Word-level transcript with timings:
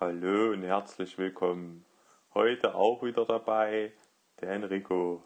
Hallo 0.00 0.52
und 0.52 0.62
herzlich 0.62 1.18
willkommen. 1.18 1.84
Heute 2.32 2.74
auch 2.76 3.02
wieder 3.02 3.26
dabei 3.26 3.92
der 4.40 4.50
Enrico. 4.50 5.24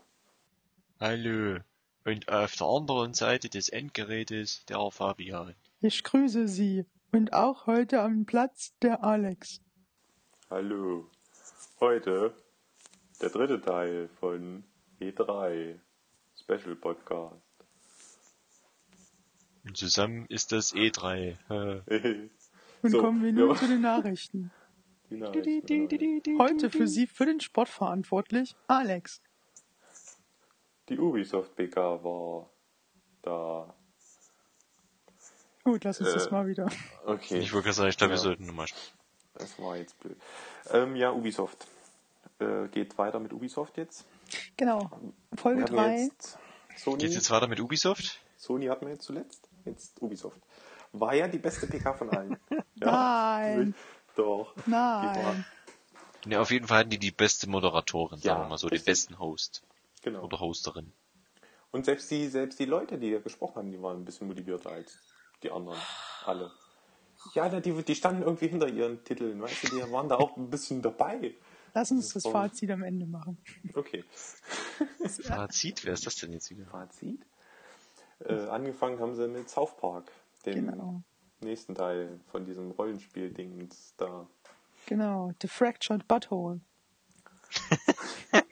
Hallo. 0.98 1.59
Und 2.05 2.29
auf 2.29 2.56
der 2.56 2.66
anderen 2.66 3.12
Seite 3.12 3.50
des 3.50 3.69
Endgerätes 3.69 4.64
der 4.64 4.91
Fabian. 4.91 5.55
Ich 5.80 6.02
grüße 6.02 6.48
Sie. 6.48 6.87
Und 7.12 7.34
auch 7.34 7.66
heute 7.66 8.00
am 8.00 8.24
Platz 8.24 8.73
der 8.80 9.05
Alex. 9.05 9.60
Hallo. 10.48 11.10
Heute 11.79 12.34
der 13.20 13.29
dritte 13.29 13.60
Teil 13.60 14.09
von 14.20 14.65
E3 15.01 15.79
Special 16.34 16.77
Podcast. 16.77 17.37
Und 19.65 19.77
zusammen 19.77 20.24
ist 20.30 20.51
das 20.51 20.73
E3. 20.74 21.37
Äh, 21.88 22.29
Und 22.82 22.91
So, 22.91 23.01
kommen 23.01 23.23
wir 23.23 23.32
nun 23.32 23.51
ja. 23.51 23.54
zu 23.54 23.68
den 23.68 23.80
Nachrichten. 23.80 24.51
Heute 26.39 26.71
für 26.71 26.87
Sie 26.89 27.07
für 27.07 27.27
den 27.27 27.41
Sport 27.41 27.69
verantwortlich, 27.69 28.57
Alex. 28.66 29.21
Die 30.88 30.98
Ubisoft 30.98 31.55
PK 31.57 32.02
war 32.02 32.51
da. 33.23 33.75
Gut, 35.65 35.85
lass 35.85 36.01
uns 36.01 36.12
das 36.12 36.27
Äh, 36.27 36.30
mal 36.30 36.47
wieder. 36.47 36.69
Okay. 37.07 37.38
ich 37.38 37.52
wollte 37.52 37.66
gerade 37.66 37.77
sagen, 37.77 37.91
ich 37.91 37.97
glaube, 37.97 38.12
wir 38.12 38.16
Ja. 38.16 38.23
sollten 38.23 38.47
nochmal. 38.47 38.66
Das 39.35 39.59
war 39.61 39.77
jetzt 39.77 39.98
blöd. 40.01 40.16
Ähm, 40.73 40.96
ja, 40.96 41.13
Ubisoft. 41.13 41.66
Äh, 42.41 42.66
geht 42.69 42.99
weiter 42.99 43.21
mit 43.21 43.32
Ubisoft 43.32 43.76
jetzt. 43.76 44.04
Genau. 44.57 44.91
Wir 45.30 45.38
Folge 45.38 45.63
hatten 45.63 45.74
3. 45.76 45.97
jetzt 46.04 46.38
Sony. 46.76 46.99
Geht's 46.99 47.15
jetzt 47.15 47.30
weiter 47.30 47.47
mit 47.47 47.60
Ubisoft? 47.60 48.21
Sony 48.37 48.66
hatten 48.66 48.87
wir 48.87 48.95
jetzt 48.95 49.04
zuletzt. 49.04 49.49
Jetzt 49.65 50.02
Ubisoft. 50.02 50.41
War 50.93 51.15
ja 51.15 51.29
die 51.29 51.38
beste 51.38 51.66
PK 51.66 51.95
von 51.95 52.10
allen. 52.10 52.37
ja, 52.74 52.91
Nein. 53.57 53.74
Doch. 54.16 54.55
Nein. 54.66 55.45
Ne, 56.24 56.41
auf 56.41 56.51
jeden 56.51 56.66
Fall 56.66 56.80
hatten 56.80 56.91
die 56.91 56.99
die 56.99 57.10
beste 57.10 57.49
Moderatorin, 57.49 58.19
Ja, 58.21 58.32
sagen 58.35 58.43
wir 58.45 58.49
mal 58.49 58.59
so, 58.59 58.69
richtig. 58.69 58.85
den 58.85 58.91
besten 58.93 59.19
Host. 59.19 59.63
Genau. 60.02 60.23
Oder 60.24 60.41
Hosterin. 60.41 60.93
Und 61.71 61.85
selbst 61.87 62.10
die, 62.10 62.29
selbst 62.29 62.59
die 62.59 62.65
Leute, 62.66 62.99
die 62.99 63.10
da 63.10 63.19
gesprochen 63.19 63.57
haben, 63.57 63.71
die 63.73 63.80
waren 63.80 63.99
ein 63.99 64.04
bisschen 64.04 64.28
motivierter 64.28 64.71
als 64.71 64.99
die 65.43 65.50
anderen. 65.50 65.78
Alle. 66.25 66.53
Ja, 67.34 67.49
die, 67.49 67.72
die 67.82 67.94
standen 67.94 68.22
irgendwie 68.22 68.49
hinter 68.49 68.69
ihren 68.69 69.03
Titeln, 69.04 69.41
weißt 69.41 69.65
du, 69.65 69.69
die 69.77 69.93
waren 69.93 70.09
da 70.09 70.16
auch 70.16 70.37
ein 70.37 70.50
bisschen 70.50 70.82
dabei. 70.82 71.34
Lass 71.75 71.91
uns 71.91 72.12
das. 72.12 72.25
Fazit 72.25 72.71
am 72.71 72.82
Ende 72.82 73.06
machen. 73.06 73.38
Okay. 73.75 74.04
Fazit, 75.22 75.84
wer 75.84 75.94
ist 75.94 76.04
das 76.06 76.16
denn 76.16 76.32
jetzt 76.32 76.50
wieder? 76.50 76.66
Fazit. 76.66 77.25
Äh, 78.21 78.34
angefangen 78.49 79.00
haben 79.00 79.15
sie 79.15 79.26
mit 79.28 79.49
South 79.49 79.76
Park, 79.76 80.12
dem 80.44 80.66
Genau. 80.66 81.03
Nächsten 81.43 81.75
Teil 81.75 82.21
von 82.31 82.44
diesem 82.44 82.71
Rollenspiel-Dings 82.72 83.94
da. 83.97 84.26
Genau. 84.87 85.32
The 85.41 85.48
Fractured 85.48 86.06
Butthole. 86.09 86.60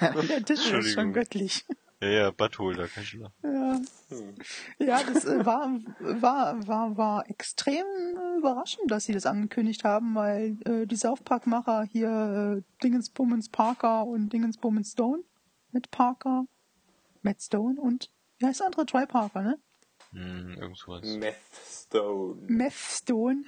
Der 0.00 0.44
Titel 0.44 0.78
ist 0.78 0.92
schon 0.92 1.12
göttlich. 1.12 1.66
Ja, 2.02 2.08
ja, 2.08 2.30
Butthole, 2.30 2.76
da 2.76 2.86
kann 2.86 3.02
ich 3.02 3.12
lachen. 3.12 3.34
Ja, 3.42 3.78
Hm. 4.08 4.34
ja 4.78 5.02
das 5.04 5.26
äh, 5.26 5.44
war, 5.44 5.70
war, 6.00 6.66
war, 6.66 6.96
war 6.96 7.28
extrem 7.28 7.84
äh, 7.84 8.38
überraschend, 8.38 8.90
dass 8.90 9.04
sie 9.04 9.12
das 9.12 9.26
angekündigt 9.26 9.84
haben, 9.84 10.14
weil 10.14 10.56
äh, 10.64 10.86
die 10.86 10.96
South 10.96 11.20
Park-Macher 11.22 11.82
hier 11.84 12.56
äh, 12.58 12.82
Dingensbummens 12.82 13.50
Parker 13.50 14.06
und 14.06 14.32
Dingensbummens 14.32 14.92
Stone 14.92 15.22
mit 15.72 15.90
Parker, 15.90 16.46
Matt 17.22 17.42
Stone 17.42 17.78
und 17.78 18.10
wie 18.38 18.46
heißt 18.46 18.60
der 18.60 18.66
andere? 18.68 18.86
Troy 18.86 19.06
Parker, 19.06 19.42
ne? 19.42 19.58
Hm, 20.12 20.56
irgend 20.58 20.76
sowas. 20.76 21.04
Meth 21.04 21.36
Stone. 21.66 22.42
Meth 22.48 22.72
Stone 22.72 23.44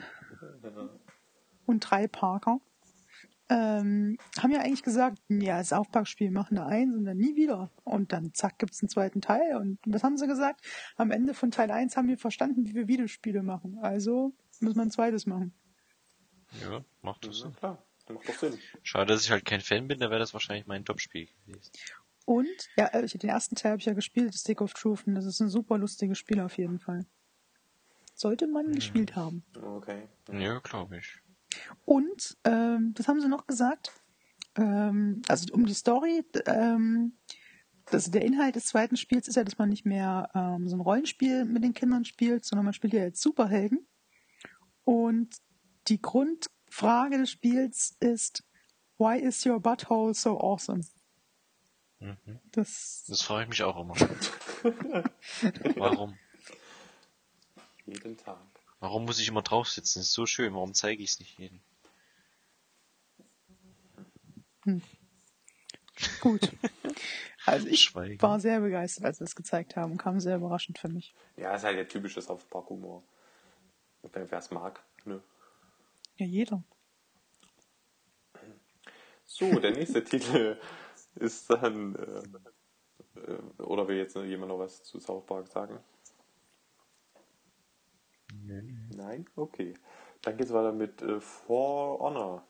und 1.67 1.81
drei 1.81 2.07
Parker. 2.09 2.61
Ähm, 3.49 4.17
haben 4.39 4.51
ja 4.53 4.61
eigentlich 4.61 4.83
gesagt, 4.83 5.19
ja, 5.29 5.63
South 5.63 5.89
Park 5.91 6.09
Spiel 6.09 6.31
machen 6.31 6.55
da 6.57 6.67
eins 6.67 6.95
und 6.95 7.05
dann 7.05 7.19
nie 7.19 7.37
wieder. 7.37 7.71
Und 7.85 8.13
dann 8.13 8.33
zack, 8.33 8.59
gibt's 8.59 8.81
einen 8.83 8.89
zweiten 8.89 9.21
Teil. 9.21 9.57
Und 9.57 9.79
was 9.85 10.03
haben 10.05 10.17
sie 10.17 10.27
gesagt? 10.27 10.65
Am 10.97 11.11
Ende 11.11 11.35
von 11.35 11.51
Teil 11.51 11.71
1 11.71 11.97
haben 11.97 12.09
wir 12.09 12.17
verstanden, 12.17 12.65
wie 12.67 12.75
wir 12.75 12.89
Videospiele 12.89 13.43
machen. 13.43 13.79
Also 13.83 14.33
müssen 14.61 14.77
wir 14.77 14.83
ein 14.83 14.91
zweites 14.91 15.27
machen. 15.27 15.53
Ja, 16.63 16.83
macht 17.03 17.27
das 17.27 17.39
Ja, 17.41 17.45
Sinn. 17.47 17.57
klar. 17.57 17.83
Macht 18.09 18.29
doch 18.29 18.35
Sinn. 18.39 18.59
Schade, 18.83 19.13
dass 19.13 19.25
ich 19.25 19.31
halt 19.31 19.45
kein 19.45 19.61
Fan 19.61 19.87
bin, 19.89 19.99
da 20.01 20.09
wäre 20.09 20.21
das 20.21 20.33
wahrscheinlich 20.33 20.67
mein 20.67 20.85
Top-Spiel 20.85 21.29
gewesen. 21.47 21.71
Und, 22.25 22.49
ja, 22.77 22.87
äh, 22.87 23.05
ich, 23.05 23.13
den 23.13 23.31
ersten 23.31 23.57
Teil 23.57 23.73
habe 23.73 23.81
ich 23.81 23.87
ja 23.87 23.95
gespielt, 23.95 24.35
Stick 24.35 24.61
of 24.61 24.75
Truth, 24.75 25.07
und 25.07 25.15
das 25.15 25.27
ist 25.27 25.41
ein 25.41 25.49
super 25.49 25.79
lustiges 25.79 26.19
Spiel 26.19 26.41
auf 26.41 26.57
jeden 26.57 26.79
Fall. 26.79 27.05
Sollte 28.15 28.47
man 28.47 28.73
gespielt 28.73 29.17
haben. 29.17 29.45
Okay. 29.61 30.09
Ja, 30.31 30.59
glaube 30.61 30.99
ich. 30.99 31.21
Und, 31.85 32.39
ähm, 32.45 32.93
das 32.95 33.09
haben 33.09 33.21
sie 33.21 33.29
noch 33.29 33.47
gesagt, 33.47 33.93
ähm, 34.57 35.23
also 35.29 35.53
um 35.55 35.67
die 35.67 35.75
Story, 35.75 36.25
ähm, 36.47 37.19
das, 37.87 38.11
der 38.11 38.25
Inhalt 38.25 38.57
des 38.57 38.67
zweiten 38.67 38.97
Spiels 38.97 39.29
ist 39.29 39.37
ja, 39.37 39.45
dass 39.45 39.59
man 39.59 39.69
nicht 39.69 39.85
mehr 39.85 40.31
ähm, 40.35 40.69
so 40.69 40.77
ein 40.77 40.81
Rollenspiel 40.81 41.45
mit 41.45 41.65
den 41.65 41.75
Kindern 41.75 42.05
spielt, 42.05 42.45
sondern 42.45 42.65
man 42.65 42.75
spielt 42.75 42.93
ja 42.93 43.01
jetzt 43.01 43.21
Superhelden. 43.21 43.87
Und 44.85 45.37
die 45.89 46.01
Grundfrage 46.01 47.19
des 47.19 47.31
Spiels 47.31 47.97
ist, 48.01 48.45
why 48.99 49.19
is 49.19 49.45
your 49.45 49.61
butthole 49.61 50.15
so 50.15 50.39
awesome? 50.39 50.83
Mhm. 52.03 52.41
Das, 52.51 53.05
Das 53.07 53.23
frage 53.23 53.45
ich 53.45 53.49
mich 53.49 53.63
auch 53.63 53.79
immer. 53.79 53.95
Warum? 55.77 56.19
Jeden 57.87 58.17
Tag. 58.17 58.39
Warum 58.81 59.05
muss 59.05 59.21
ich 59.21 59.29
immer 59.29 59.43
drauf 59.43 59.69
sitzen? 59.69 60.01
Das 60.01 60.09
ist 60.09 60.13
so 60.13 60.27
schön. 60.27 60.53
Warum 60.55 60.75
zeige 60.75 61.03
ich 61.03 61.11
es 61.11 61.21
nicht 61.21 61.39
jedem? 61.39 61.61
gut. 66.21 66.53
Also 67.45 67.67
ich 67.69 67.83
Schweigen. 67.83 68.21
war 68.23 68.39
sehr 68.41 68.61
begeistert, 68.61 69.05
als 69.05 69.19
sie 69.19 69.25
das 69.25 69.35
gezeigt 69.35 69.77
haben, 69.77 69.97
kam 69.99 70.21
sehr 70.21 70.37
überraschend 70.37 70.79
für 70.79 70.89
mich. 70.89 71.15
Ja, 71.37 71.55
ist 71.55 71.65
halt 71.65 71.77
der 71.77 71.89
typische 71.89 72.21
South 72.23 72.45
Park 72.49 72.69
Humor. 72.71 73.03
Wer 74.13 74.33
es 74.33 74.51
mag, 74.51 74.83
ne? 75.05 75.23
Ja, 76.17 76.27
jeder. 76.27 76.63
So, 79.25 79.59
der 79.59 79.73
nächste 79.73 80.03
Titel 80.05 80.59
ist 81.17 81.51
dann. 81.51 81.95
Äh, 81.97 83.21
äh, 83.21 83.63
oder 83.63 83.89
will 83.89 83.97
jetzt 83.97 84.17
jemand 84.17 84.49
noch 84.51 84.59
was 84.59 84.83
zu 84.83 84.99
South 84.99 85.27
Park 85.27 85.49
sagen? 85.49 85.79
Nein? 88.33 89.27
Okay. 89.37 89.75
Dann 90.23 90.37
geht's 90.37 90.53
weiter 90.53 90.73
mit 90.73 91.03
äh, 91.03 91.21
For 91.21 91.99
Honor. 91.99 92.47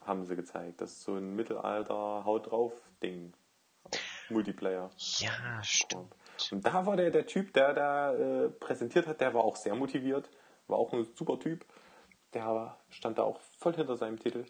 Haben 0.00 0.24
sie 0.24 0.36
gezeigt. 0.36 0.80
Das 0.80 0.92
ist 0.92 1.02
so 1.02 1.16
ein 1.16 1.34
Mittelalter 1.34 2.24
Haut 2.24 2.50
drauf 2.50 2.72
Ding. 3.02 3.34
Auf 3.82 4.30
Multiplayer. 4.30 4.90
Ja, 5.18 5.62
stimmt. 5.62 6.14
Und 6.52 6.64
da 6.64 6.86
war 6.86 6.96
der, 6.96 7.10
der 7.10 7.26
Typ, 7.26 7.52
der 7.52 7.74
da 7.74 8.14
äh, 8.14 8.48
präsentiert 8.48 9.06
hat, 9.06 9.20
der 9.20 9.34
war 9.34 9.42
auch 9.42 9.56
sehr 9.56 9.74
motiviert. 9.74 10.30
War 10.66 10.78
auch 10.78 10.92
ein 10.92 11.04
super 11.14 11.38
Typ. 11.38 11.64
Der 12.32 12.78
stand 12.90 13.18
da 13.18 13.22
auch 13.22 13.40
voll 13.58 13.74
hinter 13.74 13.96
seinem 13.96 14.18
Titel. 14.18 14.44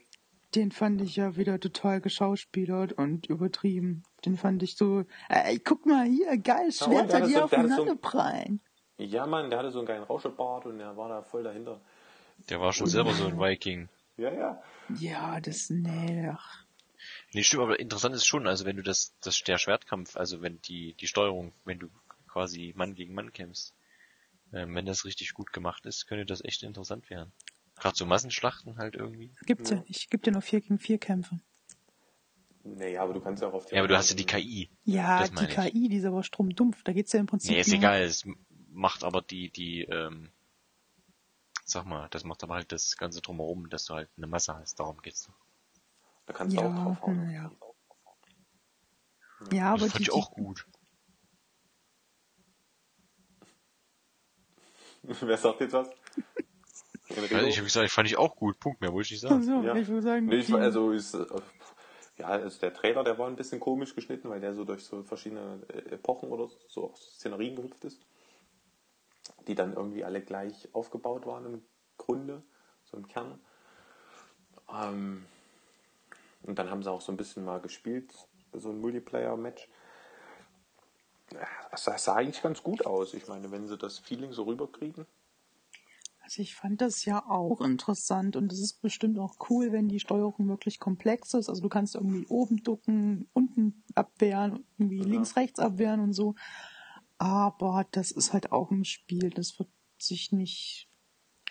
Den 0.54 0.72
fand 0.72 1.02
ich 1.02 1.16
ja 1.16 1.36
wieder 1.36 1.60
total 1.60 2.00
geschauspielert 2.00 2.92
und 2.94 3.26
übertrieben. 3.26 4.02
Den 4.24 4.36
fand 4.38 4.62
ich 4.62 4.76
so, 4.76 5.04
ey, 5.28 5.58
guck 5.58 5.84
mal 5.84 6.06
hier, 6.06 6.38
geil, 6.38 6.66
und 6.66 6.74
Schwerter, 6.74 7.18
hat 7.20 7.26
die 7.26 7.32
so- 7.32 7.34
der 7.34 7.42
hat 7.42 7.50
so- 7.50 7.56
aufeinander 7.56 7.96
prallen. 7.96 8.60
Ja, 8.96 9.26
Mann, 9.26 9.50
der 9.50 9.58
hatte 9.58 9.70
so 9.70 9.78
einen 9.78 9.86
geilen 9.86 10.02
Rauschebart 10.04 10.66
und 10.66 10.78
der 10.78 10.96
war 10.96 11.08
da 11.08 11.22
voll 11.22 11.42
dahinter. 11.42 11.80
Der 12.48 12.60
war 12.60 12.72
schon 12.72 12.86
selber 12.86 13.12
so 13.12 13.26
ein 13.26 13.38
Viking. 13.38 13.88
Ja, 14.16 14.32
ja. 14.32 14.62
Ja, 14.98 15.40
das, 15.40 15.68
nee, 15.70 16.28
ach. 16.32 16.64
Nee, 17.32 17.42
stimmt, 17.42 17.62
aber 17.64 17.78
interessant 17.78 18.14
ist 18.14 18.26
schon, 18.26 18.46
also 18.46 18.64
wenn 18.64 18.76
du 18.76 18.82
das, 18.82 19.12
das 19.20 19.38
der 19.42 19.58
Schwertkampf, 19.58 20.16
also 20.16 20.40
wenn 20.42 20.60
die, 20.62 20.94
die 20.94 21.06
Steuerung, 21.06 21.52
wenn 21.64 21.78
du 21.78 21.88
quasi 22.26 22.72
Mann 22.74 22.94
gegen 22.94 23.14
Mann 23.14 23.32
kämpfst, 23.32 23.74
ähm, 24.52 24.74
wenn 24.74 24.86
das 24.86 25.04
richtig 25.04 25.34
gut 25.34 25.52
gemacht 25.52 25.84
ist, 25.86 26.06
könnte 26.06 26.24
das 26.24 26.42
echt 26.42 26.62
interessant 26.62 27.10
werden. 27.10 27.32
Gerade 27.80 27.96
so 27.96 28.06
Massenschlachten 28.06 28.76
halt 28.78 28.94
irgendwie. 28.94 29.32
Gibt's 29.46 29.70
ja, 29.70 29.76
Ja. 29.76 29.82
nicht. 29.88 30.10
Gibt 30.10 30.26
ja 30.26 30.32
nur 30.32 30.42
4 30.42 30.60
gegen 30.60 30.78
4 30.78 30.98
Kämpfe. 30.98 31.40
Naja, 32.64 33.02
aber 33.02 33.14
du 33.14 33.20
kannst 33.20 33.42
ja 33.42 33.48
auch 33.48 33.54
auf 33.54 33.66
die 33.66 33.74
Ja, 33.74 33.80
aber 33.80 33.88
du 33.88 33.96
hast 33.96 34.10
ja 34.10 34.16
die 34.16 34.26
KI. 34.26 34.68
Ja, 34.84 35.26
die 35.26 35.46
ich. 35.46 35.54
KI, 35.54 35.88
die 35.88 35.96
ist 35.96 36.04
aber 36.04 36.22
stromdumpf. 36.22 36.82
Da 36.82 36.92
geht's 36.92 37.12
ja 37.12 37.20
im 37.20 37.26
Prinzip 37.26 37.50
Nee, 37.52 37.60
ist 37.60 37.72
egal, 37.72 38.02
es 38.02 38.26
macht 38.70 39.04
aber 39.04 39.22
die, 39.22 39.50
die, 39.50 39.82
ähm, 39.82 40.30
sag 41.64 41.86
mal, 41.86 42.08
das 42.10 42.24
macht 42.24 42.42
aber 42.42 42.54
halt 42.54 42.72
das 42.72 42.96
Ganze 42.96 43.20
drumherum, 43.22 43.70
dass 43.70 43.84
du 43.86 43.94
halt 43.94 44.10
eine 44.16 44.26
Masse 44.26 44.54
hast, 44.54 44.78
darum 44.80 45.00
geht's 45.02 45.24
doch. 45.24 45.34
Da 46.26 46.32
kannst 46.32 46.56
Ja, 46.56 46.62
du 46.62 46.68
auch 46.68 46.84
draufhauen. 46.84 47.30
ja. 47.30 47.50
Ja, 49.52 49.70
aber 49.70 49.78
das 49.80 49.92
fand 49.92 50.00
die, 50.00 50.10
ich 50.10 50.12
auch 50.12 50.30
gut. 50.32 50.66
Wer 55.02 55.38
sagt 55.38 55.60
jetzt 55.60 55.72
was? 55.72 55.88
Also 57.10 57.34
ich 57.46 57.56
habe 57.56 57.64
gesagt, 57.64 57.86
ich 57.86 57.92
fand 57.92 58.08
ich 58.08 58.18
auch 58.18 58.36
gut. 58.36 58.60
Punkt, 58.60 58.80
mehr 58.80 58.92
wollte 58.92 59.06
ich 59.06 59.10
nicht 59.12 59.20
sagen. 59.22 59.36
also, 59.36 59.66
Ja. 59.66 59.74
ich 59.74 59.86
sagen, 60.02 60.26
Nee, 60.26 60.36
ich, 60.36 60.52
also 60.52 60.90
ist, 60.90 61.14
äh, 61.14 61.26
ja, 62.18 62.26
also 62.26 62.58
der 62.60 62.74
Trailer, 62.74 63.04
der 63.04 63.18
war 63.18 63.28
ein 63.28 63.36
bisschen 63.36 63.60
komisch 63.60 63.94
geschnitten, 63.94 64.28
weil 64.28 64.40
der 64.40 64.54
so 64.54 64.64
durch 64.64 64.84
so 64.84 65.02
verschiedene 65.02 65.62
äh, 65.68 65.94
Epochen 65.94 66.30
oder 66.30 66.48
so 66.68 66.92
Szenerien 66.96 67.56
gehüpft 67.56 67.84
ist, 67.84 68.04
die 69.46 69.54
dann 69.54 69.72
irgendwie 69.74 70.04
alle 70.04 70.20
gleich 70.20 70.68
aufgebaut 70.74 71.26
waren 71.26 71.46
im 71.46 71.62
Grunde, 71.96 72.42
so 72.84 72.96
im 72.96 73.08
Kern. 73.08 73.40
Ähm, 74.70 75.24
und 76.42 76.58
dann 76.58 76.70
haben 76.70 76.82
sie 76.82 76.90
auch 76.90 77.00
so 77.00 77.12
ein 77.12 77.16
bisschen 77.16 77.44
mal 77.44 77.60
gespielt, 77.60 78.12
so 78.52 78.70
ein 78.70 78.80
Multiplayer-Match. 78.80 79.68
Das 81.70 82.04
sah 82.04 82.14
eigentlich 82.14 82.42
ganz 82.42 82.62
gut 82.62 82.86
aus. 82.86 83.14
Ich 83.14 83.28
meine, 83.28 83.50
wenn 83.50 83.66
sie 83.66 83.76
das 83.76 83.98
Feeling 83.98 84.32
so 84.32 84.44
rüberkriegen. 84.44 85.06
Also 86.28 86.42
ich 86.42 86.56
fand 86.56 86.82
das 86.82 87.06
ja 87.06 87.24
auch 87.26 87.62
interessant 87.62 88.36
und 88.36 88.52
es 88.52 88.60
ist 88.60 88.82
bestimmt 88.82 89.18
auch 89.18 89.36
cool, 89.48 89.72
wenn 89.72 89.88
die 89.88 89.98
Steuerung 89.98 90.46
wirklich 90.46 90.78
komplex 90.78 91.32
ist. 91.32 91.48
Also 91.48 91.62
du 91.62 91.70
kannst 91.70 91.94
irgendwie 91.94 92.26
oben 92.26 92.62
ducken, 92.62 93.30
unten 93.32 93.82
abwehren, 93.94 94.66
irgendwie 94.76 94.98
Ja. 94.98 95.06
links, 95.06 95.36
rechts 95.36 95.58
abwehren 95.58 96.00
und 96.00 96.12
so. 96.12 96.34
Aber 97.16 97.86
das 97.92 98.10
ist 98.10 98.34
halt 98.34 98.52
auch 98.52 98.70
ein 98.70 98.84
Spiel, 98.84 99.30
das 99.30 99.58
wird 99.58 99.70
sich 99.96 100.30
nicht 100.30 100.90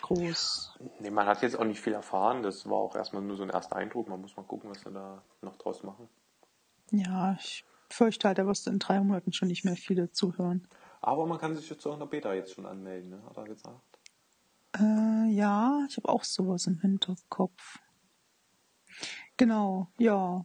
groß. 0.00 0.78
Nee, 1.00 1.10
man 1.10 1.26
hat 1.26 1.42
jetzt 1.42 1.58
auch 1.58 1.64
nicht 1.64 1.80
viel 1.80 1.94
erfahren. 1.94 2.44
Das 2.44 2.64
war 2.66 2.76
auch 2.76 2.94
erstmal 2.94 3.22
nur 3.22 3.36
so 3.36 3.42
ein 3.42 3.50
erster 3.50 3.74
Eindruck. 3.74 4.08
Man 4.08 4.20
muss 4.20 4.36
mal 4.36 4.44
gucken, 4.44 4.70
was 4.70 4.82
sie 4.82 4.92
da 4.92 5.24
noch 5.42 5.56
draus 5.56 5.82
machen. 5.82 6.08
Ja, 6.92 7.32
ich 7.36 7.64
fürchte 7.88 8.28
halt, 8.28 8.38
da 8.38 8.46
wirst 8.46 8.68
du 8.68 8.70
in 8.70 8.78
drei 8.78 9.00
Monaten 9.00 9.32
schon 9.32 9.48
nicht 9.48 9.64
mehr 9.64 9.74
viele 9.74 10.12
zuhören. 10.12 10.68
Aber 11.00 11.26
man 11.26 11.38
kann 11.38 11.56
sich 11.56 11.68
jetzt 11.68 11.84
auch 11.84 11.94
in 11.94 11.98
der 11.98 12.06
Beta 12.06 12.32
jetzt 12.32 12.54
schon 12.54 12.64
anmelden, 12.64 13.10
ne? 13.10 13.22
hat 13.24 13.36
er 13.36 13.44
gesagt. 13.44 13.97
Äh, 14.76 15.30
ja, 15.30 15.86
ich 15.88 15.96
habe 15.96 16.08
auch 16.08 16.24
sowas 16.24 16.66
im 16.66 16.80
Hinterkopf. 16.80 17.78
Genau, 19.36 19.88
ja. 19.98 20.44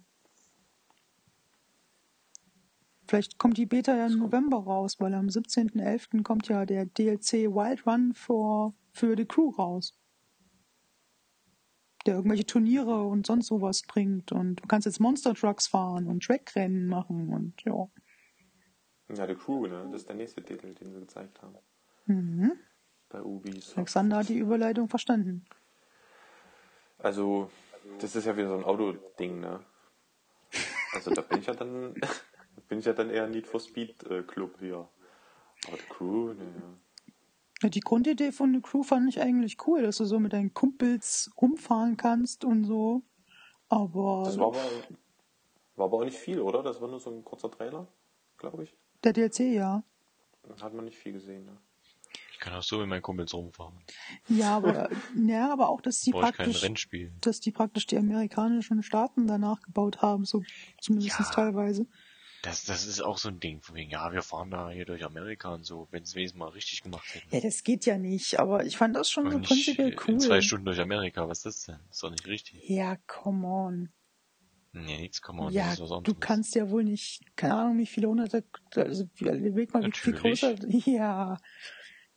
Vielleicht 3.07 3.37
kommt 3.37 3.57
die 3.57 3.65
Beta 3.65 3.95
ja 3.95 4.07
im 4.07 4.19
November 4.19 4.57
raus, 4.57 4.99
weil 4.99 5.13
am 5.13 5.27
17.11. 5.27 6.23
kommt 6.23 6.47
ja 6.47 6.65
der 6.65 6.85
DLC 6.85 7.49
Wild 7.53 7.85
Run 7.85 8.13
für, 8.13 8.73
für 8.91 9.15
die 9.15 9.25
Crew 9.25 9.49
raus. 9.49 9.99
Der 12.05 12.15
irgendwelche 12.15 12.45
Turniere 12.45 13.03
und 13.03 13.25
sonst 13.25 13.47
sowas 13.47 13.81
bringt. 13.83 14.31
Und 14.31 14.57
du 14.57 14.67
kannst 14.67 14.85
jetzt 14.85 14.99
Monster 14.99 15.33
Trucks 15.33 15.67
fahren 15.67 16.07
und 16.07 16.23
Trackrennen 16.23 16.87
machen 16.87 17.29
und 17.29 17.61
ja. 17.63 17.87
Ja, 19.09 19.27
The 19.27 19.35
Crew, 19.35 19.67
ne? 19.67 19.87
Das 19.91 20.01
ist 20.01 20.09
der 20.09 20.15
nächste 20.15 20.43
Titel, 20.43 20.73
den 20.73 20.91
sie 20.91 20.99
gezeigt 20.99 21.41
haben. 21.41 21.55
Mhm. 22.05 22.53
Bei 23.13 23.21
Ubisoft. 23.21 23.77
Alexander 23.77 24.17
hat 24.17 24.29
die 24.29 24.39
Überleitung 24.39 24.89
verstanden. 24.89 25.45
Also, 26.97 27.51
das 27.99 28.15
ist 28.15 28.25
ja 28.25 28.35
wieder 28.35 28.49
so 28.49 28.55
ein 28.55 28.63
Autoding, 28.63 29.39
ne? 29.39 29.59
Also 30.93 31.11
da 31.11 31.21
bin 31.21 31.39
ich 31.39 31.45
ja 31.45 31.53
dann, 31.53 31.93
bin 32.67 32.79
ich 32.79 32.85
ja 32.85 32.93
dann 32.93 33.11
eher 33.11 33.27
Need 33.27 33.45
for 33.45 33.59
Speed 33.59 34.03
äh, 34.09 34.23
Club 34.23 34.55
hier. 34.59 34.87
Aber 35.67 35.77
The 35.77 35.83
Crew, 35.89 36.33
ne. 36.33 36.79
Ja, 37.61 37.69
die 37.69 37.81
Grundidee 37.81 38.31
von 38.31 38.51
The 38.51 38.61
Crew 38.61 38.81
fand 38.81 39.07
ich 39.09 39.21
eigentlich 39.21 39.57
cool, 39.67 39.83
dass 39.83 39.97
du 39.97 40.05
so 40.05 40.19
mit 40.19 40.33
deinen 40.33 40.55
Kumpels 40.55 41.31
rumfahren 41.39 41.97
kannst 41.97 42.43
und 42.43 42.63
so. 42.63 43.03
Aber 43.69 44.23
Das 44.25 44.39
war 44.39 44.47
aber, 44.47 44.63
war 45.75 45.85
aber 45.85 45.97
auch 45.97 46.05
nicht 46.05 46.17
viel, 46.17 46.39
oder? 46.39 46.63
Das 46.63 46.81
war 46.81 46.87
nur 46.87 46.99
so 46.99 47.11
ein 47.11 47.23
kurzer 47.23 47.51
Trailer, 47.51 47.87
glaube 48.37 48.63
ich. 48.63 48.75
der 49.03 49.13
DLC 49.13 49.53
ja. 49.53 49.83
Hat 50.59 50.73
man 50.73 50.85
nicht 50.85 50.97
viel 50.97 51.13
gesehen, 51.13 51.45
ne? 51.45 51.55
Ich 52.33 52.39
kann 52.39 52.53
auch 52.53 52.63
so 52.63 52.79
mit 52.79 52.87
meinen 52.87 53.01
Kumpels 53.01 53.33
rumfahren. 53.33 53.75
Ja, 54.27 54.57
aber 54.57 54.89
ja, 55.15 55.53
aber 55.53 55.69
auch, 55.69 55.81
dass 55.81 56.01
die 56.01 56.11
kein 56.11 56.33
praktisch, 56.33 56.85
dass 57.21 57.39
die 57.39 57.51
praktisch 57.51 57.85
die 57.85 57.97
amerikanischen 57.97 58.83
Staaten 58.83 59.27
danach 59.27 59.61
gebaut 59.61 60.01
haben, 60.01 60.25
so 60.25 60.43
zumindest 60.81 61.19
Ja. 61.19 61.25
teilweise. 61.31 61.85
Das, 62.41 62.65
das 62.65 62.85
ist 62.85 62.99
auch 62.99 63.17
so 63.17 63.29
ein 63.29 63.39
Ding, 63.39 63.61
von 63.61 63.75
wegen, 63.75 63.89
ja, 63.89 64.11
wir 64.11 64.21
fahren 64.21 64.51
da 64.51 64.69
hier 64.69 64.83
durch 64.83 65.05
Amerika 65.05 65.53
und 65.53 65.63
so, 65.63 65.87
wenn 65.91 66.03
sie 66.03 66.15
wenigstens 66.15 66.39
mal 66.39 66.49
richtig 66.49 66.83
gemacht 66.83 67.05
hätten. 67.13 67.33
Ja, 67.33 67.39
das 67.39 67.63
geht 67.63 67.85
ja 67.85 67.97
nicht, 67.97 68.37
aber 68.37 68.65
ich 68.65 68.75
fand 68.75 68.97
das 68.97 69.09
schon 69.09 69.31
so 69.31 69.39
prinzipiell 69.39 69.93
in 70.07 70.19
zwei 70.19 70.35
cool. 70.35 70.41
Stunden 70.41 70.65
durch 70.65 70.79
Amerika, 70.81 71.29
was 71.29 71.37
ist 71.37 71.45
das 71.45 71.61
denn? 71.67 71.79
ist 71.89 72.03
doch 72.03 72.11
nicht 72.11 72.27
richtig. 72.27 72.67
Ja, 72.67 72.97
come 73.07 73.47
on. 73.47 73.89
Nee, 74.73 74.97
nix, 74.97 75.21
komm 75.21 75.37
mal, 75.37 75.53
ja, 75.53 75.65
das 75.65 75.75
ist 75.75 75.89
was 75.89 76.03
du 76.03 76.15
kannst 76.15 76.55
ja 76.55 76.69
wohl 76.69 76.83
nicht, 76.83 77.21
keine 77.37 77.53
Ahnung, 77.53 77.77
wie 77.77 77.85
viele 77.85 78.07
hunderte, 78.07 78.43
also 78.75 79.05
überleg 79.19 79.71
mal, 79.73 79.85
wie 79.85 79.91
viel 79.91 80.13
größer, 80.13 80.55
ja. 80.85 81.37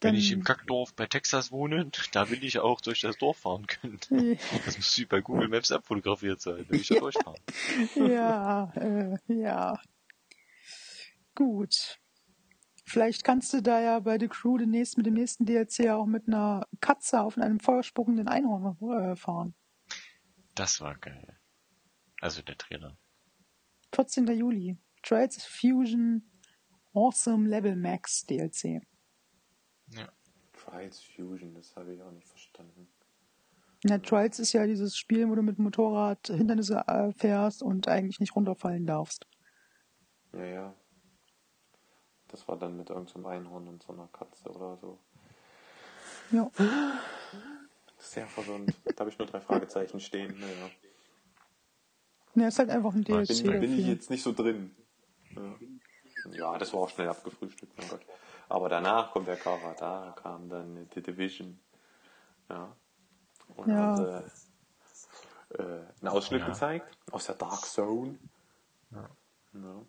Wenn 0.01 0.15
ich 0.15 0.31
im 0.31 0.45
Kackdorf 0.45 0.95
bei 0.95 1.07
Texas 1.07 1.51
wohne, 1.51 1.91
da 2.13 2.31
will 2.31 2.45
ich 2.45 2.59
auch 2.59 2.81
durch 2.81 3.01
das 3.01 3.17
Dorf 3.17 3.39
fahren 3.39 3.67
können. 3.67 3.99
Das 4.65 4.77
muss 4.77 4.99
wie 4.99 5.07
bei 5.07 5.21
Google 5.21 5.49
Maps 5.49 5.73
abfotografiert 5.73 6.41
sein, 6.41 6.67
will 6.69 6.81
ich 6.81 6.89
da 6.89 6.99
durchfahren. 6.99 7.41
ja, 7.95 8.73
äh, 8.75 9.17
ja. 9.29 9.81
Gut. 11.35 11.99
Vielleicht 12.85 13.25
kannst 13.25 13.53
du 13.53 13.63
da 13.63 13.81
ja 13.81 13.99
bei 13.99 14.19
The 14.19 14.29
Crew 14.29 14.59
demnächst 14.59 14.97
mit 14.97 15.07
dem 15.07 15.15
nächsten 15.15 15.45
DLC 15.45 15.89
auch 15.91 16.07
mit 16.07 16.29
einer 16.29 16.67
Katze 16.81 17.21
auf 17.21 17.37
einem 17.37 17.59
feuerspuckenden 17.59 18.29
Einhorn 18.29 18.77
äh, 18.93 19.17
fahren. 19.17 19.55
Das 20.55 20.81
war 20.81 20.97
geil. 20.97 21.37
Also 22.21 22.43
der 22.43 22.57
Trailer. 22.57 22.97
14. 23.95 24.27
Juli. 24.29 24.79
Trials 25.03 25.45
Fusion 25.45 26.31
Awesome 26.95 27.49
Level 27.49 27.77
Max 27.77 28.25
DLC. 28.25 28.83
Trials 30.67 31.01
Fusion, 31.01 31.55
das 31.55 31.75
habe 31.77 31.95
ich 31.95 32.03
auch 32.03 32.11
nicht 32.11 32.27
verstanden. 32.27 32.89
Na, 33.85 33.99
Trials 33.99 34.39
ist 34.39 34.53
ja 34.53 34.67
dieses 34.67 34.97
Spiel, 34.97 35.29
wo 35.29 35.35
du 35.35 35.43
mit 35.43 35.59
dem 35.59 35.65
Motorrad 35.65 36.27
Hindernisse 36.27 36.83
äh, 36.87 37.13
fährst 37.13 37.63
und 37.63 37.89
eigentlich 37.89 38.21
nicht 38.21 38.35
runterfallen 38.35 38.87
darfst. 38.87 39.27
Ja, 40.33 40.45
ja. 40.45 40.75
Das 42.29 42.49
war 42.49 42.59
dann 42.59 42.77
mit 42.77 42.91
irgendeinem 42.91 43.27
Einhorn 43.27 43.69
und 43.69 43.83
so 43.83 43.93
einer 43.93 44.09
Katze 44.09 44.51
oder 44.51 44.77
so. 44.79 44.99
Ja. 46.33 46.51
Sehr 47.99 48.27
verwirrend. 48.27 48.75
da 48.85 49.01
habe 49.01 49.11
ich 49.11 49.19
nur 49.19 49.29
drei 49.29 49.41
Fragezeichen 49.41 50.01
stehen. 50.01 50.35
Naja. 50.41 50.71
Ja, 52.35 52.49
ist 52.49 52.59
halt 52.59 52.71
einfach 52.71 52.95
ein 52.95 53.05
DLC. 53.05 53.45
Bin, 53.45 53.61
bin 53.61 53.79
ich 53.79 53.87
jetzt 53.87 54.11
nicht 54.11 54.23
so 54.23 54.33
drin. 54.33 54.75
Ja. 55.31 56.33
ja, 56.33 56.59
das 56.59 56.73
war 56.73 56.81
auch 56.81 56.91
schnell 56.91 57.09
abgefrühstückt, 57.09 57.79
mein 57.79 57.89
Gott. 57.89 58.05
Aber 58.49 58.69
danach 58.69 59.11
kommt 59.13 59.27
der 59.29 59.37
Cover, 59.37 59.75
da 59.79 60.15
kam 60.23 60.49
dann 60.49 60.89
The 60.95 61.03
Division. 61.03 61.59
Ja. 62.49 62.75
Und 63.57 63.69
Ja. 63.69 63.77
haben 63.77 63.97
sie, 63.97 65.59
äh, 65.59 65.63
einen 66.01 66.09
Ausschnitt 66.09 66.43
Ja. 66.43 66.49
gezeigt 66.49 66.97
aus 67.11 67.27
der 67.27 67.35
Dark 67.35 67.65
Zone. 67.65 68.19
Ja. 68.93 69.09
Ja. 69.55 69.83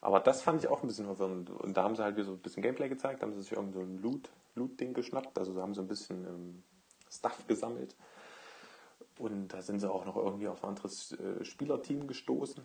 Aber 0.00 0.20
das 0.20 0.42
fand 0.42 0.62
ich 0.62 0.68
auch 0.68 0.82
ein 0.82 0.86
bisschen 0.86 1.06
verwirrend. 1.06 1.50
Und 1.50 1.76
da 1.76 1.82
haben 1.84 1.96
sie 1.96 2.02
halt 2.02 2.16
wieder 2.16 2.26
so 2.26 2.32
ein 2.32 2.38
bisschen 2.38 2.62
Gameplay 2.62 2.88
gezeigt, 2.88 3.22
haben 3.22 3.32
sie 3.32 3.42
sich 3.42 3.52
irgend 3.52 3.72
so 3.74 3.80
ein 3.80 3.98
Loot, 3.98 4.30
Loot-Ding 4.54 4.92
geschnappt. 4.92 5.38
Also 5.38 5.54
sie 5.54 5.60
haben 5.60 5.74
so 5.74 5.80
ein 5.80 5.88
bisschen 5.88 6.26
ähm, 6.26 6.62
Stuff 7.10 7.46
gesammelt. 7.46 7.96
Und 9.18 9.48
da 9.48 9.62
sind 9.62 9.80
sie 9.80 9.90
auch 9.90 10.04
noch 10.04 10.16
irgendwie 10.16 10.48
auf 10.48 10.62
ein 10.62 10.70
anderes 10.70 11.12
äh, 11.12 11.44
Spielerteam 11.44 12.06
gestoßen. 12.06 12.62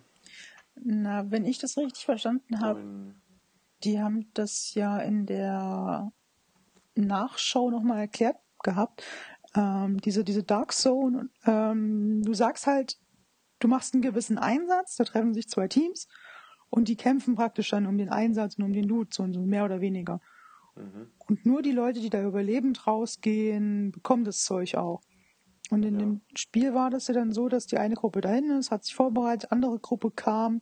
Na, 0.75 1.29
wenn 1.32 1.46
ich 1.46 1.60
das 1.60 1.77
richtig 1.77 2.05
verstanden 2.05 2.60
habe, 2.60 2.79
Die 3.83 4.00
haben 4.00 4.31
das 4.33 4.74
ja 4.74 4.98
in 5.00 5.25
der 5.25 6.12
Nachschau 6.95 7.69
nochmal 7.69 8.00
erklärt 8.00 8.38
gehabt. 8.63 9.03
Ähm, 9.55 10.00
diese, 10.01 10.24
diese 10.24 10.43
Dark 10.43 10.74
Zone, 10.74 11.29
ähm, 11.45 12.21
du 12.24 12.33
sagst 12.33 12.67
halt, 12.67 12.98
du 13.59 13.67
machst 13.67 13.93
einen 13.93 14.01
gewissen 14.03 14.38
Einsatz, 14.38 14.95
da 14.95 15.03
treffen 15.03 15.33
sich 15.33 15.48
zwei 15.48 15.67
Teams 15.67 16.07
und 16.69 16.88
die 16.88 16.95
kämpfen 16.95 17.36
praktisch 17.36 17.69
dann 17.69 17.88
um 17.88 17.98
den 17.98 18.09
Einsatz 18.09 18.57
und 18.57 18.65
um 18.65 18.74
den 18.74 18.83
Loot, 18.83 19.13
so, 19.13 19.31
so 19.31 19.41
mehr 19.41 19.65
oder 19.65 19.81
weniger. 19.81 20.21
Mhm. 20.75 21.07
Und 21.27 21.45
nur 21.45 21.62
die 21.62 21.71
Leute, 21.71 22.00
die 22.00 22.09
da 22.09 22.24
überlebend 22.24 22.86
rausgehen, 22.86 23.91
bekommen 23.91 24.24
das 24.24 24.43
Zeug 24.43 24.75
auch. 24.75 25.01
Und 25.71 25.83
in 25.83 25.93
Ja. 25.93 26.00
dem 26.00 26.21
Spiel 26.36 26.74
war 26.74 26.89
das 26.89 27.07
ja 27.07 27.13
dann 27.13 27.31
so, 27.31 27.48
dass 27.48 27.65
die 27.67 27.77
eine 27.77 27.95
Gruppe 27.95 28.21
dahin 28.21 28.50
ist, 28.51 28.71
hat 28.71 28.83
sich 28.83 28.95
vorbereitet, 28.95 29.51
andere 29.51 29.79
Gruppe 29.79 30.12
kam, 30.12 30.62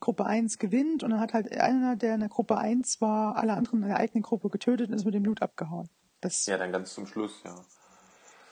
Gruppe 0.00 0.26
1 0.26 0.58
gewinnt 0.58 1.02
und 1.02 1.10
dann 1.10 1.20
hat 1.20 1.34
halt 1.34 1.52
einer, 1.52 1.96
der 1.96 2.14
in 2.14 2.20
der 2.20 2.28
Gruppe 2.28 2.56
1 2.56 3.00
war, 3.00 3.36
alle 3.36 3.54
anderen 3.54 3.82
in 3.82 3.88
der 3.88 3.98
eigenen 3.98 4.22
Gruppe 4.22 4.48
getötet 4.48 4.88
und 4.88 4.94
ist 4.94 5.04
mit 5.04 5.14
dem 5.14 5.24
Loot 5.24 5.42
abgehauen. 5.42 5.88
Das, 6.20 6.46
ja, 6.46 6.58
dann 6.58 6.72
ganz 6.72 6.94
zum 6.94 7.06
Schluss, 7.06 7.42
ja. 7.44 7.54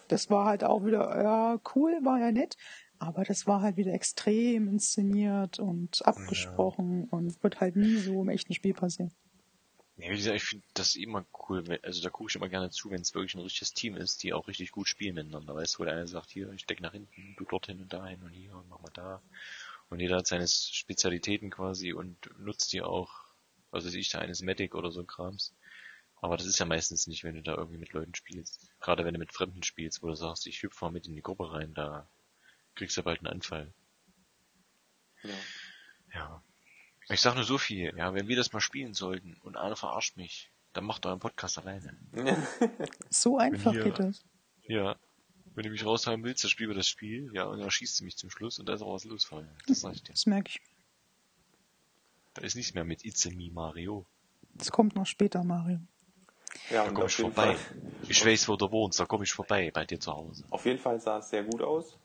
das 0.08 0.30
war 0.30 0.46
halt 0.46 0.64
auch 0.64 0.84
wieder, 0.84 1.22
ja, 1.22 1.60
cool, 1.74 1.98
war 2.02 2.18
ja 2.18 2.30
nett, 2.30 2.56
aber 2.98 3.24
das 3.24 3.46
war 3.46 3.60
halt 3.60 3.76
wieder 3.76 3.92
extrem 3.92 4.68
inszeniert 4.68 5.58
und 5.58 6.06
abgesprochen 6.06 7.04
und 7.10 7.42
wird 7.42 7.60
halt 7.60 7.76
nie 7.76 7.96
so 7.96 8.22
im 8.22 8.28
echten 8.28 8.54
Spiel 8.54 8.74
passieren. 8.74 9.12
Nee, 9.98 10.10
wie 10.10 10.16
gesagt, 10.16 10.36
ich 10.36 10.44
finde 10.44 10.66
das 10.74 10.94
immer 10.94 11.24
cool, 11.48 11.64
also 11.82 12.02
da 12.02 12.10
gucke 12.10 12.28
ich 12.28 12.36
immer 12.36 12.50
gerne 12.50 12.68
zu, 12.68 12.90
wenn 12.90 13.00
es 13.00 13.14
wirklich 13.14 13.34
ein 13.34 13.40
richtiges 13.40 13.72
Team 13.72 13.96
ist, 13.96 14.22
die 14.22 14.34
auch 14.34 14.46
richtig 14.46 14.70
gut 14.70 14.88
spielen 14.88 15.14
miteinander. 15.14 15.54
Weißt 15.54 15.74
du, 15.74 15.78
wo 15.78 15.84
der 15.84 15.94
eine 15.94 16.06
sagt, 16.06 16.30
hier, 16.30 16.50
ich 16.52 16.62
steck 16.62 16.82
nach 16.82 16.92
hinten, 16.92 17.34
du 17.38 17.44
dorthin 17.46 17.80
und 17.80 17.90
dahin 17.90 18.22
und 18.22 18.30
hier 18.30 18.54
und 18.54 18.68
mach 18.68 18.80
mal 18.80 18.90
da. 18.92 19.22
Und 19.88 20.00
jeder 20.00 20.16
hat 20.16 20.26
seine 20.26 20.48
Spezialitäten 20.48 21.50
quasi 21.50 21.92
und 21.92 22.30
nutzt 22.38 22.72
die 22.72 22.82
auch, 22.82 23.12
was 23.70 23.84
weiß 23.86 23.94
ich, 23.94 24.08
da 24.10 24.18
eines 24.18 24.42
Medic 24.42 24.74
oder 24.74 24.90
so 24.90 25.04
Krams. 25.04 25.54
Aber 26.16 26.36
das 26.36 26.46
ist 26.46 26.58
ja 26.58 26.66
meistens 26.66 27.06
nicht, 27.06 27.24
wenn 27.24 27.34
du 27.36 27.42
da 27.42 27.54
irgendwie 27.54 27.78
mit 27.78 27.92
Leuten 27.92 28.14
spielst. 28.14 28.68
Gerade 28.80 29.04
wenn 29.04 29.14
du 29.14 29.20
mit 29.20 29.32
Fremden 29.32 29.62
spielst, 29.62 30.02
wo 30.02 30.08
du 30.08 30.14
sagst, 30.14 30.46
ich 30.46 30.62
hüpfe 30.62 30.84
mal 30.84 30.90
mit 30.90 31.06
in 31.06 31.14
die 31.14 31.22
Gruppe 31.22 31.52
rein, 31.52 31.74
da 31.74 32.08
kriegst 32.74 32.96
du 32.96 33.02
bald 33.02 33.20
einen 33.20 33.28
Anfall. 33.28 33.72
ja. 35.22 35.30
Ja. 36.14 36.42
Ich 37.08 37.20
sag 37.20 37.34
nur 37.36 37.44
so 37.44 37.56
viel, 37.58 37.94
ja, 37.96 38.14
wenn 38.14 38.26
wir 38.26 38.36
das 38.36 38.52
mal 38.52 38.60
spielen 38.60 38.94
sollten 38.94 39.34
und 39.42 39.56
einer 39.56 39.76
verarscht 39.76 40.16
mich, 40.16 40.50
dann 40.72 40.84
macht 40.84 41.06
euren 41.06 41.20
Podcast 41.20 41.58
alleine. 41.58 41.96
So 43.10 43.38
einfach 43.38 43.72
hier- 43.72 43.84
geht 43.84 43.98
das. 44.00 44.24
Ja. 44.66 44.96
Wenn 45.56 45.64
du 45.64 45.70
mich 45.70 45.84
raushauen 45.84 46.22
willst, 46.22 46.44
dann 46.44 46.50
spielen 46.50 46.68
wir 46.70 46.76
das 46.76 46.86
Spiel, 46.86 47.30
ja, 47.32 47.44
und 47.44 47.58
dann 47.58 47.70
schießt 47.70 47.98
du 48.00 48.04
mich 48.04 48.16
zum 48.16 48.30
Schluss 48.30 48.58
und 48.58 48.68
da 48.68 48.74
ist 48.74 48.82
auch 48.82 48.92
was 48.92 49.04
los, 49.04 49.24
Fabian. 49.24 49.50
Das 49.66 49.80
sag 49.80 49.94
ich 49.94 50.02
dir. 50.02 50.12
Das 50.12 50.26
merke 50.26 50.50
ich. 50.50 50.60
Da 52.34 52.42
ist 52.42 52.54
nichts 52.56 52.74
mehr 52.74 52.84
mit 52.84 53.04
It's 53.04 53.26
a 53.26 53.30
me 53.30 53.50
Mario. 53.50 54.04
Das 54.54 54.70
kommt 54.70 54.94
noch 54.94 55.06
später, 55.06 55.42
Mario. 55.42 55.80
Ja, 56.70 56.82
Da 56.82 56.88
und 56.88 56.94
komm 56.94 57.04
auf 57.04 57.10
ich 57.10 57.16
vorbei. 57.16 57.54
Fall, 57.56 57.76
Ich 58.08 58.24
weiß, 58.24 58.48
wo 58.48 58.56
du 58.56 58.70
wohnst, 58.70 59.00
da 59.00 59.06
komm 59.06 59.22
ich 59.22 59.32
vorbei, 59.32 59.70
bei 59.72 59.84
dir 59.86 59.98
zu 59.98 60.12
Hause. 60.12 60.44
auf 60.50 60.64
jeden 60.66 60.78
Fall 60.78 61.00
sah 61.00 61.18
es 61.18 61.30
sehr 61.30 61.42
gut 61.44 61.62
aus. 61.62 61.98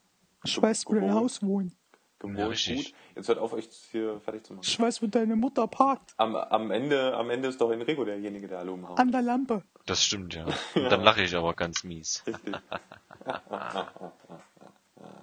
Ich 0.43 0.59
weiß, 0.59 0.85
wo 0.87 0.95
dein. 0.95 1.13
Haus 1.13 1.41
wohnt. 1.41 1.75
Gewohnt 2.21 2.37
Ja, 2.37 2.47
richtig. 2.47 2.85
gut. 2.85 2.93
Jetzt 3.15 3.27
hört 3.29 3.39
auf, 3.39 3.51
euch 3.53 3.67
hier 3.91 4.19
fertig 4.19 4.45
zu 4.45 4.53
machen. 4.53 4.63
Ich 4.63 4.79
weiß, 4.79 5.01
wo 5.01 5.07
deine 5.07 5.35
Mutter 5.35 5.65
parkt. 5.67 6.13
Am, 6.17 6.35
am, 6.35 6.69
Ende, 6.71 7.15
am 7.17 7.29
Ende 7.31 7.47
ist 7.49 7.59
doch 7.59 7.71
Enrico 7.71 8.05
derjenige, 8.05 8.47
der 8.47 8.59
alle 8.59 8.71
umhaut. 8.71 8.99
An 8.99 9.11
der 9.11 9.21
Lampe. 9.23 9.63
Das 9.87 10.03
stimmt, 10.03 10.35
ja. 10.35 10.45
Und 10.75 10.89
dann 10.91 11.01
lache 11.01 11.23
ich 11.23 11.35
aber 11.35 11.53
ganz 11.55 11.83
mies. 11.83 12.23
Richtig. 12.27 12.55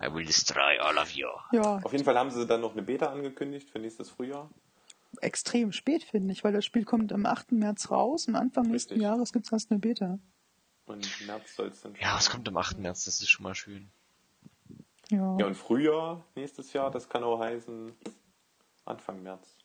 I 0.02 0.12
will 0.12 0.24
destroy 0.24 0.78
all 0.80 0.96
of 0.98 1.10
you. 1.12 1.26
Ja, 1.52 1.80
Auf 1.84 1.92
jeden 1.92 2.04
Fall 2.04 2.18
haben 2.18 2.30
sie 2.30 2.46
dann 2.46 2.60
noch 2.60 2.72
eine 2.72 2.82
Beta 2.82 3.06
angekündigt 3.06 3.70
für 3.70 3.78
nächstes 3.78 4.10
Frühjahr. 4.10 4.50
extrem 5.20 5.72
spät, 5.72 6.02
finde 6.04 6.32
ich, 6.32 6.44
weil 6.44 6.52
das 6.52 6.64
Spiel 6.64 6.84
kommt 6.84 7.12
am 7.12 7.26
8. 7.26 7.52
März 7.52 7.90
raus 7.90 8.26
und 8.28 8.36
Anfang 8.36 8.66
nächsten 8.66 8.94
Richtig. 8.94 9.02
Jahres 9.02 9.32
gibt 9.32 9.46
es 9.46 9.52
erst 9.52 9.70
eine 9.70 9.80
Beta. 9.80 10.18
Und 10.86 11.08
im 11.20 11.26
März 11.26 11.54
soll 11.54 11.68
es 11.68 11.80
dann 11.80 11.94
schon 11.94 12.02
Ja, 12.02 12.16
es 12.18 12.30
kommt 12.30 12.48
am 12.48 12.56
8. 12.56 12.78
März, 12.78 13.04
das 13.04 13.20
ist 13.20 13.28
schon 13.28 13.44
mal 13.44 13.54
schön. 13.54 13.90
Ja. 15.10 15.36
Ja, 15.38 15.46
und 15.46 15.54
Frühjahr 15.54 16.24
nächstes 16.34 16.72
Jahr, 16.72 16.90
das 16.90 17.08
kann 17.08 17.24
auch 17.24 17.40
heißen 17.40 17.92
Anfang 18.84 19.22
März. 19.22 19.56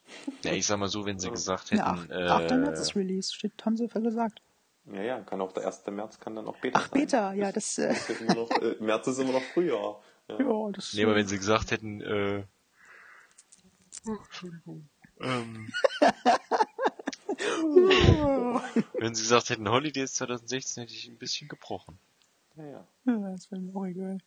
Ja, 0.44 0.54
ich 0.54 0.66
sag 0.66 0.78
mal 0.78 0.88
so, 0.88 1.06
wenn 1.06 1.20
sie 1.20 1.32
gesagt 1.32 1.72
Ja, 1.72 1.98
hätten, 1.98 2.14
8. 2.14 2.52
8. 2.52 2.60
März 2.60 2.80
äh, 2.80 2.82
ist 2.82 2.96
Release, 2.96 3.34
steht, 3.34 3.66
haben 3.66 3.78
sie 3.78 3.88
gesagt. 3.88 4.42
Ja, 4.86 5.02
ja, 5.02 5.20
kann 5.22 5.42
auch 5.42 5.54
der 5.54 5.66
1. 5.66 5.86
März 5.88 6.20
kann 6.20 6.36
dann 6.36 6.48
auch 6.48 6.58
Beta 6.58 6.80
Ach, 6.80 6.90
sein. 6.90 7.02
Beta, 7.02 7.34
ja, 7.34 7.52
das, 7.52 7.78
äh, 7.78 7.94
ist 7.94 8.22
immer 8.22 8.36
noch, 8.36 8.52
äh, 8.52 8.76
März 8.80 9.08
ist 9.08 9.20
immer 9.20 9.34
noch 9.34 9.44
Frühjahr. 9.54 10.02
Ja. 10.28 10.40
ja, 10.40 10.72
das 10.72 10.94
nee, 10.94 11.04
aber 11.04 11.16
wenn 11.16 11.28
sie 11.28 11.38
gesagt 11.38 11.72
hätten, 11.72 12.02
äh, 12.02 12.46
ähm, 15.22 15.72
wenn 19.00 19.16
sie 19.16 19.24
gesagt 19.24 19.50
hätten, 19.50 19.70
Holidays 19.70 20.14
2016, 20.14 20.84
hätte 20.84 20.94
ich 20.94 21.08
ein 21.08 21.18
bisschen 21.18 21.48
gebrochen. 21.48 21.98
Ja, 22.56 22.66
ja. 22.66 22.88
ja, 23.06 23.32
das 23.32 23.50
wäre 23.52 23.62
mir 23.62 23.76
auch 23.76 23.86
egal. 23.86 24.20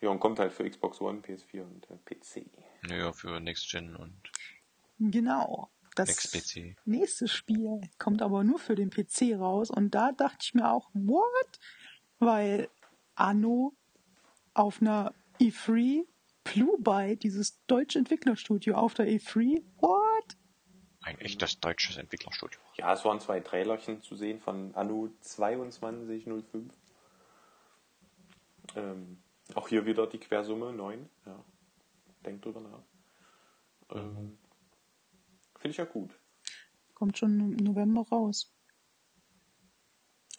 Ja, 0.00 0.10
und 0.10 0.20
kommt 0.20 0.38
halt 0.38 0.52
für 0.52 0.68
Xbox 0.68 1.00
One, 1.00 1.20
PS4 1.20 1.62
und 1.62 1.90
äh, 1.90 1.96
PC. 1.96 2.46
Naja, 2.88 3.12
für 3.12 3.40
Next 3.40 3.70
Gen 3.70 3.96
und 3.96 4.30
Genau. 4.98 5.70
Das 5.94 6.30
nächste 6.84 7.26
Spiel 7.26 7.80
kommt 7.98 8.20
aber 8.20 8.44
nur 8.44 8.58
für 8.58 8.74
den 8.74 8.90
PC 8.90 9.38
raus 9.38 9.70
und 9.70 9.94
da 9.94 10.12
dachte 10.12 10.38
ich 10.42 10.52
mir 10.54 10.70
auch, 10.70 10.90
what? 10.92 11.58
Weil 12.18 12.68
Anno 13.14 13.74
auf 14.52 14.82
einer 14.82 15.14
E3, 15.40 16.04
Bluebyte, 16.44 17.22
dieses 17.22 17.64
deutsche 17.66 17.98
Entwicklerstudio 17.98 18.74
auf 18.74 18.92
der 18.92 19.06
E3, 19.06 19.62
what? 19.78 20.36
Ein 21.02 21.18
echtes 21.18 21.60
deutsches 21.60 21.96
Entwicklerstudio. 21.96 22.60
Ja, 22.74 22.92
es 22.92 23.04
waren 23.06 23.20
zwei 23.20 23.40
Trailerchen 23.40 24.02
zu 24.02 24.16
sehen 24.16 24.40
von 24.40 24.74
Anno 24.74 25.08
2205. 25.20 26.74
Ähm, 28.74 29.22
auch 29.54 29.68
hier 29.68 29.86
wieder 29.86 30.06
die 30.06 30.18
Quersumme 30.18 30.72
9. 30.72 31.08
Ja. 31.26 31.44
Denkt 32.24 32.44
drüber 32.44 32.60
nach. 32.60 32.82
Ähm, 33.96 34.38
Finde 35.58 35.70
ich 35.70 35.76
ja 35.76 35.84
gut. 35.84 36.18
Kommt 36.94 37.16
schon 37.18 37.38
im 37.40 37.56
November 37.64 38.02
raus. 38.10 38.52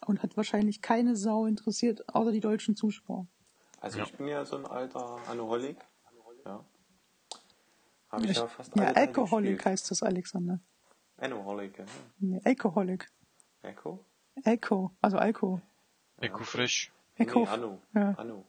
Und 0.05 0.21
hat 0.23 0.37
wahrscheinlich 0.37 0.81
keine 0.81 1.15
Sau 1.15 1.45
interessiert, 1.45 2.07
außer 2.13 2.31
die 2.31 2.39
deutschen 2.39 2.75
Zuschauer. 2.75 3.27
Also 3.79 3.99
Ja. 3.99 4.05
ich 4.05 4.13
bin 4.15 4.27
ja 4.27 4.45
so 4.45 4.57
ein 4.57 4.65
alter 4.65 5.17
Annoholic. 5.27 5.77
Ja. 6.45 6.63
Habe 8.09 8.23
ich, 8.25 8.31
Ich- 8.31 8.37
ja 8.37 8.47
fast 8.47 8.75
ja, 8.75 8.83
alle 8.85 8.95
Alkoholik 8.95 9.65
heißt 9.65 9.91
das, 9.91 10.01
Alexander. 10.03 10.59
Annoholic, 11.17 11.77
ja. 11.79 11.85
Nee, 12.19 12.41
Alkoholik. 12.43 13.09
Echo? 13.63 14.05
Alko, 14.45 14.91
also 15.01 15.17
Alko. 15.17 15.61
Eco 16.21 16.43
Fresh. 16.43 16.91
Echo. 17.15 17.39
Nee, 17.41 17.47
Anno. 17.47 17.81
Ja. 17.93 18.11
Anno. 18.11 18.45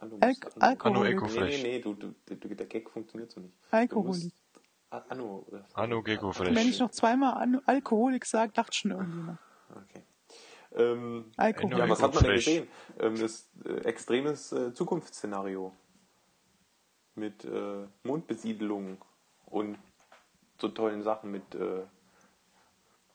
Anno. 0.00 0.16
Al 0.20 0.28
muss- 0.30 0.40
Anno. 0.56 0.66
Alkoholik. 0.66 1.12
Eco 1.16 1.26
Nee, 1.26 1.40
nee, 1.48 1.62
nee, 1.62 1.80
du, 1.80 1.94
du, 1.94 2.14
du, 2.26 2.54
der 2.54 2.66
Gag 2.66 2.90
funktioniert 2.90 3.30
so 3.30 3.40
nicht. 3.40 3.54
Alkoholik. 3.70 4.12
Du 4.22 4.24
musst- 4.26 4.34
A- 4.90 5.04
Anno. 5.08 5.46
Anno 5.74 6.02
Gecko 6.02 6.32
Fresh. 6.32 6.54
Wenn 6.56 6.68
ich 6.68 6.80
noch 6.80 6.90
zweimal 6.90 7.34
An 7.34 7.60
Alkoholik 7.66 8.24
sage, 8.26 8.52
lacht 8.56 8.74
schon 8.74 8.90
irgendjemand. 8.92 9.38
Okay. 9.70 10.02
Ähm, 10.72 11.30
Alkoholik. 11.36 11.78
ja, 11.78 11.88
was 11.88 12.02
hat 12.02 12.14
man 12.14 12.24
denn 12.24 12.34
gesehen? 12.34 12.68
Ähm, 12.98 13.18
das 13.18 13.48
äh, 13.64 13.72
extremes 13.84 14.52
äh, 14.52 14.72
Zukunftsszenario 14.72 15.72
mit 17.14 17.44
äh, 17.44 17.86
Mondbesiedelung 18.04 18.98
und 19.46 19.78
so 20.60 20.68
tollen 20.68 21.02
Sachen 21.02 21.30
mit, 21.30 21.54
äh, 21.54 21.82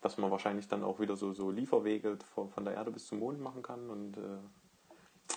dass 0.01 0.17
man 0.17 0.31
wahrscheinlich 0.31 0.67
dann 0.67 0.83
auch 0.83 0.99
wieder 0.99 1.15
so, 1.15 1.31
so 1.33 1.49
Lieferwege 1.51 2.17
von, 2.33 2.49
von 2.49 2.65
der 2.65 2.73
Erde 2.75 2.91
bis 2.91 3.07
zum 3.07 3.19
Mond 3.19 3.39
machen 3.39 3.63
kann 3.63 3.89
und 3.89 4.17
äh, 4.17 4.21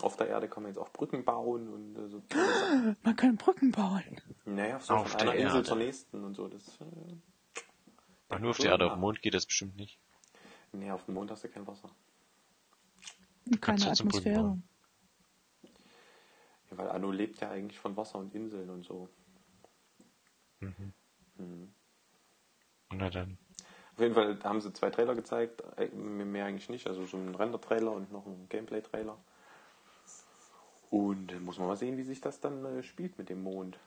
auf 0.03 0.17
der 0.17 0.29
Erde 0.29 0.49
kann 0.49 0.63
man 0.63 0.71
jetzt 0.73 0.79
auch 0.79 0.91
Brücken 0.93 1.25
bauen 1.25 1.69
und 1.69 1.97
äh, 1.97 2.09
so. 2.09 2.23
Man 3.03 3.17
kann 3.17 3.37
Brücken 3.37 3.73
bauen. 3.73 4.21
Naja, 4.45 4.79
so 4.81 4.95
Auf 4.95 5.09
von 5.11 5.21
einer 5.23 5.33
der 5.33 5.41
Insel 5.41 5.57
Erde. 5.57 5.69
zur 5.69 5.77
nächsten 5.77 6.25
und 6.25 6.35
so. 6.35 6.47
Das, 6.49 6.81
äh, 6.81 6.85
Ach, 8.29 8.39
nur 8.39 8.51
auf 8.51 8.59
der 8.59 8.71
Erde, 8.73 8.87
auf 8.87 8.93
dem 8.93 9.01
Mond 9.01 9.23
geht 9.23 9.35
das 9.35 9.47
bestimmt 9.47 9.77
nicht. 9.77 9.99
nee, 10.73 10.91
auf 10.91 11.05
dem 11.05 11.15
Mond 11.15 11.31
hast 11.31 11.45
du 11.45 11.49
kein 11.49 11.67
Wasser. 11.67 11.91
Und 13.47 13.61
keine 13.63 13.79
Kannst 13.81 14.01
Atmosphäre. 14.01 14.43
bauen. 14.43 14.63
Ja, 16.71 16.79
weil 16.79 16.91
Anno 16.91 17.11
lebt 17.11 17.41
ja 17.41 17.51
eigentlich 17.51 17.79
von 17.81 17.97
Wasser 17.97 18.19
und 18.19 18.35
Inseln 18.35 18.69
und 18.71 18.85
so. 18.85 19.09
Na 22.91 23.11
dann. 23.11 23.39
Auf 23.95 24.01
jeden 24.01 24.15
Fall 24.15 24.39
haben 24.45 24.61
sie 24.61 24.73
zwei 24.73 24.91
Trailer 24.91 25.15
gezeigt, 25.15 25.63
äh, 25.77 25.89
mehr 25.89 26.45
eigentlich 26.47 26.69
nicht, 26.69 26.87
also 26.87 27.05
so 27.05 27.17
ein 27.17 27.35
Render-Trailer 27.35 27.91
und 27.93 28.13
noch 28.13 28.27
ein 28.27 28.49
Gameplay-Trailer. 28.49 29.19
Und 30.91 31.33
äh, 31.33 31.41
muss 31.41 31.59
man 31.59 31.69
mal 31.69 31.77
sehen, 31.77 31.97
wie 31.97 32.05
sich 32.05 32.21
das 32.21 32.41
dann 32.41 32.65
äh, 32.65 32.83
spielt 32.83 33.19
mit 33.19 33.29
dem 33.29 33.43
Mond. 33.43 33.79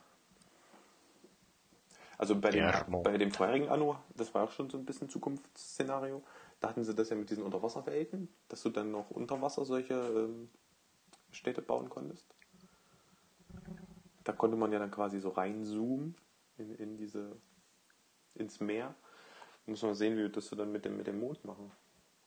Also 2.18 2.40
bei 2.40 2.52
dem, 2.52 2.72
bei 3.04 3.18
dem 3.18 3.32
vorherigen 3.32 3.70
Anno, 3.70 3.98
das 4.16 4.34
war 4.36 4.44
auch 4.44 4.52
schon 4.52 4.70
so 4.70 4.78
ein 4.78 4.86
bisschen 4.86 5.10
Zukunftsszenario, 5.10 6.22
da 6.60 6.70
hatten 6.70 6.84
sie 6.84 6.94
das 6.94 7.10
ja 7.10 7.16
mit 7.16 7.32
diesen 7.32 7.44
Unterwasserwelten, 7.44 8.30
dass 8.48 8.62
du 8.62 8.70
dann 8.70 8.92
noch 8.92 9.10
unter 9.10 9.42
Wasser 9.42 9.66
solche 9.66 9.96
ähm, 9.96 10.50
Städte 11.32 11.64
bauen 11.64 11.90
konntest. 11.90 12.28
Da 14.24 14.34
konnte 14.34 14.56
man 14.56 14.72
ja 14.72 14.78
dann 14.78 14.92
quasi 14.92 15.20
so 15.20 15.30
reinzoomen 15.30 16.16
in, 16.60 16.76
in 16.76 16.98
diese, 16.98 17.36
ins 18.36 18.60
Meer. 18.60 18.94
Muss 19.66 19.82
man 19.82 19.96
sehen, 19.96 20.16
wie 20.16 20.30
das 20.30 20.48
sie 20.48 20.56
dann 20.56 20.72
mit 20.72 20.86
dem, 20.86 20.98
mit 20.98 21.08
dem 21.08 21.20
Mond 21.20 21.44
machen. 21.44 21.72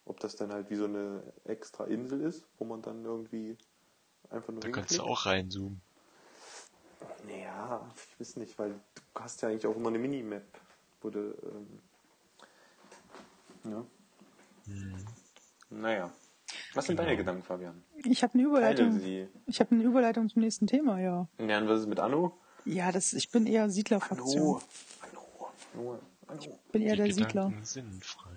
Ob 0.05 0.19
das 0.19 0.35
dann 0.35 0.53
halt 0.53 0.71
wie 0.71 0.77
so 0.77 0.87
eine 0.87 1.23
extra 1.45 1.85
Insel 1.85 2.21
ist, 2.21 2.45
wo 2.59 2.65
man 2.65 2.83
dann 2.83 3.05
irgendwie 3.05 3.57
einfach 4.31 4.53
nur 4.53 4.61
Da 4.61 4.69
kannst 4.71 4.99
du 4.99 5.03
auch 5.03 5.27
reinzoomen. 5.27 5.81
Naja, 7.27 7.81
ich 8.13 8.21
weiß 8.21 8.37
nicht, 8.37 8.59
weil 8.59 8.71
du 8.73 9.03
hast 9.21 9.43
ja 9.43 9.49
eigentlich 9.49 9.67
auch 9.67 9.77
immer 9.77 9.89
eine 9.89 9.99
Minimap, 9.99 10.43
wo 11.01 11.11
du. 11.11 11.35
Ähm, 11.43 11.81
ja. 13.65 13.85
Naja. 15.71 16.13
Was 16.75 16.87
sind 16.87 16.99
deine 16.99 17.17
Gedanken, 17.17 17.43
Fabian? 17.43 17.83
Ich 18.05 18.23
habe 18.23 18.35
eine 18.35 18.43
Überleitung. 18.43 19.01
Ich 19.47 19.61
habe 19.61 19.75
eine 19.75 19.85
Überleitung 19.85 20.29
zum 20.29 20.43
nächsten 20.43 20.67
Thema, 20.67 21.01
ja. 21.01 21.29
Ja, 21.39 21.59
und 21.59 21.69
was 21.69 21.81
ist 21.81 21.87
mit 21.87 22.01
Anno? 22.01 22.37
Ja, 22.65 22.93
das, 22.93 23.13
ich 23.13 23.31
bin 23.31 23.47
eher 23.47 23.71
Siedlerfraktion. 23.71 24.61
Anno. 25.01 25.51
Anno. 25.75 26.01
Anno. 26.27 26.41
Ich 26.41 26.51
bin 26.73 26.83
eher 26.83 26.97
Die 26.97 27.03
der 27.03 27.13
Siedler. 27.13 27.45
Gedanken 27.47 27.65
sind 27.65 28.05
frei. 28.05 28.31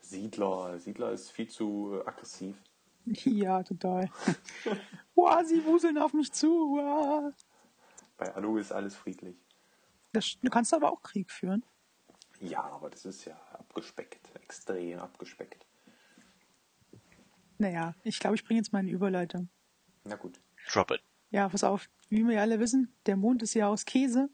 Siedler. 0.00 0.78
Siedler 0.78 1.12
ist 1.12 1.30
viel 1.30 1.48
zu 1.48 2.00
aggressiv. 2.04 2.56
Ja, 3.24 3.62
total. 3.62 4.10
Wow, 5.16 5.46
sie 5.46 5.64
wuseln 5.64 5.96
auf 5.96 6.12
mich 6.12 6.32
zu. 6.32 6.48
Wow. 6.48 7.32
Bei 8.16 8.34
Anno 8.34 8.56
ist 8.56 8.72
alles 8.72 8.96
friedlich. 8.96 9.36
Das, 10.12 10.36
du 10.42 10.50
kannst 10.50 10.74
aber 10.74 10.90
auch 10.90 11.02
Krieg 11.02 11.30
führen. 11.30 11.64
Ja, 12.40 12.64
aber 12.64 12.90
das 12.90 13.04
ist 13.04 13.24
ja 13.24 13.36
abgespeckt. 13.52 14.34
Extrem 14.34 14.98
abgespeckt. 14.98 15.66
Naja, 17.58 17.94
ich 18.02 18.18
glaube, 18.18 18.34
ich 18.34 18.44
bringe 18.44 18.58
jetzt 18.58 18.72
mal 18.72 18.80
eine 18.80 18.90
Überleitung. 18.90 19.50
Na 20.02 20.16
gut. 20.16 20.40
Drop 20.72 20.90
it. 20.90 21.00
Ja, 21.30 21.48
pass 21.48 21.62
auf. 21.62 21.88
Wie 22.08 22.26
wir 22.26 22.34
ja 22.34 22.40
alle 22.42 22.58
wissen, 22.58 22.92
der 23.06 23.16
Mond 23.16 23.42
ist 23.42 23.54
ja 23.54 23.68
aus 23.68 23.84
Käse. 23.84 24.30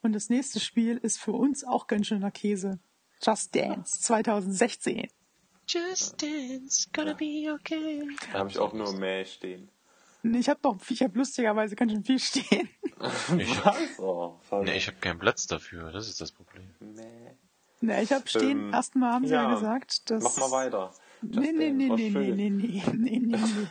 Und 0.00 0.12
das 0.12 0.30
nächste 0.30 0.60
Spiel 0.60 0.96
ist 0.96 1.18
für 1.18 1.32
uns 1.32 1.64
auch 1.64 1.86
ganz 1.86 2.06
schöner 2.06 2.30
Käse. 2.30 2.78
Just 3.20 3.54
Dance 3.54 4.00
2016. 4.00 5.08
Just 5.72 6.20
dance, 6.20 6.88
gonna 6.92 7.14
be 7.14 7.48
okay. 7.52 8.02
Da 8.32 8.40
habe 8.40 8.50
ich 8.50 8.58
auch 8.58 8.72
nur 8.72 8.92
Mäh 8.94 9.24
stehen. 9.24 9.68
Nee, 10.22 10.38
Ich 10.38 10.48
habe 10.48 10.60
doch, 10.62 10.76
ich 10.88 11.02
habe 11.02 11.16
lustigerweise 11.16 11.76
ganz 11.76 11.92
schön 11.92 12.04
viel 12.04 12.18
stehen. 12.18 12.68
Ich, 13.38 13.64
Was? 13.64 13.98
Oh, 13.98 14.38
nee, 14.62 14.76
ich 14.76 14.86
habe 14.86 14.98
keinen 14.98 15.18
Platz 15.18 15.46
dafür, 15.46 15.90
das 15.90 16.06
ist 16.06 16.20
das 16.20 16.32
Problem. 16.32 16.68
Mäh. 16.80 17.34
Na, 17.80 18.02
ich 18.02 18.12
habe 18.12 18.28
stehen, 18.28 18.66
Ähm, 18.68 18.74
erstmal 18.74 19.14
haben 19.14 19.26
sie 19.26 19.32
ja, 19.32 19.44
ja, 19.44 19.54
gesagt, 19.54 20.10
dass 20.10 20.22
Mach 20.22 20.36
mal 20.36 20.50
weiter. 20.50 20.92
Nee, 21.22 21.52
nee, 21.52 21.70
nee, 21.70 21.88
nee, 21.88 22.10
nee, 22.10 22.10
nee, 22.10 22.50
nee, 22.50 22.50
nee, 22.50 23.18
nee, 23.18 23.18
nee. 23.18 23.66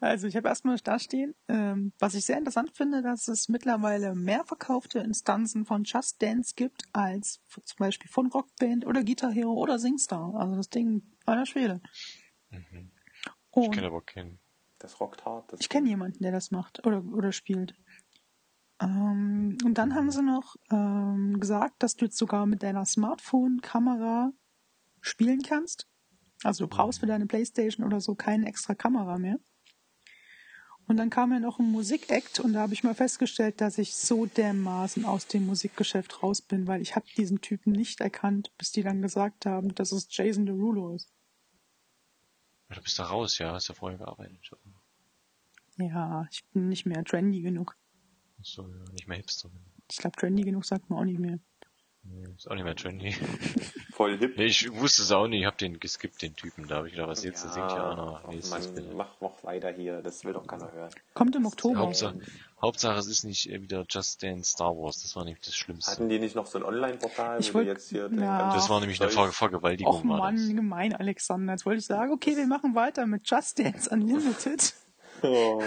Also 0.00 0.26
ich 0.26 0.36
habe 0.36 0.48
erstmal 0.48 0.76
da 0.76 0.98
stehen, 0.98 1.34
ähm, 1.48 1.92
was 1.98 2.14
ich 2.14 2.24
sehr 2.24 2.38
interessant 2.38 2.76
finde, 2.76 3.02
dass 3.02 3.28
es 3.28 3.48
mittlerweile 3.48 4.14
mehr 4.14 4.44
verkaufte 4.44 4.98
Instanzen 5.00 5.64
von 5.64 5.84
Just 5.84 6.20
Dance 6.22 6.54
gibt 6.54 6.84
als 6.92 7.40
zum 7.48 7.76
Beispiel 7.78 8.10
von 8.10 8.26
Rockband 8.26 8.86
oder 8.86 9.02
Guitar 9.02 9.32
Hero 9.32 9.54
oder 9.54 9.78
Singstar. 9.78 10.34
Also 10.34 10.56
das 10.56 10.68
Ding 10.68 11.02
einer 11.26 11.46
Schwede. 11.46 11.80
Mhm. 12.50 12.92
Ich 13.56 13.70
kenne 13.70 13.86
aber 13.86 14.02
keinen. 14.02 14.38
Das 14.78 15.00
rockt 15.00 15.24
hart. 15.24 15.52
Das 15.52 15.60
ich 15.60 15.68
kenne 15.68 15.88
jemanden, 15.88 16.22
der 16.22 16.32
das 16.32 16.50
macht 16.50 16.84
oder, 16.86 17.04
oder 17.04 17.32
spielt. 17.32 17.74
Ähm, 18.80 19.56
und 19.64 19.78
dann 19.78 19.94
haben 19.94 20.10
sie 20.10 20.22
noch 20.22 20.56
ähm, 20.70 21.38
gesagt, 21.38 21.82
dass 21.82 21.96
du 21.96 22.06
jetzt 22.06 22.18
sogar 22.18 22.46
mit 22.46 22.62
deiner 22.62 22.84
Smartphone-Kamera 22.84 24.32
spielen 25.00 25.42
kannst. 25.42 25.88
Also 26.42 26.64
du 26.64 26.68
brauchst 26.68 27.00
für 27.00 27.06
deine 27.06 27.26
Playstation 27.26 27.86
oder 27.86 28.00
so 28.00 28.14
keine 28.14 28.46
extra 28.46 28.74
Kamera 28.74 29.18
mehr. 29.18 29.38
Und 30.86 30.96
dann 30.96 31.10
kam 31.10 31.32
ja 31.32 31.38
noch 31.38 31.58
ein 31.58 31.70
Musikact 31.70 32.40
und 32.40 32.54
da 32.54 32.60
habe 32.60 32.74
ich 32.74 32.82
mal 32.82 32.94
festgestellt, 32.94 33.60
dass 33.60 33.78
ich 33.78 33.94
so 33.94 34.26
dermaßen 34.26 35.04
aus 35.04 35.26
dem 35.26 35.46
Musikgeschäft 35.46 36.22
raus 36.22 36.42
bin, 36.42 36.66
weil 36.66 36.82
ich 36.82 36.96
habe 36.96 37.06
diesen 37.16 37.40
Typen 37.40 37.72
nicht 37.72 38.00
erkannt, 38.00 38.50
bis 38.58 38.72
die 38.72 38.82
dann 38.82 39.00
gesagt 39.00 39.46
haben, 39.46 39.74
dass 39.74 39.92
es 39.92 40.08
Jason 40.10 40.44
Derulo 40.44 40.94
ist. 40.94 41.12
Ja, 42.68 42.76
Du 42.76 42.82
bist 42.82 42.98
da 42.98 43.04
raus, 43.04 43.38
ja, 43.38 43.52
hast 43.52 43.68
ja 43.68 43.74
vorher 43.74 43.98
gearbeitet. 43.98 44.50
Ja, 45.78 46.26
ich 46.30 46.44
bin 46.52 46.68
nicht 46.68 46.84
mehr 46.84 47.04
trendy 47.04 47.42
genug. 47.42 47.76
So, 48.42 48.68
ja, 48.68 48.92
nicht 48.92 49.06
mehr 49.06 49.18
Hipster. 49.18 49.50
Ich 49.90 49.98
glaube, 49.98 50.16
trendy 50.16 50.42
genug 50.42 50.64
sagt 50.64 50.90
man 50.90 50.98
auch 50.98 51.04
nicht 51.04 51.20
mehr. 51.20 51.38
Nee, 52.02 52.26
ist 52.34 52.50
auch 52.50 52.54
nicht 52.54 52.64
mehr 52.64 52.74
trendy. 52.74 53.14
voll 53.92 54.18
hip. 54.18 54.36
Nee, 54.36 54.46
ich 54.46 54.72
wusste 54.74 55.02
es 55.02 55.12
auch 55.12 55.26
nicht, 55.28 55.40
ich 55.40 55.46
hab 55.46 55.58
den 55.58 55.78
geskippt, 55.80 56.22
den 56.22 56.34
Typen. 56.34 56.66
Da 56.68 56.76
habe 56.76 56.88
ich 56.88 56.94
gedacht, 56.94 57.08
was 57.10 57.22
jetzt, 57.24 57.44
da 57.44 57.48
singt 57.50 57.70
ja 57.70 57.90
einer. 57.92 58.22
Nee, 58.28 58.36
das 58.38 58.50
Mann, 58.50 58.96
mach 58.96 59.20
noch 59.20 59.44
weiter 59.44 59.70
hier. 59.70 60.02
Das 60.02 60.24
will 60.24 60.32
doch 60.32 60.46
keiner 60.46 60.72
hören. 60.72 60.90
Kommt 61.14 61.36
im 61.36 61.46
Oktober. 61.46 61.78
Hauptsache, 61.78 62.18
Hauptsache, 62.60 62.98
es 62.98 63.06
ist 63.06 63.24
nicht 63.24 63.50
äh, 63.50 63.60
wieder 63.62 63.84
Just 63.88 64.22
Dance 64.22 64.50
Star 64.52 64.70
Wars. 64.76 65.02
Das 65.02 65.14
war 65.16 65.24
nämlich 65.24 65.42
das 65.44 65.54
Schlimmste. 65.54 65.92
Hatten 65.92 66.08
die 66.08 66.18
nicht 66.18 66.34
noch 66.34 66.46
so 66.46 66.58
ein 66.58 66.64
Online-Portal, 66.64 67.40
Ich 67.40 67.50
wo 67.52 67.58
wollt- 67.58 67.66
jetzt 67.68 67.90
hier... 67.90 68.08
den 68.08 68.20
Ja. 68.20 68.38
ganzen 68.38 68.58
Das 68.58 68.70
war 68.70 68.80
nämlich 68.80 69.00
eine 69.00 69.10
Ver 69.10 69.32
Vergewaltigung. 69.32 69.94
Och 69.94 70.08
war 70.08 70.18
Mann, 70.18 70.36
das. 70.36 70.48
gemein, 70.48 70.94
Alexander. 70.94 71.52
Jetzt 71.52 71.66
wollte 71.66 71.78
ich 71.80 71.86
sagen, 71.86 72.12
okay, 72.12 72.36
wir 72.36 72.46
machen 72.46 72.74
weiter 72.74 73.06
mit 73.06 73.28
Just 73.28 73.58
Dance 73.58 73.88
Unlimited. 73.90 74.74
Oh, 75.24 75.62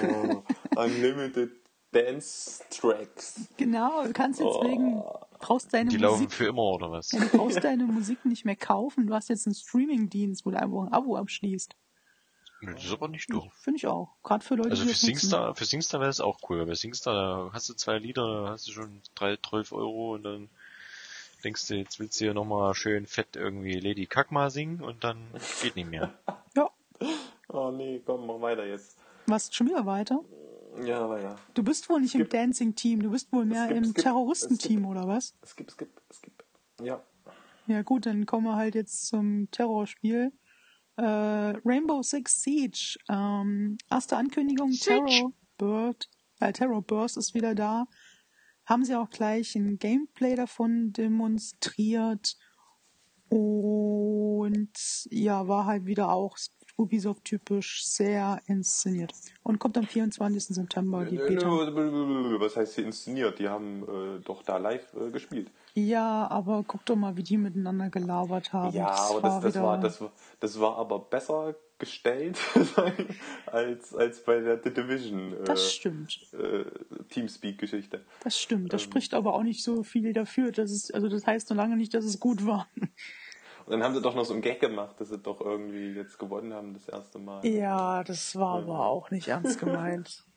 Unlimited 0.75 1.51
Dance 1.91 2.61
Tracks. 2.69 3.35
Genau, 3.57 4.03
du 4.05 4.11
kannst 4.11 4.39
jetzt 4.41 4.61
wegen, 4.63 5.01
brauchst 5.47 5.73
deine 5.73 5.89
Die 5.89 5.97
laufen 5.97 6.23
Musik, 6.23 6.33
für 6.33 6.45
immer, 6.47 6.61
oder 6.63 6.91
was? 6.91 7.11
ja, 7.11 7.19
du 7.19 7.29
brauchst 7.37 7.63
deine 7.63 7.83
Musik 7.85 8.25
nicht 8.25 8.45
mehr 8.45 8.55
kaufen. 8.55 9.07
Du 9.07 9.13
hast 9.13 9.29
jetzt 9.29 9.45
einen 9.47 9.55
Streaming-Dienst, 9.55 10.45
wo 10.45 10.51
du 10.51 10.59
einfach 10.59 10.83
ein 10.83 10.93
Abo 10.93 11.15
abschließt. 11.17 11.75
Das 12.61 12.83
ist 12.85 12.91
aber 12.93 13.07
nicht 13.09 13.31
doof. 13.31 13.51
Finde 13.61 13.77
ich 13.77 13.85
auch. 13.85 14.15
Gerade 14.23 14.43
für 14.43 14.55
Leute, 14.55 14.71
Also 14.71 14.83
die 14.83 14.89
für. 14.89 14.95
Singstar, 14.95 15.53
für 15.55 15.65
Singstar 15.65 15.99
wäre 15.99 16.09
das 16.09 16.19
auch 16.21 16.39
cool. 16.49 16.59
weil 16.59 16.65
Bei 16.67 16.73
Singstar, 16.75 17.13
da 17.13 17.53
hast 17.53 17.69
du 17.69 17.73
zwei 17.75 17.99
Lieder, 17.99 18.43
da 18.45 18.49
hast 18.51 18.67
du 18.67 18.71
schon 18.71 19.01
drei, 19.13 19.37
12 19.37 19.71
Euro 19.73 20.15
und 20.15 20.23
dann 20.23 20.49
denkst 21.43 21.67
du, 21.67 21.75
jetzt 21.75 21.99
willst 21.99 22.19
du 22.19 22.25
hier 22.25 22.33
nochmal 22.33 22.73
schön 22.73 23.05
fett 23.05 23.35
irgendwie 23.35 23.79
Lady 23.79 24.07
Kakma 24.07 24.49
singen 24.49 24.81
und 24.81 25.03
dann 25.03 25.17
geht 25.61 25.75
nicht 25.75 25.89
mehr. 25.89 26.11
Ja, 26.55 26.69
Oh 27.49 27.69
nee, 27.71 28.01
komm, 28.03 28.25
mach 28.25 28.41
weiter 28.41 28.65
jetzt. 28.65 28.97
was 29.27 29.53
schon 29.53 29.67
wieder 29.67 29.85
weiter? 29.85 30.21
Ja, 30.83 31.01
aber 31.03 31.21
ja. 31.21 31.35
Du 31.53 31.63
bist 31.63 31.89
wohl 31.89 32.01
nicht 32.01 32.15
im 32.15 32.21
gibt- 32.21 32.33
Dancing-Team, 32.33 33.01
du 33.03 33.11
bist 33.11 33.31
wohl 33.31 33.45
mehr 33.45 33.67
gibt- 33.67 33.85
im 33.85 33.93
Terroristenteam, 33.93 34.85
oder 34.85 35.07
was? 35.07 35.35
Es 35.41 35.55
gibt, 35.55 35.71
es 35.71 35.77
gibt, 35.77 36.01
es 36.09 36.21
gibt. 36.21 36.43
Ja. 36.81 37.01
Ja 37.67 37.81
gut, 37.81 38.05
dann 38.05 38.25
kommen 38.25 38.45
wir 38.45 38.55
halt 38.55 38.75
jetzt 38.75 39.07
zum 39.07 39.49
Terrorspiel. 39.51 40.31
Äh, 40.97 41.01
Rainbow 41.03 42.03
Six 42.03 42.41
Siege. 42.41 42.97
Ähm, 43.09 43.77
erste 43.89 44.17
Ankündigung, 44.17 44.71
Terror 44.71 45.31
Bird, 45.57 46.09
äh, 46.39 46.51
Terror 46.53 46.81
Burst 46.81 47.17
ist 47.17 47.33
wieder 47.33 47.55
da. 47.55 47.87
Haben 48.65 48.83
sie 48.85 48.95
auch 48.95 49.09
gleich 49.09 49.55
ein 49.55 49.77
Gameplay 49.79 50.35
davon 50.35 50.91
demonstriert. 50.93 52.37
Und 53.29 54.69
ja, 55.09 55.47
war 55.47 55.65
halt 55.65 55.85
wieder 55.85 56.09
auch 56.11 56.37
Ubisoft 56.77 57.23
typisch 57.23 57.85
sehr 57.85 58.41
inszeniert. 58.47 59.13
Und 59.43 59.59
kommt 59.59 59.77
am 59.77 59.85
24. 59.87 60.47
September 60.55 61.05
die 61.05 61.17
Beta. 61.17 61.47
Was 61.47 62.55
heißt 62.57 62.75
hier 62.75 62.85
inszeniert? 62.85 63.39
Die 63.39 63.47
haben 63.47 63.83
äh, 63.83 64.19
doch 64.23 64.43
da 64.43 64.57
live 64.57 64.85
äh, 64.93 65.09
gespielt. 65.11 65.51
Ja, 65.73 66.27
aber 66.29 66.63
guck 66.67 66.85
doch 66.85 66.95
mal, 66.95 67.15
wie 67.17 67.23
die 67.23 67.37
miteinander 67.37 67.89
gelabert 67.89 68.51
haben. 68.53 68.75
Ja, 68.75 68.87
aber 68.89 69.21
das, 69.21 69.41
das, 69.41 69.53
wieder- 69.55 69.63
war, 69.63 69.79
das, 69.79 70.01
war, 70.01 70.11
das 70.39 70.59
war 70.59 70.77
aber 70.77 70.99
besser 70.99 71.55
gestellt 71.77 72.39
als, 73.47 73.93
als 73.93 74.23
bei 74.23 74.39
der 74.39 74.61
The 74.63 74.73
Division 74.73 75.33
äh, 75.33 75.43
Das 75.43 75.73
stimmt. 75.73 76.19
äh, 76.33 76.63
Teamspeak-Geschichte. 77.09 78.05
Das 78.23 78.39
stimmt. 78.39 78.71
Das 78.73 78.81
Ähm. 78.83 78.85
spricht 78.89 79.13
aber 79.13 79.33
auch 79.33 79.43
nicht 79.43 79.63
so 79.63 79.83
viel 79.83 80.13
dafür, 80.13 80.51
dass 80.51 80.71
es, 80.71 80.91
also 80.91 81.09
das 81.09 81.27
heißt 81.27 81.49
noch 81.49 81.57
lange 81.57 81.75
nicht, 81.75 81.93
dass 81.93 82.05
es 82.05 82.19
gut 82.19 82.45
war. 82.45 82.67
Und 83.65 83.71
dann 83.71 83.83
haben 83.83 83.95
sie 83.95 84.01
doch 84.01 84.13
noch 84.13 84.25
so 84.25 84.33
einen 84.33 84.43
Gag 84.43 84.59
gemacht, 84.59 84.95
dass 84.99 85.09
sie 85.09 85.17
doch 85.17 85.41
irgendwie 85.41 85.93
jetzt 85.93 86.19
gewonnen 86.19 86.53
haben 86.53 86.73
das 86.73 86.87
erste 86.87 87.17
Mal. 87.17 87.45
Ja, 87.45 88.03
das 88.03 88.35
war 88.35 88.59
aber 88.59 88.85
auch 88.85 89.09
nicht 89.11 89.27
ernst 89.27 89.59
gemeint. 89.59 90.23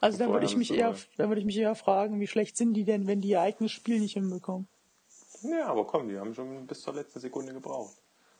Also 0.00 0.18
da 0.18 0.28
würde 0.28 0.46
ich 0.46 0.56
mich 0.56 0.74
eher, 0.74 0.96
da 1.16 1.28
würde 1.28 1.38
ich 1.40 1.46
mich 1.46 1.56
eher 1.56 1.76
fragen, 1.76 2.18
wie 2.18 2.26
schlecht 2.26 2.56
sind 2.56 2.74
die 2.74 2.82
denn, 2.82 3.06
wenn 3.06 3.20
die 3.20 3.28
ihr 3.28 3.40
eigenes 3.40 3.70
Spiel 3.70 4.00
nicht 4.00 4.14
hinbekommen? 4.14 4.66
Ja, 5.44 5.68
aber 5.68 5.86
komm, 5.86 6.08
die 6.08 6.18
haben 6.18 6.34
schon 6.34 6.66
bis 6.66 6.82
zur 6.82 6.94
letzten 6.94 7.20
Sekunde 7.20 7.52
gebraucht, 7.52 7.94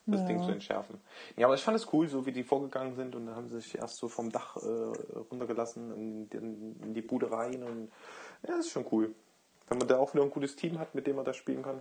das 0.07 0.23
Ja. 0.23 0.27
Ding 0.27 0.43
zu 0.43 0.51
entschärfen. 0.51 1.01
Ja, 1.37 1.47
aber 1.47 1.55
ich 1.55 1.63
fand 1.63 1.77
es 1.77 1.93
cool, 1.93 2.09
so 2.09 2.27
wie 2.27 2.33
die 2.33 2.43
vorgegangen 2.43 2.97
sind 2.97 3.15
und 3.15 3.27
dann 3.27 3.37
haben 3.37 3.49
sie 3.49 3.61
sich 3.61 3.79
erst 3.79 3.99
so 3.99 4.09
vom 4.09 4.33
Dach 4.33 4.57
äh, 4.57 5.21
runtergelassen 5.31 5.93
in, 5.93 6.29
in, 6.37 6.81
in 6.83 6.95
die 6.95 7.03
Bude 7.03 7.31
rein 7.31 7.63
und 7.63 7.93
ja, 8.43 8.57
das 8.57 8.67
ist 8.67 8.73
schon 8.73 8.87
cool. 8.91 9.15
Wenn 9.69 9.79
man 9.79 9.87
da 9.87 9.99
auch 9.99 10.13
wieder 10.15 10.25
ein 10.25 10.31
gutes 10.31 10.57
Team 10.57 10.81
hat, 10.81 10.97
mit 10.97 11.07
dem 11.07 11.15
man 11.15 11.25
das 11.25 11.37
spielen 11.37 11.63
kann. 11.63 11.81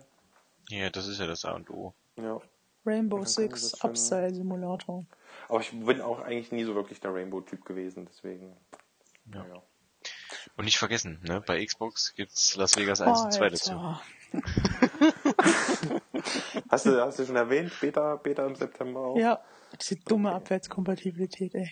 Ja, 0.70 0.92
das 0.92 1.08
ist 1.08 1.20
ja 1.20 1.26
das 1.26 1.44
A 1.44 1.54
und 1.54 1.72
O. 1.72 1.96
Ja. 2.18 2.40
Rainbow 2.86 3.24
Six 3.26 3.76
Upside 3.84 4.34
Simulator. 4.34 5.06
Aber 5.48 5.60
ich 5.60 5.72
bin 5.72 6.02
auch 6.02 6.20
eigentlich 6.20 6.52
nie 6.52 6.64
so 6.64 6.74
wirklich 6.76 7.00
der 7.00 7.14
Rainbow-Typ 7.14 7.64
gewesen, 7.64 8.08
deswegen. 8.10 8.56
Ja. 9.34 9.46
Ja. 9.46 9.62
Und 10.58 10.66
nicht 10.66 10.78
vergessen, 10.78 11.20
ne, 11.24 11.42
bei 11.46 11.64
Xbox 11.64 12.16
gibt's 12.16 12.56
Las 12.56 12.76
Vegas 12.76 13.02
1 13.02 13.22
und 13.22 13.34
2 13.34 13.50
dazu. 13.50 13.74
Hast, 16.70 16.86
du, 16.86 17.02
hast 17.02 17.20
du 17.20 17.26
schon 17.26 17.36
erwähnt, 17.36 17.74
Beta, 17.82 18.16
Beta 18.16 18.46
im 18.46 18.56
September 18.56 19.02
auch? 19.02 19.18
Ja, 19.18 19.44
diese 19.80 19.98
dumme 19.98 20.32
Abwärtskompatibilität, 20.32 21.54
ey. 21.56 21.70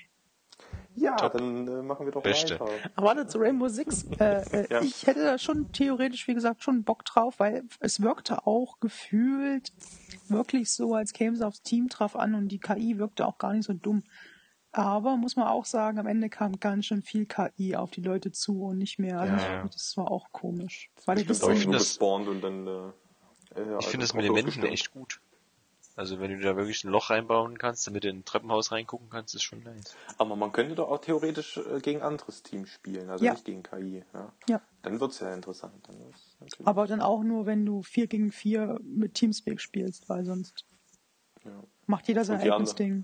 Ja, 0.99 1.29
dann 1.29 1.67
äh, 1.67 1.81
machen 1.81 2.05
wir 2.05 2.11
doch 2.11 2.21
Beste. 2.23 2.59
weiter. 2.59 2.71
Aber 2.95 3.07
warte, 3.07 3.27
zu 3.27 3.37
Rainbow 3.39 3.67
Six. 3.67 4.03
Äh, 4.19 4.41
äh, 4.51 4.67
Ja. 4.71 4.81
Ich 4.81 5.05
hätte 5.07 5.23
da 5.23 5.37
schon 5.37 5.71
theoretisch, 5.71 6.27
wie 6.27 6.33
gesagt, 6.33 6.63
schon 6.63 6.83
Bock 6.83 7.05
drauf, 7.05 7.35
weil 7.39 7.63
es 7.79 8.01
wirkte 8.01 8.45
auch 8.47 8.79
gefühlt 8.79 9.71
wirklich 10.27 10.71
so, 10.73 10.93
als 10.95 11.13
käme 11.13 11.35
es 11.35 11.41
aufs 11.41 11.61
Team 11.61 11.87
drauf 11.89 12.15
an 12.15 12.35
und 12.35 12.49
die 12.49 12.59
KI 12.59 12.97
wirkte 12.97 13.25
auch 13.25 13.37
gar 13.37 13.53
nicht 13.53 13.65
so 13.65 13.73
dumm. 13.73 14.03
Aber 14.71 15.17
muss 15.17 15.35
man 15.35 15.47
auch 15.47 15.65
sagen, 15.65 15.97
am 15.97 16.05
Ende 16.05 16.29
kam 16.29 16.59
ganz 16.59 16.85
schön 16.85 17.01
viel 17.01 17.25
KI 17.25 17.75
auf 17.75 17.89
die 17.89 18.01
Leute 18.01 18.31
zu 18.31 18.61
und 18.65 18.77
nicht 18.77 18.99
mehr. 18.99 19.19
Also 19.19 19.33
Ja, 19.35 19.51
ja. 19.53 19.63
das 19.63 19.97
war 19.97 20.11
auch 20.11 20.31
komisch. 20.31 20.91
Weil 21.05 21.17
Ich 21.19 21.27
ich 21.29 21.37
find 21.39 21.65
nur 21.65 21.73
das- 21.73 21.97
und 21.97 22.41
dann. 22.41 22.67
Äh, 22.67 22.71
äh, 22.71 22.83
Ich 23.55 23.59
also 23.75 23.89
finde 23.89 24.03
das 24.05 24.13
mit 24.13 24.25
den 24.25 24.33
losgestürmt. 24.35 24.71
echt 24.71 24.91
gut. 24.91 25.21
Also 25.99 26.21
wenn 26.21 26.31
du 26.31 26.39
da 26.39 26.55
wirklich 26.55 26.85
ein 26.85 26.91
Loch 26.91 27.09
reinbauen 27.09 27.57
kannst, 27.57 27.85
damit 27.85 28.05
du 28.05 28.09
in 28.09 28.19
ein 28.19 28.23
Treppenhaus 28.25 28.71
reingucken 28.71 29.09
kannst, 29.09 29.35
ist 29.35 29.43
schon 29.43 29.63
nice. 29.63 29.97
Aber 30.17 30.37
man 30.37 30.53
könnte 30.53 30.73
doch 30.75 30.89
auch 30.89 30.99
theoretisch 31.01 31.57
äh, 31.57 31.81
gegen 31.81 32.01
anderes 32.01 32.41
Team 32.41 32.67
spielen, 32.67 33.09
also 33.09 33.25
Ja. 33.25 33.33
nicht 33.33 33.43
gegen 33.43 33.63
KI. 33.63 34.05
Ja. 34.13 34.31
Ja. 34.47 34.61
Dann 34.81 35.01
wird's 35.01 35.19
ja 35.19 35.33
interessant. 35.33 35.73
Dann 35.89 35.97
aber 36.63 36.87
dann 36.87 37.01
auch 37.01 37.21
nur, 37.21 37.45
wenn 37.45 37.65
du 37.65 37.81
4 37.83 38.07
gegen 38.07 38.31
4 38.31 38.79
mit 38.81 39.15
Teamspeak 39.15 39.59
spielst, 39.59 40.07
weil 40.07 40.23
sonst 40.23 40.63
ja. 41.43 41.51
macht 41.85 42.07
jeder 42.07 42.23
sein 42.23 42.39
eigenes 42.39 42.75
Ding. 42.75 43.03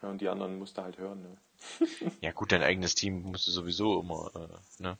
ja, 0.00 0.08
und 0.08 0.20
die 0.20 0.28
anderen 0.28 0.56
musst 0.56 0.78
du 0.78 0.82
halt 0.82 0.98
hören. 0.98 1.22
Ne? 1.22 1.36
Ja 2.20 2.30
gut, 2.30 2.52
dein 2.52 2.62
eigenes 2.62 2.94
Team 2.94 3.22
musst 3.22 3.48
du 3.48 3.50
sowieso 3.50 3.98
immer, 3.98 4.30
äh, 4.36 4.82
ne? 4.84 4.98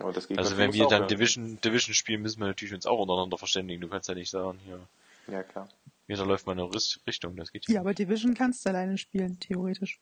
Aber 0.00 0.12
das 0.12 0.28
Also 0.30 0.56
wenn 0.56 0.72
wir 0.72 0.88
dann 0.88 1.02
hören. 1.02 1.08
Division, 1.08 1.60
Division 1.60 1.94
spielen, 1.94 2.22
müssen 2.22 2.40
wir 2.40 2.48
natürlich 2.48 2.74
uns 2.74 2.86
auch 2.86 2.98
untereinander 2.98 3.38
verständigen. 3.38 3.80
Du 3.80 3.88
kannst 3.88 4.08
ja 4.08 4.16
nicht 4.16 4.30
sagen, 4.30 4.58
hier, 4.64 4.74
Ja, 4.74 4.80
klar. 5.26 5.68
jeder 6.08 6.26
läuft 6.26 6.46
mal 6.46 6.52
in 6.52 6.60
eine 6.60 6.70
Richtung, 7.06 7.36
das 7.36 7.52
geht 7.52 7.68
Ja, 7.68 7.80
aber 7.80 7.94
Division 7.94 8.34
kannst 8.34 8.64
du 8.64 8.70
alleine 8.70 8.98
spielen, 8.98 9.38
theoretisch. 9.40 10.00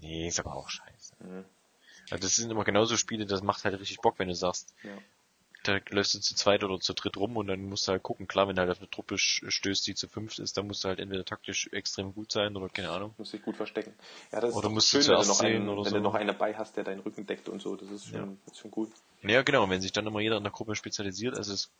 Nee, 0.00 0.28
ist 0.28 0.40
aber 0.40 0.54
auch 0.54 0.68
scheiße. 0.68 1.14
Mhm. 1.20 1.44
Also 2.10 2.22
das 2.22 2.36
sind 2.36 2.50
immer 2.50 2.64
genauso 2.64 2.96
Spiele, 2.96 3.26
das 3.26 3.42
macht 3.42 3.64
halt 3.64 3.78
richtig 3.78 4.00
Bock, 4.00 4.18
wenn 4.18 4.28
du 4.28 4.34
sagst, 4.34 4.74
Ja. 4.82 4.96
da 5.62 5.78
läufst 5.90 6.14
du 6.14 6.20
zu 6.20 6.34
zweit 6.34 6.64
oder 6.64 6.80
zu 6.80 6.94
dritt 6.94 7.16
rum 7.16 7.36
und 7.36 7.46
dann 7.46 7.62
musst 7.68 7.86
du 7.86 7.92
halt 7.92 8.02
gucken, 8.02 8.26
klar, 8.26 8.48
wenn 8.48 8.56
du 8.56 8.62
halt 8.62 8.70
auf 8.70 8.78
eine 8.78 8.90
Truppe 8.90 9.18
stößt, 9.18 9.86
die 9.86 9.94
zu 9.94 10.08
fünft 10.08 10.38
ist, 10.38 10.56
dann 10.56 10.66
musst 10.66 10.82
du 10.82 10.88
halt 10.88 10.98
entweder 10.98 11.24
taktisch 11.24 11.68
extrem 11.72 12.14
gut 12.14 12.32
sein 12.32 12.56
oder 12.56 12.68
keine 12.68 12.90
Ahnung. 12.90 13.14
Muss 13.18 13.30
dich 13.30 13.42
gut 13.42 13.56
verstecken. 13.56 13.92
Ja, 14.32 14.40
das 14.40 14.50
ist 14.50 14.56
Oder 14.56 14.68
doch 14.68 14.74
musst 14.74 14.92
du 14.92 15.02
schön, 15.02 15.10
wenn 15.12 15.18
du 15.18 15.22
zuerst 15.22 15.40
noch 15.40 15.46
einen, 15.46 15.58
sehen 15.66 15.68
oder 15.68 15.84
wenn 15.84 15.90
so. 15.90 15.96
du 15.96 16.02
noch 16.02 16.14
einen 16.14 16.28
dabei 16.28 16.54
hast, 16.56 16.76
der 16.76 16.84
deinen 16.84 17.00
Rücken 17.00 17.26
deckt 17.26 17.48
und 17.48 17.60
so. 17.60 17.76
Das 17.76 17.90
ist 17.90 18.06
schon, 18.06 18.14
Ja. 18.16 18.28
ist 18.50 18.58
schon 18.58 18.72
cool. 18.74 18.88
Ja, 19.22 19.42
genau, 19.42 19.68
wenn 19.68 19.82
sich 19.82 19.92
dann 19.92 20.06
immer 20.06 20.20
jeder 20.20 20.38
in 20.38 20.42
der 20.42 20.52
Gruppe 20.52 20.74
spezialisiert, 20.74 21.36
also 21.36 21.52
es 21.52 21.70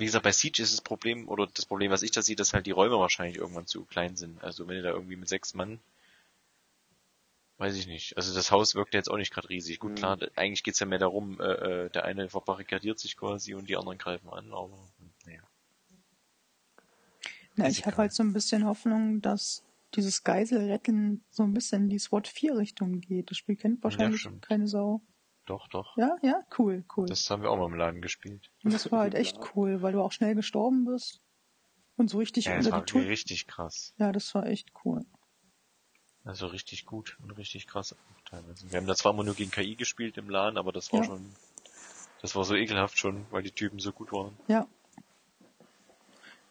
wie 0.00 0.06
gesagt, 0.06 0.24
bei 0.24 0.32
Siege 0.32 0.62
ist 0.62 0.72
das 0.72 0.80
Problem, 0.80 1.28
oder 1.28 1.46
das 1.46 1.66
Problem, 1.66 1.90
was 1.90 2.02
ich 2.02 2.10
da 2.10 2.22
sehe, 2.22 2.34
dass 2.34 2.54
halt 2.54 2.66
die 2.66 2.70
Räume 2.70 2.98
wahrscheinlich 2.98 3.36
irgendwann 3.36 3.66
zu 3.66 3.84
klein 3.84 4.16
sind. 4.16 4.42
Also 4.42 4.66
wenn 4.66 4.76
du 4.76 4.82
da 4.82 4.90
irgendwie 4.90 5.16
mit 5.16 5.28
sechs 5.28 5.54
Mann, 5.54 5.78
weiß 7.58 7.76
ich 7.76 7.86
nicht. 7.86 8.16
Also 8.16 8.34
das 8.34 8.50
Haus 8.50 8.74
wirkt 8.74 8.94
jetzt 8.94 9.10
auch 9.10 9.18
nicht 9.18 9.32
gerade 9.32 9.50
riesig. 9.50 9.78
Gut, 9.78 9.92
Mhm. 9.92 9.96
klar, 9.96 10.18
eigentlich 10.36 10.62
geht's 10.64 10.80
ja 10.80 10.86
mehr 10.86 10.98
darum, 10.98 11.38
äh, 11.40 11.44
äh, 11.84 11.90
der 11.90 12.04
eine 12.04 12.30
verbarrikadiert 12.30 12.98
sich 12.98 13.16
quasi 13.16 13.54
und 13.54 13.68
die 13.68 13.76
anderen 13.76 13.98
greifen 13.98 14.30
an, 14.30 14.52
aber 14.52 14.78
naja. 15.26 15.42
Na, 17.56 17.68
ich 17.68 17.84
habe 17.84 17.98
halt 17.98 18.14
so 18.14 18.22
ein 18.22 18.32
bisschen 18.32 18.64
Hoffnung, 18.64 19.20
dass 19.20 19.64
dieses 19.94 20.24
Geiselretten 20.24 21.22
so 21.30 21.42
ein 21.42 21.52
bisschen 21.52 21.82
in 21.82 21.88
die 21.90 21.98
SWAT 21.98 22.28
4 22.28 22.56
Richtung 22.56 23.00
geht. 23.00 23.30
Das 23.30 23.36
Spiel 23.36 23.56
kennt 23.56 23.82
wahrscheinlich 23.84 24.20
stimmt. 24.20 24.46
keine 24.46 24.66
Sau. 24.66 25.02
Doch, 25.50 25.66
doch. 25.66 25.96
Ja, 25.96 26.16
ja, 26.22 26.44
cool, 26.60 26.84
cool. 26.96 27.06
Das 27.06 27.28
haben 27.28 27.42
wir 27.42 27.50
auch 27.50 27.56
mal 27.56 27.66
im 27.66 27.74
Laden 27.74 28.00
gespielt. 28.00 28.52
Und 28.62 28.72
das 28.72 28.92
war 28.92 29.00
halt 29.00 29.16
echt 29.16 29.36
cool, 29.56 29.82
weil 29.82 29.92
du 29.92 30.00
auch 30.00 30.12
schnell 30.12 30.36
gestorben 30.36 30.84
bist. 30.84 31.20
Und 31.96 32.08
so 32.08 32.18
richtig 32.18 32.46
Ja, 32.46 32.54
das 32.54 32.66
unter 32.66 32.76
war 32.76 32.84
die 32.84 32.92
Tut. 32.92 33.02
richtig 33.04 33.48
krass. 33.48 33.92
Ja, 33.98 34.12
das 34.12 34.32
war 34.32 34.46
echt 34.46 34.70
cool. 34.84 35.04
Also 36.22 36.46
richtig 36.46 36.86
gut 36.86 37.18
und 37.20 37.32
richtig 37.32 37.66
krass 37.66 37.92
auch 37.94 38.28
teilweise. 38.30 38.70
Wir 38.70 38.78
haben 38.78 38.86
da 38.86 38.94
zwar 38.94 39.12
immer 39.12 39.24
nur 39.24 39.34
gegen 39.34 39.50
KI 39.50 39.74
gespielt 39.74 40.16
im 40.18 40.30
Laden, 40.30 40.56
aber 40.56 40.70
das 40.70 40.92
war 40.92 41.00
Ja. 41.00 41.06
schon, 41.06 41.34
das 42.22 42.36
war 42.36 42.44
so 42.44 42.54
ekelhaft 42.54 42.96
schon, 42.96 43.26
weil 43.32 43.42
die 43.42 43.50
Typen 43.50 43.80
so 43.80 43.90
gut 43.90 44.12
waren. 44.12 44.38
Ja. 44.46 44.68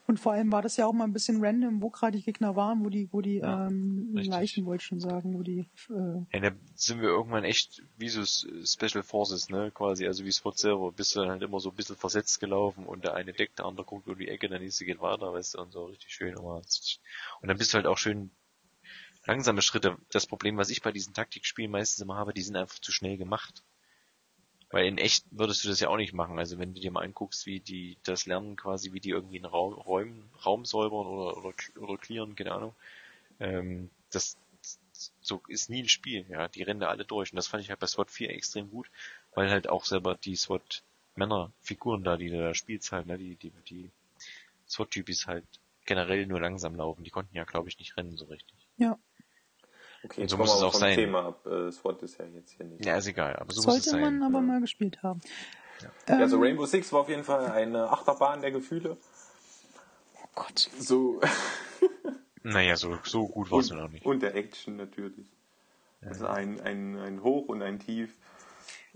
Und 0.09 0.19
vor 0.19 0.31
allem 0.31 0.51
war 0.51 0.63
das 0.63 0.75
ja 0.75 0.87
auch 0.87 0.93
mal 0.93 1.03
ein 1.03 1.13
bisschen 1.13 1.37
random, 1.39 1.83
wo 1.83 1.91
gerade 1.91 2.17
die 2.17 2.23
Gegner 2.23 2.55
waren, 2.55 2.83
wo 2.83 2.89
die, 2.89 3.09
wo 3.11 3.21
die 3.21 3.35
Ja, 3.35 3.67
ähm, 3.67 4.11
richtig. 4.15 4.31
Leichen, 4.31 4.65
wollte 4.65 4.81
ich 4.81 4.87
schon 4.87 4.99
sagen, 4.99 5.35
wo 5.35 5.43
die 5.43 5.69
äh, 5.91 6.25
Ja, 6.33 6.49
da 6.49 6.51
sind 6.73 7.01
wir 7.01 7.09
irgendwann 7.09 7.43
echt 7.43 7.83
wie 7.99 8.09
so 8.09 8.25
Special 8.25 9.03
Forces, 9.03 9.51
ne, 9.51 9.69
quasi, 9.69 10.07
also 10.07 10.25
wie 10.25 10.31
Spot 10.31 10.51
selber, 10.51 10.91
bist 10.91 11.15
du 11.15 11.19
dann 11.19 11.29
halt 11.29 11.43
immer 11.43 11.59
so 11.59 11.69
ein 11.69 11.75
bisschen 11.75 11.95
versetzt 11.95 12.39
gelaufen 12.39 12.87
und 12.87 13.03
der 13.03 13.13
eine 13.13 13.33
deckt, 13.33 13.59
der 13.59 13.67
andere 13.67 13.85
guckt 13.85 14.07
um 14.07 14.17
die 14.17 14.29
Ecke, 14.29 14.49
der 14.49 14.57
nächste 14.57 14.83
geht 14.83 14.99
weiter, 14.99 15.31
weißt 15.31 15.53
du, 15.53 15.61
und 15.61 15.71
so 15.73 15.85
richtig 15.85 16.11
schön 16.11 16.35
immer. 16.35 16.55
Und 16.55 17.47
dann 17.47 17.59
bist 17.59 17.73
du 17.73 17.75
halt 17.75 17.85
auch 17.85 17.99
schön 17.99 18.31
langsame 19.27 19.61
Schritte. 19.61 19.95
Das 20.11 20.25
Problem, 20.25 20.57
was 20.57 20.71
ich 20.71 20.81
bei 20.81 20.91
diesen 20.91 21.13
Taktikspielen 21.13 21.69
meistens 21.69 22.01
immer 22.01 22.15
habe, 22.15 22.33
die 22.33 22.41
sind 22.41 22.55
einfach 22.55 22.79
zu 22.79 22.91
schnell 22.91 23.17
gemacht. 23.17 23.63
Weil 24.71 24.85
in 24.85 24.97
echt 24.99 25.25
würdest 25.31 25.63
du 25.63 25.67
das 25.67 25.79
ja 25.79 25.89
auch 25.89 25.97
nicht 25.97 26.13
machen. 26.13 26.37
Also 26.37 26.59
wenn 26.59 26.73
du 26.73 26.79
dir 26.79 26.91
mal 26.91 27.03
anguckst, 27.03 27.45
wie 27.47 27.59
die 27.59 27.97
das 28.03 28.25
lernen 28.27 28.55
quasi, 28.55 28.93
wie 28.93 28.99
die 28.99 29.09
irgendwie 29.09 29.37
einen 29.37 29.45
Raum, 29.45 29.73
Räum, 29.73 30.29
Raum 30.45 30.65
säubern 30.65 31.07
oder, 31.07 31.37
oder, 31.37 31.53
oder 31.79 31.97
clearen, 31.97 32.35
keine 32.35 32.51
Ahnung. 32.51 32.75
Ähm, 33.39 33.89
das 34.11 34.37
so 35.21 35.41
ist 35.47 35.69
nie 35.69 35.83
ein 35.83 35.89
Spiel, 35.89 36.25
ja. 36.29 36.47
Die 36.49 36.63
rennen 36.63 36.81
da 36.81 36.89
alle 36.89 37.05
durch. 37.05 37.31
Und 37.31 37.37
das 37.37 37.47
fand 37.47 37.63
ich 37.63 37.69
halt 37.69 37.79
bei 37.79 37.87
SWAT 37.87 38.11
4 38.11 38.29
extrem 38.29 38.69
gut, 38.69 38.89
weil 39.33 39.49
halt 39.49 39.69
auch 39.69 39.85
selber 39.85 40.15
die 40.15 40.35
SWAT 40.35 40.83
Männerfiguren 41.15 42.03
da, 42.03 42.17
die 42.17 42.29
da 42.29 42.53
spielst 42.53 42.91
halt, 42.91 43.07
ne, 43.07 43.17
die, 43.17 43.35
die, 43.35 43.51
die 43.69 43.91
SWAT-Typis 44.67 45.27
halt 45.27 45.45
generell 45.85 46.25
nur 46.27 46.39
langsam 46.39 46.75
laufen. 46.75 47.03
Die 47.03 47.09
konnten 47.09 47.35
ja, 47.35 47.43
glaube 47.43 47.69
ich, 47.69 47.79
nicht 47.79 47.97
rennen 47.97 48.17
so 48.17 48.25
richtig. 48.25 48.55
ja, 48.77 48.97
Okay, 50.03 50.21
Und 50.21 50.29
so 50.29 50.37
muss 50.37 50.53
es 50.55 50.61
auch 50.61 50.73
sein. 50.73 50.95
Thema 50.95 51.25
ab. 51.27 51.45
Äh, 51.45 51.71
SWAT 51.71 52.01
ist 52.03 52.17
ja 52.19 52.25
jetzt 52.25 52.51
hier 52.51 52.65
nicht. 52.65 52.85
Ja, 52.85 52.97
ist 52.97 53.07
egal, 53.07 53.35
aber 53.35 53.51
so 53.51 53.61
muss 53.63 53.77
es 53.77 53.83
sollte 53.85 53.89
sein. 53.89 54.19
man 54.19 54.23
aber 54.23 54.39
ja. 54.39 54.53
mal 54.53 54.61
gespielt 54.61 55.03
haben. 55.03 55.19
Ja, 55.81 56.17
also 56.17 56.37
Ähm, 56.37 56.43
Rainbow 56.43 56.65
Six 56.65 56.91
war 56.93 57.01
auf 57.01 57.09
jeden 57.09 57.23
Fall 57.23 57.51
eine 57.51 57.89
Achterbahn 57.89 58.41
der 58.41 58.51
Gefühle. 58.51 58.97
Oh 60.15 60.27
Gott. 60.35 60.69
So. 60.79 61.19
Naja, 62.41 62.77
so, 62.77 62.97
so 63.03 63.27
gut 63.27 63.51
war 63.51 63.59
es 63.59 63.69
noch 63.69 63.89
nicht. 63.89 64.05
Und 64.05 64.21
der 64.21 64.33
Action 64.33 64.77
natürlich. 64.77 65.27
Also 66.01 66.25
ein, 66.27 66.59
ein, 66.61 66.97
ein 66.97 67.21
Hoch 67.21 67.49
und 67.49 67.61
ein 67.61 67.79
Tief. 67.79 68.15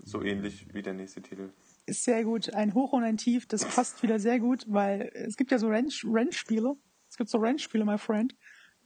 So 0.02 0.22
ähnlich 0.22 0.72
wie 0.72 0.82
der 0.82 0.94
nächste 0.94 1.22
Titel. 1.22 1.50
Ist 1.86 2.04
sehr 2.04 2.24
gut. 2.24 2.54
Ein 2.54 2.74
Hoch 2.74 2.92
und 2.92 3.04
ein 3.04 3.18
Tief, 3.18 3.46
das 3.46 3.64
passt 3.64 4.02
wieder 4.02 4.18
sehr 4.18 4.40
gut, 4.40 4.64
weil 4.68 5.12
es 5.14 5.36
gibt 5.36 5.50
ja 5.50 5.58
so 5.58 5.68
Rennspiele. 5.68 6.76
Es 7.10 7.16
gibt 7.16 7.30
so 7.30 7.38
Rennspiele, 7.38 7.84
my 7.84 7.98
friend, 7.98 8.34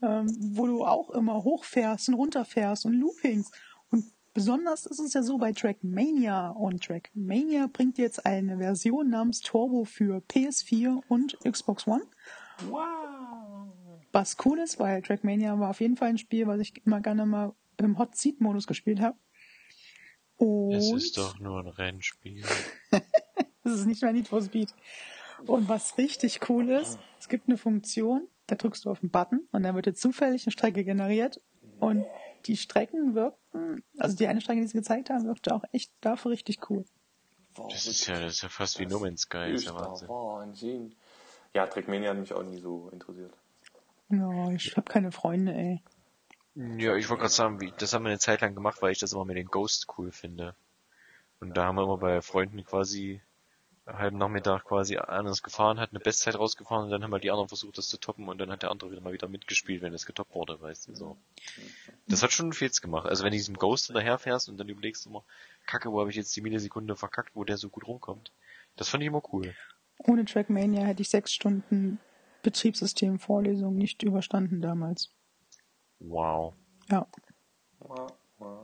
ähm, 0.01 0.27
wo 0.55 0.67
du 0.67 0.85
auch 0.85 1.09
immer 1.11 1.43
hochfährst 1.43 2.09
und 2.09 2.15
runterfährst 2.15 2.85
und 2.85 2.93
Loopings. 2.93 3.51
Und 3.91 4.05
besonders 4.33 4.85
ist 4.85 4.99
es 4.99 5.13
ja 5.13 5.23
so 5.23 5.37
bei 5.37 5.51
Trackmania 5.51 6.49
und 6.49 6.83
Trackmania 6.83 7.67
bringt 7.67 7.97
jetzt 7.97 8.25
eine 8.25 8.57
Version 8.57 9.09
namens 9.09 9.41
Turbo 9.41 9.83
für 9.83 10.21
PS4 10.29 11.01
und 11.07 11.37
Xbox 11.39 11.87
One. 11.87 12.03
Wow. 12.69 13.73
Was 14.11 14.37
cool 14.45 14.59
ist, 14.59 14.79
weil 14.79 15.01
Trackmania 15.01 15.59
war 15.59 15.69
auf 15.69 15.81
jeden 15.81 15.97
Fall 15.97 16.09
ein 16.09 16.17
Spiel, 16.17 16.47
was 16.47 16.59
ich 16.59 16.85
immer 16.85 16.99
gerne 17.01 17.25
mal 17.25 17.53
im 17.77 17.97
Hot 17.97 18.15
Seat 18.15 18.41
Modus 18.41 18.67
gespielt 18.67 18.99
habe. 18.99 19.17
Und 20.37 20.73
Es 20.73 20.91
ist 20.91 21.17
doch 21.17 21.39
nur 21.39 21.59
ein 21.59 21.67
Rennspiel. 21.67 22.43
Das 23.61 23.81
ist 23.81 23.85
nicht 23.85 24.01
mehr 24.01 24.13
Need 24.13 24.27
for 24.27 24.41
Speed. 24.41 24.73
Und 25.45 25.69
was 25.69 25.97
richtig 25.97 26.49
cool 26.49 26.69
ist, 26.69 26.97
es 27.19 27.29
gibt 27.29 27.47
eine 27.47 27.57
Funktion, 27.57 28.27
da 28.51 28.55
drückst 28.55 28.85
du 28.85 28.91
auf 28.91 28.99
den 28.99 29.09
Button 29.09 29.47
und 29.51 29.63
dann 29.63 29.75
wird 29.75 29.85
dir 29.85 29.93
zufällig 29.93 30.45
eine 30.45 30.51
Strecke 30.51 30.83
generiert. 30.83 31.41
Und 31.79 32.05
die 32.45 32.57
Strecken 32.57 33.15
wirkten, 33.15 33.83
also 33.97 34.15
die 34.15 34.27
eine 34.27 34.41
Strecke, 34.41 34.61
die 34.61 34.67
sie 34.67 34.77
gezeigt 34.77 35.09
haben, 35.09 35.25
wirkte 35.25 35.53
auch 35.53 35.63
echt 35.71 35.91
dafür 36.01 36.31
richtig 36.31 36.69
cool. 36.69 36.85
Das 37.69 37.87
ist 37.87 38.07
ja, 38.07 38.19
das 38.19 38.35
ist 38.35 38.43
ja 38.43 38.49
fast 38.49 38.79
wie 38.79 38.85
No 38.85 38.99
Man's 38.99 39.21
Sky, 39.21 39.51
ist 39.51 39.61
ist 39.61 39.67
ja 39.67 39.75
Wahnsinn. 39.75 40.07
Wahnsinn. 40.09 40.95
Ja, 41.53 41.67
Trackmania 41.67 42.11
hat 42.11 42.17
mich 42.17 42.33
auch 42.33 42.43
nie 42.43 42.59
so 42.59 42.89
interessiert. 42.91 43.33
Ja, 44.09 44.51
ich 44.51 44.75
habe 44.75 44.91
keine 44.91 45.11
Freunde, 45.11 45.53
ey. 45.53 45.81
Ja, 46.55 46.95
ich 46.95 47.09
wollte 47.09 47.21
gerade 47.21 47.33
sagen, 47.33 47.61
wie, 47.61 47.73
das 47.77 47.93
haben 47.93 48.03
wir 48.03 48.09
eine 48.09 48.19
Zeit 48.19 48.41
lang 48.41 48.55
gemacht, 48.55 48.81
weil 48.81 48.91
ich 48.91 48.99
das 48.99 49.13
immer 49.13 49.25
mit 49.25 49.37
den 49.37 49.47
Ghosts 49.47 49.87
cool 49.97 50.11
finde. 50.11 50.55
Und 51.39 51.55
da 51.55 51.65
haben 51.65 51.75
wir 51.75 51.83
immer 51.83 51.97
bei 51.97 52.21
Freunden 52.21 52.63
quasi 52.65 53.21
halben 53.97 54.17
Nachmittag 54.17 54.65
quasi 54.65 54.97
anders 54.97 55.43
gefahren, 55.43 55.79
hat 55.79 55.89
eine 55.91 55.99
Bestzeit 55.99 56.35
rausgefahren 56.35 56.85
und 56.85 56.91
dann 56.91 57.03
haben 57.03 57.11
halt 57.11 57.23
die 57.23 57.31
anderen 57.31 57.47
versucht, 57.47 57.77
das 57.77 57.87
zu 57.87 57.97
toppen 57.97 58.27
und 58.27 58.37
dann 58.37 58.51
hat 58.51 58.63
der 58.63 58.71
andere 58.71 58.91
wieder 58.91 59.01
mal 59.01 59.13
wieder 59.13 59.27
mitgespielt, 59.27 59.81
wenn 59.81 59.91
das 59.91 60.05
getoppt 60.05 60.35
wurde, 60.35 60.59
weißt 60.61 60.87
du, 60.87 60.95
so. 60.95 61.17
Das 62.07 62.23
hat 62.23 62.31
schon 62.31 62.53
viel 62.53 62.69
gemacht. 62.81 63.07
Also 63.07 63.23
wenn 63.23 63.31
du 63.31 63.37
diesem 63.37 63.57
Ghost 63.57 63.87
hinterherfährst 63.87 64.49
und 64.49 64.57
dann 64.57 64.69
überlegst 64.69 65.05
du 65.05 65.09
immer, 65.09 65.23
kacke, 65.65 65.91
wo 65.91 65.99
habe 65.99 66.09
ich 66.09 66.15
jetzt 66.15 66.35
die 66.35 66.41
Millisekunde 66.41 66.95
verkackt, 66.95 67.35
wo 67.35 67.43
der 67.43 67.57
so 67.57 67.69
gut 67.69 67.87
rumkommt. 67.87 68.31
Das 68.75 68.89
fand 68.89 69.03
ich 69.03 69.07
immer 69.07 69.21
cool. 69.33 69.55
Ohne 69.99 70.25
Trackmania 70.25 70.83
hätte 70.83 71.01
ich 71.01 71.09
sechs 71.09 71.33
Stunden 71.33 71.99
Betriebssystem-Vorlesung 72.43 73.75
nicht 73.75 74.03
überstanden 74.03 74.61
damals. 74.61 75.11
Wow. 75.99 76.53
Ja. 76.89 77.07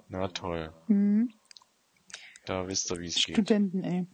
Na 0.08 0.28
toll. 0.30 0.74
Mhm. 0.88 1.34
Da 2.46 2.68
wisst 2.68 2.92
ihr, 2.92 3.00
wie 3.00 3.08
es 3.08 3.16
geht. 3.16 3.36
Studenten, 3.36 3.84
ey. 3.84 4.08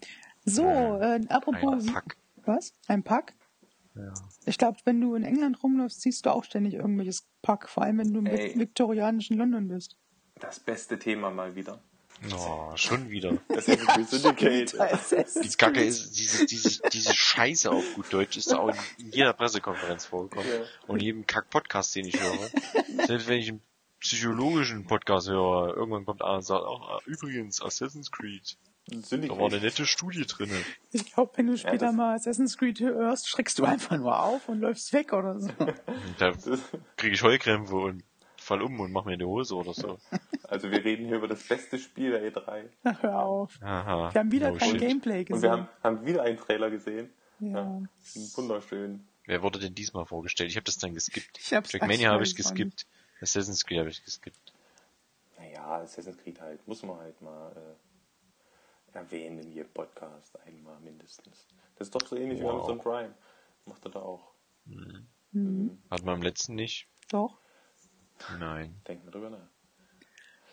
So, 0.46 0.64
äh, 0.66 1.22
apropos. 1.30 1.88
Ein 1.88 1.94
Pack. 1.94 2.18
Was? 2.46 2.74
Ein 2.88 3.04
Pack? 3.04 3.34
Ja. 3.96 4.14
Ich 4.46 4.58
glaube, 4.58 4.80
wenn 4.86 5.00
du 5.02 5.16
in 5.16 5.24
England 5.24 5.62
rumläufst, 5.64 6.02
siehst 6.02 6.26
du 6.26 6.32
auch 6.32 6.44
ständig 6.44 6.76
irgendwelches 6.76 7.28
Pack, 7.42 7.70
vor 7.70 7.84
allem 7.84 8.00
wenn 8.00 8.14
du 8.14 8.20
im 8.20 8.26
Ey. 8.26 8.58
viktorianischen 8.58 9.38
London 9.38 9.68
bist. 9.68 9.98
Das 10.40 10.60
beste 10.60 10.98
Thema 10.98 11.30
mal 11.30 11.56
wieder. 11.56 11.80
Oh, 12.34 12.72
schon 12.76 13.10
wieder. 13.10 13.38
Assassin's 13.50 13.88
Creed 13.88 14.10
Syndicate. 14.10 14.74
Die 15.44 15.58
Kacke 15.58 15.84
ist, 15.84 16.20
diese, 16.20 16.46
diese, 16.46 16.82
diese 16.90 17.14
Scheiße 17.14 17.72
auf 17.72 17.84
gut 17.96 18.14
Deutsch 18.14 18.38
ist 18.38 18.52
da 18.52 18.60
auch 18.60 18.76
in 19.00 19.12
jeder 19.12 19.34
Pressekonferenz 19.34 20.06
vorgekommen. 20.06 20.48
Ja. 20.48 20.66
Und 20.88 21.00
in 21.00 21.06
jedem 21.06 21.28
Kack-Podcast, 21.28 21.96
den 21.96 22.06
ich 22.06 22.22
höre. 22.22 23.08
Selbst 23.08 23.28
wenn 23.28 23.40
ich 23.40 23.50
einen 23.50 23.62
psychologischen 24.00 24.86
Podcast 24.86 25.30
höre, 25.30 25.76
irgendwann 25.76 26.06
kommt 26.06 26.22
einer 26.22 26.36
und 26.36 26.44
sagt, 26.44 26.64
oh, 26.64 27.00
übrigens, 27.06 27.62
Assassin's 27.62 28.12
Creed. 28.12 28.58
Da 28.88 29.30
war 29.38 29.46
eine 29.48 29.60
nette 29.60 29.86
Studie 29.86 30.26
drinne. 30.26 30.58
Ich 30.92 31.14
glaube, 31.14 31.32
wenn 31.38 31.48
du 31.48 31.58
später 31.58 31.88
das- 31.88 31.96
mal 31.96 32.16
Assassin's 32.16 32.58
Creed 32.58 32.80
hörst, 32.82 33.30
schreckst 33.30 33.58
du 33.60 33.64
einfach 33.66 33.98
nur 33.98 34.20
auf 34.20 34.50
und 34.50 34.60
läufst 34.60 34.92
weg 34.94 35.14
oder 35.14 35.40
so. 35.40 35.50
Da 36.18 36.34
kriege 36.98 37.14
ich 37.14 37.22
Heulkrämpfe 37.24 37.76
und 37.76 38.04
fall 38.38 38.62
um 38.62 38.80
und 38.80 38.92
mach 38.92 39.06
mir 39.06 39.14
eine 39.14 39.28
Hose 39.28 39.56
oder 39.56 39.74
so. 39.74 40.00
Also 40.48 40.72
wir 40.72 40.84
reden 40.84 41.06
hier 41.06 41.18
über 41.18 41.28
das 41.28 41.44
beste 41.48 41.78
Spiel 41.78 42.12
der 42.12 42.34
E3. 42.34 42.66
Ach, 42.84 43.04
hör 43.04 43.20
auf. 43.24 43.60
Aha. 43.62 44.14
Wir 44.14 44.20
haben 44.20 44.32
wieder 44.32 44.52
No 44.52 44.58
kein 44.58 44.72
shit. 44.72 44.80
Gameplay 44.80 45.20
Und 45.20 45.28
wir 45.30 45.36
gesehen. 45.36 45.52
haben, 45.52 45.68
haben 45.84 46.06
wieder 46.06 46.24
einen 46.24 46.38
Trailer 46.38 46.70
gesehen. 46.72 47.10
ja. 47.40 47.82
Wunderschön. 48.36 49.08
Wer 49.28 49.44
wurde 49.44 49.60
denn 49.60 49.76
diesmal 49.76 50.06
vorgestellt? 50.08 50.50
Ich 50.50 50.56
habe 50.58 50.64
das 50.66 50.80
dann 50.80 50.96
geskippt. 50.96 51.38
Ich 51.40 51.54
hab's 51.54 51.70
Trackmania 51.70 52.12
habe 52.12 52.24
ich 52.24 52.36
geskippt. 52.36 52.88
Assassin's 53.22 53.64
Creed 53.64 53.80
habe 53.80 53.90
ich 53.90 54.04
geskippt. 54.04 54.54
Naja, 55.38 55.82
Assassin's 55.84 56.18
Creed 56.18 56.42
halt, 56.42 56.68
muss 56.68 56.82
man 56.84 56.98
halt 56.98 57.22
mal 57.22 57.52
äh, 57.56 57.60
erwähnen 58.94 59.40
in 59.40 59.52
jedem 59.52 59.72
Podcast, 59.74 60.38
einmal 60.46 60.80
mindestens. 60.82 61.48
Das 61.76 61.88
ist 61.88 61.96
doch 61.96 62.06
so 62.08 62.16
ähnlich 62.16 62.42
Wow. 62.42 62.52
wie 62.52 62.56
Amazon 62.56 62.80
Prime. 62.80 63.14
Macht 63.66 63.86
er 63.86 63.92
da 63.92 64.00
auch. 64.02 64.34
Hat 65.90 66.04
man 66.06 66.16
im 66.16 66.22
letzten 66.22 66.56
nicht? 66.56 66.88
Doch. 67.10 67.40
Nein. 68.40 68.80
Denkt 68.88 69.06
mal 69.06 69.12
drüber 69.12 69.30
nach. 69.30 69.48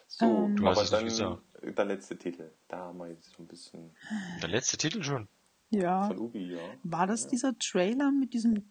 So, 0.07 0.25
Ähm, 0.25 0.57
Du 0.57 0.67
hast 0.67 0.79
aber 0.79 0.85
es 0.85 0.91
nicht 1.05 1.21
dann 1.21 1.35
gesagt. 1.35 1.79
der 1.79 1.85
letzte 1.85 2.17
Titel. 2.17 2.51
Da 2.69 2.79
haben 2.79 2.99
wir 2.99 3.09
jetzt 3.09 3.31
so 3.31 3.43
ein 3.43 3.47
bisschen 3.47 3.95
Der 4.43 4.49
letzte 4.49 4.77
Titel 4.77 5.03
schon. 5.03 5.29
Ja. 5.71 6.07
von 6.07 6.19
Ubi, 6.19 6.55
ja. 6.55 6.61
War 6.83 7.07
das 7.07 7.27
dieser 7.27 7.59
Trailer 7.59 8.11
mit 8.11 8.33
diesem 8.33 8.71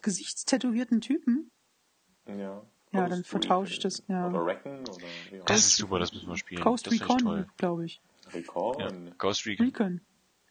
gesichtstätowierten 0.00 1.00
Typen? 1.02 1.50
Ja, 2.26 2.62
Ja, 2.92 3.06
dann 3.08 3.22
vertausche 3.24 3.72
ich 3.74 3.80
das, 3.80 4.02
ja. 4.08 4.28
Oder 4.28 4.46
Reckon 4.46 4.80
oder 4.80 4.96
wie 5.30 5.40
auch 5.42 5.44
Das 5.44 5.58
ist 5.58 5.76
super, 5.76 5.98
das 5.98 6.12
müssen 6.14 6.26
wir 6.28 6.36
spielen. 6.38 6.62
Toll. 6.62 6.76
Recon, 6.86 7.46
glaube 7.58 7.84
ich. 7.84 8.00
Recon. 8.34 8.78
Ja. 9.06 9.12
Ghost 9.18 9.46
Recon. 9.46 9.66
Recon. 9.66 10.00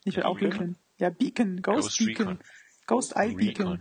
Ich 0.06 0.16
will 0.16 0.24
auch 0.24 0.38
Beacon? 0.38 0.52
Recon. 0.60 0.76
Ja, 1.00 1.10
Beacon. 1.10 1.62
Ghost, 1.62 1.82
Ghost 1.90 1.98
Beacon. 2.06 2.28
Recon. 2.28 2.44
Ghost 2.88 3.16
Eye 3.16 3.34
Beacon. 3.36 3.80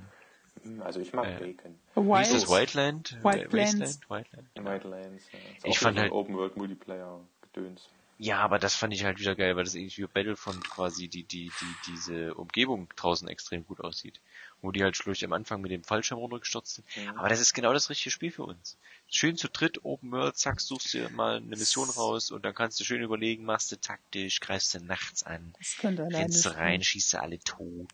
Hm, 0.63 0.83
Also 0.83 1.01
ich 1.01 1.13
mag 1.13 1.27
Äh, 1.27 1.39
Bacon. 1.39 1.79
Wie 1.95 2.01
Wild, 2.01 2.23
ist 2.27 2.35
das 2.35 2.49
Wildland? 2.49 3.19
Wildlands. 3.23 4.01
Wasteland? 4.09 4.11
Wildland? 4.11 4.49
Wildlands. 4.85 5.25
Ja. 5.33 5.39
Ich 5.65 5.71
auch 5.71 5.77
fand 5.83 5.99
halt- 5.99 6.13
Open 6.13 6.35
World 6.37 6.57
Multiplayer 6.57 7.21
Gedöns. 7.43 7.89
Ja, 8.19 8.39
aber 8.39 8.59
das 8.59 8.75
fand 8.75 8.95
ich 8.95 9.05
halt 9.05 9.21
wieder 9.21 9.35
geil, 9.37 9.57
weil 9.57 9.65
das 9.65 9.75
irgendwie 9.75 10.03
wie 10.03 10.07
Battlefront 10.07 10.69
quasi 10.71 11.07
die, 11.09 11.25
die, 11.25 11.51
die, 11.61 11.75
diese 11.93 12.35
Umgebung 12.35 12.89
draußen 12.97 13.29
extrem 13.29 13.67
gut 13.67 13.81
aussieht. 13.81 14.21
Wo 14.62 14.73
die 14.73 14.83
halt 14.83 14.97
schlussendlich 14.97 15.25
am 15.27 15.33
Anfang 15.35 15.61
mit 15.61 15.71
dem 15.71 15.85
Fallschirm 15.85 16.19
runtergestürzt 16.19 16.75
sind. 16.77 16.87
Mhm. 16.97 17.19
Aber 17.19 17.29
das 17.29 17.40
ist 17.40 17.53
genau 17.53 17.73
das 17.73 17.90
richtige 17.90 18.11
Spiel 18.11 18.31
für 18.31 18.45
uns. 18.45 18.77
Schön 19.09 19.37
zu 19.37 19.49
dritt, 19.49 19.85
Open 19.85 20.11
World, 20.11 20.37
zack, 20.37 20.61
suchst 20.61 20.95
dir 20.95 21.09
mal 21.11 21.37
eine 21.37 21.47
Mission 21.57 21.88
raus 21.90 22.31
und 22.31 22.45
dann 22.45 22.55
kannst 22.55 22.81
du 22.81 22.85
schön 22.85 23.03
überlegen, 23.03 23.45
machst 23.45 23.71
du 23.71 23.77
taktisch, 23.77 24.40
greifst 24.40 24.75
du 24.75 24.81
nachts 24.81 25.23
an, 25.23 25.55
das 25.59 25.77
könnte 25.77 26.03
alleine 26.05 26.25
rennst 26.25 26.55
rein, 26.57 26.83
schießt 26.83 27.12
du 27.12 27.21
alle 27.21 27.38
tot. 27.38 27.88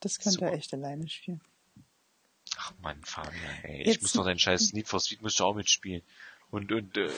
Das 0.00 0.18
könnte 0.18 0.40
Super. 0.40 0.52
echt 0.52 0.72
alleine 0.74 1.08
spielen. 1.08 1.40
Ach 2.58 2.72
Mann, 2.80 3.02
Fabian, 3.04 3.34
ey, 3.64 3.82
ich 3.82 3.86
Jetzt- 3.88 4.02
muss 4.02 4.12
doch 4.12 4.24
deinen 4.24 4.38
scheiß 4.38 4.72
Need 4.72 4.88
for 4.88 4.98
Speed 5.00 5.22
musst 5.22 5.38
du 5.38 5.44
auch 5.44 5.54
mitspielen. 5.54 6.02
Und, 6.50 6.72
und, 6.72 6.96
äh, 6.96 7.10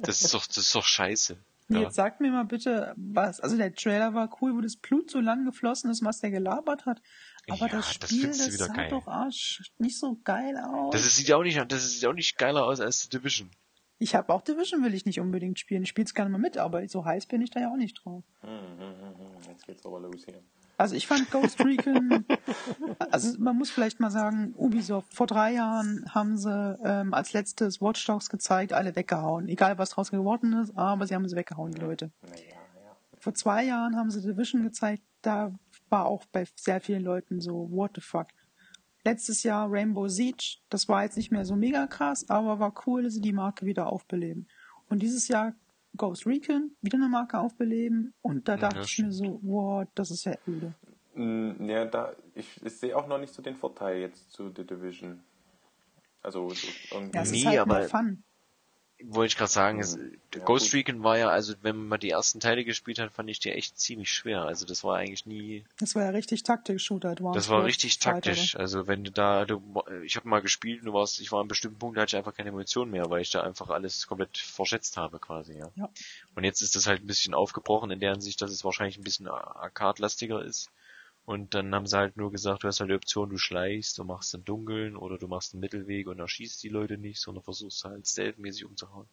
das 0.00 0.22
ist 0.22 0.34
doch, 0.34 0.46
das 0.46 0.58
ist 0.58 0.74
doch 0.74 0.84
scheiße. 0.84 1.36
Ja. 1.68 1.80
Jetzt 1.80 1.94
sag 1.94 2.20
mir 2.20 2.30
mal 2.30 2.44
bitte, 2.44 2.92
was, 2.96 3.40
also 3.40 3.56
der 3.56 3.74
Trailer 3.74 4.12
war 4.12 4.30
cool, 4.40 4.54
wo 4.54 4.60
das 4.60 4.76
Blut 4.76 5.10
so 5.10 5.18
lang 5.20 5.46
geflossen 5.46 5.90
ist, 5.90 6.04
was 6.04 6.20
der 6.20 6.30
gelabert 6.30 6.84
hat. 6.84 7.00
Aber 7.48 7.66
Ja, 7.66 7.68
das 7.68 7.98
das 7.98 8.08
Spiel, 8.10 8.26
das 8.28 8.52
wieder 8.52 8.66
sah 8.66 8.72
geil. 8.72 8.88
doch 8.90 9.06
arsch 9.06 9.62
nicht 9.78 9.98
so 9.98 10.18
geil 10.24 10.56
aus. 10.56 10.92
Das 10.92 11.16
sieht 11.16 11.30
auch 11.32 11.42
nicht, 11.42 11.60
das 11.70 11.90
sieht 11.90 12.06
auch 12.06 12.12
nicht 12.14 12.36
geiler 12.38 12.64
aus 12.64 12.80
als 12.80 13.02
The 13.02 13.08
Division. 13.10 13.50
ich 13.98 14.14
habe 14.14 14.32
auch 14.32 14.42
Division 14.42 14.82
will 14.82 14.94
ich 14.94 15.04
nicht 15.06 15.20
unbedingt 15.20 15.58
spielen. 15.58 15.82
Ich 15.82 15.88
spiele 15.90 16.06
es 16.06 16.14
gerne 16.14 16.30
mal 16.30 16.38
mit, 16.38 16.56
aber 16.58 16.86
so 16.88 17.04
heiß 17.04 17.26
bin 17.26 17.42
ich 17.42 17.50
da 17.50 17.60
ja 17.60 17.70
auch 17.70 17.76
nicht 17.76 18.00
drauf. 18.04 18.24
Hm, 18.40 18.50
hm, 18.50 19.18
hm. 19.18 19.26
Jetzt 19.48 19.66
geht's 19.66 19.84
aber 19.86 20.00
los 20.00 20.22
hier. 20.24 20.42
Also 20.76 20.96
ich 20.96 21.06
fand 21.06 21.30
Ghost 21.30 21.60
Recon, 21.64 22.24
also 23.10 23.38
man 23.38 23.56
muss 23.56 23.70
vielleicht 23.70 24.00
mal 24.00 24.10
sagen, 24.10 24.54
Ubisoft, 24.56 25.14
vor 25.14 25.28
drei 25.28 25.52
Jahren 25.52 26.04
haben 26.12 26.36
sie 26.36 26.50
ähm, 26.82 27.14
als 27.14 27.32
letztes 27.32 27.80
Watch 27.80 28.04
Dogs 28.06 28.28
gezeigt, 28.28 28.72
alle 28.72 28.96
weggehauen. 28.96 29.48
Egal 29.48 29.78
was 29.78 29.90
draus 29.90 30.10
geworden 30.10 30.52
ist, 30.54 30.76
aber 30.76 31.06
sie 31.06 31.14
haben 31.14 31.28
sie 31.28 31.36
weggehauen, 31.36 31.70
die 31.70 31.80
Leute. 31.80 32.10
Naja, 32.22 32.34
ja. 32.82 32.96
Vor 33.20 33.34
zwei 33.34 33.62
Jahren 33.64 33.94
haben 33.96 34.10
sie 34.10 34.20
Division 34.20 34.64
gezeigt, 34.64 35.04
da 35.22 35.52
war 35.90 36.06
auch 36.06 36.24
bei 36.26 36.44
sehr 36.56 36.80
vielen 36.80 37.02
Leuten 37.02 37.40
so, 37.40 37.68
what 37.70 37.92
the 37.94 38.00
fuck. 38.00 38.28
Letztes 39.04 39.42
Jahr 39.42 39.70
Rainbow 39.70 40.08
Siege, 40.08 40.56
das 40.70 40.88
war 40.88 41.02
jetzt 41.04 41.16
nicht 41.16 41.30
mehr 41.30 41.44
so 41.44 41.56
mega 41.56 41.86
krass, 41.86 42.28
aber 42.30 42.58
war 42.58 42.72
cool, 42.86 43.02
dass 43.02 43.14
sie 43.14 43.20
die 43.20 43.32
Marke 43.34 43.66
wieder 43.66 43.86
aufbeleben. 43.92 44.48
Und 44.88 45.02
dieses 45.02 45.28
Jahr 45.28 45.54
Ghost 45.96 46.26
Recon, 46.26 46.74
wieder 46.80 46.96
eine 46.98 47.08
Marke 47.08 47.38
aufbeleben. 47.38 48.14
Und 48.22 48.48
da 48.48 48.54
Ja, 48.54 48.60
dachte 48.62 48.78
das 48.80 48.90
ich 48.90 48.98
mir 48.98 49.12
so, 49.12 49.38
wow, 49.42 49.86
das 49.94 50.10
ist 50.10 50.24
ja 50.24 50.34
öde. 50.48 50.74
Hm, 51.14 51.68
Ja, 51.68 51.84
da, 51.84 52.12
ich, 52.34 52.48
ich 52.64 52.72
sehe 52.76 52.96
auch 52.96 53.06
noch 53.06 53.18
nicht 53.18 53.32
so 53.32 53.42
den 53.42 53.54
Vorteil 53.56 53.98
jetzt 53.98 54.32
zu 54.32 54.50
The 54.56 54.64
Division. 54.66 55.20
Also, 56.22 56.48
so 56.48 56.66
irgendwie. 56.90 57.16
Ja, 57.16 57.22
es 57.22 57.28
ist 57.30 57.34
Nee, 57.34 57.44
halt 57.46 57.58
aber- 57.60 57.78
mehr 57.80 57.88
Fun. 57.88 58.24
Wollte 59.02 59.32
ich 59.32 59.36
gerade 59.36 59.50
sagen, 59.50 59.80
es, 59.80 59.98
Ja, 60.34 60.44
Ghost 60.44 60.66
gut. 60.66 60.74
Recon 60.74 61.02
war 61.02 61.18
ja, 61.18 61.28
also 61.28 61.54
wenn 61.62 61.88
man 61.88 61.98
die 61.98 62.10
ersten 62.10 62.40
Teile 62.40 62.64
gespielt 62.64 62.98
hat, 62.98 63.12
fand 63.12 63.28
ich 63.28 63.40
die 63.40 63.50
echt 63.50 63.78
ziemlich 63.78 64.10
schwer. 64.10 64.42
Also 64.42 64.66
das 64.66 64.84
war 64.84 64.96
eigentlich 64.96 65.26
nie, 65.26 65.64
Das 65.78 65.94
war 65.94 66.04
ja 66.04 66.10
richtig 66.10 66.44
Taktik-Shooter. 66.44 67.10
Advanced 67.10 67.36
das 67.36 67.48
war 67.48 67.64
richtig 67.64 67.98
taktisch. 67.98 68.56
Also 68.56 68.86
wenn 68.86 69.04
du 69.04 69.10
da, 69.10 69.44
du, 69.44 69.60
ich 70.04 70.16
habe 70.16 70.28
mal 70.28 70.40
gespielt 70.40 70.80
und 70.80 70.86
du 70.86 70.92
warst, 70.92 71.20
ich 71.20 71.32
war 71.32 71.38
an 71.38 71.42
einem 71.42 71.48
bestimmten 71.48 71.78
Punkt, 71.78 71.96
da 71.96 72.02
hatte 72.02 72.10
ich 72.10 72.16
einfach 72.16 72.34
keine 72.34 72.52
Munition 72.52 72.90
mehr, 72.90 73.10
weil 73.10 73.20
ich 73.20 73.30
da 73.30 73.42
einfach 73.42 73.68
alles 73.70 74.06
komplett 74.06 74.38
verschätzt 74.38 74.96
habe 74.96 75.18
quasi, 75.18 75.58
ja. 75.58 75.70
Ja. 75.74 75.90
Und 76.34 76.44
jetzt 76.44 76.62
ist 76.62 76.76
das 76.76 76.86
halt 76.86 77.02
ein 77.02 77.06
bisschen 77.06 77.34
aufgebrochen 77.34 77.90
in 77.90 78.00
der 78.00 78.12
Hinsicht, 78.12 78.40
dass 78.42 78.52
es 78.52 78.64
wahrscheinlich 78.64 78.96
ein 78.96 79.04
bisschen 79.04 79.28
arcade-lastiger 79.28 80.42
ist. 80.44 80.70
Und 81.26 81.54
dann 81.54 81.74
haben 81.74 81.86
sie 81.86 81.96
halt 81.96 82.18
nur 82.18 82.30
gesagt, 82.30 82.64
du 82.64 82.68
hast 82.68 82.80
halt 82.80 82.90
die 82.90 82.94
Option, 82.94 83.30
du 83.30 83.38
schleichst, 83.38 83.96
du 83.96 84.04
machst 84.04 84.34
im 84.34 84.44
Dunkeln 84.44 84.94
oder 84.94 85.16
du 85.16 85.26
machst 85.26 85.54
einen 85.54 85.60
Mittelweg 85.60 86.06
und 86.06 86.18
erschießt 86.18 86.62
die 86.62 86.68
Leute 86.68 86.98
nicht, 86.98 87.18
sondern 87.18 87.42
versuchst 87.42 87.84
halt 87.84 88.06
stealth-mäßig 88.06 88.66
umzuhauen. 88.66 89.08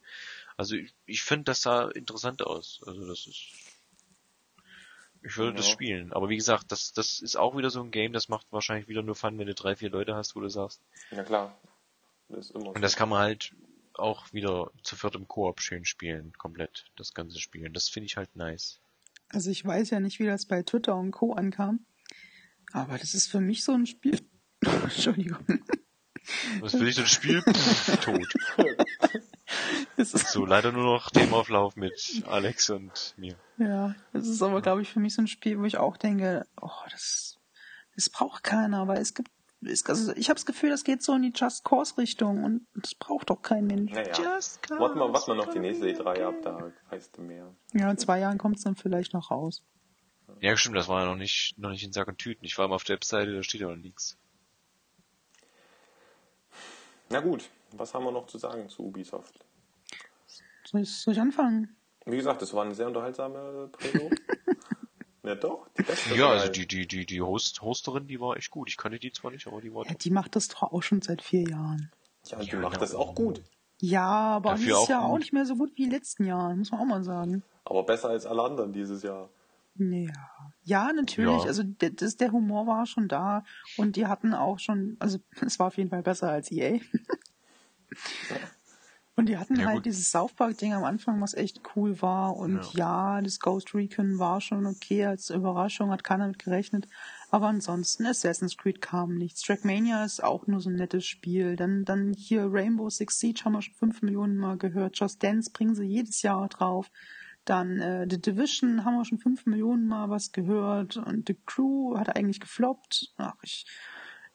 Also 0.58 0.76
ich, 0.76 0.94
ich 1.06 1.22
finde, 1.22 1.44
das 1.44 1.62
sah 1.62 1.88
interessant 1.88 2.42
aus. 2.42 2.82
Also 2.86 3.06
das 3.06 3.26
ist. 3.26 3.46
Ich 5.24 5.36
würde 5.36 5.56
das 5.56 5.68
Ja. 5.68 5.72
spielen. 5.72 6.12
Aber 6.12 6.28
wie 6.28 6.36
gesagt, 6.36 6.70
das, 6.70 6.92
das 6.92 7.20
ist 7.20 7.36
auch 7.36 7.56
wieder 7.56 7.70
so 7.70 7.80
ein 7.80 7.90
Game, 7.92 8.12
das 8.12 8.28
macht 8.28 8.46
wahrscheinlich 8.50 8.88
wieder 8.88 9.02
nur 9.02 9.14
Fun, 9.14 9.38
wenn 9.38 9.46
du 9.46 9.54
drei, 9.54 9.76
vier 9.76 9.88
Leute 9.88 10.14
hast, 10.14 10.36
wo 10.36 10.40
du 10.40 10.48
sagst. 10.48 10.82
Ja, 11.12 11.22
klar. 11.22 11.56
Das 12.28 12.46
ist 12.46 12.50
immer 12.54 12.70
Und 12.70 12.82
das 12.82 12.96
kann 12.96 13.08
man 13.08 13.20
halt 13.20 13.54
auch 13.94 14.32
wieder 14.32 14.70
zu 14.82 14.96
viert 14.96 15.14
im 15.14 15.28
Koop 15.28 15.60
schön 15.60 15.84
spielen, 15.84 16.32
komplett, 16.38 16.86
das 16.96 17.14
ganze 17.14 17.38
Spiel. 17.38 17.66
Und 17.66 17.74
das 17.74 17.88
finde 17.88 18.06
ich 18.06 18.16
halt 18.16 18.34
nice. 18.36 18.80
Also 19.28 19.50
ich 19.50 19.64
weiß 19.64 19.90
ja 19.90 20.00
nicht, 20.00 20.18
wie 20.18 20.26
das 20.26 20.44
bei 20.44 20.62
Twitter 20.62 20.96
und 20.96 21.12
Co. 21.12 21.32
ankam. 21.34 21.86
Aber 22.72 22.98
das 22.98 23.14
ist 23.14 23.26
für 23.28 23.40
mich 23.40 23.64
so 23.64 23.72
ein 23.72 23.86
Spiel. 23.86 24.20
Entschuldigung. 24.64 25.38
Was 26.60 26.74
will 26.74 26.88
ich 26.88 26.96
denn 26.96 27.06
Spiel? 27.06 27.42
Pff, 27.48 27.96
tot. 28.00 28.28
Ist, 29.96 30.16
So, 30.28 30.46
leider 30.46 30.72
nur 30.72 30.84
noch 30.84 31.10
Themaauflauf 31.10 31.76
mit 31.76 32.22
Alex 32.26 32.70
und 32.70 33.14
mir. 33.16 33.36
ja, 33.58 33.94
das 34.12 34.26
ist 34.28 34.42
aber, 34.42 34.62
glaube 34.62 34.82
ich, 34.82 34.88
für 34.90 35.00
mich 35.00 35.14
so 35.14 35.22
ein 35.22 35.26
Spiel, 35.28 35.58
wo 35.58 35.64
ich 35.64 35.76
auch 35.76 35.96
denke, 35.96 36.46
oh, 36.60 36.70
das, 36.90 37.38
das 37.94 38.08
braucht 38.08 38.44
keiner, 38.44 38.88
weil 38.88 38.98
es 39.02 39.14
gibt, 39.14 39.30
es, 39.64 39.84
also 39.86 40.12
ich 40.16 40.28
habe 40.28 40.36
das 40.36 40.46
Gefühl, 40.46 40.70
das 40.70 40.84
geht 40.84 41.02
so 41.02 41.14
in 41.14 41.22
die 41.22 41.32
Just 41.34 41.64
Cause 41.64 41.98
Richtung 41.98 42.42
und 42.44 42.66
das 42.74 42.94
braucht 42.94 43.30
doch 43.30 43.42
kein 43.42 43.66
Mensch. 43.66 43.92
Naja. 43.92 44.12
Just 44.16 44.62
Cause. 44.62 44.80
Warte 44.80 44.96
mal, 44.96 45.12
warte 45.12 45.30
mal 45.30 45.36
noch 45.36 45.52
die 45.52 45.60
nächste 45.60 45.86
E3 45.86 46.24
ab, 46.24 46.34
da 46.42 46.72
weißt 46.90 47.16
du 47.16 47.22
mehr. 47.22 47.54
Ja, 47.72 47.90
in 47.90 47.98
zwei 47.98 48.20
Jahren 48.20 48.38
kommt 48.38 48.56
es 48.56 48.64
dann 48.64 48.76
vielleicht 48.76 49.12
noch 49.12 49.30
raus. 49.30 49.62
Ja, 50.40 50.56
stimmt, 50.56 50.76
das 50.76 50.88
war 50.88 51.00
ja 51.02 51.06
noch 51.06 51.16
nicht, 51.16 51.56
noch 51.58 51.70
nicht 51.70 51.84
in 51.84 51.92
Sack 51.92 52.08
und 52.08 52.18
Tüten. 52.18 52.44
Ich 52.44 52.58
war 52.58 52.68
mal 52.68 52.74
auf 52.74 52.84
der 52.84 52.96
Webseite, 52.96 53.34
da 53.34 53.42
steht 53.42 53.60
ja 53.60 53.68
noch 53.68 53.76
nichts. 53.76 54.16
Na 57.10 57.20
gut, 57.20 57.48
was 57.72 57.92
haben 57.94 58.04
wir 58.04 58.12
noch 58.12 58.26
zu 58.26 58.38
sagen 58.38 58.68
zu 58.68 58.84
Ubisoft? 58.84 59.44
Soll 60.64 60.82
ich, 60.82 60.90
soll 60.90 61.12
ich 61.14 61.20
anfangen? 61.20 61.76
Wie 62.06 62.16
gesagt, 62.16 62.42
das 62.42 62.52
war 62.54 62.64
eine 62.64 62.74
sehr 62.74 62.86
unterhaltsame 62.86 63.68
Preview. 63.70 64.10
ja 65.22 65.34
doch, 65.34 65.68
die 65.76 65.82
beste. 65.82 66.14
Ja, 66.16 66.30
also 66.30 66.50
die, 66.50 66.66
die, 66.66 66.86
die, 66.86 67.06
die 67.06 67.20
Host, 67.20 67.60
Hosterin, 67.62 68.08
die 68.08 68.20
war 68.20 68.36
echt 68.36 68.50
gut. 68.50 68.68
Ich 68.68 68.76
kannte 68.76 68.98
die 68.98 69.12
zwar 69.12 69.30
nicht, 69.30 69.46
aber 69.46 69.60
die 69.60 69.72
war 69.72 69.86
Ja, 69.86 69.94
die 69.94 70.10
macht 70.10 70.34
das 70.34 70.48
doch 70.48 70.62
auch 70.62 70.82
schon 70.82 71.02
seit 71.02 71.22
vier 71.22 71.42
Jahren. 71.42 71.92
Ja, 72.26 72.38
und 72.38 72.46
die 72.46 72.56
Ja, 72.56 72.60
macht 72.60 72.80
das 72.80 72.94
auch 72.94 73.14
gut. 73.14 73.42
Ja, 73.80 74.06
aber 74.08 74.50
Dafür 74.50 74.64
dieses 74.64 74.78
auch 74.78 74.88
Jahr 74.88 75.04
auch 75.04 75.10
gut. 75.12 75.20
nicht 75.20 75.32
mehr 75.32 75.44
so 75.44 75.56
gut 75.56 75.72
wie 75.76 75.82
in 75.84 75.90
den 75.90 75.98
letzten 75.98 76.24
Jahren, 76.24 76.58
muss 76.60 76.70
man 76.70 76.80
auch 76.80 76.86
mal 76.86 77.02
sagen. 77.04 77.42
Aber 77.64 77.82
besser 77.82 78.08
als 78.10 78.26
alle 78.26 78.42
anderen 78.42 78.72
dieses 78.72 79.02
Jahr. 79.02 79.28
Ja, 79.76 80.12
ja 80.64 80.92
natürlich. 80.92 81.42
Ja. 81.42 81.48
Also 81.48 81.62
der, 81.62 81.90
das, 81.90 82.16
der 82.16 82.32
Humor 82.32 82.66
war 82.66 82.86
schon 82.86 83.08
da 83.08 83.44
und 83.76 83.96
die 83.96 84.06
hatten 84.06 84.34
auch 84.34 84.58
schon, 84.58 84.96
also 84.98 85.18
es 85.44 85.58
war 85.58 85.68
auf 85.68 85.76
jeden 85.76 85.90
Fall 85.90 86.02
besser 86.02 86.30
als 86.30 86.50
EA. 86.52 86.78
und 89.16 89.28
die 89.28 89.38
hatten 89.38 89.56
Ja, 89.56 89.66
halt 89.66 89.76
gut. 89.76 89.86
dieses 89.86 90.10
South 90.10 90.34
Park 90.34 90.58
Ding 90.58 90.74
am 90.74 90.84
Anfang, 90.84 91.20
was 91.20 91.34
echt 91.34 91.62
cool 91.74 92.00
war 92.02 92.36
und 92.36 92.72
ja. 92.74 93.20
das 93.22 93.40
Ghost 93.40 93.74
Recon 93.74 94.18
war 94.18 94.40
schon 94.40 94.66
okay 94.66 95.06
als 95.06 95.30
Überraschung, 95.30 95.90
hat 95.90 96.04
keiner 96.04 96.28
mit 96.28 96.38
gerechnet. 96.38 96.86
Aber 97.30 97.48
ansonsten 97.48 98.04
Assassin's 98.04 98.58
Creed 98.58 98.82
kam 98.82 99.14
nichts. 99.14 99.40
Trackmania 99.40 100.04
ist 100.04 100.22
auch 100.22 100.46
nur 100.46 100.60
so 100.60 100.68
ein 100.68 100.76
nettes 100.76 101.06
Spiel. 101.06 101.56
Dann, 101.56 101.86
dann 101.86 102.12
hier 102.12 102.46
Rainbow 102.50 102.90
Six 102.90 103.18
Siege 103.18 103.40
haben 103.44 103.54
wir 103.54 103.62
schon 103.62 103.74
fünf 103.74 104.02
Millionen 104.02 104.36
Mal 104.36 104.58
gehört. 104.58 104.98
Just 104.98 105.22
Dance 105.22 105.50
bringen 105.50 105.74
sie 105.74 105.86
jedes 105.86 106.20
Jahr 106.20 106.46
drauf. 106.48 106.90
Dann 107.44 107.80
äh, 107.80 108.06
The 108.08 108.20
Division 108.20 108.84
haben 108.84 108.96
wir 108.96 109.04
schon 109.04 109.18
fünf 109.18 109.46
Millionen 109.46 109.86
Mal 109.86 110.10
was 110.10 110.32
gehört 110.32 110.96
und 110.96 111.26
The 111.26 111.36
Crew 111.46 111.98
hat 111.98 112.14
eigentlich 112.14 112.40
gefloppt. 112.40 113.12
Ach, 113.16 113.34
ich, 113.42 113.66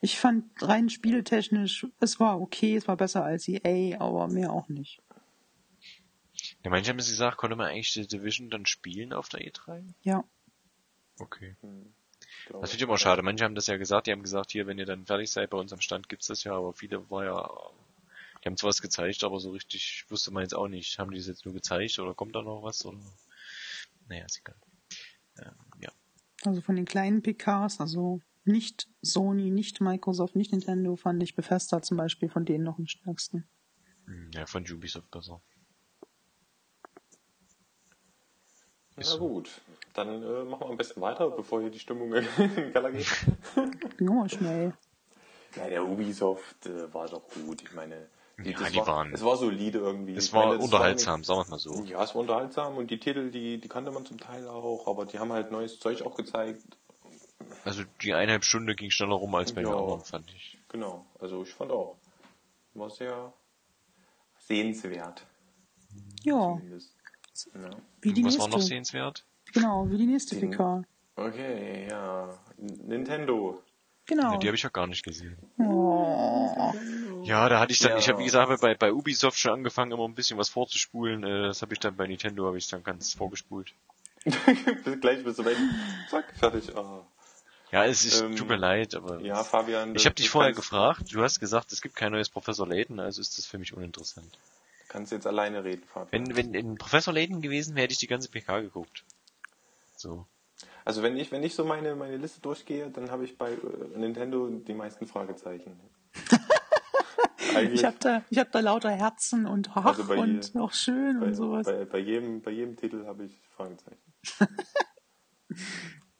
ich 0.01 0.19
fand 0.19 0.45
rein 0.61 0.89
spieletechnisch, 0.89 1.87
es 1.99 2.19
war 2.19 2.41
okay, 2.41 2.75
es 2.75 2.87
war 2.87 2.97
besser 2.97 3.23
als 3.23 3.47
EA, 3.47 3.99
aber 3.99 4.27
mehr 4.27 4.51
auch 4.51 4.67
nicht. 4.67 5.01
Ja, 6.63 6.69
manche 6.69 6.89
haben 6.89 6.99
es 6.99 7.09
gesagt, 7.09 7.37
konnte 7.37 7.55
man 7.55 7.67
eigentlich 7.67 7.93
die 7.93 8.07
Division 8.07 8.49
dann 8.49 8.65
spielen 8.65 9.13
auf 9.13 9.29
der 9.29 9.41
E3? 9.41 9.83
Ja. 10.01 10.23
Okay. 11.19 11.55
Glaube 11.61 12.61
Das 12.61 12.71
finde 12.71 12.83
ich 12.83 12.87
immer 12.87 12.97
schade. 12.97 13.23
Manche 13.23 13.43
haben 13.43 13.55
das 13.55 13.67
ja 13.67 13.77
gesagt, 13.77 14.07
die 14.07 14.11
haben 14.11 14.23
gesagt, 14.23 14.51
hier, 14.51 14.67
wenn 14.67 14.77
ihr 14.77 14.85
dann 14.85 15.05
fertig 15.05 15.31
seid, 15.31 15.49
bei 15.49 15.57
uns 15.57 15.73
am 15.73 15.81
Stand 15.81 16.09
gibt's 16.09 16.27
das 16.27 16.43
ja, 16.43 16.53
aber 16.53 16.73
viele 16.73 17.09
war 17.09 17.25
ja, 17.25 17.49
die 18.47 18.51
haben 18.51 18.57
zwar 18.57 18.69
was 18.69 18.81
gezeigt, 18.81 19.25
aber 19.25 19.41
so 19.41 19.51
richtig 19.51 20.05
wusste 20.07 20.31
man 20.31 20.41
jetzt 20.41 20.55
auch 20.55 20.69
nicht. 20.69 20.99
Haben 20.99 21.11
die 21.11 21.17
das 21.17 21.27
jetzt 21.27 21.43
nur 21.43 21.53
gezeigt 21.53 21.99
oder 21.99 22.13
kommt 22.13 22.33
da 22.33 22.41
noch 22.41 22.63
was 22.63 22.85
oder? 22.85 22.97
Naja, 24.07 24.23
ist 24.23 24.39
egal. 24.39 24.55
Ähm, 25.39 25.81
ja. 25.81 25.91
Also 26.45 26.61
von 26.61 26.77
den 26.77 26.85
kleinen 26.85 27.21
PKs, 27.21 27.81
also 27.81 28.21
nicht 28.45 28.87
Sony, 29.01 29.51
nicht 29.51 29.81
Microsoft, 29.81 30.37
nicht 30.37 30.53
Nintendo, 30.53 30.95
fand 30.95 31.21
ich 31.23 31.35
Bethesda 31.35 31.81
zum 31.81 31.97
Beispiel 31.97 32.29
von 32.29 32.45
denen 32.45 32.63
noch 32.63 32.77
am 32.79 32.87
stärksten. 32.87 33.49
Hm, 34.05 34.31
Ja, 34.33 34.45
von 34.45 34.63
Ubisoft 34.71 35.11
besser. 35.11 35.41
Na 38.95 39.15
gut, 39.17 39.61
dann 39.93 40.23
äh, 40.23 40.43
machen 40.45 40.61
wir 40.61 40.69
am 40.69 40.77
besten 40.77 41.01
weiter, 41.01 41.29
bevor 41.31 41.59
hier 41.59 41.69
die 41.69 41.79
Stimmung 41.79 42.13
in 42.13 42.25
den 42.55 42.71
Keller 42.71 42.93
geht. 42.93 43.11
Nur 43.99 44.29
schnell. 44.29 44.73
Ja, 45.57 45.67
der 45.67 45.83
Ubisoft 45.85 46.65
äh, 46.65 46.93
war 46.93 47.09
doch 47.09 47.27
gut. 47.27 47.61
Ich 47.61 47.73
meine, 47.73 48.07
Ja, 48.43 48.51
das 48.59 48.71
die 48.71 48.77
war, 48.77 48.87
waren- 48.87 49.13
Es 49.13 49.23
war 49.23 49.35
solide 49.35 49.79
irgendwie. 49.79 50.13
Es 50.13 50.31
war 50.31 50.47
meine, 50.49 50.59
unterhaltsam, 50.59 51.23
sagen 51.23 51.39
wir 51.39 51.43
es 51.43 51.49
mal 51.49 51.59
so. 51.59 51.83
Ja, 51.85 52.03
es 52.03 52.13
war 52.13 52.21
unterhaltsam 52.21 52.77
und 52.77 52.91
die 52.91 52.99
Titel, 52.99 53.31
die, 53.31 53.59
die 53.59 53.67
kannte 53.67 53.91
man 53.91 54.05
zum 54.05 54.19
Teil 54.19 54.47
auch, 54.47 54.87
aber 54.87 55.05
die 55.07 55.17
haben 55.17 55.31
halt 55.33 55.51
neues 55.51 55.79
Zeug 55.79 56.03
auch 56.03 56.15
gezeigt. 56.15 56.61
Also 57.65 57.83
die 58.03 58.13
eineinhalb 58.13 58.43
Stunde 58.43 58.75
ging 58.75 58.91
schneller 58.91 59.15
rum 59.15 59.33
als 59.33 59.53
bei 59.53 59.61
Ja. 59.61 59.69
den 59.69 59.77
anderen, 59.79 60.01
fand 60.01 60.29
ich. 60.35 60.59
Genau, 60.69 61.05
also 61.19 61.41
ich 61.43 61.53
fand 61.53 61.71
auch. 61.71 61.97
War 62.75 62.89
sehr 62.91 63.33
sehenswert. 64.39 65.25
Ja. 66.23 66.59
Ja. 67.53 67.69
wie 68.01 68.13
die 68.13 68.23
Was 68.23 68.33
nächste. 68.33 68.41
war 68.41 68.49
noch 68.49 68.61
sehenswert? 68.61 69.25
Genau, 69.53 69.89
wie 69.89 69.97
die 69.97 70.05
nächste 70.05 70.35
PK. 70.35 70.83
Okay, 71.15 71.87
ja. 71.89 72.37
Nintendo. 72.57 73.61
Genau. 74.07 74.31
Ja, 74.33 74.37
die 74.37 74.47
habe 74.47 74.55
ich 74.55 74.63
ja 74.63 74.69
gar 74.69 74.87
nicht 74.87 75.03
gesehen. 75.03 75.37
Oh. 75.59 76.73
Ja, 77.23 77.49
da 77.49 77.59
hatte 77.59 77.73
ich 77.73 77.79
dann, 77.79 77.91
Ja. 77.91 77.97
ich 77.97 78.07
habe 78.07 78.19
wie 78.19 78.23
gesagt 78.25 78.61
bei, 78.61 78.73
bei 78.75 78.93
Ubisoft 78.93 79.37
schon 79.37 79.51
angefangen, 79.51 79.91
immer 79.91 80.05
ein 80.07 80.15
bisschen 80.15 80.37
was 80.37 80.49
vorzuspulen. 80.49 81.23
Äh, 81.23 81.47
Das 81.47 81.61
habe 81.61 81.73
ich 81.73 81.79
dann 81.79 81.95
bei 81.95 82.07
Nintendo 82.07 82.47
habe 82.47 82.57
ich 82.57 82.67
dann 82.67 82.83
ganz 82.83 83.13
vorgespult. 83.13 83.73
Gleich 85.01 85.23
bist 85.23 85.39
du 85.39 85.45
weg. 85.45 85.57
Zack, 86.09 86.25
fertig. 86.37 86.75
Ah. 86.75 87.05
Ja, 87.71 87.83
es 87.85 88.05
ist, 88.05 88.21
Ähm, 88.21 88.35
tut 88.37 88.47
mir 88.47 88.55
leid, 88.55 88.95
aber 88.95 89.19
Ja, 89.19 89.43
Fabian. 89.43 89.93
ich 89.95 90.05
habe 90.05 90.15
dich 90.15 90.29
vorher 90.29 90.53
gefragt. 90.53 91.13
Du 91.13 91.21
hast 91.21 91.39
gesagt, 91.41 91.71
es 91.73 91.81
gibt 91.81 91.95
kein 91.95 92.13
neues 92.13 92.29
Professor 92.29 92.65
Layton, 92.65 92.99
also 93.01 93.19
ist 93.19 93.37
das 93.37 93.45
für 93.45 93.57
mich 93.57 93.73
uninteressant. 93.73 94.37
Kannst 94.87 95.11
jetzt 95.11 95.27
alleine 95.27 95.65
reden, 95.65 95.83
Fabian. 95.93 96.27
Wenn 96.27 96.35
wenn 96.37 96.53
in 96.53 96.75
Professor 96.77 97.13
Layton 97.13 97.41
gewesen 97.41 97.75
wäre, 97.75 97.83
hätte 97.83 97.91
ich 97.93 97.99
die 97.99 98.07
ganze 98.07 98.29
PK 98.29 98.61
geguckt. 98.61 99.03
So. 99.97 100.25
Also 100.87 101.03
wenn 101.03 101.17
ich, 101.17 101.33
wenn 101.33 101.43
ich 101.43 101.53
so 101.53 101.65
meine, 101.65 101.95
meine 101.95 102.15
Liste 102.15 102.39
durchgehe, 102.39 102.89
dann 102.89 103.11
habe 103.11 103.25
ich 103.25 103.37
bei 103.37 103.51
äh, 103.51 103.97
Nintendo 103.97 104.47
die 104.47 104.73
meisten 104.73 105.05
Fragezeichen. 105.05 105.77
Ich 107.73 107.83
habe 107.85 107.97
da, 107.99 108.21
ich 108.29 108.37
hab 108.37 108.51
da 108.51 108.59
lauter 108.59 108.91
Herzen 108.91 109.47
und 109.47 109.71
ach 109.75 109.83
Also 109.85 110.03
und 110.13 110.53
je- 110.53 110.59
auch 110.59 110.73
schön 110.73 111.19
bei, 111.19 111.27
und 111.27 111.33
sowas. 111.35 111.65
bei, 111.65 111.85
bei, 111.85 111.97
jedem, 111.97 112.41
bei 112.41 112.51
jedem 112.51 112.75
Titel 112.75 113.05
habe 113.05 113.25
ich 113.25 113.41
Fragezeichen. 113.55 113.97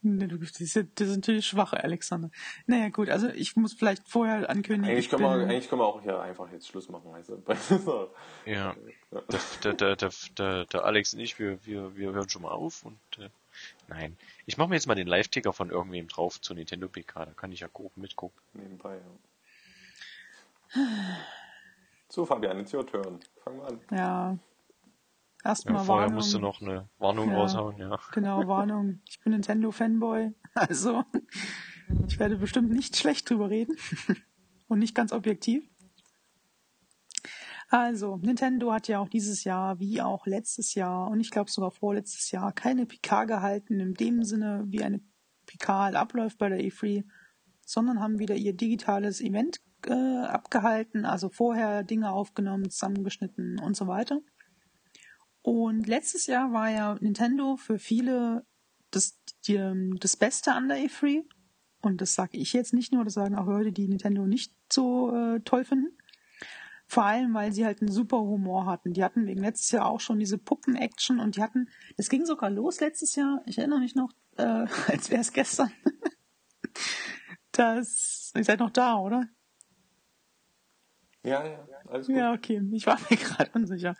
Nee, 0.01 0.27
du 0.27 0.39
bist, 0.39 0.55
das 0.61 0.75
ist, 0.75 0.87
das 0.95 1.09
ist 1.09 1.15
natürlich 1.17 1.45
schwach, 1.47 1.73
Alexander. 1.73 2.29
Naja, 2.65 2.89
gut, 2.89 3.09
also 3.09 3.27
ich 3.29 3.55
muss 3.57 3.73
vielleicht 3.73 4.07
vorher 4.07 4.49
ankündigen. 4.49 4.85
Eigentlich 4.85 5.05
ich 5.05 5.09
können, 5.11 5.23
wir, 5.23 5.29
eigentlich 5.31 5.69
können 5.69 5.81
wir 5.81 5.85
auch 5.85 6.01
hier 6.01 6.21
einfach 6.21 6.49
jetzt 6.51 6.67
Schluss 6.67 6.87
machen. 6.87 7.11
Also. 7.13 7.43
Ja. 8.45 8.75
Der, 9.63 9.73
der, 9.73 9.95
der, 9.95 10.09
der, 10.37 10.65
der 10.65 10.85
Alex 10.85 11.13
und 11.13 11.19
ich, 11.19 11.39
wir, 11.39 11.59
wir, 11.65 11.95
wir 11.97 12.13
hören 12.13 12.29
schon 12.29 12.43
mal 12.43 12.51
auf 12.51 12.85
und 12.85 12.99
äh, 13.19 13.29
nein. 13.87 14.17
Ich 14.45 14.57
mache 14.57 14.69
mir 14.69 14.75
jetzt 14.75 14.87
mal 14.87 14.95
den 14.95 15.07
Live-Ticker 15.07 15.53
von 15.53 15.69
irgendwem 15.69 16.07
drauf 16.07 16.39
zur 16.41 16.55
Nintendo 16.55 16.87
PK, 16.87 17.25
da 17.25 17.31
kann 17.33 17.51
ich 17.51 17.59
ja 17.61 17.67
grob 17.71 17.95
mitgucken. 17.97 18.39
nebenbei. 18.53 18.95
Ja. 20.75 20.77
So, 22.09 22.25
Fabian, 22.25 22.59
it's 22.59 22.73
your 22.73 22.85
turn. 22.85 23.19
Fangen 23.43 23.57
wir 23.59 23.67
an. 23.67 23.79
Ja. 23.91 24.37
Ja, 25.43 25.51
Erstmal 25.51 25.85
vorher 25.85 26.05
Warnung. 26.07 26.15
musst 26.15 26.33
du 26.33 26.39
noch 26.39 26.61
eine 26.61 26.89
Warnung 26.99 27.29
Ja. 27.31 27.37
raushauen, 27.37 27.77
ja. 27.77 27.99
Genau, 28.13 28.47
Warnung. 28.47 29.01
Ich 29.07 29.19
bin 29.21 29.31
Nintendo-Fanboy. 29.33 30.33
Also, 30.55 31.03
ich 32.07 32.17
werde 32.19 32.37
bestimmt 32.37 32.71
nicht 32.71 32.97
schlecht 32.97 33.29
drüber 33.29 33.49
reden. 33.51 33.77
Und 34.67 34.79
nicht 34.79 34.95
ganz 34.95 35.11
objektiv. 35.13 35.63
Also, 37.69 38.17
Nintendo 38.17 38.71
hat 38.71 38.87
ja 38.87 38.99
auch 38.99 39.09
dieses 39.09 39.43
Jahr, 39.43 39.79
wie 39.79 40.01
auch 40.01 40.25
letztes 40.25 40.73
Jahr 40.73 41.09
und 41.09 41.19
ich 41.19 41.31
glaube 41.31 41.51
sogar 41.51 41.71
vorletztes 41.71 42.31
Jahr, 42.31 42.53
keine 42.53 42.85
PK 42.85 43.25
gehalten, 43.25 43.79
in 43.79 43.93
dem 43.93 44.23
Sinne, 44.23 44.63
wie 44.67 44.83
eine 44.83 45.01
PK 45.47 45.83
halt 45.85 45.95
abläuft 45.95 46.37
bei 46.37 46.47
der 46.47 46.59
E3, 46.59 47.03
sondern 47.65 47.99
haben 47.99 48.19
wieder 48.19 48.35
ihr 48.35 48.53
digitales 48.53 49.19
Event 49.19 49.59
äh, 49.85 49.93
abgehalten, 49.93 51.05
also 51.05 51.29
vorher 51.29 51.83
Dinge 51.83 52.11
aufgenommen, 52.11 52.69
zusammengeschnitten 52.69 53.59
und 53.59 53.75
so 53.75 53.87
weiter. 53.87 54.21
Und 55.41 55.87
letztes 55.87 56.27
Jahr 56.27 56.51
war 56.51 56.69
ja 56.69 56.97
Nintendo 56.99 57.57
für 57.57 57.79
viele 57.79 58.45
das, 58.91 59.19
die, 59.45 59.55
ähm, 59.55 59.97
das 59.99 60.15
Beste 60.15 60.53
an 60.53 60.67
der 60.67 60.77
E3. 60.77 61.23
Und 61.81 62.01
das 62.01 62.15
sage 62.15 62.37
ich 62.37 62.53
jetzt 62.53 62.73
nicht 62.73 62.91
nur, 62.91 63.05
das 63.05 63.13
sagen 63.13 63.35
auch 63.35 63.45
Leute, 63.45 63.71
die 63.71 63.87
Nintendo 63.87 64.25
nicht 64.25 64.53
so 64.71 65.15
äh, 65.15 65.39
toll 65.41 65.63
finden. 65.63 65.96
Vor 66.87 67.03
allem, 67.03 67.33
weil 67.33 67.51
sie 67.51 67.65
halt 67.65 67.81
einen 67.81 67.91
super 67.91 68.17
Humor 68.17 68.65
hatten. 68.65 68.93
Die 68.93 69.03
hatten 69.03 69.25
wegen 69.27 69.41
letztes 69.41 69.71
Jahr 69.71 69.87
auch 69.87 69.99
schon 69.99 70.19
diese 70.19 70.37
Puppen-Action 70.37 71.19
und 71.19 71.35
die 71.35 71.43
hatten, 71.43 71.69
es 71.97 72.09
ging 72.09 72.25
sogar 72.25 72.49
los 72.49 72.79
letztes 72.79 73.15
Jahr, 73.15 73.41
ich 73.45 73.57
erinnere 73.57 73.79
mich 73.79 73.93
noch, 73.93 74.11
äh, 74.37 74.65
als 74.87 75.11
wäre 75.11 75.21
es 75.21 75.33
gestern. 75.33 75.71
das, 77.51 78.31
ihr 78.35 78.43
seid 78.43 78.59
noch 78.59 78.71
da, 78.71 78.95
oder? 78.97 79.27
Ja, 81.23 81.45
ja, 81.45 81.67
alles 81.89 82.07
gut. 82.07 82.15
Ja, 82.15 82.31
okay. 82.31 82.61
Ich 82.71 82.87
war 82.87 82.97
mir 83.09 83.17
gerade 83.17 83.51
unsicher. 83.53 83.95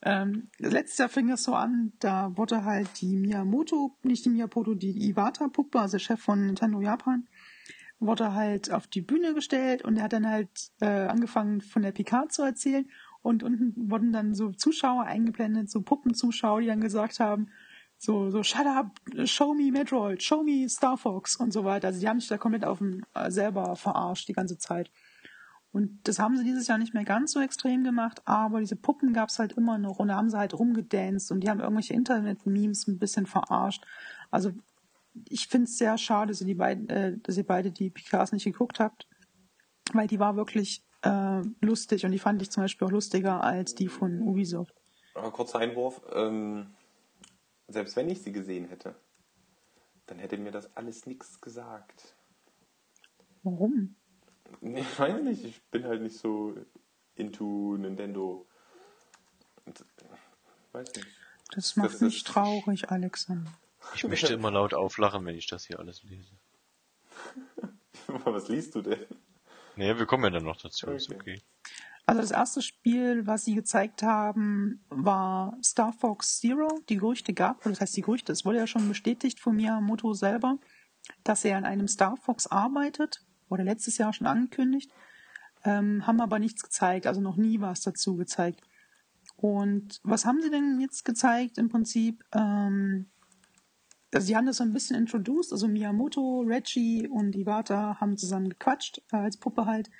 Ähm, 0.00 0.48
letztes 0.58 0.98
Jahr 0.98 1.08
fing 1.08 1.26
das 1.26 1.42
so 1.42 1.54
an, 1.54 1.92
da 1.98 2.36
wurde 2.36 2.64
halt 2.64 3.00
die 3.00 3.16
Miyamoto, 3.16 3.96
nicht 4.04 4.24
die 4.24 4.30
Miyamoto, 4.30 4.74
die 4.74 5.10
Iwata-Puppe, 5.10 5.80
also 5.80 5.98
Chef 5.98 6.20
von 6.20 6.46
Nintendo 6.46 6.80
Japan, 6.80 7.26
wurde 8.00 8.34
halt 8.34 8.70
auf 8.72 8.86
die 8.86 9.00
Bühne 9.00 9.34
gestellt 9.34 9.82
und 9.82 9.96
er 9.96 10.04
hat 10.04 10.12
dann 10.12 10.28
halt 10.28 10.70
äh, 10.80 10.86
angefangen 10.86 11.60
von 11.60 11.82
der 11.82 11.92
PK 11.92 12.28
zu 12.28 12.42
erzählen 12.42 12.88
und 13.22 13.42
unten 13.42 13.90
wurden 13.90 14.12
dann 14.12 14.34
so 14.34 14.52
Zuschauer 14.52 15.04
eingeblendet, 15.04 15.70
so 15.70 15.82
Puppenzuschauer, 15.82 16.60
die 16.60 16.66
dann 16.66 16.80
gesagt 16.80 17.20
haben, 17.20 17.48
so, 18.00 18.30
so, 18.30 18.44
shut 18.44 18.66
up, 18.66 18.92
show 19.24 19.54
me 19.54 19.72
Metroid, 19.72 20.22
show 20.22 20.44
me 20.44 20.68
Star 20.68 20.96
Fox 20.96 21.34
und 21.34 21.52
so 21.52 21.64
weiter. 21.64 21.88
Also 21.88 22.00
die 22.00 22.08
haben 22.08 22.20
sich 22.20 22.28
da 22.28 22.38
komplett 22.38 22.64
auf 22.64 22.78
dem, 22.78 23.04
äh, 23.14 23.30
selber 23.30 23.74
verarscht 23.74 24.28
die 24.28 24.34
ganze 24.34 24.56
Zeit. 24.56 24.92
Und 25.72 25.98
das 26.04 26.18
haben 26.18 26.36
sie 26.36 26.44
dieses 26.44 26.66
Jahr 26.68 26.78
nicht 26.78 26.94
mehr 26.94 27.04
ganz 27.04 27.32
so 27.32 27.40
extrem 27.40 27.84
gemacht, 27.84 28.22
aber 28.24 28.60
diese 28.60 28.76
Puppen 28.76 29.12
gab 29.12 29.28
es 29.28 29.38
halt 29.38 29.52
immer 29.52 29.78
noch 29.78 29.98
und 29.98 30.08
da 30.08 30.16
haben 30.16 30.30
sie 30.30 30.38
halt 30.38 30.54
rumgedanced 30.54 31.30
und 31.30 31.40
die 31.40 31.50
haben 31.50 31.60
irgendwelche 31.60 31.92
Internet-Memes 31.92 32.86
ein 32.86 32.98
bisschen 32.98 33.26
verarscht. 33.26 33.84
Also 34.30 34.52
ich 35.28 35.48
finde 35.48 35.64
es 35.64 35.78
sehr 35.78 35.98
schade, 35.98 36.32
dass 36.32 36.40
ihr, 36.40 36.46
die 36.46 36.54
beiden, 36.54 36.88
äh, 36.88 37.18
dass 37.18 37.36
ihr 37.36 37.46
beide 37.46 37.70
die 37.70 37.90
PKs 37.90 38.32
nicht 38.32 38.44
geguckt 38.44 38.80
habt, 38.80 39.08
weil 39.92 40.06
die 40.06 40.18
war 40.18 40.36
wirklich 40.36 40.84
äh, 41.02 41.42
lustig 41.60 42.04
und 42.04 42.12
die 42.12 42.18
fand 42.18 42.42
ich 42.42 42.50
zum 42.50 42.64
Beispiel 42.64 42.86
auch 42.86 42.92
lustiger 42.92 43.42
als 43.42 43.74
die 43.74 43.88
von 43.88 44.20
Ubisoft. 44.22 44.74
Aber 45.14 45.30
kurzer 45.30 45.58
Einwurf. 45.58 46.00
Ähm, 46.12 46.74
selbst 47.68 47.96
wenn 47.96 48.08
ich 48.08 48.22
sie 48.22 48.32
gesehen 48.32 48.66
hätte, 48.68 48.94
dann 50.06 50.18
hätte 50.18 50.38
mir 50.38 50.52
das 50.52 50.74
alles 50.76 51.06
nichts 51.06 51.40
gesagt. 51.40 52.16
Warum? 53.42 53.96
Ich 54.62 54.98
weiß 54.98 55.22
nicht, 55.22 55.44
ich 55.44 55.62
bin 55.70 55.84
halt 55.84 56.02
nicht 56.02 56.18
so 56.18 56.54
into 57.14 57.76
Nintendo. 57.76 58.46
Weiß 60.72 60.94
nicht. 60.94 61.06
Das 61.52 61.76
macht 61.76 61.94
Das 61.94 62.00
mich 62.00 62.24
traurig, 62.24 62.90
Alexander. 62.90 63.52
Ich 63.94 64.04
möchte 64.04 64.32
immer 64.34 64.50
laut 64.50 64.74
auflachen, 64.74 65.24
wenn 65.24 65.36
ich 65.36 65.46
das 65.46 65.66
hier 65.66 65.78
alles 65.78 66.02
lese. 66.04 66.32
Was 68.24 68.48
liest 68.48 68.74
du 68.74 68.82
denn? 68.82 69.06
Naja, 69.76 69.98
wir 69.98 70.06
kommen 70.06 70.24
ja 70.24 70.30
dann 70.30 70.44
noch 70.44 70.60
dazu, 70.60 70.88
ist 70.90 71.10
Okay. 71.10 71.18
okay. 71.20 71.42
Also 72.08 72.22
das 72.22 72.30
erste 72.30 72.62
Spiel, 72.62 73.26
was 73.26 73.44
sie 73.44 73.54
gezeigt 73.54 74.02
haben, 74.02 74.82
war 74.88 75.58
Star 75.62 75.92
Fox 75.92 76.40
Zero. 76.40 76.80
Die 76.88 76.96
Gerüchte 76.96 77.34
gab, 77.34 77.62
das 77.64 77.82
heißt 77.82 77.94
die 77.98 78.00
Gerüchte, 78.00 78.32
es 78.32 78.46
wurde 78.46 78.56
ja 78.56 78.66
schon 78.66 78.88
bestätigt 78.88 79.40
von 79.40 79.54
Miyamoto 79.54 80.14
selber, 80.14 80.56
dass 81.22 81.44
er 81.44 81.58
an 81.58 81.66
einem 81.66 81.86
Star 81.86 82.16
Fox 82.16 82.46
arbeitet, 82.46 83.26
wurde 83.50 83.62
letztes 83.62 83.98
Jahr 83.98 84.14
schon 84.14 84.26
angekündigt, 84.26 84.90
ähm, 85.64 86.06
haben 86.06 86.22
aber 86.22 86.38
nichts 86.38 86.62
gezeigt, 86.62 87.06
also 87.06 87.20
noch 87.20 87.36
nie 87.36 87.60
was 87.60 87.82
dazu 87.82 88.16
gezeigt. 88.16 88.62
Und 89.36 90.00
was 90.02 90.24
haben 90.24 90.40
sie 90.40 90.50
denn 90.50 90.80
jetzt 90.80 91.04
gezeigt 91.04 91.58
im 91.58 91.68
Prinzip? 91.68 92.24
Ähm, 92.32 93.10
also 94.12 94.26
sie 94.26 94.36
haben 94.36 94.46
das 94.46 94.56
so 94.56 94.64
ein 94.64 94.72
bisschen 94.72 94.96
introduced, 94.96 95.52
also 95.52 95.68
Miyamoto, 95.68 96.40
Reggie 96.46 97.08
und 97.08 97.36
Iwata 97.36 98.00
haben 98.00 98.16
zusammen 98.16 98.48
gequatscht, 98.48 99.02
äh, 99.12 99.16
als 99.16 99.36
Puppe 99.36 99.66
halt. 99.66 99.90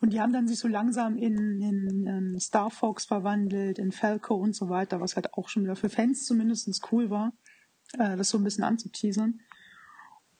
Und 0.00 0.14
die 0.14 0.20
haben 0.20 0.32
dann 0.32 0.48
sich 0.48 0.58
so 0.58 0.66
langsam 0.66 1.16
in, 1.18 1.60
in 1.60 2.06
ähm, 2.06 2.40
Star 2.40 2.70
Fox 2.70 3.04
verwandelt, 3.04 3.78
in 3.78 3.92
Falco 3.92 4.34
und 4.34 4.54
so 4.54 4.70
weiter, 4.70 5.00
was 5.00 5.14
halt 5.14 5.34
auch 5.34 5.48
schon 5.48 5.64
wieder 5.64 5.76
für 5.76 5.90
Fans 5.90 6.24
zumindest 6.24 6.80
cool 6.90 7.10
war, 7.10 7.34
äh, 7.98 8.16
das 8.16 8.30
so 8.30 8.38
ein 8.38 8.44
bisschen 8.44 8.64
anzuteasern. 8.64 9.40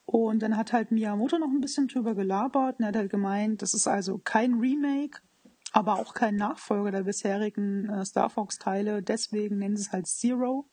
Und 0.07 0.43
dann 0.43 0.57
hat 0.57 0.73
halt 0.73 0.91
Miyamoto 0.91 1.39
noch 1.39 1.51
ein 1.51 1.61
bisschen 1.61 1.89
drüber 1.89 2.15
gelabert 2.15 2.79
und 2.79 2.85
er 2.85 2.89
hat 2.89 2.97
halt 2.97 3.11
gemeint, 3.11 3.61
das 3.61 3.75
ist 3.75 3.87
also 3.87 4.19
kein 4.19 4.55
Remake, 4.55 5.21
aber 5.73 5.99
auch 5.99 6.15
kein 6.15 6.37
Nachfolger 6.37 6.91
der 6.91 7.03
bisherigen 7.03 7.89
äh, 7.91 8.05
Star 8.07 8.31
Fox-Teile, 8.31 9.03
deswegen 9.03 9.59
nennen 9.59 9.77
sie 9.77 9.83
es 9.83 9.93
halt 9.93 10.07
Zero. 10.07 10.69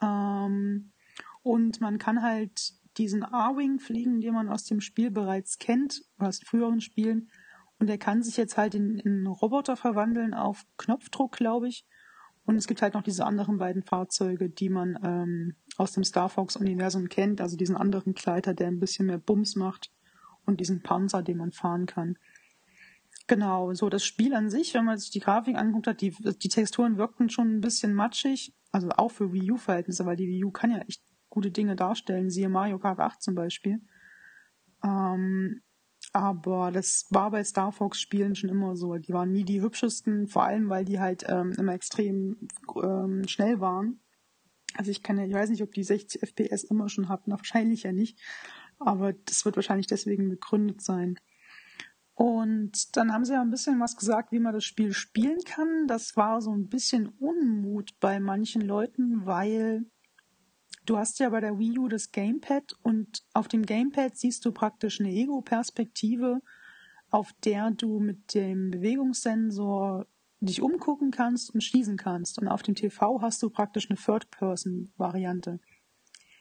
Ähm, 0.00 0.92
und 1.48 1.80
man 1.80 1.96
kann 1.96 2.20
halt 2.20 2.74
diesen 2.98 3.24
A-Wing 3.24 3.78
fliegen, 3.78 4.20
den 4.20 4.34
man 4.34 4.50
aus 4.50 4.64
dem 4.64 4.82
Spiel 4.82 5.10
bereits 5.10 5.58
kennt, 5.58 6.02
aus 6.18 6.40
früheren 6.44 6.82
Spielen. 6.82 7.30
Und 7.78 7.88
er 7.88 7.96
kann 7.96 8.22
sich 8.22 8.36
jetzt 8.36 8.58
halt 8.58 8.74
in, 8.74 8.98
in 8.98 9.26
Roboter 9.26 9.74
verwandeln 9.74 10.34
auf 10.34 10.66
Knopfdruck, 10.76 11.32
glaube 11.32 11.68
ich. 11.68 11.86
Und 12.44 12.56
es 12.56 12.66
gibt 12.66 12.82
halt 12.82 12.92
noch 12.92 13.02
diese 13.02 13.24
anderen 13.24 13.56
beiden 13.56 13.82
Fahrzeuge, 13.82 14.50
die 14.50 14.68
man 14.68 14.98
ähm, 15.02 15.56
aus 15.78 15.92
dem 15.92 16.04
Star 16.04 16.28
Fox-Universum 16.28 17.08
kennt. 17.08 17.40
Also 17.40 17.56
diesen 17.56 17.76
anderen 17.76 18.12
Gleiter, 18.12 18.52
der 18.52 18.66
ein 18.66 18.80
bisschen 18.80 19.06
mehr 19.06 19.18
Bums 19.18 19.56
macht. 19.56 19.90
Und 20.44 20.60
diesen 20.60 20.82
Panzer, 20.82 21.22
den 21.22 21.38
man 21.38 21.52
fahren 21.52 21.86
kann. 21.86 22.18
Genau, 23.26 23.72
so 23.72 23.88
das 23.88 24.04
Spiel 24.04 24.34
an 24.34 24.50
sich, 24.50 24.74
wenn 24.74 24.84
man 24.84 24.98
sich 24.98 25.10
die 25.10 25.20
Grafik 25.20 25.56
anguckt 25.56 25.86
hat, 25.86 26.02
die, 26.02 26.10
die 26.10 26.48
Texturen 26.48 26.98
wirkten 26.98 27.30
schon 27.30 27.56
ein 27.56 27.60
bisschen 27.62 27.94
matschig. 27.94 28.54
Also 28.70 28.90
auch 28.90 29.10
für 29.10 29.32
Wii 29.32 29.52
U-Verhältnisse, 29.52 30.04
weil 30.04 30.16
die 30.16 30.28
Wii 30.28 30.44
U 30.44 30.50
kann 30.50 30.70
ja 30.70 30.78
echt 30.78 31.02
gute 31.38 31.52
Dinge 31.52 31.76
darstellen. 31.76 32.30
Siehe 32.30 32.48
Mario 32.48 32.80
Kart 32.80 32.98
8 32.98 33.22
zum 33.22 33.36
Beispiel. 33.36 33.80
Ähm, 34.82 35.60
aber 36.12 36.72
das 36.72 37.06
war 37.10 37.30
bei 37.30 37.44
Star 37.44 37.70
Fox-Spielen 37.70 38.34
schon 38.34 38.50
immer 38.50 38.74
so. 38.74 38.96
Die 38.96 39.12
waren 39.12 39.30
nie 39.30 39.44
die 39.44 39.62
hübschesten, 39.62 40.26
vor 40.26 40.42
allem 40.42 40.68
weil 40.68 40.84
die 40.84 40.98
halt 40.98 41.24
ähm, 41.28 41.52
immer 41.56 41.74
extrem 41.74 42.48
ähm, 42.82 43.28
schnell 43.28 43.60
waren. 43.60 44.00
Also 44.74 44.90
ich 44.90 45.04
kann 45.04 45.16
ja, 45.16 45.26
ich 45.26 45.32
weiß 45.32 45.50
nicht, 45.50 45.62
ob 45.62 45.70
die 45.72 45.84
60 45.84 46.22
FPS 46.22 46.64
immer 46.64 46.88
schon 46.88 47.08
hatten, 47.08 47.30
wahrscheinlich 47.38 47.84
ja 47.84 47.92
nicht. 47.92 48.18
Aber 48.80 49.12
das 49.12 49.44
wird 49.44 49.54
wahrscheinlich 49.54 49.86
deswegen 49.86 50.28
begründet 50.28 50.82
sein. 50.82 51.20
Und 52.14 52.96
dann 52.96 53.12
haben 53.12 53.24
sie 53.24 53.34
ja 53.34 53.42
ein 53.42 53.50
bisschen 53.50 53.78
was 53.78 53.96
gesagt, 53.96 54.32
wie 54.32 54.40
man 54.40 54.54
das 54.54 54.64
Spiel 54.64 54.92
spielen 54.92 55.38
kann. 55.44 55.86
Das 55.86 56.16
war 56.16 56.40
so 56.42 56.50
ein 56.50 56.66
bisschen 56.66 57.06
Unmut 57.20 57.92
bei 58.00 58.18
manchen 58.18 58.62
Leuten, 58.62 59.24
weil 59.24 59.84
du 60.88 60.96
hast 60.96 61.18
ja 61.18 61.28
bei 61.28 61.40
der 61.40 61.58
Wii 61.58 61.78
U 61.78 61.88
das 61.88 62.12
Gamepad 62.12 62.74
und 62.82 63.22
auf 63.34 63.48
dem 63.48 63.64
Gamepad 63.64 64.16
siehst 64.16 64.44
du 64.44 64.52
praktisch 64.52 65.00
eine 65.00 65.10
Ego-Perspektive, 65.10 66.40
auf 67.10 67.32
der 67.44 67.70
du 67.70 68.00
mit 68.00 68.34
dem 68.34 68.70
Bewegungssensor 68.70 70.06
dich 70.40 70.62
umgucken 70.62 71.10
kannst 71.10 71.52
und 71.52 71.62
schießen 71.62 71.96
kannst. 71.96 72.38
Und 72.38 72.48
auf 72.48 72.62
dem 72.62 72.74
TV 72.74 73.20
hast 73.20 73.42
du 73.42 73.50
praktisch 73.50 73.90
eine 73.90 73.98
Third-Person-Variante. 73.98 75.60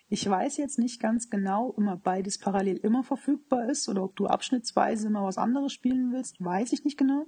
Ich 0.10 0.30
weiß 0.30 0.58
jetzt 0.58 0.80
nicht 0.80 1.02
ganz 1.02 1.30
genau, 1.30 1.70
ob 1.70 1.78
immer 1.80 1.98
beides 1.98 2.38
parallel 2.38 2.78
immer 2.78 3.04
verfügbar 3.04 3.70
ist 3.70 3.90
oder 3.90 4.04
ob 4.04 4.16
du 4.16 4.28
abschnittsweise 4.28 5.08
immer 5.08 5.24
was 5.24 5.38
anderes 5.38 5.74
spielen 5.74 6.14
willst, 6.14 6.40
weiß 6.40 6.72
ich 6.72 6.86
nicht 6.86 6.98
genau. 6.98 7.26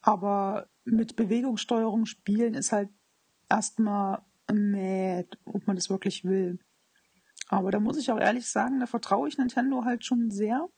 Aber 0.00 0.68
mit 0.84 1.16
Bewegungssteuerung 1.16 2.06
spielen 2.06 2.54
ist 2.54 2.72
halt 2.72 2.88
erstmal 3.50 4.22
meh, 4.52 5.24
ob 5.44 5.66
man 5.66 5.76
das 5.76 5.90
wirklich 5.90 6.24
will. 6.24 6.58
Aber 7.48 7.70
da 7.70 7.80
muss 7.80 7.98
ich 7.98 8.10
auch 8.10 8.18
ehrlich 8.18 8.46
sagen, 8.48 8.80
da 8.80 8.86
vertraue 8.86 9.28
ich 9.28 9.38
Nintendo 9.38 9.84
halt 9.84 10.04
schon 10.04 10.30
sehr, 10.30 10.68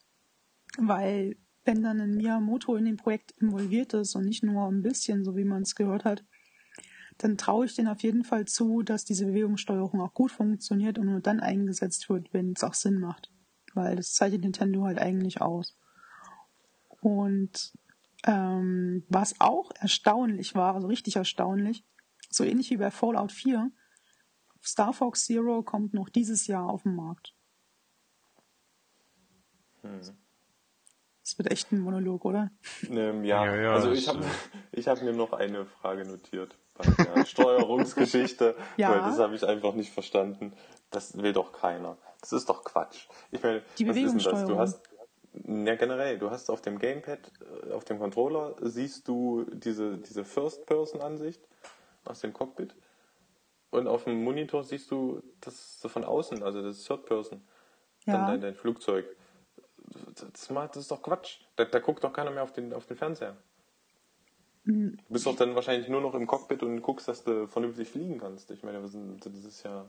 weil 0.78 1.36
wenn 1.64 1.82
dann 1.82 2.00
ein 2.00 2.14
Miyamoto 2.14 2.76
in 2.76 2.84
dem 2.84 2.96
Projekt 2.96 3.32
involviert 3.32 3.94
ist 3.94 4.14
und 4.14 4.24
nicht 4.24 4.42
nur 4.42 4.68
ein 4.68 4.82
bisschen, 4.82 5.24
so 5.24 5.36
wie 5.36 5.44
man 5.44 5.62
es 5.62 5.74
gehört 5.74 6.04
hat, 6.04 6.24
dann 7.18 7.36
traue 7.36 7.66
ich 7.66 7.74
denen 7.74 7.88
auf 7.88 8.02
jeden 8.02 8.24
Fall 8.24 8.46
zu, 8.46 8.82
dass 8.82 9.04
diese 9.04 9.26
Bewegungssteuerung 9.26 10.00
auch 10.00 10.14
gut 10.14 10.30
funktioniert 10.30 10.98
und 10.98 11.06
nur 11.06 11.20
dann 11.20 11.40
eingesetzt 11.40 12.08
wird, 12.08 12.32
wenn 12.32 12.52
es 12.52 12.62
auch 12.62 12.74
Sinn 12.74 13.00
macht. 13.00 13.30
Weil 13.74 13.96
das 13.96 14.12
zeichnet 14.14 14.42
Nintendo 14.42 14.84
halt 14.84 14.98
eigentlich 14.98 15.40
aus. 15.40 15.76
Und 17.00 17.72
ähm, 18.24 19.04
was 19.08 19.40
auch 19.40 19.70
erstaunlich 19.78 20.54
war, 20.54 20.74
also 20.74 20.86
richtig 20.86 21.16
erstaunlich, 21.16 21.84
so 22.30 22.44
ähnlich 22.44 22.70
wie 22.70 22.76
bei 22.76 22.90
Fallout 22.90 23.32
4, 23.32 23.70
Star 24.62 24.92
Fox 24.92 25.24
Zero 25.24 25.62
kommt 25.62 25.94
noch 25.94 26.08
dieses 26.08 26.46
Jahr 26.46 26.68
auf 26.68 26.82
den 26.82 26.94
Markt. 26.94 27.34
Hm. 29.82 30.00
Das 31.22 31.36
wird 31.36 31.50
echt 31.50 31.72
ein 31.72 31.80
Monolog, 31.80 32.24
oder? 32.24 32.50
Ähm, 32.88 33.24
ja. 33.24 33.44
ja, 33.44 33.56
ja, 33.56 33.74
also 33.74 33.92
ich 33.92 34.08
habe 34.08 34.24
ich 34.72 34.88
hab 34.88 35.02
mir 35.02 35.12
noch 35.12 35.32
eine 35.32 35.66
Frage 35.66 36.06
notiert 36.06 36.56
bei 36.74 37.04
der 37.04 37.24
Steuerungsgeschichte, 37.26 38.56
ja. 38.76 38.90
weil 38.90 39.00
das 39.00 39.18
habe 39.18 39.34
ich 39.34 39.46
einfach 39.46 39.74
nicht 39.74 39.92
verstanden. 39.92 40.54
Das 40.90 41.18
will 41.18 41.32
doch 41.32 41.52
keiner. 41.52 41.98
Das 42.20 42.32
ist 42.32 42.48
doch 42.48 42.64
Quatsch. 42.64 43.08
Ich 43.30 43.42
meine, 43.42 43.62
Die 43.78 43.86
was 43.86 43.96
ist 43.96 44.24
denn 44.24 44.32
das? 44.32 44.46
Du 44.46 44.58
hast 44.58 44.80
ja, 45.46 45.76
generell, 45.76 46.18
du 46.18 46.30
hast 46.30 46.50
auf 46.50 46.62
dem 46.62 46.78
Gamepad, 46.78 47.30
äh, 47.68 47.72
auf 47.72 47.84
dem 47.84 47.98
Controller 47.98 48.56
siehst 48.60 49.06
du 49.06 49.44
diese, 49.52 49.98
diese 49.98 50.24
First-Person-Ansicht 50.24 51.42
aus 52.04 52.20
dem 52.20 52.32
Cockpit 52.32 52.74
und 53.70 53.86
auf 53.86 54.04
dem 54.04 54.22
Monitor 54.24 54.64
siehst 54.64 54.90
du 54.90 55.22
das 55.40 55.80
so 55.80 55.88
von 55.88 56.04
außen, 56.04 56.42
also 56.42 56.62
das 56.62 56.84
Third 56.84 57.06
Person, 57.06 57.42
ja. 58.06 58.14
dann 58.14 58.26
dein, 58.26 58.40
dein 58.40 58.54
Flugzeug 58.54 59.06
das, 60.14 60.48
das 60.48 60.76
ist 60.76 60.90
doch 60.90 61.02
Quatsch. 61.02 61.40
Da, 61.56 61.64
da, 61.64 61.78
guckt 61.78 62.04
doch 62.04 62.12
keiner 62.12 62.30
mehr 62.30 62.42
auf 62.42 62.52
den, 62.52 62.72
auf 62.72 62.86
den 62.86 62.96
Fernseher. 62.96 63.36
Mhm. 64.64 64.96
Du 64.96 65.12
bist 65.12 65.26
doch 65.26 65.36
dann 65.36 65.54
wahrscheinlich 65.54 65.88
nur 65.88 66.00
noch 66.00 66.14
im 66.14 66.26
Cockpit 66.26 66.62
und 66.62 66.82
guckst, 66.82 67.08
dass 67.08 67.24
du 67.24 67.46
vernünftig 67.46 67.88
fliegen 67.88 68.18
kannst. 68.18 68.50
Ich 68.50 68.62
meine, 68.62 68.80
das 68.80 68.94
ist 68.94 69.62
ja. 69.62 69.86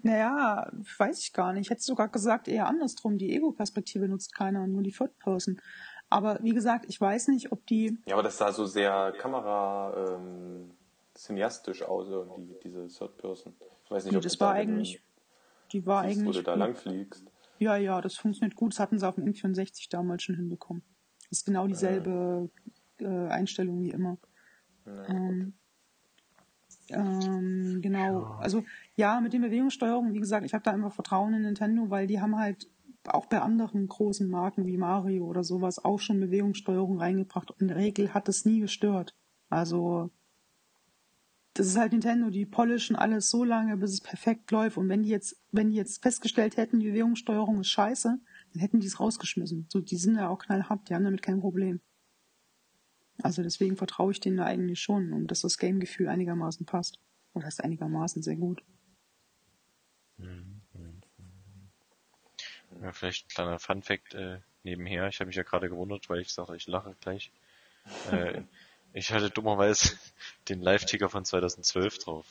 Naja, 0.00 0.70
weiß 0.98 1.18
ich 1.20 1.32
gar 1.32 1.52
nicht. 1.52 1.66
Ich 1.66 1.70
hätte 1.70 1.82
sogar 1.82 2.08
gesagt, 2.08 2.46
eher 2.46 2.66
andersrum. 2.66 3.18
Die 3.18 3.34
Ego-Perspektive 3.34 4.08
nutzt 4.08 4.34
keiner, 4.34 4.66
nur 4.66 4.82
die 4.82 4.92
Third 4.92 5.18
Person. 5.18 5.60
Aber 6.08 6.38
wie 6.42 6.54
gesagt, 6.54 6.86
ich 6.88 7.00
weiß 7.00 7.28
nicht, 7.28 7.52
ob 7.52 7.66
die. 7.66 7.98
Ja, 8.06 8.14
aber 8.14 8.22
das 8.22 8.38
sah 8.38 8.52
so 8.52 8.64
sehr 8.64 9.12
Kamera 9.18 10.14
ähm, 10.14 10.70
cineastisch 11.18 11.82
aus, 11.82 12.08
die, 12.36 12.54
diese 12.62 12.86
Third 12.86 13.16
Person. 13.18 13.54
Ich 13.84 13.90
weiß 13.90 14.04
nicht, 14.04 14.16
ob 14.16 14.22
das 14.22 14.38
war 14.40 14.54
da 14.54 14.60
eigentlich. 14.60 15.02
Die 15.72 15.84
war 15.84 16.04
siehst, 16.04 16.20
eigentlich. 16.20 16.36
Wo 16.36 16.38
du 16.38 16.44
da 16.44 16.54
lang 16.54 16.74
fliegst. 16.74 17.24
Ja, 17.58 17.76
ja, 17.76 18.00
das 18.00 18.16
funktioniert 18.16 18.56
gut. 18.56 18.72
Das 18.72 18.80
hatten 18.80 18.98
sie 18.98 19.06
auf 19.06 19.16
dem 19.16 19.24
N64 19.24 19.90
damals 19.90 20.22
schon 20.22 20.36
hinbekommen. 20.36 20.82
Das 21.28 21.40
ist 21.40 21.44
genau 21.44 21.66
dieselbe 21.66 22.50
äh, 23.00 23.06
Einstellung 23.06 23.82
wie 23.82 23.90
immer. 23.90 24.16
Ähm, 24.86 25.54
ähm, 26.90 27.80
genau. 27.82 28.20
Ja. 28.20 28.38
Also 28.38 28.64
ja, 28.94 29.20
mit 29.20 29.32
den 29.32 29.42
Bewegungssteuerungen, 29.42 30.14
wie 30.14 30.20
gesagt, 30.20 30.46
ich 30.46 30.54
habe 30.54 30.64
da 30.64 30.70
einfach 30.70 30.92
Vertrauen 30.92 31.34
in 31.34 31.42
Nintendo, 31.42 31.90
weil 31.90 32.06
die 32.06 32.20
haben 32.20 32.38
halt 32.38 32.68
auch 33.06 33.26
bei 33.26 33.40
anderen 33.40 33.88
großen 33.88 34.28
Marken 34.28 34.66
wie 34.66 34.76
Mario 34.76 35.26
oder 35.26 35.44
sowas 35.44 35.84
auch 35.84 35.98
schon 35.98 36.20
Bewegungssteuerung 36.20 36.98
reingebracht. 36.98 37.50
Und 37.50 37.60
in 37.60 37.68
der 37.68 37.76
Regel 37.76 38.14
hat 38.14 38.28
es 38.28 38.44
nie 38.44 38.60
gestört. 38.60 39.14
Also 39.50 40.10
das 41.58 41.66
ist 41.66 41.76
halt 41.76 41.90
Nintendo, 41.90 42.30
die 42.30 42.46
polischen 42.46 42.94
alles 42.94 43.30
so 43.30 43.42
lange, 43.42 43.76
bis 43.76 43.92
es 43.92 44.00
perfekt 44.00 44.48
läuft. 44.52 44.76
Und 44.76 44.88
wenn 44.88 45.02
die 45.02 45.08
jetzt, 45.08 45.36
wenn 45.50 45.70
die 45.70 45.76
jetzt 45.76 46.00
festgestellt 46.00 46.56
hätten, 46.56 46.78
die 46.78 46.86
Bewegungssteuerung 46.86 47.60
ist 47.60 47.68
scheiße, 47.68 48.20
dann 48.52 48.60
hätten 48.60 48.78
die 48.78 48.86
es 48.86 49.00
rausgeschmissen. 49.00 49.66
So, 49.68 49.80
die 49.80 49.96
sind 49.96 50.14
ja 50.14 50.28
auch 50.28 50.38
knallhart, 50.38 50.88
die 50.88 50.94
haben 50.94 51.02
damit 51.02 51.20
kein 51.20 51.40
Problem. 51.40 51.80
Also 53.22 53.42
deswegen 53.42 53.76
vertraue 53.76 54.12
ich 54.12 54.20
denen 54.20 54.36
da 54.36 54.44
eigentlich 54.44 54.78
schon 54.78 55.12
und 55.12 55.32
dass 55.32 55.40
das 55.40 55.58
Gamegefühl 55.58 56.08
einigermaßen 56.08 56.64
passt. 56.64 57.00
Oder 57.34 57.48
ist 57.48 57.64
einigermaßen 57.64 58.22
sehr 58.22 58.36
gut. 58.36 58.62
Ja, 62.80 62.92
vielleicht 62.92 63.26
ein 63.26 63.30
kleiner 63.30 63.58
Fun-Fact 63.58 64.14
äh, 64.14 64.38
nebenher. 64.62 65.08
Ich 65.08 65.18
habe 65.18 65.26
mich 65.26 65.36
ja 65.36 65.42
gerade 65.42 65.68
gewundert, 65.68 66.08
weil 66.08 66.20
ich 66.20 66.32
sagte, 66.32 66.54
ich 66.54 66.68
lache 66.68 66.94
gleich. 67.00 67.32
Äh, 68.12 68.42
ich 68.92 69.12
hatte 69.12 69.30
dummerweise 69.30 69.96
den 70.48 70.60
Live-Ticker 70.60 71.08
von 71.08 71.24
2012 71.24 71.98
drauf. 71.98 72.26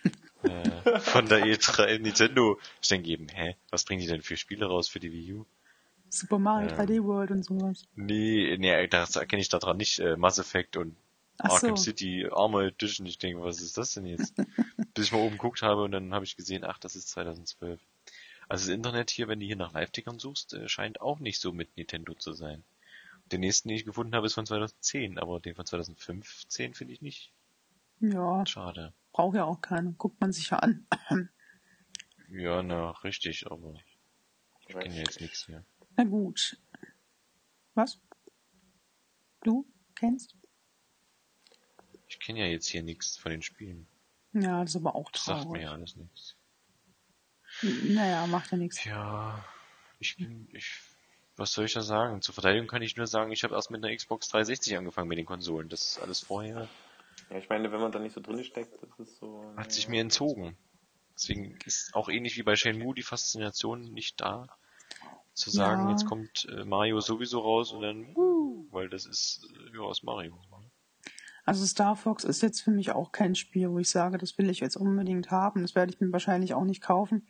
äh, 0.42 1.00
von 1.00 1.28
der 1.28 1.44
E3 1.44 1.98
Nintendo. 1.98 2.58
Ich 2.80 2.88
denke 2.88 3.08
eben, 3.08 3.28
hä, 3.28 3.56
was 3.70 3.84
bringen 3.84 4.00
die 4.00 4.06
denn 4.06 4.22
für 4.22 4.36
Spiele 4.36 4.66
raus 4.66 4.88
für 4.88 5.00
die 5.00 5.12
Wii 5.12 5.34
U? 5.34 5.46
Super 6.10 6.38
Mario 6.38 6.70
ähm, 6.70 6.76
3D 6.76 7.04
World 7.04 7.30
und 7.30 7.44
sowas. 7.44 7.84
Nee, 7.94 8.56
nee, 8.58 8.86
das 8.88 9.16
erkenne 9.16 9.42
ich 9.42 9.48
daran 9.48 9.76
nicht. 9.76 9.98
Äh, 9.98 10.16
Mass 10.16 10.38
Effect 10.38 10.76
und 10.76 10.96
Ach 11.38 11.50
Arkham 11.50 11.76
so. 11.76 11.84
City 11.84 12.28
Armor 12.30 12.62
Edition. 12.62 13.06
Ich 13.06 13.18
denke, 13.18 13.42
was 13.42 13.60
ist 13.60 13.76
das 13.76 13.94
denn 13.94 14.06
jetzt? 14.06 14.34
Bis 14.94 15.06
ich 15.06 15.12
mal 15.12 15.18
oben 15.18 15.36
geguckt 15.36 15.62
habe 15.62 15.82
und 15.82 15.92
dann 15.92 16.14
habe 16.14 16.24
ich 16.24 16.36
gesehen, 16.36 16.64
ach, 16.64 16.78
das 16.78 16.96
ist 16.96 17.08
2012. 17.10 17.80
Also 18.48 18.66
das 18.66 18.74
Internet 18.74 19.10
hier, 19.10 19.28
wenn 19.28 19.40
du 19.40 19.46
hier 19.46 19.56
nach 19.56 19.72
Live-Tickern 19.72 20.18
suchst, 20.18 20.54
äh, 20.54 20.68
scheint 20.68 21.00
auch 21.00 21.20
nicht 21.20 21.40
so 21.40 21.52
mit 21.52 21.76
Nintendo 21.76 22.14
zu 22.14 22.32
sein. 22.32 22.64
Den 23.32 23.40
nächsten, 23.40 23.68
den 23.68 23.76
ich 23.76 23.84
gefunden 23.84 24.14
habe, 24.14 24.26
ist 24.26 24.34
von 24.34 24.46
2010, 24.46 25.18
aber 25.18 25.40
den 25.40 25.54
von 25.54 25.66
2015 25.66 26.74
finde 26.74 26.94
ich 26.94 27.02
nicht. 27.02 27.32
Ja. 28.00 28.44
Schade. 28.46 28.94
Braucht 29.12 29.36
ja 29.36 29.44
auch 29.44 29.60
keiner. 29.60 29.92
Guckt 29.92 30.20
man 30.20 30.32
sich 30.32 30.50
ja 30.50 30.58
an. 30.58 30.86
ja, 32.28 32.62
na, 32.62 32.90
richtig, 32.90 33.50
aber 33.50 33.74
ich 34.66 34.78
kenne 34.78 34.94
ja 34.94 35.00
jetzt 35.00 35.20
nichts 35.20 35.48
mehr. 35.48 35.64
Na 35.96 36.04
gut. 36.04 36.60
Was? 37.74 38.00
Du 39.42 39.66
kennst? 39.94 40.36
Ich 42.06 42.20
kenne 42.20 42.40
ja 42.40 42.46
jetzt 42.46 42.68
hier 42.68 42.82
nichts 42.82 43.16
von 43.16 43.30
den 43.30 43.42
Spielen. 43.42 43.86
Ja, 44.32 44.60
das 44.60 44.70
ist 44.70 44.76
aber 44.76 44.94
auch 44.94 45.10
traurig. 45.10 45.26
Das 45.26 45.42
sagt 45.42 45.50
mir 45.50 45.62
ja 45.62 45.72
alles 45.72 45.96
nichts. 45.96 46.36
Naja, 47.62 48.26
macht 48.26 48.52
ja 48.52 48.58
nichts. 48.58 48.84
Ja, 48.84 49.44
ich, 49.98 50.18
ich 50.52 50.80
was 51.38 51.52
soll 51.52 51.66
ich 51.66 51.72
da 51.72 51.82
sagen? 51.82 52.20
Zur 52.20 52.34
Verteidigung 52.34 52.66
kann 52.66 52.82
ich 52.82 52.96
nur 52.96 53.06
sagen, 53.06 53.30
ich 53.30 53.44
habe 53.44 53.54
erst 53.54 53.70
mit 53.70 53.84
einer 53.84 53.94
Xbox 53.94 54.28
360 54.28 54.76
angefangen 54.76 55.08
mit 55.08 55.18
den 55.18 55.26
Konsolen. 55.26 55.68
Das 55.68 55.82
ist 55.82 56.02
alles 56.02 56.20
vorher. 56.20 56.68
Ja, 57.30 57.38
ich 57.38 57.48
meine, 57.48 57.70
wenn 57.72 57.80
man 57.80 57.92
da 57.92 57.98
nicht 57.98 58.14
so 58.14 58.20
drin 58.20 58.42
steckt, 58.42 58.82
das 58.82 58.98
ist 58.98 59.18
so. 59.18 59.44
Hat 59.56 59.66
ja. 59.66 59.70
sich 59.70 59.88
mir 59.88 60.00
entzogen. 60.00 60.56
Deswegen 61.14 61.58
ist 61.64 61.94
auch 61.94 62.08
ähnlich 62.08 62.36
wie 62.36 62.42
bei 62.42 62.56
Shenmue 62.56 62.94
die 62.94 63.02
Faszination 63.02 63.92
nicht 63.92 64.20
da. 64.20 64.48
Zu 65.34 65.50
sagen, 65.50 65.84
ja. 65.84 65.90
jetzt 65.90 66.06
kommt 66.06 66.48
äh, 66.50 66.64
Mario 66.64 67.00
sowieso 67.00 67.40
raus 67.40 67.72
und 67.72 67.82
dann, 67.82 68.16
uh, 68.16 68.66
weil 68.72 68.88
das 68.88 69.06
ist 69.06 69.48
äh, 69.52 69.76
ja 69.76 69.82
aus 69.82 70.02
Mario. 70.02 70.36
Also 71.44 71.64
Star 71.64 71.94
Fox 71.96 72.24
ist 72.24 72.42
jetzt 72.42 72.60
für 72.60 72.72
mich 72.72 72.90
auch 72.90 73.12
kein 73.12 73.34
Spiel, 73.34 73.70
wo 73.70 73.78
ich 73.78 73.88
sage, 73.88 74.18
das 74.18 74.36
will 74.36 74.50
ich 74.50 74.60
jetzt 74.60 74.76
unbedingt 74.76 75.30
haben. 75.30 75.62
Das 75.62 75.74
werde 75.74 75.92
ich 75.92 76.00
mir 76.00 76.12
wahrscheinlich 76.12 76.54
auch 76.54 76.64
nicht 76.64 76.82
kaufen. 76.82 77.28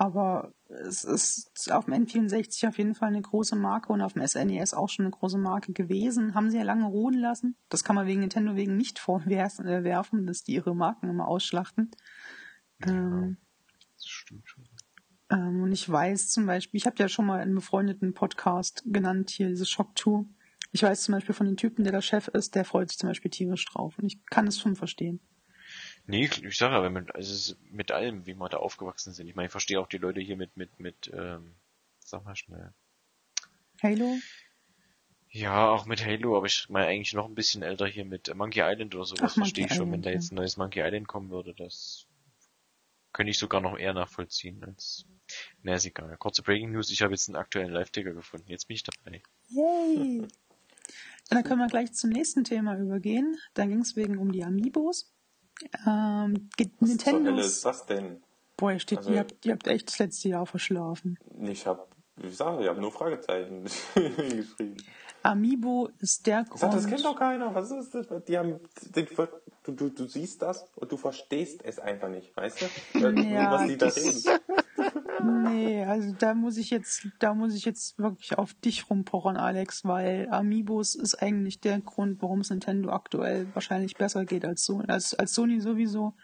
Aber 0.00 0.54
es 0.86 1.04
ist 1.04 1.70
auf 1.70 1.84
dem 1.84 1.92
N64 1.92 2.66
auf 2.66 2.78
jeden 2.78 2.94
Fall 2.94 3.08
eine 3.08 3.20
große 3.20 3.54
Marke 3.54 3.92
und 3.92 4.00
auf 4.00 4.14
dem 4.14 4.26
SNES 4.26 4.72
e 4.72 4.76
auch 4.76 4.88
schon 4.88 5.04
eine 5.04 5.10
große 5.10 5.36
Marke 5.36 5.74
gewesen. 5.74 6.34
Haben 6.34 6.50
sie 6.50 6.56
ja 6.56 6.62
lange 6.62 6.86
ruhen 6.86 7.18
lassen. 7.18 7.54
Das 7.68 7.84
kann 7.84 7.96
man 7.96 8.06
wegen 8.06 8.20
Nintendo 8.20 8.56
wegen 8.56 8.78
nicht 8.78 8.98
vorwerfen, 8.98 10.26
dass 10.26 10.42
die 10.42 10.54
ihre 10.54 10.74
Marken 10.74 11.10
immer 11.10 11.28
ausschlachten. 11.28 11.90
Ja, 12.82 12.92
ähm, 12.92 13.36
das 13.94 14.06
stimmt 14.06 14.48
schon. 14.48 14.64
Ähm, 15.28 15.64
und 15.64 15.72
ich 15.72 15.86
weiß 15.86 16.30
zum 16.30 16.46
Beispiel, 16.46 16.78
ich 16.78 16.86
habe 16.86 16.96
ja 16.98 17.10
schon 17.10 17.26
mal 17.26 17.40
einen 17.40 17.54
befreundeten 17.54 18.14
Podcast 18.14 18.82
genannt, 18.86 19.28
hier 19.28 19.48
diese 19.48 19.66
Shock 19.66 19.98
2. 19.98 20.24
Ich 20.72 20.82
weiß 20.82 21.02
zum 21.02 21.12
Beispiel 21.12 21.34
von 21.34 21.44
dem 21.44 21.58
Typen, 21.58 21.84
der 21.84 21.92
der 21.92 22.00
Chef 22.00 22.28
ist, 22.28 22.54
der 22.54 22.64
freut 22.64 22.88
sich 22.88 22.96
zum 22.96 23.10
Beispiel 23.10 23.30
tierisch 23.30 23.66
drauf. 23.66 23.98
Und 23.98 24.06
ich 24.06 24.24
kann 24.24 24.46
es 24.46 24.58
schon 24.58 24.76
verstehen. 24.76 25.20
Nee, 26.10 26.28
ich 26.42 26.58
sage 26.58 26.74
aber, 26.74 26.90
mit, 26.90 27.14
also 27.14 27.54
mit 27.70 27.92
allem, 27.92 28.26
wie 28.26 28.34
wir 28.34 28.48
da 28.48 28.56
aufgewachsen 28.56 29.12
sind. 29.12 29.28
Ich 29.28 29.36
meine, 29.36 29.46
ich 29.46 29.52
verstehe 29.52 29.78
auch 29.78 29.86
die 29.86 29.98
Leute 29.98 30.20
hier 30.20 30.36
mit, 30.36 30.56
mit, 30.56 30.80
mit, 30.80 31.08
ähm, 31.14 31.54
sag 32.00 32.24
mal 32.24 32.34
schnell. 32.34 32.74
Halo? 33.80 34.18
Ja, 35.28 35.70
auch 35.70 35.86
mit 35.86 36.04
Halo, 36.04 36.36
aber 36.36 36.46
ich 36.46 36.68
meine 36.68 36.88
eigentlich 36.88 37.12
noch 37.12 37.26
ein 37.26 37.36
bisschen 37.36 37.62
älter 37.62 37.86
hier 37.86 38.04
mit 38.04 38.34
Monkey 38.34 38.60
Island 38.60 38.92
oder 38.96 39.04
sowas. 39.04 39.30
Ach, 39.30 39.34
verstehe 39.34 39.66
ich 39.66 39.72
schon, 39.72 39.92
wenn 39.92 40.00
Island, 40.00 40.06
da 40.06 40.10
ja. 40.10 40.14
jetzt 40.16 40.32
ein 40.32 40.34
neues 40.34 40.56
Monkey 40.56 40.80
Island 40.80 41.06
kommen 41.06 41.30
würde, 41.30 41.54
das 41.54 42.08
könnte 43.12 43.30
ich 43.30 43.38
sogar 43.38 43.60
noch 43.60 43.78
eher 43.78 43.94
nachvollziehen 43.94 44.64
als. 44.64 45.06
Na, 45.62 45.74
ist 45.74 45.86
egal. 45.86 46.16
Kurze 46.16 46.42
Breaking 46.42 46.72
News, 46.72 46.90
ich 46.90 47.02
habe 47.02 47.12
jetzt 47.12 47.28
einen 47.28 47.36
aktuellen 47.36 47.70
Live-Ticker 47.70 48.14
gefunden. 48.14 48.50
Jetzt 48.50 48.66
bin 48.66 48.74
ich 48.74 48.82
dabei. 48.82 49.22
Yay! 49.50 50.26
Dann 51.28 51.44
können 51.44 51.60
wir 51.60 51.68
gleich 51.68 51.92
zum 51.92 52.10
nächsten 52.10 52.42
Thema 52.42 52.76
übergehen. 52.76 53.38
Da 53.54 53.64
ging 53.64 53.78
es 53.78 53.94
wegen 53.94 54.18
um 54.18 54.32
die 54.32 54.42
Amiibos. 54.42 55.14
Ähm, 55.86 56.48
geht 56.56 56.72
Was 56.80 56.90
ist 56.90 57.64
das 57.64 57.86
denn? 57.86 58.22
Boah, 58.56 58.72
ihr, 58.72 58.78
steht, 58.78 58.98
Also- 58.98 59.12
ihr, 59.12 59.20
habt, 59.20 59.44
ihr 59.46 59.52
habt 59.52 59.66
echt 59.66 59.88
das 59.88 59.98
letzte 59.98 60.28
Jahr 60.28 60.46
verschlafen. 60.46 61.18
Ich 61.42 61.66
habe, 61.66 61.86
wie 62.16 62.30
sage 62.30 62.62
ich, 62.62 62.68
habe 62.68 62.80
nur 62.80 62.92
Fragezeichen 62.92 63.64
geschrieben. 63.94 64.76
Amiibo 65.22 65.90
ist 65.98 66.26
der 66.26 66.46
Ich 66.52 66.58
sag, 66.60 66.70
das 66.72 66.84
Grund. 66.84 66.94
kennt 66.94 67.04
doch 67.04 67.16
keiner. 67.18 67.54
Was 67.54 67.70
ist 67.70 67.94
das? 67.94 68.06
Die 68.26 68.38
haben, 68.38 68.58
den, 68.94 69.06
du, 69.64 69.72
du, 69.72 69.88
du 69.90 70.06
siehst 70.06 70.40
das 70.40 70.64
und 70.76 70.90
du 70.90 70.96
verstehst 70.96 71.60
es 71.62 71.78
einfach 71.78 72.08
nicht, 72.08 72.34
weißt 72.36 72.62
du? 72.94 72.98
Ja, 73.22 73.52
was 73.52 73.66
die 73.66 73.76
da 73.76 73.86
reden. 73.88 74.22
Nee, 75.22 75.84
also 75.84 76.14
da 76.18 76.34
muss 76.34 76.56
ich 76.56 76.70
jetzt, 76.70 77.08
da 77.18 77.34
muss 77.34 77.54
ich 77.54 77.64
jetzt 77.64 77.98
wirklich 77.98 78.38
auf 78.38 78.54
dich 78.54 78.88
rumpochern, 78.88 79.36
Alex, 79.36 79.84
weil 79.84 80.28
Amiibos 80.30 80.94
ist 80.94 81.22
eigentlich 81.22 81.60
der 81.60 81.80
Grund, 81.80 82.22
warum 82.22 82.40
es 82.40 82.50
Nintendo 82.50 82.90
aktuell 82.90 83.46
wahrscheinlich 83.54 83.96
besser 83.96 84.24
geht 84.24 84.44
als, 84.44 84.64
so 84.64 84.82
als, 84.86 85.14
als 85.14 85.34
Sony 85.34 85.60
sowieso 85.60 86.14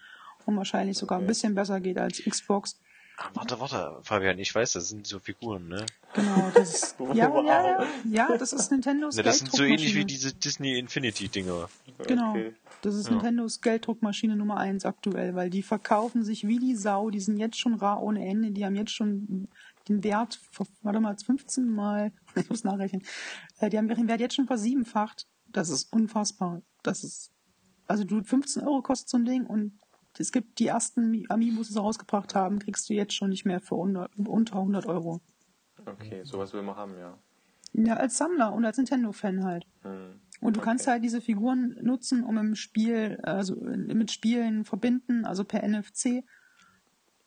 und 0.47 0.57
wahrscheinlich 0.57 0.97
sogar 0.97 1.19
ein 1.19 1.27
bisschen 1.27 1.55
besser 1.55 1.81
geht 1.81 1.99
als 1.99 2.23
Xbox. 2.25 2.81
Ah, 3.19 3.31
warte, 3.33 3.59
warte, 3.59 3.99
Fabian, 4.03 4.39
ich 4.39 4.55
weiß, 4.55 4.73
das 4.73 4.89
sind 4.91 5.07
so 5.07 5.19
Figuren, 5.19 5.69
ne? 5.69 5.87
Genau, 6.15 6.51
das 6.55 6.75
ist, 6.75 6.97
ja, 7.15 7.31
Wow. 7.31 7.47
ja, 7.47 7.67
ja, 7.67 7.87
ja, 8.05 8.37
das 8.37 8.53
ist 8.53 8.71
Nintendos 8.71 9.17
ne 9.17 9.23
das 9.23 9.39
sind 9.39 9.51
so 9.51 9.65
ähnlich 9.65 9.95
wie 9.95 10.05
diese 10.05 10.35
Disney 10.35 10.79
Infinity 10.79 11.29
Dinger. 11.29 11.69
Genau. 12.07 12.31
Okay. 12.31 12.55
Das 12.83 12.95
ist 12.95 13.07
Ja. 13.07 13.15
Nintendos 13.15 13.63
Gelddruckmaschine 13.63 14.37
Nummer 14.37 14.59
eins 14.59 14.85
aktuell, 14.85 15.35
weil 15.35 15.49
die 15.49 15.63
verkaufen 15.63 16.25
sich 16.25 16.47
wie 16.47 16.59
die 16.59 16.75
Sau, 16.77 17.09
die 17.09 17.21
sind 17.21 17.39
jetzt 17.39 17.59
schon 17.59 17.75
rar 17.75 18.03
ohne 18.03 18.27
Ende, 18.27 18.51
die 18.51 18.67
haben 18.67 18.77
jetzt 18.77 18.93
schon 18.93 19.49
den 19.89 20.05
Wert, 20.05 20.41
warte 20.83 21.01
mal, 21.01 21.17
15 21.17 21.71
mal, 21.71 22.13
ich 22.35 22.51
muss 22.51 22.65
nachrechnen, 22.65 23.03
äh, 23.61 23.71
die 23.71 23.79
haben 23.79 23.89
ihren 23.89 24.09
Wert 24.09 24.21
jetzt 24.21 24.35
schon 24.35 24.47
versiebenfacht. 24.47 25.27
Das 25.49 25.71
ist 25.71 25.91
unfassbar. 25.93 26.61
Das 26.83 27.03
ist, 27.03 27.31
also 27.87 28.05
du, 28.05 28.23
15 28.23 28.63
Euro 28.63 28.83
kostet 28.83 29.09
so 29.09 29.17
ein 29.17 29.25
Ding 29.25 29.47
und 29.47 29.79
es 30.21 30.33
gibt 30.33 30.59
die 30.59 30.67
ersten 30.67 31.11
Mi- 31.11 31.27
Amiibos, 31.29 31.69
die 31.69 31.73
sie 31.75 31.81
rausgebracht 31.81 32.35
haben, 32.35 32.59
kriegst 32.59 32.89
du 32.89 32.95
jetzt 32.95 33.15
schon 33.15 33.31
nicht 33.31 33.45
mehr 33.45 33.61
für 33.61 33.75
unter, 33.77 34.09
unter 34.17 34.57
100 34.57 34.87
Euro. 34.87 35.21
Okay, 35.85 36.23
sowas 36.25 36.53
will 36.53 36.63
man 36.63 36.77
haben, 36.77 36.97
ja. 36.99 37.19
Ja, 37.73 37.95
als 37.95 38.17
Sammler 38.17 38.53
und 38.55 38.65
als 38.65 38.79
Nintendo-Fan 38.79 39.45
halt. 39.45 39.67
Hm. 39.83 40.21
Und 40.41 40.57
du 40.57 40.61
Okay. 40.61 40.69
kannst 40.69 40.87
halt 40.87 41.03
diese 41.05 41.21
Figuren 41.21 41.77
nutzen, 41.83 42.23
um 42.25 42.37
im 42.39 42.55
Spiel, 42.55 43.19
also 43.23 43.57
mit 43.57 44.11
Spielen 44.11 44.65
verbinden, 44.65 45.25
also 45.25 45.45
per 45.45 45.63
NFC. 45.63 46.25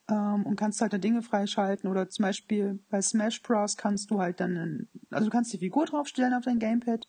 Ähm, 0.09 0.45
und 0.45 0.55
kannst 0.55 0.81
halt 0.81 0.93
da 0.93 0.97
Dinge 0.97 1.21
freischalten. 1.21 1.89
Oder 1.89 2.09
zum 2.09 2.23
Beispiel 2.23 2.79
bei 2.89 3.01
Smash 3.01 3.41
Bros. 3.43 3.77
kannst 3.77 4.09
du 4.11 4.19
halt 4.19 4.39
dann, 4.39 4.87
also 5.11 5.25
du 5.25 5.31
kannst 5.31 5.53
die 5.53 5.59
Figur 5.59 5.85
draufstellen 5.85 6.33
auf 6.33 6.43
dein 6.45 6.59
Gamepad. 6.59 7.05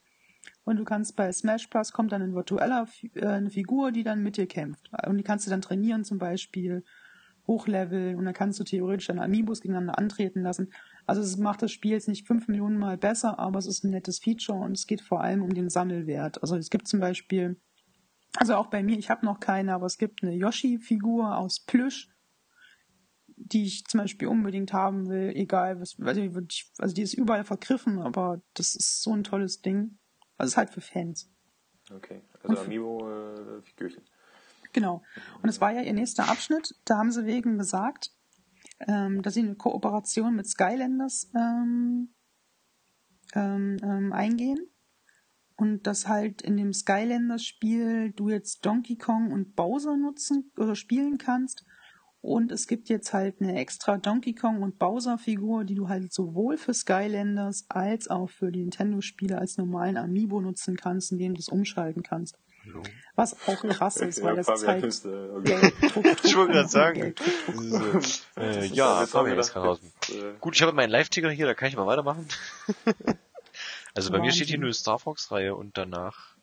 Und 0.64 0.76
du 0.76 0.84
kannst 0.84 1.16
bei 1.16 1.32
Smash 1.32 1.68
Bros. 1.70 1.92
kommt 1.92 2.12
dann 2.12 2.22
ein 2.22 2.34
virtueller, 2.34 2.86
äh, 3.14 3.26
eine 3.26 3.50
Figur, 3.50 3.92
die 3.92 4.04
dann 4.04 4.22
mit 4.22 4.36
dir 4.36 4.46
kämpft. 4.46 4.90
Und 5.06 5.18
die 5.18 5.24
kannst 5.24 5.46
du 5.46 5.50
dann 5.50 5.62
trainieren 5.62 6.04
zum 6.04 6.18
Beispiel, 6.18 6.84
hochleveln. 7.46 8.16
Und 8.16 8.24
dann 8.24 8.34
kannst 8.34 8.61
du 8.61 8.64
theoretisch 8.64 9.08
dann 9.08 9.18
Amiibos 9.18 9.61
gegeneinander 9.61 9.98
antreten 9.98 10.42
lassen. 10.42 10.72
Also 11.06 11.20
es 11.22 11.36
macht 11.36 11.62
das 11.62 11.72
Spiel 11.72 11.92
jetzt 11.92 12.08
nicht 12.08 12.26
fünf 12.26 12.48
Millionen 12.48 12.78
Mal 12.78 12.96
besser, 12.96 13.38
aber 13.38 13.58
es 13.58 13.66
ist 13.66 13.84
ein 13.84 13.90
nettes 13.90 14.18
Feature 14.18 14.58
und 14.58 14.72
es 14.72 14.86
geht 14.86 15.00
vor 15.00 15.20
allem 15.20 15.42
um 15.42 15.52
den 15.52 15.68
Sammelwert. 15.68 16.42
Also 16.42 16.56
es 16.56 16.70
gibt 16.70 16.86
zum 16.88 17.00
Beispiel, 17.00 17.61
also 18.36 18.54
auch 18.54 18.68
bei 18.68 18.82
mir, 18.82 18.98
ich 18.98 19.11
habe 19.11 19.26
noch 19.26 19.40
keine, 19.40 19.74
aber 19.74 19.86
es 19.86 19.98
gibt 19.98 20.22
eine 20.22 20.34
Yoshi-Figur 20.34 21.36
aus 21.36 21.61
Plüsch, 21.61 22.08
die 23.36 23.64
ich 23.64 23.84
zum 23.86 23.98
Beispiel 23.98 24.28
unbedingt 24.28 24.72
haben 24.72 25.08
will, 25.08 25.32
egal 25.34 25.80
was, 25.80 25.96
also 25.98 26.94
die 26.94 27.02
ist 27.02 27.14
überall 27.14 27.44
vergriffen, 27.44 27.98
aber 27.98 28.42
das 28.54 28.74
ist 28.74 29.02
so 29.02 29.14
ein 29.14 29.24
tolles 29.24 29.62
Ding. 29.62 29.98
Also 30.41 30.49
es 30.49 30.53
ist 30.53 30.57
halt 30.57 30.70
für 30.70 30.80
Fans. 30.80 31.30
Okay, 31.95 32.22
also 32.43 32.62
Amiibo-Figürchen. 32.62 34.03
Genau. 34.72 35.03
Und 35.43 35.51
es 35.51 35.61
war 35.61 35.70
ja 35.72 35.82
ihr 35.82 35.93
nächster 35.93 36.28
Abschnitt. 36.28 36.74
Da 36.86 36.97
haben 36.97 37.12
sie 37.12 37.26
wegen 37.26 37.59
gesagt, 37.59 38.12
ähm, 38.88 39.20
dass 39.20 39.34
sie 39.34 39.41
eine 39.41 39.55
Kooperation 39.55 40.34
mit 40.34 40.49
Skylanders 40.49 41.30
ähm, 41.36 42.14
ähm, 43.34 43.76
ähm, 43.82 44.12
eingehen. 44.14 44.66
Und 45.57 45.86
dass 45.86 46.09
halt 46.09 46.41
in 46.41 46.57
dem 46.57 46.72
Skylanders-Spiel 46.72 48.12
du 48.12 48.30
jetzt 48.30 48.64
Donkey 48.64 48.97
Kong 48.97 49.30
und 49.30 49.57
Bowser 49.57 49.99
nutzen 49.99 50.51
oder 50.57 50.74
spielen 50.74 51.18
kannst. 51.18 51.66
Und 52.22 52.52
es 52.52 52.66
gibt 52.66 52.90
jetzt 52.90 53.14
halt 53.14 53.40
eine 53.40 53.58
extra 53.58 53.96
Donkey 53.96 54.34
Kong 54.34 54.62
und 54.62 54.78
Bowser-Figur, 54.78 55.64
die 55.64 55.74
du 55.74 55.88
halt 55.88 56.12
sowohl 56.12 56.58
für 56.58 56.74
Skylanders 56.74 57.64
als 57.70 58.08
auch 58.08 58.28
für 58.28 58.52
die 58.52 58.60
Nintendo-Spiele 58.60 59.38
als 59.38 59.56
normalen 59.56 59.96
Amiibo 59.96 60.40
nutzen 60.42 60.76
kannst, 60.76 61.12
indem 61.12 61.32
du 61.34 61.40
es 61.40 61.48
umschalten 61.48 62.02
kannst. 62.02 62.36
Hallo. 62.66 62.82
Was 63.14 63.48
auch 63.48 63.62
krass 63.62 63.96
ist, 63.96 64.22
weil 64.22 64.36
Ja, 64.36 64.42
das 64.42 64.48
ist 64.48 64.64
Fabian 64.66 64.82
halt 64.82 64.84
ist, 64.84 65.06
äh. 65.06 66.18
Ich 66.24 66.36
wollte 66.36 66.52
gerade 66.52 66.68
sagen. 66.68 67.14
Äh, 68.36 68.66
ja, 68.66 69.06
Fabian 69.06 69.36
gedacht, 69.36 69.80
äh, 70.10 70.32
Gut, 70.40 70.56
ich 70.56 70.62
habe 70.62 70.72
meinen 70.74 70.90
Live-Ticker 70.90 71.30
hier, 71.30 71.46
da 71.46 71.54
kann 71.54 71.68
ich 71.68 71.76
mal 71.76 71.86
weitermachen. 71.86 72.26
also 73.94 74.12
bei 74.12 74.18
mir 74.20 74.30
steht 74.30 74.48
hier 74.48 74.56
Wahnsinn. 74.56 74.60
nur 74.60 74.72
Star 74.74 74.98
Fox-Reihe 74.98 75.54
und 75.54 75.78
danach. 75.78 76.36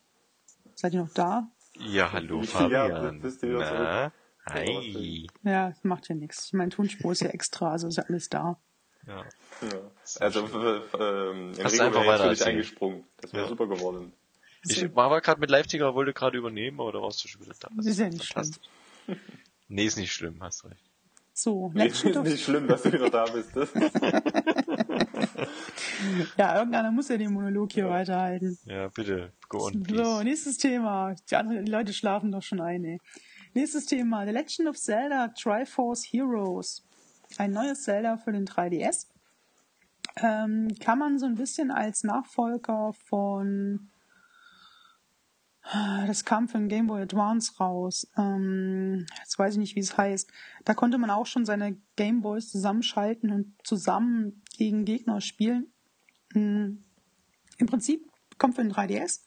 Seid 0.74 0.94
ihr 0.94 1.02
noch 1.02 1.14
da? 1.14 1.46
Ja, 1.74 2.10
hallo 2.12 2.40
Ja, 2.40 2.46
Fabian. 2.48 3.20
bist 3.20 3.42
du 3.44 3.48
wieder 3.48 3.58
Na, 3.60 4.12
hi. 4.52 5.26
Ja, 5.42 5.70
das 5.70 5.82
macht 5.84 6.08
ja 6.08 6.14
nichts. 6.14 6.52
Mein 6.52 6.70
Tonspur 6.70 7.12
ist 7.12 7.20
ja 7.22 7.28
extra, 7.28 7.72
also 7.72 7.88
ist 7.88 7.96
ja 7.96 8.04
alles 8.04 8.28
da. 8.28 8.58
Ja. 9.06 9.24
Ja. 9.62 9.90
Also, 10.20 10.40
äh, 10.46 10.80
ähm, 11.00 11.52
Hast 11.62 11.72
Enrico 11.78 11.84
einfach 11.84 12.02
wäre 12.04 12.28
erzählen. 12.28 12.50
eingesprungen. 12.50 13.04
Das 13.20 13.32
wäre 13.32 13.44
Ja. 13.44 13.48
super 13.48 13.66
geworden. 13.66 14.12
Ich 14.64 14.94
war 14.94 15.06
aber 15.06 15.20
gerade 15.20 15.40
mit 15.40 15.50
Live-Ticker, 15.50 15.94
wollte 15.94 16.12
gerade 16.12 16.36
übernehmen, 16.36 16.80
aber 16.80 16.92
da 16.92 17.00
warst 17.00 17.22
du 17.24 17.28
schon 17.28 17.40
wieder 17.42 17.54
da. 17.58 17.68
Das 17.76 17.86
ist 17.86 17.98
ja 17.98 18.08
nicht 18.08 18.32
fantastisch. 18.32 18.68
Nee, 19.68 19.84
ist 19.86 19.96
nicht 19.96 20.12
schlimm, 20.12 20.42
hast 20.42 20.64
recht. 20.64 20.82
So, 21.32 21.70
Nee, 21.74 21.86
ist 21.86 22.04
nicht 22.24 22.44
schlimm, 22.44 22.66
dass 22.66 22.82
du 22.82 22.92
wieder 22.92 23.08
da 23.10 23.24
bist. 23.26 23.50
Ja, 26.36 26.58
irgendeiner 26.58 26.90
muss 26.92 27.08
ja 27.08 27.16
den 27.16 27.32
Monolog 27.32 27.72
hier 27.72 27.88
weiterhalten. 27.88 28.58
Ja, 28.64 28.88
bitte, 28.88 29.32
go 29.48 29.66
on, 29.66 29.72
So, 29.72 29.80
please. 29.80 30.24
nächstes 30.24 30.58
Thema. 30.58 31.14
Die, 31.30 31.36
anderen, 31.36 31.64
die 31.64 31.70
Leute 31.70 31.92
schlafen 31.92 32.30
doch 32.32 32.42
schon 32.42 32.60
ein, 32.60 32.84
ey. 32.84 33.00
Nächstes 33.54 33.86
Thema. 33.86 34.24
The 34.26 34.32
Legend 34.32 34.68
of 34.68 34.76
Zelda 34.76 35.28
Triforce 35.28 36.04
Heroes. 36.04 36.84
Ein 37.36 37.52
neues 37.52 37.84
Zelda 37.84 38.16
für 38.16 38.32
den 38.32 38.46
3DS. 38.46 39.06
Ähm, 40.16 40.68
kann 40.80 40.98
man 40.98 41.18
so 41.18 41.26
ein 41.26 41.36
bisschen 41.36 41.70
als 41.70 42.04
Nachfolger 42.04 42.92
von 42.92 43.90
das 46.06 46.24
kam 46.24 46.48
für 46.48 46.56
den 46.56 46.68
Game 46.68 46.86
Boy 46.86 47.02
Advance 47.02 47.58
raus. 47.60 48.10
Ähm, 48.16 49.04
jetzt 49.18 49.38
weiß 49.38 49.54
ich 49.54 49.58
nicht, 49.58 49.76
wie 49.76 49.80
es 49.80 49.98
heißt. 49.98 50.30
Da 50.64 50.72
konnte 50.72 50.96
man 50.96 51.10
auch 51.10 51.26
schon 51.26 51.44
seine 51.44 51.76
Game 51.96 52.22
Boys 52.22 52.48
zusammenschalten 52.48 53.30
und 53.30 53.54
zusammen 53.64 54.42
gegen 54.56 54.86
Gegner 54.86 55.20
spielen. 55.20 55.70
Mm, 56.32 56.78
Im 57.58 57.66
Prinzip 57.66 58.10
kommt 58.38 58.54
für 58.54 58.62
den 58.62 58.72
3DS. 58.72 59.24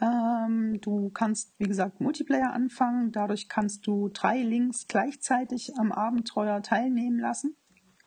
Ähm, 0.00 0.80
du 0.80 1.10
kannst, 1.10 1.54
wie 1.58 1.68
gesagt, 1.68 2.00
Multiplayer 2.00 2.52
anfangen. 2.52 3.12
Dadurch 3.12 3.48
kannst 3.48 3.86
du 3.86 4.08
drei 4.08 4.42
Links 4.42 4.86
gleichzeitig 4.86 5.76
am 5.76 5.92
Abenteuer 5.92 6.62
teilnehmen 6.62 7.18
lassen. 7.18 7.56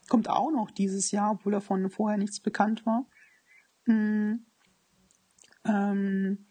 Kommt 0.10 0.30
auch 0.30 0.52
noch 0.52 0.72
dieses 0.72 1.12
Jahr, 1.12 1.32
obwohl 1.32 1.54
davon 1.54 1.90
vorher 1.90 2.18
nichts 2.18 2.40
bekannt 2.40 2.86
war. 2.86 3.06
Mm, 3.86 4.46
ähm, 5.66 6.46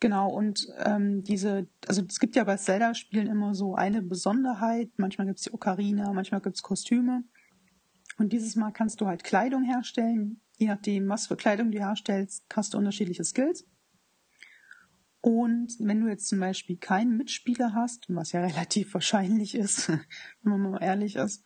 Genau, 0.00 0.30
und 0.30 0.66
ähm, 0.78 1.22
diese, 1.22 1.68
also 1.86 2.02
es 2.08 2.18
gibt 2.20 2.34
ja 2.34 2.44
bei 2.44 2.56
Zelda-Spielen 2.56 3.26
immer 3.26 3.54
so 3.54 3.74
eine 3.74 4.00
Besonderheit. 4.00 4.90
Manchmal 4.96 5.26
gibt 5.26 5.40
es 5.40 5.44
die 5.44 5.52
Ocarina, 5.52 6.10
manchmal 6.14 6.40
gibt 6.40 6.56
es 6.56 6.62
Kostüme. 6.62 7.22
Und 8.16 8.32
dieses 8.32 8.56
Mal 8.56 8.70
kannst 8.70 9.02
du 9.02 9.06
halt 9.06 9.24
Kleidung 9.24 9.62
herstellen. 9.62 10.40
Je 10.56 10.68
nachdem, 10.68 11.06
was 11.10 11.26
für 11.26 11.36
Kleidung 11.36 11.70
du 11.70 11.78
herstellst, 11.78 12.44
hast 12.54 12.72
du 12.72 12.78
unterschiedliche 12.78 13.24
Skills. 13.24 13.66
Und 15.22 15.76
wenn 15.80 16.00
du 16.00 16.08
jetzt 16.08 16.28
zum 16.28 16.40
Beispiel 16.40 16.76
keinen 16.78 17.16
Mitspieler 17.18 17.72
hast, 17.74 18.06
was 18.08 18.32
ja 18.32 18.40
relativ 18.46 18.94
wahrscheinlich 18.94 19.54
ist, 19.54 19.88
wenn 20.42 20.52
man 20.58 20.70
mal 20.72 20.82
ehrlich 20.82 21.16
ist, 21.16 21.44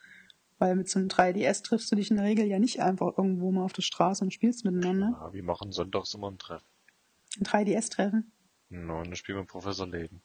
Weil 0.59 0.77
mit 0.77 0.89
so 0.89 1.01
einem 1.01 1.09
3DS 1.09 1.65
triffst 1.65 1.91
du 1.91 1.97
dich 1.97 2.11
in 2.11 2.17
der 2.17 2.25
Regel 2.27 2.47
ja 2.47 2.59
nicht 2.61 2.81
einfach 2.81 3.19
irgendwo 3.19 3.51
mal 3.51 3.65
auf 3.65 3.73
der 3.73 3.83
Straße 3.83 4.23
und 4.25 4.33
spielst 4.33 4.65
miteinander. 4.65 5.11
Ja, 5.21 5.33
wir 5.33 5.43
machen 5.43 5.73
sonntags 5.73 6.15
immer 6.15 6.31
ein 6.31 6.39
Treffen. 6.39 6.65
Ein 7.41 7.45
3DS-Treffen. 7.45 8.31
No, 8.69 8.99
und 8.99 9.07
dann 9.09 9.17
spielen 9.17 9.39
wir 9.39 9.45
Professor 9.45 9.87
Layton. 9.89 10.23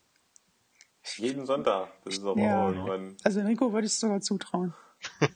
Jeden 1.17 1.45
Sonntag. 1.47 1.89
Das 2.05 2.17
ist 2.17 2.23
aber 2.23 2.39
Ja. 2.39 2.63
auch 2.63 2.69
irgendwann. 2.69 3.17
Also 3.23 3.39
Enrico 3.39 3.73
würde 3.73 3.87
ich 3.87 3.93
es 3.93 3.99
sogar 3.99 4.21
zutrauen. 4.21 4.73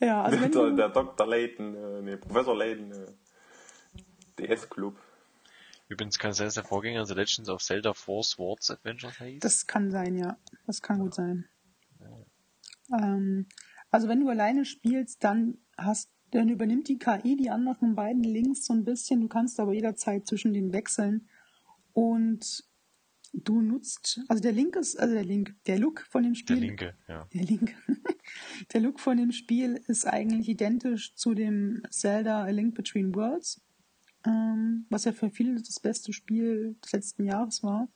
ja, 0.00 0.22
also 0.22 0.40
wenn 0.40 0.52
der, 0.52 0.62
du, 0.70 0.76
der 0.76 0.88
Dr. 0.88 1.26
Layton, 1.26 1.74
äh, 1.74 2.02
nee, 2.02 2.16
Professor 2.16 2.56
Layton, 2.56 2.92
äh, 2.92 3.06
DS-Club. 4.38 4.96
Übrigens 5.92 6.18
kann 6.18 6.30
es 6.30 6.38
sein, 6.38 6.46
dass 6.46 6.54
der 6.54 6.64
Vorgänger 6.64 7.04
The 7.04 7.14
Legends 7.14 7.48
of 7.48 7.62
Zelda 7.62 7.92
Four 7.92 8.24
Swords 8.24 8.70
Adventures 8.70 9.20
heißt. 9.20 9.44
das 9.44 9.66
kann 9.66 9.90
sein, 9.90 10.16
ja. 10.16 10.38
Das 10.66 10.80
kann 10.80 10.98
gut 10.98 11.14
sein. 11.14 11.44
Ähm, 12.98 13.46
also 13.90 14.08
wenn 14.08 14.20
du 14.20 14.28
alleine 14.28 14.64
spielst, 14.64 15.22
dann 15.22 15.58
hast 15.76 16.10
dann 16.30 16.48
übernimmt 16.48 16.88
die 16.88 16.98
KI 16.98 17.36
die 17.36 17.50
anderen 17.50 17.94
beiden 17.94 18.24
Links 18.24 18.64
so 18.64 18.72
ein 18.72 18.84
bisschen. 18.84 19.20
Du 19.20 19.28
kannst 19.28 19.60
aber 19.60 19.74
jederzeit 19.74 20.26
zwischen 20.26 20.54
den 20.54 20.72
wechseln. 20.72 21.28
Und 21.92 22.64
du 23.34 23.60
nutzt, 23.60 24.20
also 24.28 24.42
der 24.42 24.52
Link 24.52 24.76
ist, 24.76 24.98
also 24.98 25.12
der 25.12 25.24
Link, 25.24 25.54
der 25.66 25.78
Look 25.78 26.06
von 26.08 26.22
dem 26.22 26.32
der 26.32 26.38
Spiel. 26.38 26.56
linke, 26.56 26.94
ja. 27.06 27.28
Der 27.34 27.44
Link. 27.44 27.74
Der 28.72 28.80
Look 28.80 29.00
von 29.00 29.16
dem 29.16 29.32
Spiel 29.32 29.82
ist 29.88 30.06
eigentlich 30.06 30.48
identisch 30.48 31.16
zu 31.16 31.34
dem 31.34 31.82
Zelda 31.90 32.44
A 32.44 32.48
Link 32.50 32.74
Between 32.74 33.14
Worlds, 33.14 33.60
ähm, 34.26 34.86
was 34.90 35.04
ja 35.04 35.12
für 35.12 35.30
viele 35.30 35.60
das 35.60 35.80
beste 35.80 36.12
Spiel 36.12 36.76
des 36.84 36.92
letzten 36.92 37.24
Jahres 37.24 37.62
war. 37.62 37.88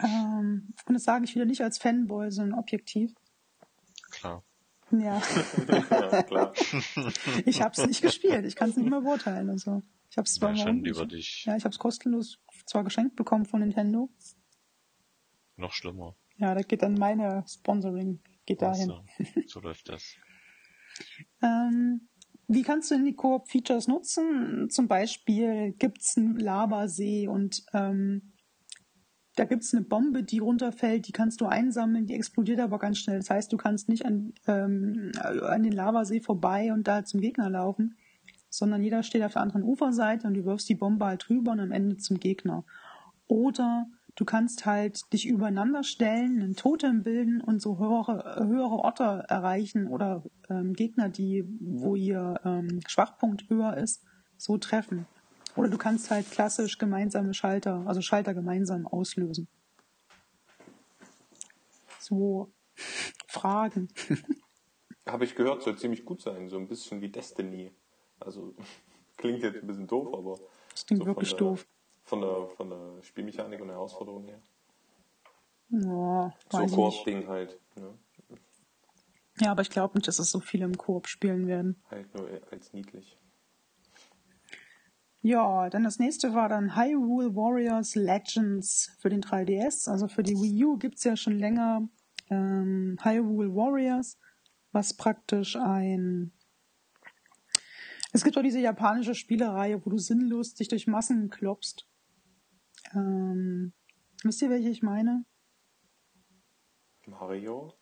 Ähm, 0.00 0.74
und 0.86 0.94
das 0.94 1.04
sage 1.04 1.24
ich 1.24 1.34
wieder 1.34 1.44
nicht 1.44 1.62
als 1.62 1.78
Fanboy, 1.78 2.30
sondern 2.30 2.58
objektiv. 2.58 3.12
Klar. 4.10 4.44
Ja, 4.90 5.20
ja, 5.68 6.22
klar. 6.22 6.52
ich 7.46 7.62
habe 7.62 7.72
es 7.76 7.86
nicht 7.86 8.02
gespielt, 8.02 8.44
ich 8.44 8.54
kann 8.56 8.70
es 8.70 8.76
nicht 8.76 8.88
mehr 8.88 9.00
beurteilen. 9.00 9.50
Also 9.50 9.82
ich 10.10 10.16
habe 10.18 10.26
es 10.26 10.34
zwar 10.34 10.54
Ja, 10.54 10.70
über 10.70 11.06
dich. 11.06 11.44
ja, 11.46 11.56
ich 11.56 11.64
habe 11.64 11.72
es 11.72 11.78
kostenlos 11.78 12.38
zwar 12.66 12.84
geschenkt 12.84 13.16
bekommen 13.16 13.46
von 13.46 13.60
Nintendo. 13.60 14.10
Noch 15.56 15.72
schlimmer. 15.72 16.16
Ja, 16.36 16.54
da 16.54 16.62
geht 16.62 16.82
dann 16.82 16.94
meine 16.94 17.44
Sponsoring 17.48 18.20
geht 18.46 18.62
dahin. 18.62 18.92
So 19.46 19.60
läuft 19.60 19.88
das. 19.88 20.14
Ähm, 21.42 22.08
wie 22.46 22.62
kannst 22.62 22.90
du 22.90 22.96
denn 22.96 23.04
die 23.04 23.14
Koop-Features 23.14 23.88
nutzen? 23.88 24.68
Zum 24.70 24.88
Beispiel 24.88 25.72
gibt's 25.72 26.16
einen 26.16 26.36
Lavasee 26.36 27.28
und 27.28 27.64
ähm, 27.72 28.34
da 29.36 29.44
gibt's 29.44 29.74
eine 29.74 29.84
Bombe, 29.84 30.22
die 30.22 30.38
runterfällt, 30.38 31.08
die 31.08 31.12
kannst 31.12 31.40
du 31.40 31.46
einsammeln, 31.46 32.06
die 32.06 32.14
explodiert 32.14 32.60
aber 32.60 32.78
ganz 32.78 32.98
schnell. 32.98 33.18
Das 33.18 33.30
heißt, 33.30 33.52
du 33.52 33.56
kannst 33.56 33.88
nicht 33.88 34.06
an, 34.06 34.32
ähm, 34.46 35.10
an 35.22 35.62
den 35.62 35.72
Lavasee 35.72 36.20
vorbei 36.20 36.72
und 36.72 36.86
da 36.86 37.04
zum 37.04 37.20
Gegner 37.20 37.50
laufen, 37.50 37.96
sondern 38.48 38.82
jeder 38.82 39.02
steht 39.02 39.22
auf 39.22 39.32
der 39.32 39.42
anderen 39.42 39.64
Uferseite 39.64 40.26
und 40.26 40.34
du 40.34 40.44
wirfst 40.44 40.68
die 40.68 40.76
Bombe 40.76 41.06
halt 41.06 41.28
rüber 41.30 41.52
und 41.52 41.60
am 41.60 41.72
Ende 41.72 41.96
zum 41.96 42.20
Gegner. 42.20 42.64
Oder 43.26 43.86
du 44.16 44.24
kannst 44.24 44.66
halt 44.66 45.12
dich 45.12 45.26
übereinander 45.26 45.82
stellen, 45.82 46.40
einen 46.40 46.56
Totem 46.56 47.02
bilden 47.02 47.40
und 47.40 47.60
so 47.60 47.78
höhere, 47.78 48.46
höhere 48.46 48.76
Orte 48.76 49.24
erreichen 49.28 49.88
oder 49.88 50.22
ähm, 50.48 50.72
Gegner, 50.74 51.08
die, 51.08 51.44
wo 51.60 51.96
ihr 51.96 52.40
ähm, 52.44 52.80
Schwachpunkt 52.86 53.48
höher 53.50 53.76
ist, 53.76 54.04
so 54.36 54.58
treffen. 54.58 55.06
Oder 55.56 55.68
du 55.68 55.78
kannst 55.78 56.10
halt 56.10 56.30
klassisch 56.30 56.78
gemeinsame 56.78 57.34
Schalter, 57.34 57.84
also 57.86 58.00
Schalter 58.00 58.34
gemeinsam 58.34 58.86
auslösen. 58.86 59.48
So 61.98 62.52
Fragen. 63.28 63.88
Habe 65.06 65.24
ich 65.24 65.34
gehört, 65.34 65.62
soll 65.62 65.76
ziemlich 65.76 66.04
gut 66.04 66.22
sein. 66.22 66.48
So 66.48 66.56
ein 66.56 66.66
bisschen 66.66 67.00
wie 67.00 67.08
Destiny. 67.08 67.72
Also, 68.20 68.54
klingt 69.16 69.42
jetzt 69.42 69.56
ein 69.56 69.66
bisschen 69.66 69.86
doof, 69.86 70.14
aber. 70.14 70.38
Das 70.70 70.86
klingt 70.86 71.02
so 71.02 71.06
wirklich 71.06 71.34
doof. 71.34 71.66
Von 72.04 72.20
der, 72.20 72.46
von 72.56 72.70
der 72.70 73.02
Spielmechanik 73.02 73.60
und 73.60 73.68
der 73.68 73.76
Herausforderung 73.76 74.24
her. 74.24 74.40
Ja, 75.70 76.34
So. 76.50 76.76
Koop-Ding 76.76 77.26
halt. 77.26 77.58
Ne? 77.76 77.98
Ja, 79.40 79.50
aber 79.50 79.62
ich 79.62 79.70
glaube 79.70 79.96
nicht, 79.96 80.06
dass 80.06 80.18
es 80.18 80.30
so 80.30 80.38
viele 80.40 80.64
im 80.64 80.76
Koop 80.76 81.08
spielen 81.08 81.46
werden. 81.46 81.82
Halt 81.90 82.14
nur 82.14 82.28
als 82.50 82.72
niedlich. 82.72 83.18
Ja, 85.22 85.70
dann 85.70 85.84
das 85.84 85.98
nächste 85.98 86.34
war 86.34 86.50
dann 86.50 86.76
Hyrule 86.76 87.34
Warriors 87.34 87.94
Legends 87.94 88.94
für 88.98 89.08
den 89.08 89.22
3DS. 89.22 89.88
Also 89.90 90.06
für 90.06 90.22
die 90.22 90.36
Wii 90.36 90.64
U 90.66 90.76
gibt's 90.76 91.02
ja 91.02 91.16
schon 91.16 91.38
länger 91.38 91.88
ähm, 92.30 92.98
Hyrule 93.02 93.54
Warriors, 93.54 94.18
was 94.72 94.94
praktisch 94.94 95.56
ein... 95.56 96.32
Es 98.12 98.22
gibt 98.22 98.36
auch 98.36 98.42
diese 98.42 98.60
japanische 98.60 99.14
Spielereihe, 99.14 99.84
wo 99.84 99.90
du 99.90 99.98
sinnlos 99.98 100.54
dich 100.54 100.68
durch 100.68 100.86
Massen 100.86 101.30
klopfst. 101.30 101.86
Ähm, 102.92 103.72
wisst 104.22 104.42
ihr, 104.42 104.50
welche 104.50 104.68
ich 104.68 104.82
meine? 104.82 105.24
Mario? 107.06 107.74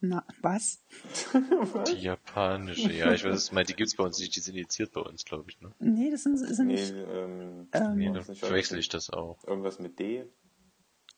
Na, 0.00 0.24
was? 0.42 0.84
Die 1.88 2.00
japanische, 2.02 2.92
ja, 2.92 3.12
ich 3.12 3.24
weiß 3.24 3.34
es 3.34 3.52
mal, 3.52 3.64
die 3.64 3.74
gibt's 3.74 3.96
bei 3.96 4.04
uns 4.04 4.20
nicht, 4.20 4.36
die 4.36 4.40
sind 4.40 4.54
indiziert 4.54 4.92
bei 4.92 5.00
uns, 5.00 5.24
glaube 5.24 5.50
ich, 5.50 5.60
ne? 5.60 5.72
Nee, 5.80 6.10
das 6.10 6.22
sind, 6.22 6.36
sind 6.36 6.68
Nee, 6.68 6.74
nicht... 6.74 6.94
ähm, 6.94 7.68
Ähm, 7.72 7.96
Nee, 7.96 8.12
dann 8.12 8.22
verwechsel 8.22 8.78
ich 8.78 8.88
das 8.88 9.10
auch. 9.10 9.42
Irgendwas 9.44 9.80
mit 9.80 9.98
D. 9.98 10.24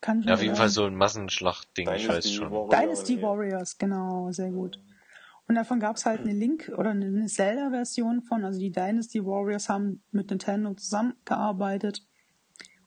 Kann 0.01 0.23
Ja, 0.23 0.35
auf 0.35 0.43
jeden. 0.43 0.57
Fall 0.57 0.71
so 0.71 0.85
ein 0.87 0.95
Massenschlachtding, 0.95 1.91
ich 1.91 2.09
weiß 2.09 2.33
schon. 2.33 2.51
Warrior, 2.51 2.71
Dynasty 2.71 3.17
nee. 3.17 3.23
Warriors, 3.23 3.77
genau, 3.77 4.33
sehr 4.33 4.51
gut. 4.51 4.81
Und 5.47 5.57
davon 5.57 5.79
gab 5.79 5.97
es 5.97 6.07
halt 6.07 6.21
eine 6.21 6.33
Link- 6.33 6.73
oder 6.75 6.91
eine 6.91 7.27
Zelda-Version 7.27 8.23
von, 8.23 8.45
also 8.47 8.59
die 8.59 8.73
Dynasty 8.73 9.23
Warriors 9.27 9.69
haben 9.69 10.03
mit 10.11 10.31
Nintendo 10.31 10.73
zusammengearbeitet. 10.73 12.07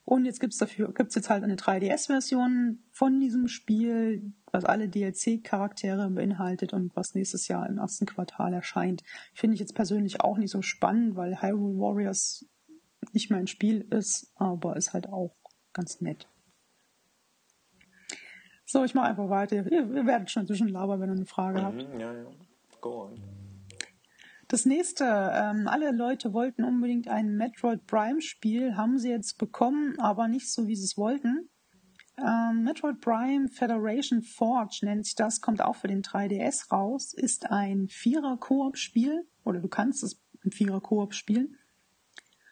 Und 0.05 0.25
jetzt 0.25 0.41
gibt's 0.41 0.57
dafür, 0.57 0.93
gibt's 0.93 1.15
jetzt 1.15 1.29
halt 1.29 1.43
eine 1.43 1.55
3DS-Version 1.55 2.83
von 2.91 3.19
diesem 3.21 3.47
Spiel, 3.47 4.33
was 4.51 4.65
alle 4.65 4.89
DLC-Charaktere 4.89 6.09
beinhaltet 6.09 6.73
und 6.73 6.93
was 6.95 7.15
nächstes 7.15 7.47
Jahr 7.47 7.67
im 7.69 7.77
ersten 7.77 8.05
Quartal 8.05 8.53
erscheint. 8.53 9.01
Finde 9.33 9.53
ich 9.53 9.61
jetzt 9.61 9.75
persönlich 9.75 10.19
auch 10.21 10.37
nicht 10.37 10.51
so 10.51 10.61
spannend, 10.61 11.15
weil 11.15 11.41
Hyrule 11.41 11.79
Warriors 11.79 12.45
nicht 13.13 13.31
mein 13.31 13.47
Spiel 13.47 13.81
ist, 13.91 14.31
aber 14.35 14.75
ist 14.75 14.93
halt 14.93 15.07
auch 15.07 15.35
ganz 15.71 16.01
nett. 16.01 16.27
So, 18.65 18.83
ich 18.83 18.93
mache 18.93 19.07
einfach 19.07 19.29
weiter. 19.29 19.55
Ihr, 19.55 19.71
ihr 19.71 20.05
werdet 20.05 20.31
schon 20.31 20.47
zwischen 20.47 20.67
labern, 20.67 20.99
wenn 20.99 21.09
ihr 21.09 21.15
eine 21.15 21.25
Frage 21.25 21.61
habt. 21.61 21.75
Mhm, 21.75 21.99
ja, 21.99 22.13
ja. 22.13 22.25
Go 22.81 23.03
on. 23.03 23.32
Das 24.53 24.67
nächste, 24.67 25.05
ähm, 25.05 25.67
alle 25.67 25.91
Leute 25.91 26.31
wollten 26.31 26.63
unbedingt 26.63 27.07
ein 27.07 27.37
Metroid 27.37 27.87
Prime 27.87 28.21
Spiel, 28.21 28.75
haben 28.75 28.99
sie 28.99 29.09
jetzt 29.09 29.39
bekommen, 29.39 29.99
aber 29.99 30.27
nicht 30.27 30.53
so, 30.53 30.67
wie 30.67 30.75
sie 30.75 30.83
es 30.83 30.95
wollten. 30.95 31.49
Ähm, 32.19 32.61
Metroid 32.61 33.01
Prime 33.01 33.47
Federation 33.47 34.21
Forge 34.21 34.81
nennt 34.83 35.05
sich 35.05 35.15
das, 35.15 35.41
kommt 35.41 35.63
auch 35.63 35.75
für 35.75 35.87
den 35.87 36.03
3DS 36.03 36.71
raus, 36.71 37.15
ist 37.15 37.49
ein 37.49 37.87
Vierer-Koop-Spiel, 37.87 39.27
oder 39.43 39.59
du 39.59 39.67
kannst 39.69 40.03
es 40.03 40.21
im 40.43 40.51
Vierer-Koop 40.51 41.15
spielen. 41.15 41.57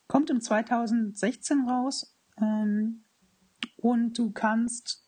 Kommt 0.08 0.32
im 0.32 0.42
2016 0.42 1.70
raus, 1.70 2.18
ähm, 2.42 3.04
und 3.78 4.18
du 4.18 4.32
kannst, 4.32 5.08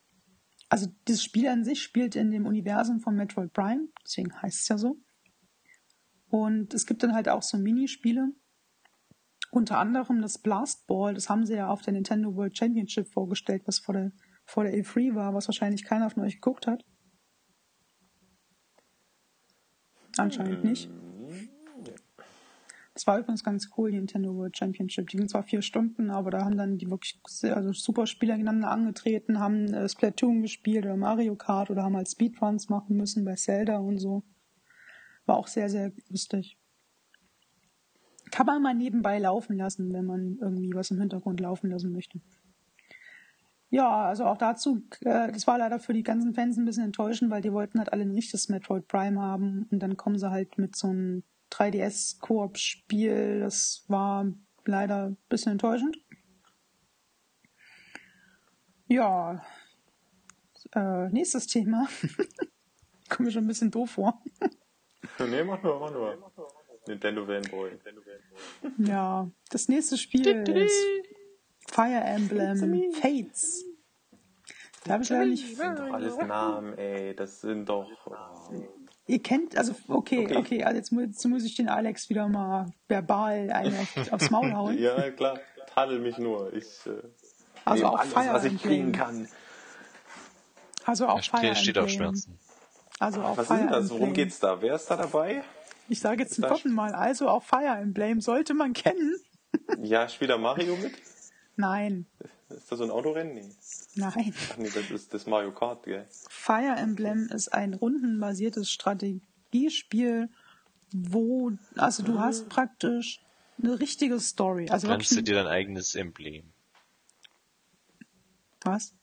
also 0.70 0.89
das 1.06 1.24
Spiel 1.24 1.48
an 1.48 1.64
sich 1.64 1.82
spielt 1.82 2.16
in 2.16 2.30
dem 2.30 2.46
Universum 2.46 3.00
von 3.00 3.16
Metroid 3.16 3.52
Prime, 3.52 3.88
deswegen 4.06 4.39
heißt 4.39 4.62
es 4.62 4.68
ja 4.68 4.78
so. 4.78 5.00
Und 6.34 6.73
es 6.73 6.88
gibt 6.88 7.03
dann 7.03 7.13
halt 7.13 7.29
auch 7.29 7.43
so 7.43 7.59
Minispiele. 7.59 8.31
Unter 9.51 9.77
anderem 9.77 10.19
das 10.19 10.39
Blast 10.39 10.88
Ball, 10.88 11.13
das 11.13 11.29
haben 11.29 11.45
sie 11.45 11.53
ja 11.53 11.67
auf 11.67 11.84
der 11.84 11.93
Nintendo 11.93 12.36
World 12.36 12.57
Championship 12.57 13.07
vorgestellt, 13.07 13.61
was 13.67 13.77
vor 13.77 13.93
der, 13.93 14.11
vor 14.43 14.63
der 14.63 14.73
E3 14.73 15.13
war, 15.13 15.36
was 15.36 15.47
wahrscheinlich 15.47 15.84
keiner 15.84 16.09
von 16.09 16.23
euch 16.23 16.34
geguckt 16.34 16.65
hat. 16.65 16.84
Anscheinend 20.17 20.63
nicht. 20.63 20.89
Das 22.95 23.05
war 23.05 23.19
übrigens 23.19 23.43
ganz 23.43 23.69
cool, 23.77 23.91
die 23.91 23.97
Nintendo 23.97 24.34
World 24.34 24.57
Championship. 24.57 25.09
Die 25.09 25.17
ging 25.17 25.29
zwar 25.29 25.43
vier 25.43 25.61
Stunden, 25.61 26.09
aber 26.09 26.31
da 26.31 26.45
haben 26.45 26.57
dann 26.57 26.79
die 26.79 26.89
wirklich 26.89 27.21
sehr, 27.27 27.55
also 27.55 27.73
super 27.73 28.07
Spieler 28.07 28.38
gegeneinander 28.38 28.71
angetreten, 28.71 29.39
haben 29.39 29.71
äh, 29.71 29.88
Splatoon 29.88 30.41
gespielt 30.41 30.86
oder 30.86 30.97
Mario 30.97 31.36
Kart 31.36 31.69
oder 31.69 31.84
haben 31.84 31.95
halt 31.95 32.09
Speedruns 32.09 32.69
machen 32.69 32.97
müssen 32.97 33.23
bei 33.23 33.36
Zelda 33.36 33.77
und 33.77 33.99
so. 33.99 34.23
War 35.26 35.38
auch 35.38 35.47
sehr, 35.47 35.69
sehr 35.69 35.91
lustig. 36.09 36.57
Kann 38.32 38.45
man 38.45 38.61
mal 38.61 38.74
nebenbei 38.74 39.19
laufen 39.19 39.57
lassen, 39.57 39.93
wenn 39.93 40.05
man 40.05 40.38
irgendwie 40.41 40.74
was 40.74 40.91
im 40.91 40.99
Hintergrund 40.99 41.39
laufen 41.39 41.69
lassen 41.69 41.91
möchte. 41.91 42.19
Ja, 43.69 44.05
also 44.05 44.26
auch 44.26 44.38
dazu, 44.38 44.84
äh, 45.01 45.32
das 45.32 45.47
war 45.47 45.57
leider 45.57 45.80
für 45.80 45.93
die 45.93 46.03
ganzen 46.03 46.34
Fans 46.34 46.57
ein 46.57 46.65
bisschen 46.65 46.86
enttäuschend, 46.86 47.32
weil 47.32 47.41
die 47.41 47.53
wollten 47.53 47.80
halt 47.80 47.91
alle 47.91 48.03
ein 48.03 48.11
richtiges 48.11 48.49
Metroid 48.49 48.88
Prime 48.88 49.19
haben 49.19 49.67
und 49.71 49.80
dann 49.80 49.97
kommen 49.97 50.19
sie 50.19 50.30
halt 50.30 50.57
mit 50.59 50.76
so 50.76 50.89
einem 50.89 51.24
3DS-Koop-Spiel. 51.51 53.39
Das 53.39 53.86
war 53.88 54.32
leider 54.65 55.07
ein 55.09 55.17
bisschen 55.30 55.53
enttäuschend. 55.53 55.97
Ja, 58.88 59.43
äh, 60.76 61.09
nächstes 61.09 61.47
Thema. 61.47 61.88
Kommt 63.09 63.28
mir 63.28 63.32
schon 63.32 63.45
ein 63.45 63.47
bisschen 63.47 63.71
doof 63.71 63.91
vor. 63.91 64.21
nee, 65.20 65.43
mach 65.43 65.62
nur, 65.64 65.80
mach 65.80 65.91
nur. 65.91 66.32
Nintendo 66.88 67.26
Fanboy. 67.26 67.72
Ja, 68.78 69.30
das 69.49 69.70
nächste 69.70 69.97
Spiel 69.97 70.28
ist 70.28 70.74
Fire 71.68 72.01
Emblem 72.04 72.91
Fates. 72.93 73.64
Da 74.84 74.93
habe 74.93 75.04
ich 75.04 75.10
leider 75.10 75.26
nicht. 75.26 75.43
Das 75.51 75.58
sind 75.58 75.80
doch 75.80 75.93
alles 75.93 76.18
Namen, 76.18 76.78
ey. 76.78 77.16
Das 77.16 77.39
sind 77.41 77.70
doch. 77.70 77.88
Oh. 78.06 78.62
Ihr 79.06 79.22
kennt, 79.22 79.58
also 79.58 79.74
okay, 79.88 80.26
okay, 80.26 80.36
Okay. 80.38 80.64
also 80.64 80.78
jetzt, 80.78 80.91
mu- 80.91 81.01
jetzt 81.01 81.24
muss 81.26 81.43
ich 81.45 81.56
den 81.56 81.70
Alex 81.70 82.10
wieder 82.10 82.28
mal 82.28 82.68
verbal 82.89 83.49
eine 83.51 83.80
auf- 83.80 84.12
aufs 84.14 84.30
Maul 84.30 84.54
hauen. 84.54 84.78
Ja, 84.78 85.10
klar. 85.12 85.39
Tadel 85.74 85.99
mich 85.99 86.18
nur. 86.18 86.51
Ich 86.54 86.66
äh, 86.86 87.01
Also 87.66 87.86
auch 87.88 87.99
alles, 87.99 88.14
Fire 88.14 88.34
was 88.34 88.43
ich 88.43 88.51
Emblem. 88.54 88.70
kriegen 88.72 88.91
kann. 88.91 89.28
Also 90.86 91.08
auch 91.08 91.24
Fire 91.24 91.39
steht, 91.56 91.58
steht 91.58 91.78
auf. 91.78 91.89
Schmerzen. 91.89 92.38
Also 93.04 93.22
auch 93.22 93.36
Was 93.38 93.47
Fire 93.47 93.58
ist 93.60 93.64
denn 93.66 93.72
das? 93.72 93.89
Worum 93.89 94.14
geht's 94.14 94.39
da? 94.39 94.62
Wer 94.62 94.76
ist 94.76 94.88
da 94.88 94.95
dabei? 94.95 95.43
Ich 95.89 95.99
sage 95.99 96.24
jetzt 96.24 96.36
zum 96.36 96.45
vierten 96.45 96.72
Mal, 96.74 96.93
also 96.95 97.28
auch 97.28 97.43
Fire 97.43 97.78
Emblem 97.78 98.22
sollte 98.22 98.54
man 98.54 98.72
kennen. 98.74 99.16
Ja, 99.82 100.08
spielt 100.08 100.30
da 100.32 100.38
Mario 100.38 100.76
mit? 100.78 100.93
Nein, 101.56 102.08
Ist 102.49 102.72
das 102.72 102.80
so 102.80 102.84
ein 102.86 102.89
Autorennen? 102.91 103.36
Nee. 103.36 103.49
nein. 103.95 104.34
Ach 104.51 104.58
nee, 104.58 104.70
das 104.74 104.89
ist 104.89 105.14
das 105.14 105.28
Mario 105.28 105.51
Kart, 105.51 105.84
gell? 105.84 106.08
Fire 106.30 106.76
Emblem 106.78 107.28
ist 107.32 107.49
ein 107.54 107.74
rundenbasiertes 107.74 108.72
Strategiespiel, 108.72 110.30
wo, 110.93 111.51
also 111.76 112.01
du 112.04 112.20
hast 112.20 112.49
praktisch 112.49 113.20
eine 113.62 113.80
richtige 113.80 114.20
Story. 114.20 114.70
Also 114.70 114.88
Brennst 114.88 115.12
du 115.12 115.16
wirklich, 115.18 115.26
dir 115.26 115.36
dein 115.43 115.47
eigenes 115.47 115.93
Emblem? 115.95 116.54
was? 118.64 118.93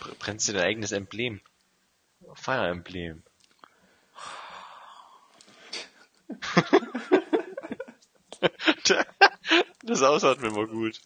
Br- 0.00 0.14
Brennst 0.18 0.48
du 0.48 0.52
dein 0.52 0.64
eigenes 0.64 0.92
Emblem? 0.92 1.40
Fire 2.40 2.68
Emblem. 2.68 3.22
das 9.82 10.02
Ausatmen 10.02 10.52
immer 10.52 10.66
gut. 10.66 11.00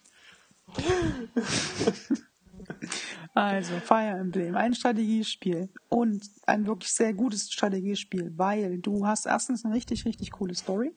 Also 3.33 3.79
Fire 3.79 4.17
Emblem, 4.19 4.55
ein 4.55 4.75
Strategiespiel 4.75 5.69
und 5.89 6.29
ein 6.45 6.67
wirklich 6.67 6.93
sehr 6.93 7.13
gutes 7.13 7.51
Strategiespiel, 7.51 8.31
weil 8.37 8.77
du 8.77 9.07
hast 9.07 9.25
erstens 9.25 9.65
eine 9.65 9.73
richtig, 9.73 10.05
richtig 10.05 10.31
coole 10.31 10.53
Story. 10.53 10.95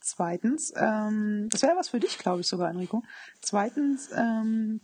Zweitens, 0.00 0.72
ähm, 0.76 1.48
das 1.50 1.62
wäre 1.62 1.76
was 1.76 1.90
für 1.90 2.00
dich, 2.00 2.18
glaube 2.18 2.40
ich 2.40 2.48
sogar, 2.48 2.70
Enrico. 2.70 3.04
Zweitens, 3.40 4.10
ähm, 4.16 4.80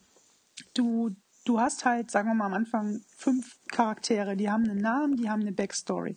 du, 0.74 1.16
du 1.45 1.61
hast 1.61 1.84
halt, 1.84 2.11
sagen 2.11 2.28
wir 2.28 2.34
mal 2.34 2.47
am 2.47 2.55
Anfang, 2.55 3.01
fünf 3.16 3.59
Charaktere, 3.68 4.36
die 4.36 4.51
haben 4.51 4.64
einen 4.64 4.80
Namen, 4.80 5.16
die 5.16 5.30
haben 5.30 5.42
eine 5.42 5.53
Backstory. 5.53 6.16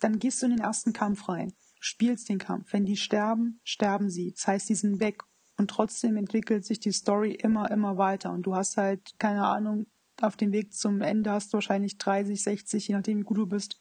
Dann 0.00 0.18
gehst 0.18 0.42
du 0.42 0.46
in 0.46 0.52
den 0.52 0.64
ersten 0.64 0.92
Kampf 0.92 1.28
rein, 1.28 1.52
spielst 1.80 2.28
den 2.28 2.38
Kampf. 2.38 2.72
Wenn 2.72 2.84
die 2.84 2.96
sterben, 2.96 3.60
sterben 3.64 4.10
sie. 4.10 4.32
Das 4.32 4.46
heißt, 4.46 4.68
die 4.68 4.74
sind 4.74 5.00
weg. 5.00 5.22
Und 5.58 5.70
trotzdem 5.70 6.16
entwickelt 6.16 6.64
sich 6.64 6.80
die 6.80 6.92
Story 6.92 7.32
immer, 7.32 7.70
immer 7.70 7.98
weiter. 7.98 8.32
Und 8.32 8.42
du 8.42 8.56
hast 8.56 8.76
halt, 8.76 9.18
keine 9.18 9.44
Ahnung, 9.44 9.86
auf 10.20 10.36
dem 10.36 10.52
Weg 10.52 10.72
zum 10.72 11.00
Ende 11.00 11.30
hast 11.30 11.52
du 11.52 11.54
wahrscheinlich 11.54 11.98
30, 11.98 12.42
60, 12.42 12.88
je 12.88 12.94
nachdem 12.94 13.18
wie 13.18 13.24
gut 13.24 13.38
du 13.38 13.46
bist, 13.46 13.80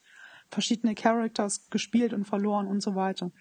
verschiedene 0.50 0.96
Characters 0.96 1.70
gespielt 1.70 2.14
und 2.14 2.26
verloren 2.26 2.68
und 2.68 2.82
so 2.82 2.96
weiter. 2.96 3.32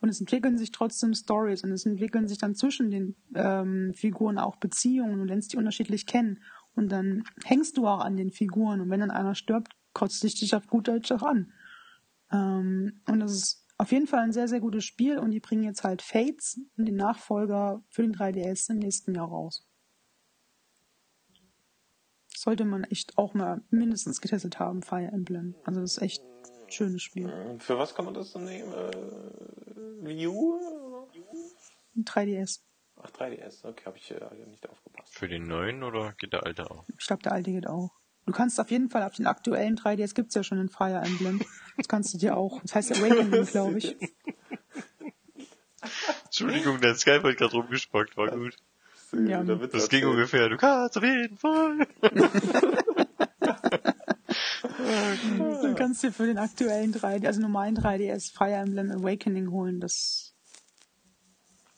Und 0.00 0.08
es 0.10 0.20
entwickeln 0.20 0.58
sich 0.58 0.72
trotzdem 0.72 1.14
Stories 1.14 1.64
und 1.64 1.72
es 1.72 1.86
entwickeln 1.86 2.28
sich 2.28 2.38
dann 2.38 2.54
zwischen 2.54 2.90
den 2.90 3.16
ähm, 3.34 3.92
Figuren 3.94 4.38
auch 4.38 4.56
Beziehungen 4.56 5.20
und 5.20 5.28
lernst 5.28 5.52
die 5.52 5.56
unterschiedlich 5.56 6.06
kennen. 6.06 6.42
Und 6.76 6.90
dann 6.90 7.24
hängst 7.44 7.76
du 7.78 7.88
auch 7.88 8.00
an 8.00 8.16
den 8.16 8.30
Figuren 8.30 8.80
und 8.80 8.90
wenn 8.90 9.00
dann 9.00 9.10
einer 9.10 9.34
stirbt, 9.34 9.72
kotzt 9.94 10.22
dich 10.22 10.34
dich 10.34 10.54
auf 10.54 10.68
gut 10.68 10.88
Deutsch 10.88 11.10
auch 11.10 11.22
an. 11.22 11.52
Ähm, 12.30 13.00
und 13.06 13.20
das 13.20 13.32
ist 13.32 13.66
auf 13.78 13.92
jeden 13.92 14.06
Fall 14.06 14.20
ein 14.20 14.32
sehr, 14.32 14.46
sehr 14.46 14.60
gutes 14.60 14.84
Spiel 14.84 15.18
und 15.18 15.30
die 15.30 15.40
bringen 15.40 15.64
jetzt 15.64 15.84
halt 15.84 16.02
Fates, 16.02 16.60
den 16.76 16.96
Nachfolger 16.96 17.82
für 17.88 18.02
den 18.02 18.14
3DS 18.14 18.70
im 18.70 18.78
nächsten 18.78 19.14
Jahr 19.14 19.28
raus. 19.28 19.66
Sollte 22.34 22.66
man 22.66 22.84
echt 22.84 23.16
auch 23.16 23.32
mal 23.32 23.62
mindestens 23.70 24.20
getestet 24.20 24.58
haben, 24.58 24.82
Fire 24.82 25.10
Emblem. 25.10 25.54
Also 25.64 25.80
das 25.80 25.96
ist 25.96 26.02
echt 26.02 26.22
ein 26.22 26.70
schönes 26.70 27.02
Spiel. 27.02 27.30
Und 27.30 27.62
Für 27.62 27.78
was 27.78 27.94
kann 27.94 28.04
man 28.04 28.14
das 28.14 28.32
dann 28.32 28.44
nehmen? 28.44 28.70
Äh, 28.72 30.04
Wii 30.04 30.26
U? 30.28 30.60
3DS. 31.96 32.60
Ach, 33.06 33.10
3DS. 33.10 33.64
Okay, 33.64 33.84
habe 33.86 33.96
ich 33.98 34.10
äh, 34.10 34.16
nicht 34.48 34.68
aufgepasst. 34.68 35.14
Für 35.14 35.28
den 35.28 35.46
neuen 35.46 35.82
oder 35.82 36.12
geht 36.18 36.32
der 36.32 36.44
alte 36.44 36.70
auch? 36.70 36.84
Ich 36.98 37.06
glaube, 37.06 37.22
der 37.22 37.32
alte 37.32 37.52
geht 37.52 37.66
auch. 37.66 37.90
Du 38.26 38.32
kannst 38.32 38.58
auf 38.60 38.70
jeden 38.72 38.90
Fall 38.90 39.02
auf 39.04 39.14
den 39.14 39.26
aktuellen 39.26 39.76
3DS 39.76 40.14
gibt's 40.14 40.34
ja 40.34 40.42
schon 40.42 40.58
ein 40.58 40.68
Fire 40.68 41.00
Emblem. 41.04 41.40
Das 41.76 41.86
kannst 41.88 42.12
du 42.14 42.18
dir 42.18 42.36
auch. 42.36 42.60
Das 42.62 42.74
heißt 42.74 42.92
Awakening, 42.96 43.44
glaube 43.46 43.78
ich. 43.78 43.96
Entschuldigung, 46.24 46.80
dein 46.80 46.96
Skype 46.96 47.22
hat 47.22 47.36
gerade 47.36 47.52
rumgespackt, 47.54 48.16
war 48.16 48.28
gut. 48.30 48.56
Ja, 49.12 49.44
Der 49.44 49.54
Das 49.56 49.88
ging 49.88 50.00
erzählt. 50.00 50.04
ungefähr, 50.04 50.48
du 50.48 50.56
kannst 50.56 50.96
auf 50.96 51.04
jeden 51.04 51.36
Fall. 51.36 51.86
Du 55.62 55.74
kannst 55.74 56.02
dir 56.02 56.12
für 56.12 56.26
den 56.26 56.38
aktuellen 56.38 56.92
3D, 56.94 57.26
also 57.26 57.40
normalen 57.40 57.76
3DS 57.76 58.32
Fire 58.32 58.52
Emblem 58.54 58.90
Awakening 58.90 59.50
holen. 59.50 59.80
Das 59.80 60.34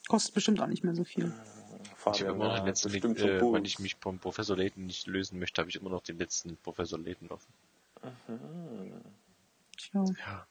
kostet 0.08 0.34
bestimmt 0.34 0.60
auch 0.60 0.66
nicht 0.66 0.84
mehr 0.84 0.94
so 0.94 1.04
viel. 1.04 1.32
Ich 2.12 2.22
habe 2.22 2.32
immer 2.32 2.48
noch 2.48 2.56
den 2.56 2.66
letzten, 2.66 2.94
äh, 2.94 3.38
Puls. 3.38 3.62
ich 3.64 3.78
mich 3.78 3.96
vom 4.00 4.18
Professor 4.18 4.56
Layton 4.56 4.86
nicht 4.86 5.06
lösen 5.06 5.38
möchte, 5.38 5.60
habe 5.60 5.70
ich 5.70 5.76
immer 5.76 5.90
noch 5.90 6.02
den 6.02 6.18
letzten 6.18 6.56
Professor 6.56 6.98
Layton 6.98 7.28
offen. 7.28 7.52
Tja. 9.76 10.04
Ja. 10.26 10.46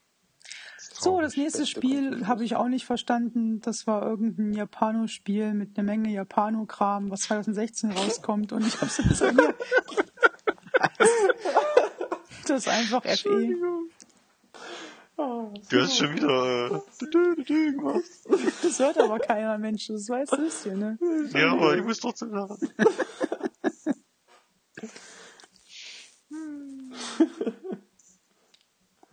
So, 1.00 1.22
das 1.22 1.38
nächste 1.38 1.60
beste 1.60 1.78
Spiel 1.80 2.28
habe 2.28 2.44
ich 2.44 2.56
auch 2.56 2.68
nicht 2.68 2.86
verstanden. 2.86 3.62
Das 3.62 3.86
war 3.86 4.04
irgendein 4.04 4.54
Japano-Spiel 4.54 5.54
mit 5.54 5.78
einer 5.78 5.86
Menge 5.86 6.12
Japano-Kram, 6.12 7.12
was 7.12 7.22
2016 7.22 7.92
rauskommt 7.92 8.52
und 8.52 8.66
ich 8.66 8.76
habe 8.76 8.88
es 8.88 9.00
installiert. 9.00 9.56
Das 12.48 12.66
ist 12.66 12.70
einfach 12.70 13.04
FE. 13.04 13.56
Du 15.18 15.82
hast 15.82 15.98
schon 15.98 16.16
wieder 16.16 16.72
äh, 16.76 17.06
du 17.12 17.44
gemacht. 17.44 18.04
Das 18.62 18.80
hört 18.80 19.00
aber 19.00 19.18
keiner 19.20 19.58
Mensch, 19.58 19.88
das 19.88 20.08
weißt 20.08 20.34
du 20.34 20.70
ja, 20.70 20.76
ne? 20.76 20.98
Ja, 21.34 21.54
aber 21.54 21.76
ich 21.76 21.84
muss 21.84 22.00
trotzdem 22.00 22.32
lachen. 22.32 22.58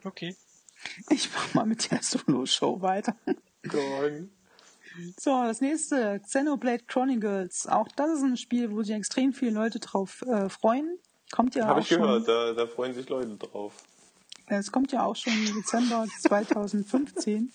Okay. 0.04 0.36
Ich 1.08 1.30
mach 1.34 1.54
mal 1.54 1.64
mit 1.66 1.90
der 1.90 2.02
Solo-Show 2.02 2.82
weiter. 2.82 3.16
So, 5.18 5.42
das 5.44 5.60
nächste, 5.62 6.20
Xenoblade 6.20 6.84
Chronicles. 6.86 7.66
Auch 7.66 7.88
das 7.96 8.18
ist 8.18 8.22
ein 8.22 8.36
Spiel, 8.36 8.70
wo 8.70 8.82
sich 8.82 8.94
extrem 8.94 9.32
viele 9.32 9.52
Leute 9.52 9.80
drauf 9.80 10.22
äh, 10.22 10.48
freuen. 10.50 10.98
Kommt 11.32 11.54
ja 11.54 11.66
Habe 11.66 11.80
auch 11.80 11.84
ich 11.84 11.88
schon. 11.88 12.02
gehört, 12.02 12.28
da, 12.28 12.52
da 12.52 12.66
freuen 12.66 12.92
sich 12.94 13.08
Leute 13.08 13.34
drauf. 13.36 13.82
Es 14.46 14.70
kommt 14.70 14.92
ja 14.92 15.02
auch 15.04 15.16
schon 15.16 15.32
im 15.32 15.54
Dezember 15.54 16.06
2015. 16.20 17.50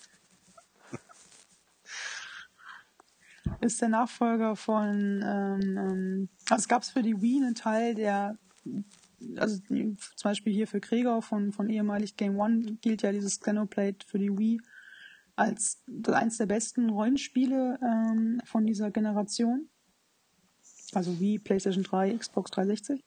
Ist 3.62 3.82
der 3.82 3.90
Nachfolger 3.90 4.56
von, 4.56 5.24
ähm, 5.26 5.78
ähm, 5.78 6.30
also 6.50 6.62
es 6.62 6.68
gab 6.68 6.84
es 6.84 6.92
für 6.92 7.04
die 7.04 7.22
Wii 7.22 7.44
einen 7.44 7.56
Teil, 7.56 7.94
der, 7.94 8.38
also 9.36 9.58
zum 9.58 9.98
Beispiel 10.24 10.54
hier 10.54 10.68
für 10.68 10.80
Gregor 10.80 11.22
von, 11.22 11.52
von 11.52 11.70
ehemalig 11.70 12.16
Game 12.16 12.40
One 12.40 12.78
gilt 12.82 13.02
ja 13.02 13.12
dieses 13.12 13.40
Xenoblade 13.42 13.98
für 14.06 14.18
die 14.18 14.38
Wii 14.38 14.62
als 15.36 15.82
eins 16.08 16.38
der 16.38 16.46
besten 16.46 16.90
Rollenspiele 16.90 17.80
ähm, 17.82 18.42
von 18.46 18.66
dieser 18.66 18.92
Generation. 18.92 19.70
Also 20.94 21.20
Wii, 21.20 21.40
PlayStation 21.40 21.84
3, 21.84 22.18
Xbox 22.18 22.52
360. 22.52 23.04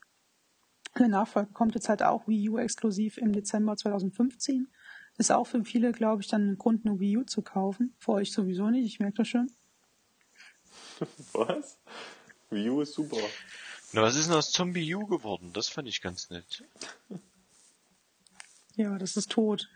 Der 0.99 1.09
Nachfolger 1.09 1.51
kommt 1.53 1.75
jetzt 1.75 1.89
halt 1.89 2.03
auch 2.03 2.29
Wii 2.29 2.51
U 2.51 2.59
exklusiv 2.59 3.17
im 3.19 3.33
Dezember 3.33 3.77
2015. 3.77 4.69
Ist 5.19 5.33
auch 5.33 5.47
für 5.47 5.65
viele, 5.65 5.93
glaube 5.93 6.23
ich, 6.23 6.29
dann 6.29 6.51
ein 6.53 6.59
Grund, 6.59 6.87
eine 6.87 6.99
Wii 7.01 7.19
U 7.19 7.25
zu 7.25 7.43
kaufen. 7.43 7.95
Für 7.99 8.13
euch 8.13 8.33
sowieso 8.33 8.69
nicht, 8.71 8.87
ich 8.87 9.01
merke 9.01 9.19
das 9.19 9.29
schon. 9.29 9.51
Was? 11.33 11.79
Wii 12.51 12.71
U 12.71 12.81
ist 12.81 12.95
super. 12.95 13.19
Na, 13.95 14.03
was 14.03 14.17
ist 14.17 14.29
denn 14.29 14.37
aus 14.37 14.51
Zombie 14.51 14.95
U 14.95 15.07
geworden? 15.07 15.51
Das 15.53 15.69
fand 15.69 15.87
ich 15.87 16.01
ganz 16.01 16.31
nett. 16.31 16.65
Ja, 18.75 18.97
das 18.97 19.19
ist 19.19 19.31
tot. 19.31 19.69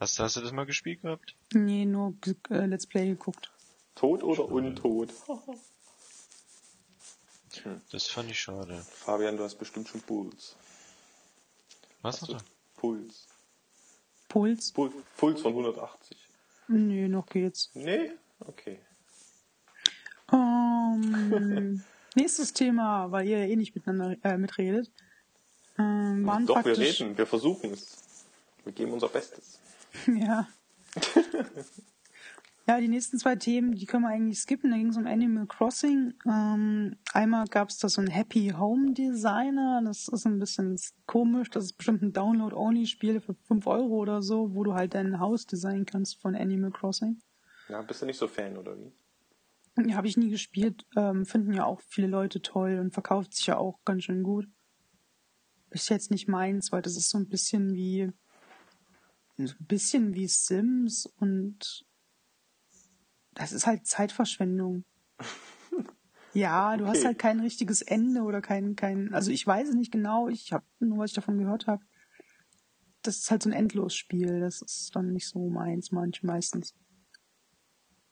Hast, 0.00 0.18
hast 0.18 0.36
du 0.36 0.40
das 0.40 0.52
mal 0.52 0.66
gespielt 0.66 1.02
gehabt? 1.02 1.36
Nee, 1.52 1.84
nur 1.84 2.14
äh, 2.50 2.66
Let's 2.66 2.86
Play 2.86 3.06
geguckt. 3.08 3.52
Tot 3.94 4.22
oder 4.22 4.46
untot? 4.46 5.10
Das 7.90 8.06
fand 8.06 8.30
ich 8.30 8.40
schade. 8.40 8.84
Fabian, 8.90 9.36
du 9.36 9.44
hast 9.44 9.56
bestimmt 9.56 9.88
schon 9.88 10.00
Puls. 10.02 10.56
Was 12.02 12.22
Hast 12.22 12.32
du? 12.32 12.36
Puls. 12.76 13.26
Puls? 14.28 14.72
Puls, 14.72 14.92
Puls 15.16 15.40
von 15.42 15.52
180. 15.52 16.16
Nee, 16.68 17.08
noch 17.08 17.26
geht's. 17.26 17.70
Nee? 17.74 18.12
Okay. 18.40 18.80
Ähm, 20.32 21.82
nächstes 22.14 22.52
Thema, 22.52 23.10
weil 23.12 23.26
ihr 23.28 23.38
ja 23.38 23.46
eh 23.46 23.56
nicht 23.56 23.74
miteinander 23.74 24.16
äh, 24.24 24.36
mitredet. 24.36 24.90
Ähm, 25.78 26.26
waren 26.26 26.46
Doch, 26.46 26.64
wir 26.64 26.76
reden, 26.76 27.16
wir 27.16 27.26
versuchen 27.26 27.72
es. 27.72 27.98
Wir 28.64 28.72
geben 28.72 28.92
unser 28.92 29.08
Bestes. 29.08 29.60
Ja. 30.06 30.48
Ja, 32.66 32.80
die 32.80 32.88
nächsten 32.88 33.18
zwei 33.18 33.36
Themen, 33.36 33.76
die 33.76 33.86
können 33.86 34.02
wir 34.02 34.08
eigentlich 34.08 34.40
skippen. 34.40 34.72
Da 34.72 34.76
ging 34.76 34.88
es 34.88 34.96
um 34.96 35.06
Animal 35.06 35.46
Crossing. 35.46 36.14
Ähm, 36.26 36.96
einmal 37.12 37.46
gab 37.46 37.68
es 37.68 37.78
da 37.78 37.88
so 37.88 38.00
ein 38.00 38.08
Happy 38.08 38.52
Home 38.58 38.92
Designer. 38.92 39.82
Das 39.84 40.08
ist 40.08 40.26
ein 40.26 40.40
bisschen 40.40 40.76
komisch. 41.06 41.48
Das 41.50 41.64
ist 41.64 41.74
bestimmt 41.74 42.02
ein 42.02 42.12
Download-Only-Spiel 42.12 43.20
für 43.20 43.34
5 43.34 43.68
Euro 43.68 43.94
oder 43.94 44.20
so, 44.20 44.52
wo 44.52 44.64
du 44.64 44.74
halt 44.74 44.94
dein 44.94 45.20
Haus 45.20 45.46
designen 45.46 45.86
kannst 45.86 46.20
von 46.20 46.34
Animal 46.34 46.72
Crossing. 46.72 47.20
Ja, 47.68 47.82
bist 47.82 48.02
du 48.02 48.06
nicht 48.06 48.18
so 48.18 48.26
Fan, 48.26 48.56
oder 48.56 48.76
wie? 48.76 48.92
Ja, 49.88 49.94
habe 49.96 50.08
ich 50.08 50.16
nie 50.16 50.30
gespielt. 50.30 50.84
Ähm, 50.96 51.24
finden 51.24 51.52
ja 51.52 51.64
auch 51.66 51.80
viele 51.82 52.08
Leute 52.08 52.42
toll 52.42 52.80
und 52.80 52.92
verkauft 52.92 53.34
sich 53.34 53.46
ja 53.46 53.58
auch 53.58 53.78
ganz 53.84 54.04
schön 54.04 54.24
gut. 54.24 54.48
Ist 55.70 55.88
jetzt 55.88 56.10
nicht 56.10 56.26
meins, 56.26 56.72
weil 56.72 56.82
das 56.82 56.96
ist 56.96 57.10
so 57.10 57.18
ein 57.18 57.28
bisschen 57.28 57.74
wie 57.74 58.10
so 59.36 59.54
ein 59.60 59.66
bisschen 59.66 60.14
wie 60.14 60.26
Sims 60.26 61.06
und 61.20 61.85
das 63.36 63.52
ist 63.52 63.66
halt 63.66 63.86
Zeitverschwendung. 63.86 64.84
Ja, 66.32 66.76
du 66.76 66.86
hast 66.86 66.98
Okay. 66.98 67.06
halt 67.06 67.18
kein 67.18 67.40
richtiges 67.40 67.80
Ende 67.80 68.20
oder 68.20 68.42
kein, 68.42 68.76
kein, 68.76 69.14
also 69.14 69.30
ich 69.30 69.46
weiß 69.46 69.70
es 69.70 69.74
nicht 69.74 69.90
genau, 69.90 70.28
ich 70.28 70.52
habe 70.52 70.66
nur, 70.80 70.98
was 70.98 71.10
ich 71.12 71.14
davon 71.14 71.38
gehört 71.38 71.66
habe. 71.66 71.82
Das 73.00 73.16
ist 73.16 73.30
halt 73.30 73.42
so 73.42 73.48
ein 73.48 73.54
Endlosspiel, 73.54 74.40
das 74.40 74.60
ist 74.60 74.94
dann 74.94 75.14
nicht 75.14 75.26
so 75.28 75.48
meins, 75.48 75.92
manch 75.92 76.22
meistens. 76.22 76.74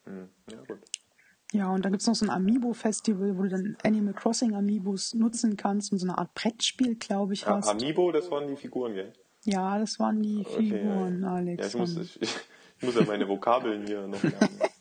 Hm, 0.05 0.31
ja, 0.51 0.61
gut. 0.63 0.79
Ja, 1.53 1.69
und 1.69 1.85
dann 1.85 1.93
gibt's 1.93 2.07
noch 2.07 2.15
so 2.15 2.25
ein 2.25 2.31
Amiibo-Festival, 2.31 3.37
wo 3.37 3.43
du 3.43 3.49
dann 3.51 3.77
Animal 3.83 4.15
Crossing 4.15 4.55
Amiibos 4.55 5.13
nutzen 5.13 5.59
kannst 5.59 5.93
und 5.93 5.99
so 5.99 6.07
eine 6.07 6.17
Art 6.17 6.33
Brettspiel, 6.33 6.95
glaube 6.97 7.35
ich, 7.35 7.47
Ah, 7.47 7.57
hast. 7.57 7.69
Amiibo, 7.69 8.11
das 8.11 8.31
waren 8.31 8.49
die 8.49 8.57
Figuren, 8.57 8.95
gell? 8.95 9.13
Ja, 9.45 9.79
das 9.79 9.99
waren 9.99 10.23
die 10.23 10.39
Okay, 10.41 10.71
Figuren, 10.71 11.21
ja, 11.21 11.29
ja. 11.29 11.35
Alex. 11.35 11.63
Ja, 11.63 11.69
ich 11.69 11.75
muss, 11.97 11.97
ich, 11.99 12.23
ich 12.79 12.83
muss 12.83 12.95
ja 12.95 13.05
meine 13.05 13.29
Vokabeln 13.29 13.87
hier 13.87 14.07
noch 14.07 14.23
lernen. 14.23 14.61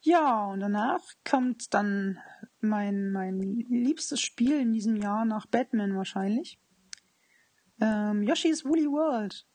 Ja, 0.00 0.46
und 0.46 0.60
danach 0.60 1.00
kommt 1.28 1.74
dann 1.74 2.18
mein, 2.60 3.10
mein 3.10 3.40
liebstes 3.40 4.20
Spiel 4.20 4.60
in 4.60 4.72
diesem 4.72 4.96
Jahr 4.96 5.24
nach 5.24 5.46
Batman 5.46 5.96
wahrscheinlich. 5.96 6.58
Ähm, 7.80 8.22
Yoshi's 8.22 8.64
Woolly 8.64 8.86
World. 8.86 9.46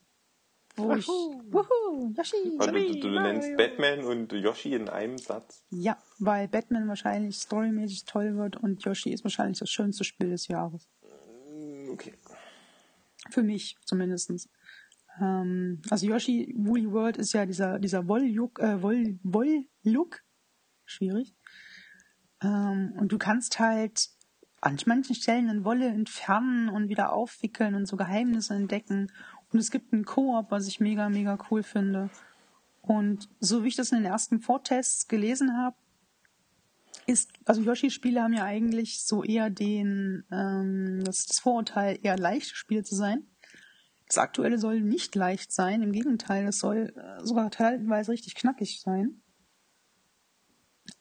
Wo 0.76 0.94
ich. 0.94 1.06
Wuhu! 1.06 2.12
Yoshi! 2.16 2.56
Also, 2.58 2.72
du, 2.72 2.78
Yoshi, 2.78 3.00
du, 3.00 3.08
du 3.12 3.20
nennst 3.20 3.50
Mario. 3.50 3.56
Batman 3.56 4.04
und 4.04 4.32
Yoshi 4.32 4.74
in 4.74 4.88
einem 4.88 5.18
Satz. 5.18 5.64
Ja, 5.70 5.96
weil 6.18 6.48
Batman 6.48 6.88
wahrscheinlich 6.88 7.36
storymäßig 7.36 8.04
toll 8.06 8.36
wird 8.36 8.56
und 8.56 8.82
Yoshi 8.82 9.12
ist 9.12 9.24
wahrscheinlich 9.24 9.58
das 9.58 9.70
schönste 9.70 10.04
Spiel 10.04 10.30
des 10.30 10.48
Jahres. 10.48 10.88
Hm, 11.48 11.90
Okay. 11.90 12.14
Für 13.30 13.42
mich 13.42 13.76
zumindestens. 13.84 14.50
Ähm, 15.20 15.80
also 15.90 16.06
Yoshi 16.06 16.54
Woolly 16.56 16.90
World 16.90 17.16
ist 17.16 17.32
ja 17.32 17.46
dieser, 17.46 17.78
dieser 17.78 18.08
Wolljuk, 18.08 18.58
äh, 18.60 18.82
Woll, 18.82 19.18
Woll-Look. 19.22 20.22
Schwierig. 20.84 21.34
Ähm, 22.42 22.92
und 22.98 23.12
du 23.12 23.18
kannst 23.18 23.58
halt 23.58 24.10
an 24.60 24.78
manchen 24.86 25.14
Stellen 25.14 25.48
eine 25.50 25.64
Wolle 25.64 25.88
entfernen 25.88 26.68
und 26.68 26.88
wieder 26.88 27.12
aufwickeln 27.12 27.74
und 27.74 27.86
so 27.86 27.96
Geheimnisse 27.96 28.54
entdecken. 28.54 29.12
Und 29.52 29.58
es 29.58 29.70
gibt 29.70 29.92
einen 29.92 30.04
Koop, 30.04 30.50
was 30.50 30.66
ich 30.66 30.80
mega, 30.80 31.08
mega 31.08 31.38
cool 31.50 31.62
finde. 31.62 32.10
Und 32.80 33.28
so 33.40 33.62
wie 33.62 33.68
ich 33.68 33.76
das 33.76 33.92
in 33.92 33.98
den 33.98 34.06
ersten 34.06 34.40
Vortests 34.40 35.06
gelesen 35.06 35.56
habe, 35.56 35.76
ist, 37.06 37.30
also 37.44 37.60
Yoshi-Spiele 37.60 38.22
haben 38.22 38.32
ja 38.32 38.44
eigentlich 38.44 39.02
so 39.02 39.22
eher 39.22 39.50
den, 39.50 40.24
ähm, 40.30 41.02
das, 41.04 41.26
das 41.26 41.40
Vorurteil, 41.40 41.98
eher 42.02 42.16
leichte 42.16 42.56
Spiele 42.56 42.82
zu 42.82 42.94
sein. 42.94 43.26
Das 44.14 44.22
aktuelle 44.22 44.58
soll 44.58 44.80
nicht 44.80 45.16
leicht 45.16 45.50
sein, 45.50 45.82
im 45.82 45.90
Gegenteil, 45.90 46.46
es 46.46 46.60
soll 46.60 46.94
äh, 46.96 47.26
sogar 47.26 47.50
teilweise 47.50 48.12
richtig 48.12 48.36
knackig 48.36 48.80
sein. 48.80 49.20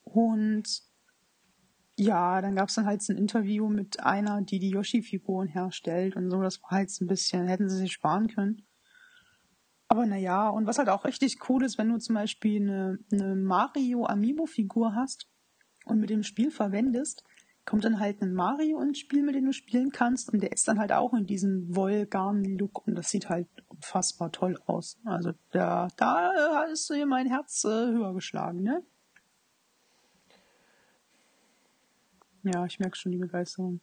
Und 0.02 0.82
ja, 1.96 2.42
dann 2.42 2.56
gab 2.56 2.70
es 2.70 2.76
dann 2.76 2.88
halt 2.88 3.08
ein 3.08 3.18
Interview 3.18 3.70
mit 3.70 4.00
einer, 4.00 4.42
die 4.42 4.58
die 4.58 4.72
Yoshi-Figuren 4.72 5.48
herstellt 5.48 6.16
und 6.16 6.32
so. 6.32 6.42
Das 6.42 6.60
war 6.64 6.72
halt 6.72 6.90
ein 7.02 7.06
bisschen, 7.06 7.48
hätten 7.48 7.70
sie 7.70 7.78
sich 7.78 7.94
sparen 7.94 8.30
können. 8.30 8.66
Aber 9.88 10.08
naja, 10.08 10.50
und 10.50 10.66
was 10.66 10.80
halt 10.80 10.90
auch 10.90 11.06
richtig 11.06 11.38
cool 11.50 11.64
ist, 11.64 11.78
wenn 11.78 11.90
du 11.90 12.00
zum 12.00 12.16
Beispiel 12.16 12.64
eine, 12.64 12.98
eine 13.12 13.36
Mario 13.36 14.08
Amiibo-Figur 14.08 14.96
hast 14.96 15.28
und 15.86 16.00
mit 16.00 16.10
dem 16.10 16.24
Spiel 16.24 16.50
verwendest, 16.50 17.24
kommt 17.66 17.86
dann 17.86 18.00
halt 18.00 18.22
ein 18.22 18.34
Mario 18.34 18.82
ins 18.82 19.00
Spiel, 19.00 19.24
mit 19.24 19.36
dem 19.36 19.46
du 19.46 19.54
spielen 19.54 19.92
kannst 19.92 20.32
und 20.32 20.42
der 20.42 20.52
ist 20.52 20.68
dann 20.68 20.80
halt 20.80 20.92
auch 20.92 21.14
in 21.14 21.26
diesem 21.26 21.76
Wollgarn-Look 21.76 22.86
und 22.88 22.96
das 22.96 23.10
sieht 23.10 23.30
halt 23.30 23.48
unfassbar 23.68 24.32
toll 24.32 24.60
aus. 24.66 25.00
Also 25.06 25.34
da, 25.52 25.88
da 25.96 26.64
ist 26.64 26.90
mir 26.90 27.06
mein 27.06 27.28
Herz 27.28 27.64
äh, 27.64 27.70
höher 27.70 28.14
geschlagen, 28.14 28.62
ne? 28.62 28.84
Ja, 32.44 32.66
ich 32.66 32.80
merke 32.80 32.98
schon 32.98 33.14
die 33.14 33.18
Begeisterung. 33.18 33.80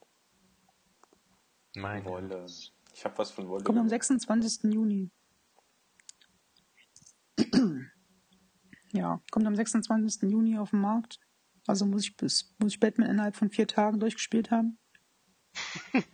Meine 1.74 2.05
Wolle. 2.05 2.45
Ich 2.93 3.05
habe 3.05 3.16
was 3.16 3.31
von 3.31 3.49
Wolle. 3.49 3.64
Kommt 3.64 3.78
am 3.78 3.89
gemacht. 3.89 4.05
26. 4.05 4.72
Juni. 4.74 5.11
Ja, 8.93 9.20
kommt 9.31 9.47
am 9.47 9.55
26. 9.55 10.28
Juni 10.33 10.59
auf 10.59 10.70
den 10.70 10.81
Markt. 10.81 11.20
Also 11.67 11.87
muss 11.87 12.05
ich 12.05 12.17
bis, 12.17 12.55
muss 12.59 12.73
ich 12.75 12.81
Batman 12.81 13.11
innerhalb 13.11 13.37
von 13.37 13.51
vier 13.51 13.67
Tagen 13.67 14.01
durchgespielt 14.01 14.51
haben. 14.51 14.79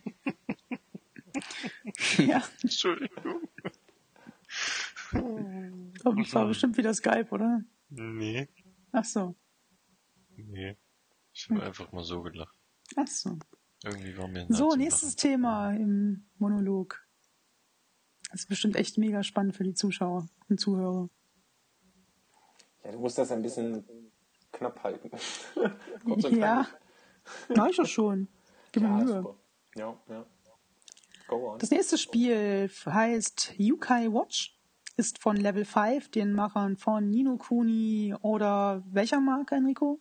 ja, 2.17 2.43
Entschuldigung. 2.63 3.41
aber 6.03 6.17
ich 6.21 6.33
war 6.33 6.47
bestimmt 6.47 6.77
wieder 6.77 6.93
Skype, 6.93 7.29
oder? 7.31 7.63
Nee. 7.89 8.47
Ach 8.91 9.05
so, 9.05 9.35
Nee. 10.35 10.77
Ich 11.33 11.49
habe 11.49 11.63
einfach 11.63 11.91
mal 11.91 12.03
so 12.03 12.21
gelacht. 12.21 12.55
ach 12.95 13.07
so. 13.07 13.37
Irgendwie 13.83 14.17
war 14.17 14.27
mir 14.27 14.45
So, 14.49 14.75
nächstes 14.75 15.09
Lachen. 15.15 15.17
Thema 15.17 15.71
im 15.71 16.25
Monolog. 16.37 17.07
Das 18.31 18.41
ist 18.41 18.47
bestimmt 18.47 18.75
echt 18.75 18.97
mega 18.97 19.23
spannend 19.23 19.55
für 19.55 19.63
die 19.63 19.73
Zuschauer 19.75 20.27
und 20.49 20.59
Zuhörer. 20.59 21.09
Ja, 22.83 22.91
du 22.91 22.99
musst 22.99 23.17
das 23.17 23.31
ein 23.31 23.41
bisschen 23.41 23.85
knapp 24.51 24.83
halten. 24.83 25.09
Kurz 26.05 26.23
und 26.25 26.37
Ja, 26.37 26.63
knackig. 26.65 27.57
mach 27.57 27.67
ich 27.69 27.77
doch 27.77 27.85
schon. 27.85 28.27
Gib 28.71 28.83
mir 28.83 28.89
ja, 28.89 28.95
Mühe. 28.95 29.07
super. 29.21 29.35
Ja, 29.75 29.97
ja. 30.09 30.25
Go 31.27 31.51
on. 31.53 31.59
Das 31.59 31.71
nächste 31.71 31.97
Spiel 31.97 32.69
heißt 32.85 33.53
Yukai 33.57 34.07
Watch, 34.11 34.57
ist 34.95 35.19
von 35.21 35.35
Level 35.37 35.65
5, 35.65 36.09
den 36.11 36.33
Machern 36.33 36.77
von 36.77 37.09
Nino 37.09 37.37
Kuni 37.37 38.15
oder 38.21 38.83
welcher 38.89 39.19
Marke, 39.19 39.55
Enrico? 39.55 39.99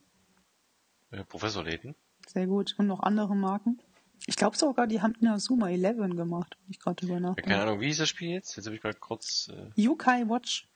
Äh, 1.11 1.25
Professor 1.25 1.65
Layton? 1.65 1.95
Sehr 2.27 2.47
gut. 2.47 2.75
Und 2.79 2.87
noch 2.87 3.01
andere 3.01 3.35
Marken. 3.37 3.81
Ich 4.27 4.37
glaube 4.37 4.57
sogar, 4.57 4.87
die 4.87 5.03
haben 5.03 5.15
Inazuma 5.21 5.69
11 5.69 6.17
gemacht, 6.17 6.57
wenn 6.63 6.71
ich 6.71 6.81
gerade 6.81 6.97
drüber 6.97 7.15
Ja, 7.15 7.21
nachdenke. 7.21 7.51
keine 7.51 7.63
Ahnung, 7.63 7.81
wie 7.81 7.87
hieß 7.87 7.99
das 7.99 8.09
Spiel 8.09 8.31
jetzt? 8.31 8.57
Jetzt 8.57 8.67
habe 8.67 8.75
ich 8.75 8.83
gerade 8.83 8.99
kurz. 8.99 9.49
Äh, 9.53 9.71
Yukai 9.81 10.29
Watch. 10.29 10.69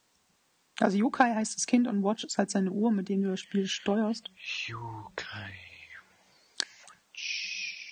Also 0.81 0.97
Yukai 0.97 1.35
heißt 1.35 1.57
das 1.57 1.67
Kind 1.67 1.87
und 1.87 2.03
Watch 2.03 2.25
ist 2.25 2.39
halt 2.39 2.51
seine 2.51 2.73
Uhr, 2.73 2.91
mit 2.91 3.09
dem 3.09 3.23
du 3.23 3.31
das 3.31 3.41
Spiel 3.41 3.67
steuerst. 3.67 4.31
Yukai. 4.67 5.53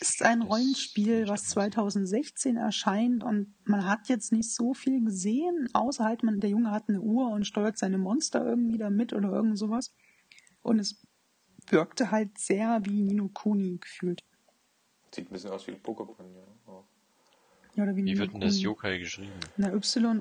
Ist 0.00 0.22
ein 0.22 0.42
Rollenspiel, 0.42 1.22
was 1.22 1.40
anders. 1.40 1.50
2016 1.50 2.56
erscheint 2.56 3.22
und 3.22 3.54
man 3.64 3.84
hat 3.84 4.08
jetzt 4.08 4.32
nicht 4.32 4.50
so 4.52 4.72
viel 4.72 5.04
gesehen, 5.04 5.68
außer 5.74 6.04
halt 6.04 6.22
man, 6.22 6.40
der 6.40 6.50
Junge 6.50 6.70
hat 6.70 6.88
eine 6.88 7.00
Uhr 7.00 7.30
und 7.30 7.44
steuert 7.46 7.76
seine 7.76 7.98
Monster 7.98 8.44
irgendwie 8.46 8.78
damit 8.78 9.12
oder 9.12 9.32
irgend 9.32 9.58
sowas. 9.58 9.92
Und 10.62 10.78
es 10.78 11.02
wirkte 11.66 12.10
halt 12.10 12.38
sehr 12.38 12.80
wie 12.84 13.02
Nino 13.02 13.28
Kuni 13.28 13.78
gefühlt. 13.78 14.24
Sieht 15.14 15.28
ein 15.28 15.32
bisschen 15.32 15.50
aus 15.50 15.66
wie 15.66 15.72
Pokémon, 15.72 16.32
ja. 16.34 16.46
auch. 16.66 16.84
Ja, 17.74 17.82
oder 17.84 17.96
wie, 17.96 18.04
Wie 18.04 18.18
wird 18.18 18.32
denn 18.32 18.40
das. 18.40 18.60
Yokai 18.60 18.98
geschrieben? 18.98 19.32
Na, 19.56 19.72
Y-O-K-I-A-I. 19.72 20.18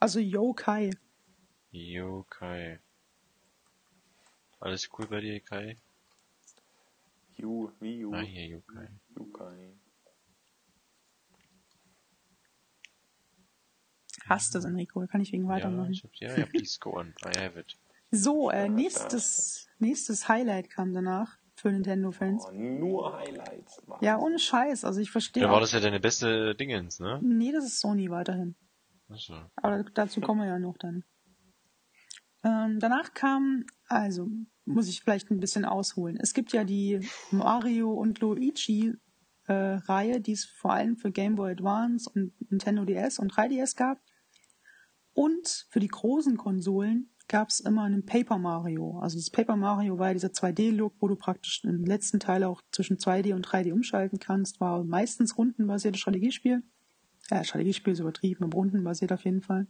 Also 0.00 0.20
Yokai. 0.20 0.90
Yokai. 1.72 2.78
Alles 4.60 4.88
cool 4.98 5.06
bei 5.06 5.20
dir, 5.20 5.40
Kai? 5.40 5.76
Yu, 7.36 7.70
wie 7.80 7.98
Yu, 8.00 8.14
Ah, 8.14 8.20
hier, 8.20 8.46
Yokai. 8.46 8.88
Yukai. 9.16 9.72
Hast 14.28 14.54
du 14.54 14.58
das, 14.58 14.64
Enrico? 14.64 15.06
Kann 15.06 15.20
ich 15.20 15.32
wegen 15.32 15.44
Ja, 15.44 15.50
weitermachen. 15.50 15.92
ich 15.92 16.02
hab's, 16.02 16.18
ja, 16.20 16.36
ja, 16.36 16.46
please 16.46 16.78
go 16.80 16.94
on. 16.98 17.14
I 17.24 17.38
have 17.38 17.58
it. 17.60 17.76
So, 18.10 18.50
äh, 18.50 18.62
Ja, 18.62 18.68
nächstes, 18.68 19.68
nächstes 19.78 20.28
Highlight 20.28 20.70
kam 20.70 20.92
danach 20.94 21.38
für 21.54 21.70
Nintendo-Fans. 21.70 22.44
Oh, 22.46 22.52
nur 22.52 23.16
Highlights. 23.16 23.82
Mann. 23.86 23.98
Ja, 24.02 24.18
ohne 24.18 24.38
Scheiß. 24.38 24.84
Also 24.84 25.00
ich 25.00 25.10
verstehe. 25.10 25.42
Dann 25.42 25.50
war 25.50 25.58
auch- 25.58 25.60
das 25.62 25.72
ja 25.72 25.80
deine 25.80 26.00
beste 26.00 26.54
Dingens, 26.54 26.98
ne? 26.98 27.20
Nee, 27.22 27.52
das 27.52 27.64
ist 27.64 27.80
Sony 27.80 28.10
weiterhin. 28.10 28.54
Achso. 29.08 29.34
Aber 29.56 29.84
dazu 29.94 30.20
kommen 30.20 30.40
wir 30.40 30.48
ja 30.48 30.58
noch 30.58 30.76
dann. 30.78 31.04
ähm, 32.42 32.78
danach 32.80 33.14
kam, 33.14 33.64
also 33.88 34.28
muss 34.64 34.88
ich 34.88 35.00
vielleicht 35.02 35.30
ein 35.30 35.40
bisschen 35.40 35.64
ausholen. 35.64 36.18
Es 36.20 36.34
gibt 36.34 36.52
ja 36.52 36.64
die 36.64 37.00
Mario 37.30 37.92
und 37.92 38.20
Luigi 38.20 38.94
äh, 39.46 39.52
Reihe, 39.52 40.20
die 40.20 40.32
es 40.32 40.44
vor 40.44 40.72
allem 40.72 40.96
für 40.96 41.12
Game 41.12 41.36
Boy 41.36 41.52
Advance 41.52 42.10
und 42.12 42.32
Nintendo 42.50 42.84
DS 42.84 43.18
und 43.18 43.32
3DS 43.32 43.76
gab. 43.76 44.00
Und 45.12 45.66
für 45.70 45.80
die 45.80 45.88
großen 45.88 46.36
Konsolen 46.36 47.10
gab 47.28 47.48
es 47.48 47.60
immer 47.60 47.84
einen 47.84 48.04
Paper 48.04 48.38
Mario. 48.38 48.98
Also 48.98 49.18
das 49.18 49.30
Paper 49.30 49.56
Mario 49.56 49.98
war 49.98 50.08
ja 50.08 50.14
dieser 50.14 50.28
2D-Look, 50.28 50.94
wo 51.00 51.08
du 51.08 51.16
praktisch 51.16 51.62
im 51.64 51.84
letzten 51.84 52.20
Teil 52.20 52.44
auch 52.44 52.62
zwischen 52.70 52.98
2D 52.98 53.34
und 53.34 53.46
3D 53.46 53.72
umschalten 53.72 54.18
kannst. 54.18 54.60
War 54.60 54.84
meistens 54.84 55.38
rundenbasiertes 55.38 56.00
Strategiespiel. 56.00 56.62
Ja, 57.30 57.42
Strategiespiel 57.42 57.92
ist 57.92 58.00
übertrieben, 58.00 58.44
aber 58.44 58.54
rundenbasiert 58.54 59.12
auf 59.12 59.24
jeden 59.24 59.42
Fall. 59.42 59.66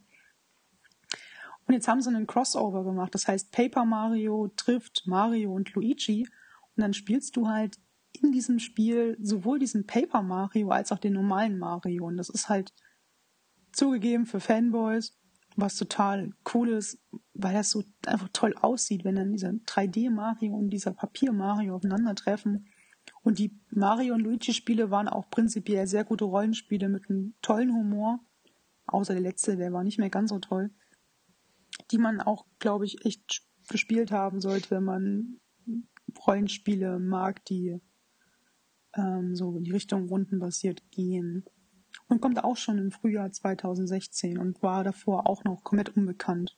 Und 1.67 1.73
jetzt 1.73 1.87
haben 1.87 2.01
sie 2.01 2.09
einen 2.09 2.27
Crossover 2.27 2.83
gemacht. 2.83 3.13
Das 3.13 3.27
heißt, 3.27 3.51
Paper 3.51 3.83
Mario 3.83 4.49
trifft 4.55 5.03
Mario 5.05 5.53
und 5.53 5.73
Luigi. 5.73 6.27
Und 6.75 6.81
dann 6.81 6.93
spielst 6.93 7.35
du 7.35 7.47
halt 7.47 7.77
in 8.13 8.31
diesem 8.31 8.59
Spiel 8.59 9.17
sowohl 9.21 9.59
diesen 9.59 9.85
Paper 9.85 10.21
Mario 10.21 10.69
als 10.69 10.91
auch 10.91 10.99
den 10.99 11.13
normalen 11.13 11.57
Mario. 11.57 12.05
Und 12.05 12.17
das 12.17 12.29
ist 12.29 12.47
halt 12.47 12.73
zugegeben 13.73 14.25
für 14.25 14.39
Fanboys, 14.39 15.17
was 15.55 15.75
total 15.75 16.31
cool 16.53 16.69
ist, 16.69 16.99
weil 17.33 17.53
das 17.53 17.71
so 17.71 17.83
einfach 18.05 18.29
toll 18.31 18.55
aussieht, 18.61 19.03
wenn 19.03 19.15
dann 19.15 19.33
dieser 19.33 19.49
3D 19.49 20.09
Mario 20.09 20.55
und 20.55 20.69
dieser 20.69 20.91
Papier 20.93 21.33
Mario 21.33 21.75
aufeinandertreffen. 21.75 22.67
Und 23.23 23.39
die 23.39 23.59
Mario 23.69 24.13
und 24.13 24.21
Luigi 24.21 24.53
Spiele 24.53 24.91
waren 24.91 25.07
auch 25.07 25.29
prinzipiell 25.29 25.87
sehr 25.87 26.03
gute 26.03 26.25
Rollenspiele 26.25 26.89
mit 26.89 27.09
einem 27.09 27.35
tollen 27.41 27.73
Humor. 27.73 28.19
Außer 28.85 29.13
der 29.13 29.23
letzte, 29.23 29.57
der 29.57 29.73
war 29.73 29.83
nicht 29.83 29.99
mehr 29.99 30.09
ganz 30.09 30.29
so 30.29 30.39
toll 30.39 30.71
die 31.91 31.97
man 31.97 32.21
auch, 32.21 32.45
glaube 32.59 32.85
ich, 32.85 33.05
echt 33.05 33.43
gespielt 33.69 34.11
haben 34.11 34.41
sollte, 34.41 34.71
wenn 34.71 34.83
man 34.83 35.39
Rollenspiele 36.25 36.99
mag, 36.99 37.43
die 37.45 37.79
ähm, 38.95 39.35
so 39.35 39.57
in 39.57 39.63
die 39.63 39.71
Richtung 39.71 40.07
rundenbasiert 40.07 40.89
gehen. 40.91 41.45
Und 42.07 42.21
kommt 42.21 42.43
auch 42.43 42.57
schon 42.57 42.77
im 42.77 42.91
Frühjahr 42.91 43.31
2016 43.31 44.37
und 44.37 44.61
war 44.61 44.83
davor 44.83 45.27
auch 45.27 45.43
noch 45.43 45.63
komplett 45.63 45.95
unbekannt. 45.95 46.57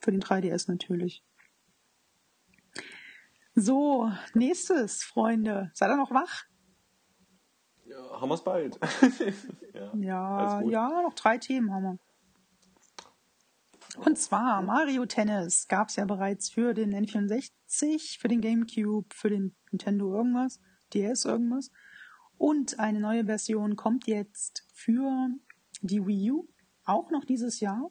Für 0.00 0.10
den 0.10 0.20
3DS 0.20 0.68
natürlich. 0.68 1.24
So, 3.60 4.08
nächstes, 4.34 5.02
Freunde. 5.02 5.72
Seid 5.74 5.90
ihr 5.90 5.96
noch 5.96 6.12
wach? 6.12 6.44
Ja, 7.86 8.20
haben 8.20 8.28
wir 8.28 8.34
es 8.36 8.44
bald. 8.44 8.78
ja, 9.74 9.92
ja, 9.96 10.60
ja, 10.62 11.02
noch 11.02 11.14
drei 11.14 11.38
Themen 11.38 11.72
haben 11.72 11.82
wir. 11.82 11.98
Und 14.04 14.16
zwar 14.16 14.62
Mario 14.62 15.06
Tennis 15.06 15.66
gab 15.66 15.88
es 15.88 15.96
ja 15.96 16.04
bereits 16.04 16.50
für 16.50 16.72
den 16.72 16.94
N64, 16.94 18.20
für 18.20 18.28
den 18.28 18.40
GameCube, 18.40 19.12
für 19.12 19.28
den 19.28 19.56
Nintendo 19.72 20.14
irgendwas, 20.14 20.60
DS 20.94 21.24
irgendwas. 21.24 21.72
Und 22.36 22.78
eine 22.78 23.00
neue 23.00 23.24
Version 23.24 23.74
kommt 23.74 24.06
jetzt 24.06 24.68
für 24.72 25.30
die 25.82 26.06
Wii 26.06 26.30
U, 26.30 26.48
auch 26.84 27.10
noch 27.10 27.24
dieses 27.24 27.58
Jahr. 27.58 27.90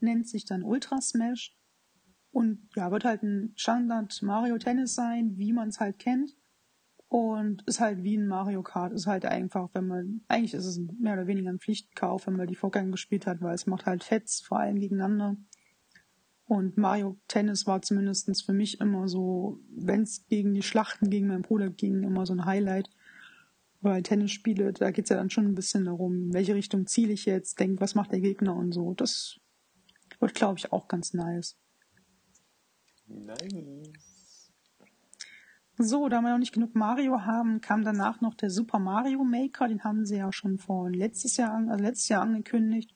Nennt 0.00 0.26
sich 0.26 0.46
dann 0.46 0.62
Ultra 0.62 1.02
Smash. 1.02 1.54
Und 2.34 2.68
ja, 2.74 2.90
wird 2.90 3.04
halt 3.04 3.22
ein 3.22 3.52
Standard 3.54 4.20
Mario 4.20 4.58
Tennis 4.58 4.96
sein, 4.96 5.38
wie 5.38 5.52
man 5.52 5.68
es 5.68 5.78
halt 5.78 6.00
kennt. 6.00 6.34
Und 7.06 7.62
ist 7.62 7.78
halt 7.78 8.02
wie 8.02 8.16
ein 8.16 8.26
Mario 8.26 8.64
Kart. 8.64 8.92
Ist 8.92 9.06
halt 9.06 9.24
einfach, 9.24 9.70
wenn 9.72 9.86
man, 9.86 10.22
eigentlich 10.26 10.52
ist 10.52 10.66
es 10.66 10.80
mehr 10.98 11.12
oder 11.12 11.28
weniger 11.28 11.50
ein 11.50 11.60
Pflichtkauf, 11.60 12.26
wenn 12.26 12.34
man 12.34 12.48
die 12.48 12.56
Vorgänge 12.56 12.90
gespielt 12.90 13.28
hat, 13.28 13.40
weil 13.40 13.54
es 13.54 13.68
macht 13.68 13.86
halt 13.86 14.02
Fets, 14.02 14.40
vor 14.40 14.58
allem 14.58 14.80
gegeneinander. 14.80 15.36
Und 16.44 16.76
Mario 16.76 17.20
Tennis 17.28 17.68
war 17.68 17.82
zumindestens 17.82 18.42
für 18.42 18.52
mich 18.52 18.80
immer 18.80 19.06
so, 19.06 19.60
wenn 19.70 20.02
es 20.02 20.26
gegen 20.26 20.54
die 20.54 20.62
Schlachten 20.62 21.10
gegen 21.10 21.28
meinen 21.28 21.42
Bruder 21.42 21.70
ging, 21.70 22.02
immer 22.02 22.26
so 22.26 22.32
ein 22.32 22.46
Highlight. 22.46 22.90
Weil 23.80 24.02
Tennisspiele, 24.02 24.72
da 24.72 24.90
geht's 24.90 25.10
ja 25.10 25.16
dann 25.16 25.30
schon 25.30 25.46
ein 25.46 25.54
bisschen 25.54 25.84
darum, 25.84 26.32
welche 26.34 26.56
Richtung 26.56 26.88
ziele 26.88 27.12
ich 27.12 27.26
jetzt, 27.26 27.60
denk, 27.60 27.80
was 27.80 27.94
macht 27.94 28.10
der 28.10 28.20
Gegner 28.20 28.56
und 28.56 28.72
so. 28.72 28.92
Das 28.94 29.38
wird, 30.18 30.34
glaube 30.34 30.58
ich, 30.58 30.72
auch 30.72 30.88
ganz 30.88 31.14
nice. 31.14 31.56
Nice. 33.14 34.50
So, 35.76 36.08
da 36.08 36.20
wir 36.20 36.30
noch 36.30 36.38
nicht 36.38 36.54
genug 36.54 36.74
Mario 36.74 37.22
haben, 37.22 37.60
kam 37.60 37.82
danach 37.82 38.20
noch 38.20 38.34
der 38.34 38.50
Super 38.50 38.78
Mario 38.78 39.24
Maker. 39.24 39.68
Den 39.68 39.82
haben 39.82 40.06
sie 40.06 40.18
ja 40.18 40.32
schon 40.32 40.58
vor 40.58 40.88
letztes 40.90 41.36
Jahr, 41.36 41.52
also 41.68 41.82
letztes 41.82 42.08
Jahr 42.08 42.22
angekündigt. 42.22 42.94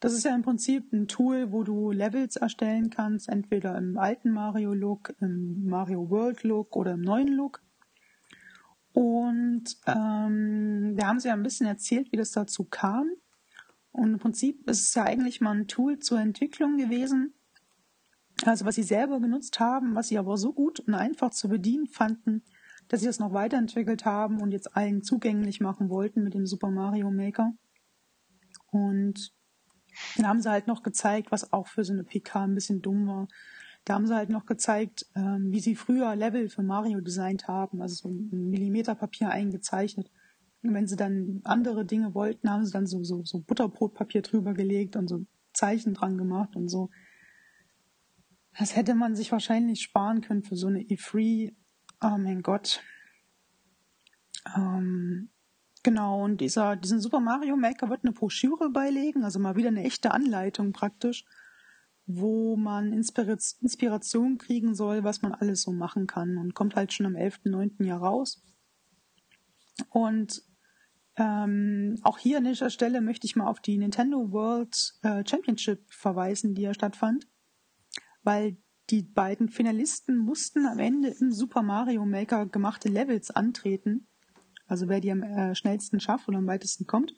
Das 0.00 0.14
ist 0.14 0.24
ja 0.24 0.34
im 0.34 0.42
Prinzip 0.42 0.92
ein 0.92 1.08
Tool, 1.08 1.52
wo 1.52 1.62
du 1.62 1.92
Levels 1.92 2.36
erstellen 2.36 2.90
kannst, 2.90 3.28
entweder 3.28 3.76
im 3.76 3.98
alten 3.98 4.30
Mario 4.30 4.72
Look, 4.72 5.14
im 5.20 5.66
Mario 5.66 6.08
World 6.10 6.42
Look 6.42 6.74
oder 6.74 6.92
im 6.92 7.02
neuen 7.02 7.28
Look. 7.28 7.62
Und 8.92 9.76
ähm, 9.86 10.96
da 10.96 11.06
haben 11.06 11.20
sie 11.20 11.28
ja 11.28 11.34
ein 11.34 11.42
bisschen 11.42 11.66
erzählt, 11.66 12.10
wie 12.12 12.16
das 12.16 12.32
dazu 12.32 12.64
kam. 12.64 13.10
Und 13.92 14.14
im 14.14 14.18
Prinzip 14.18 14.68
ist 14.68 14.82
es 14.82 14.94
ja 14.94 15.04
eigentlich 15.04 15.40
mal 15.40 15.54
ein 15.54 15.68
Tool 15.68 15.98
zur 15.98 16.18
Entwicklung 16.18 16.76
gewesen, 16.76 17.34
also 18.48 18.64
was 18.64 18.74
sie 18.74 18.82
selber 18.82 19.20
genutzt 19.20 19.60
haben, 19.60 19.94
was 19.94 20.08
sie 20.08 20.18
aber 20.18 20.36
so 20.36 20.52
gut 20.52 20.80
und 20.80 20.94
einfach 20.94 21.30
zu 21.30 21.48
bedienen 21.48 21.86
fanden, 21.86 22.42
dass 22.88 23.00
sie 23.00 23.06
das 23.06 23.18
noch 23.18 23.32
weiterentwickelt 23.32 24.04
haben 24.04 24.40
und 24.40 24.52
jetzt 24.52 24.76
allen 24.76 25.02
zugänglich 25.02 25.60
machen 25.60 25.88
wollten 25.88 26.24
mit 26.24 26.34
dem 26.34 26.46
Super 26.46 26.70
Mario 26.70 27.10
Maker. 27.10 27.52
Und 28.70 29.32
dann 30.16 30.26
haben 30.26 30.40
sie 30.40 30.50
halt 30.50 30.66
noch 30.66 30.82
gezeigt, 30.82 31.32
was 31.32 31.52
auch 31.52 31.66
für 31.66 31.84
so 31.84 31.92
eine 31.92 32.04
PK 32.04 32.44
ein 32.44 32.54
bisschen 32.54 32.82
dumm 32.82 33.06
war. 33.06 33.28
Da 33.84 33.94
haben 33.94 34.06
sie 34.06 34.14
halt 34.14 34.28
noch 34.28 34.46
gezeigt, 34.46 35.06
ähm, 35.16 35.52
wie 35.52 35.60
sie 35.60 35.74
früher 35.74 36.14
Level 36.14 36.48
für 36.48 36.62
Mario 36.62 37.00
designt 37.00 37.48
haben, 37.48 37.80
also 37.80 37.94
so 37.94 38.08
ein 38.08 38.50
Millimeterpapier 38.50 39.30
eingezeichnet. 39.30 40.10
Und 40.62 40.74
wenn 40.74 40.86
sie 40.86 40.96
dann 40.96 41.40
andere 41.44 41.86
Dinge 41.86 42.14
wollten, 42.14 42.50
haben 42.50 42.64
sie 42.64 42.72
dann 42.72 42.86
so, 42.86 43.02
so, 43.02 43.24
so 43.24 43.40
Butterbrotpapier 43.40 44.22
drüber 44.22 44.52
gelegt 44.52 44.96
und 44.96 45.08
so 45.08 45.24
Zeichen 45.52 45.94
dran 45.94 46.18
gemacht 46.18 46.54
und 46.56 46.68
so. 46.68 46.90
Das 48.60 48.76
hätte 48.76 48.94
man 48.94 49.16
sich 49.16 49.32
wahrscheinlich 49.32 49.80
sparen 49.80 50.20
können 50.20 50.42
für 50.42 50.54
so 50.54 50.66
eine 50.66 50.80
E3. 50.80 51.54
Oh 52.02 52.18
mein 52.18 52.42
Gott. 52.42 52.82
Ähm, 54.54 55.30
genau, 55.82 56.22
und 56.22 56.42
dieser, 56.42 56.76
diesen 56.76 57.00
Super 57.00 57.20
Mario 57.20 57.56
Maker 57.56 57.88
wird 57.88 58.04
eine 58.04 58.12
Broschüre 58.12 58.68
beilegen, 58.68 59.24
also 59.24 59.38
mal 59.38 59.56
wieder 59.56 59.68
eine 59.68 59.84
echte 59.84 60.10
Anleitung 60.10 60.74
praktisch, 60.74 61.24
wo 62.04 62.54
man 62.56 62.92
Inspiration 62.92 64.36
kriegen 64.36 64.74
soll, 64.74 65.04
was 65.04 65.22
man 65.22 65.32
alles 65.32 65.62
so 65.62 65.72
machen 65.72 66.06
kann. 66.06 66.36
Und 66.36 66.52
kommt 66.52 66.76
halt 66.76 66.92
schon 66.92 67.06
am 67.06 67.16
11.9. 67.16 67.82
Jahr 67.84 68.00
raus. 68.00 68.42
Und 69.88 70.42
ähm, 71.16 71.98
auch 72.02 72.18
hier 72.18 72.36
an 72.36 72.44
dieser 72.44 72.68
Stelle 72.68 73.00
möchte 73.00 73.26
ich 73.26 73.36
mal 73.36 73.46
auf 73.46 73.60
die 73.60 73.78
Nintendo 73.78 74.32
World 74.32 74.98
äh, 75.00 75.24
Championship 75.26 75.82
verweisen, 75.88 76.54
die 76.54 76.62
ja 76.62 76.74
stattfand 76.74 77.26
weil 78.22 78.56
die 78.90 79.02
beiden 79.02 79.48
Finalisten 79.48 80.16
mussten 80.16 80.66
am 80.66 80.78
Ende 80.78 81.08
im 81.20 81.30
Super 81.32 81.62
Mario 81.62 82.04
Maker 82.04 82.46
gemachte 82.46 82.88
Levels 82.88 83.30
antreten. 83.30 84.08
Also 84.66 84.88
wer 84.88 85.00
die 85.00 85.12
am 85.12 85.22
äh, 85.22 85.54
schnellsten 85.54 86.00
schafft 86.00 86.28
oder 86.28 86.38
am 86.38 86.46
weitesten 86.46 86.86
kommt. 86.86 87.14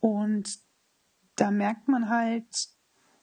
Und 0.00 0.58
da 1.36 1.50
merkt 1.50 1.88
man 1.88 2.08
halt, 2.08 2.68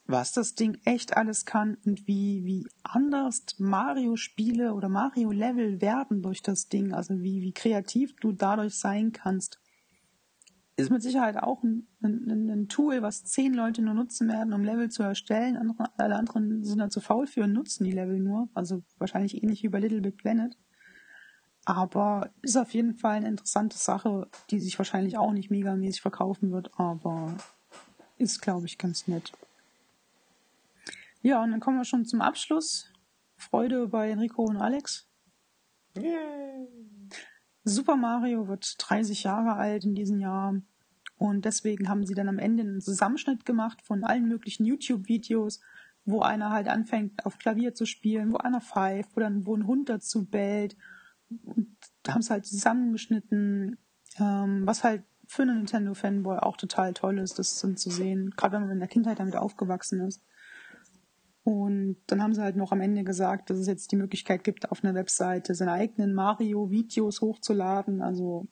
was 0.07 0.31
das 0.31 0.55
Ding 0.55 0.77
echt 0.85 1.17
alles 1.17 1.45
kann 1.45 1.77
und 1.85 2.07
wie, 2.07 2.45
wie 2.45 2.67
anders 2.83 3.43
Mario-Spiele 3.57 4.73
oder 4.73 4.87
Mario-Level 4.87 5.81
werden 5.81 6.21
durch 6.21 6.41
das 6.41 6.67
Ding. 6.67 6.93
Also 6.93 7.19
wie, 7.21 7.41
wie 7.41 7.53
kreativ 7.53 8.15
du 8.17 8.31
dadurch 8.31 8.75
sein 8.75 9.11
kannst 9.11 9.59
ist 10.77 10.91
mit 10.91 11.01
Sicherheit 11.01 11.37
auch 11.37 11.63
ein, 11.63 11.87
ein, 12.03 12.49
ein, 12.49 12.67
Tool, 12.67 13.01
was 13.01 13.23
zehn 13.23 13.53
Leute 13.53 13.81
nur 13.81 13.93
nutzen 13.93 14.27
werden, 14.27 14.53
um 14.53 14.63
Level 14.63 14.89
zu 14.89 15.03
erstellen. 15.03 15.55
Andere, 15.55 15.89
alle 15.97 16.15
anderen 16.17 16.63
sind 16.63 16.79
da 16.79 16.89
zu 16.89 16.99
faul 16.99 17.27
für 17.27 17.43
und 17.43 17.53
nutzen 17.53 17.85
die 17.85 17.91
Level 17.91 18.19
nur. 18.19 18.49
Also 18.53 18.83
wahrscheinlich 18.97 19.41
ähnlich 19.41 19.63
wie 19.63 19.69
bei 19.69 19.79
Little 19.79 20.01
Big 20.01 20.17
Planet. 20.17 20.57
Aber 21.63 22.29
ist 22.41 22.57
auf 22.57 22.73
jeden 22.73 22.93
Fall 22.93 23.15
eine 23.15 23.29
interessante 23.29 23.77
Sache, 23.77 24.29
die 24.51 24.59
sich 24.59 24.77
wahrscheinlich 24.77 25.17
auch 25.17 25.31
nicht 25.31 25.49
megamäßig 25.49 26.01
verkaufen 26.01 26.51
wird, 26.51 26.69
aber 26.77 27.35
ist, 28.17 28.41
glaube 28.41 28.65
ich, 28.65 28.77
ganz 28.77 29.07
nett. 29.07 29.31
Ja, 31.21 31.41
und 31.41 31.51
dann 31.51 31.59
kommen 31.59 31.77
wir 31.77 31.85
schon 31.85 32.05
zum 32.05 32.21
Abschluss. 32.21 32.91
Freude 33.37 33.87
bei 33.87 34.11
Enrico 34.11 34.43
und 34.43 34.57
Alex. 34.57 35.09
Yay. 35.97 36.67
Super 37.65 37.97
Mario 37.97 38.47
wird 38.47 38.75
30 38.77 39.23
Jahre 39.23 39.55
alt 39.55 39.83
in 39.83 39.95
diesem 39.95 40.19
Jahr. 40.19 40.55
Und 41.17 41.45
deswegen 41.45 41.89
haben 41.89 42.05
sie 42.05 42.13
dann 42.13 42.29
am 42.29 42.39
Ende 42.39 42.63
einen 42.63 42.81
Zusammenschnitt 42.81 43.45
gemacht 43.45 43.81
von 43.81 44.03
allen 44.03 44.27
möglichen 44.27 44.65
YouTube-Videos, 44.65 45.61
wo 46.05 46.21
einer 46.21 46.51
halt 46.51 46.67
anfängt, 46.67 47.25
auf 47.25 47.39
Klavier 47.39 47.73
zu 47.73 47.85
spielen, 47.85 48.31
wo 48.31 48.37
einer 48.37 48.61
pfeift, 48.61 49.15
wo 49.15 49.19
dann 49.19 49.45
wo 49.45 49.55
ein 49.55 49.65
Hund 49.65 49.89
dazu 49.89 50.25
bellt. 50.25 50.77
Und 51.43 51.75
haben 52.07 52.21
es 52.21 52.29
halt 52.29 52.45
zusammengeschnitten, 52.45 53.77
ähm, 54.19 54.67
was 54.67 54.83
halt 54.83 55.03
für 55.25 55.41
einen 55.41 55.57
Nintendo-Fanboy 55.57 56.37
auch 56.37 56.57
total 56.57 56.93
toll 56.93 57.17
ist, 57.17 57.39
das 57.39 57.57
zu 57.57 57.89
sehen, 57.89 58.31
gerade 58.37 58.53
wenn 58.53 58.61
man 58.63 58.71
in 58.71 58.79
der 58.79 58.87
Kindheit 58.87 59.19
damit 59.19 59.35
aufgewachsen 59.35 60.01
ist. 60.01 60.21
Und 61.45 61.97
dann 62.07 62.23
haben 62.23 62.33
sie 62.33 62.41
halt 62.41 62.55
noch 62.55 62.71
am 62.71 62.81
Ende 62.81 63.03
gesagt, 63.03 63.51
dass 63.51 63.59
es 63.59 63.67
jetzt 63.67 63.91
die 63.91 63.97
Möglichkeit 63.97 64.43
gibt, 64.43 64.71
auf 64.71 64.83
einer 64.83 64.95
Webseite 64.95 65.53
seine 65.53 65.73
eigenen 65.73 66.15
Mario-Videos 66.15 67.21
hochzuladen, 67.21 68.01
also 68.01 68.47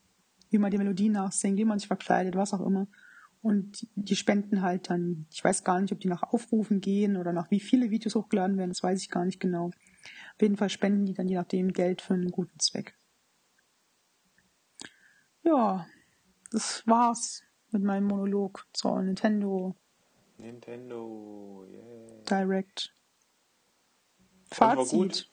wie 0.52 0.60
man 0.60 0.70
die 0.70 0.78
Melodie 0.78 1.10
nachsingt, 1.10 1.58
wie 1.58 1.66
man 1.66 1.80
sich 1.80 1.88
verkleidet, 1.88 2.36
was 2.36 2.54
auch 2.54 2.64
immer. 2.64 2.88
Und 3.42 3.88
die 3.96 4.16
spenden 4.16 4.62
halt 4.62 4.92
dann, 4.92 5.26
ich 5.32 5.44
weiß 5.44 5.64
gar 5.64 5.82
nicht, 5.82 5.92
ob 5.92 6.02
die 6.02 6.08
nach 6.08 6.22
Aufrufen 6.22 6.82
gehen 6.82 7.18
oder 7.18 7.34
nach 7.34 7.50
wie 7.50 7.60
viele 7.60 7.90
Videos 7.90 8.14
hochgeladen 8.14 8.58
werden, 8.58 8.70
das 8.70 8.84
weiß 8.84 9.02
ich 9.02 9.10
gar 9.10 9.26
nicht 9.26 9.40
genau. 9.40 9.72
Auf 10.36 10.42
jeden 10.42 10.58
Fall 10.58 10.70
spenden 10.70 11.08
die 11.08 11.16
dann 11.16 11.28
je 11.28 11.36
nachdem 11.36 11.74
Geld 11.74 12.00
für 12.00 12.14
einen 12.14 12.30
guten 12.30 12.60
Zweck. 12.60 12.96
Ja, 15.42 15.88
das 16.52 16.86
war's 16.86 17.42
mit 17.72 17.82
meinem 17.82 18.06
Monolog 18.06 18.68
zur 18.72 19.02
Nintendo 19.02 19.76
Nintendo, 20.44 21.66
yeah. 21.72 22.24
Direct. 22.30 22.94
Fazit. 24.52 25.30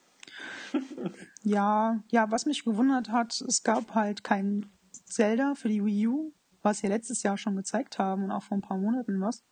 ja, 1.42 2.02
ja, 2.10 2.30
was 2.30 2.46
mich 2.46 2.64
gewundert 2.64 3.10
hat, 3.10 3.40
es 3.40 3.62
gab 3.64 3.94
halt 3.94 4.22
kein 4.22 4.70
Zelda 5.04 5.54
für 5.56 5.68
die 5.68 5.84
Wii 5.84 6.06
U, 6.06 6.32
was 6.62 6.78
sie 6.78 6.86
letztes 6.86 7.24
Jahr 7.24 7.36
schon 7.36 7.56
gezeigt 7.56 7.98
haben 7.98 8.24
und 8.24 8.30
auch 8.30 8.44
vor 8.44 8.56
ein 8.56 8.62
paar 8.62 8.78
Monaten 8.78 9.20
was. 9.20 9.42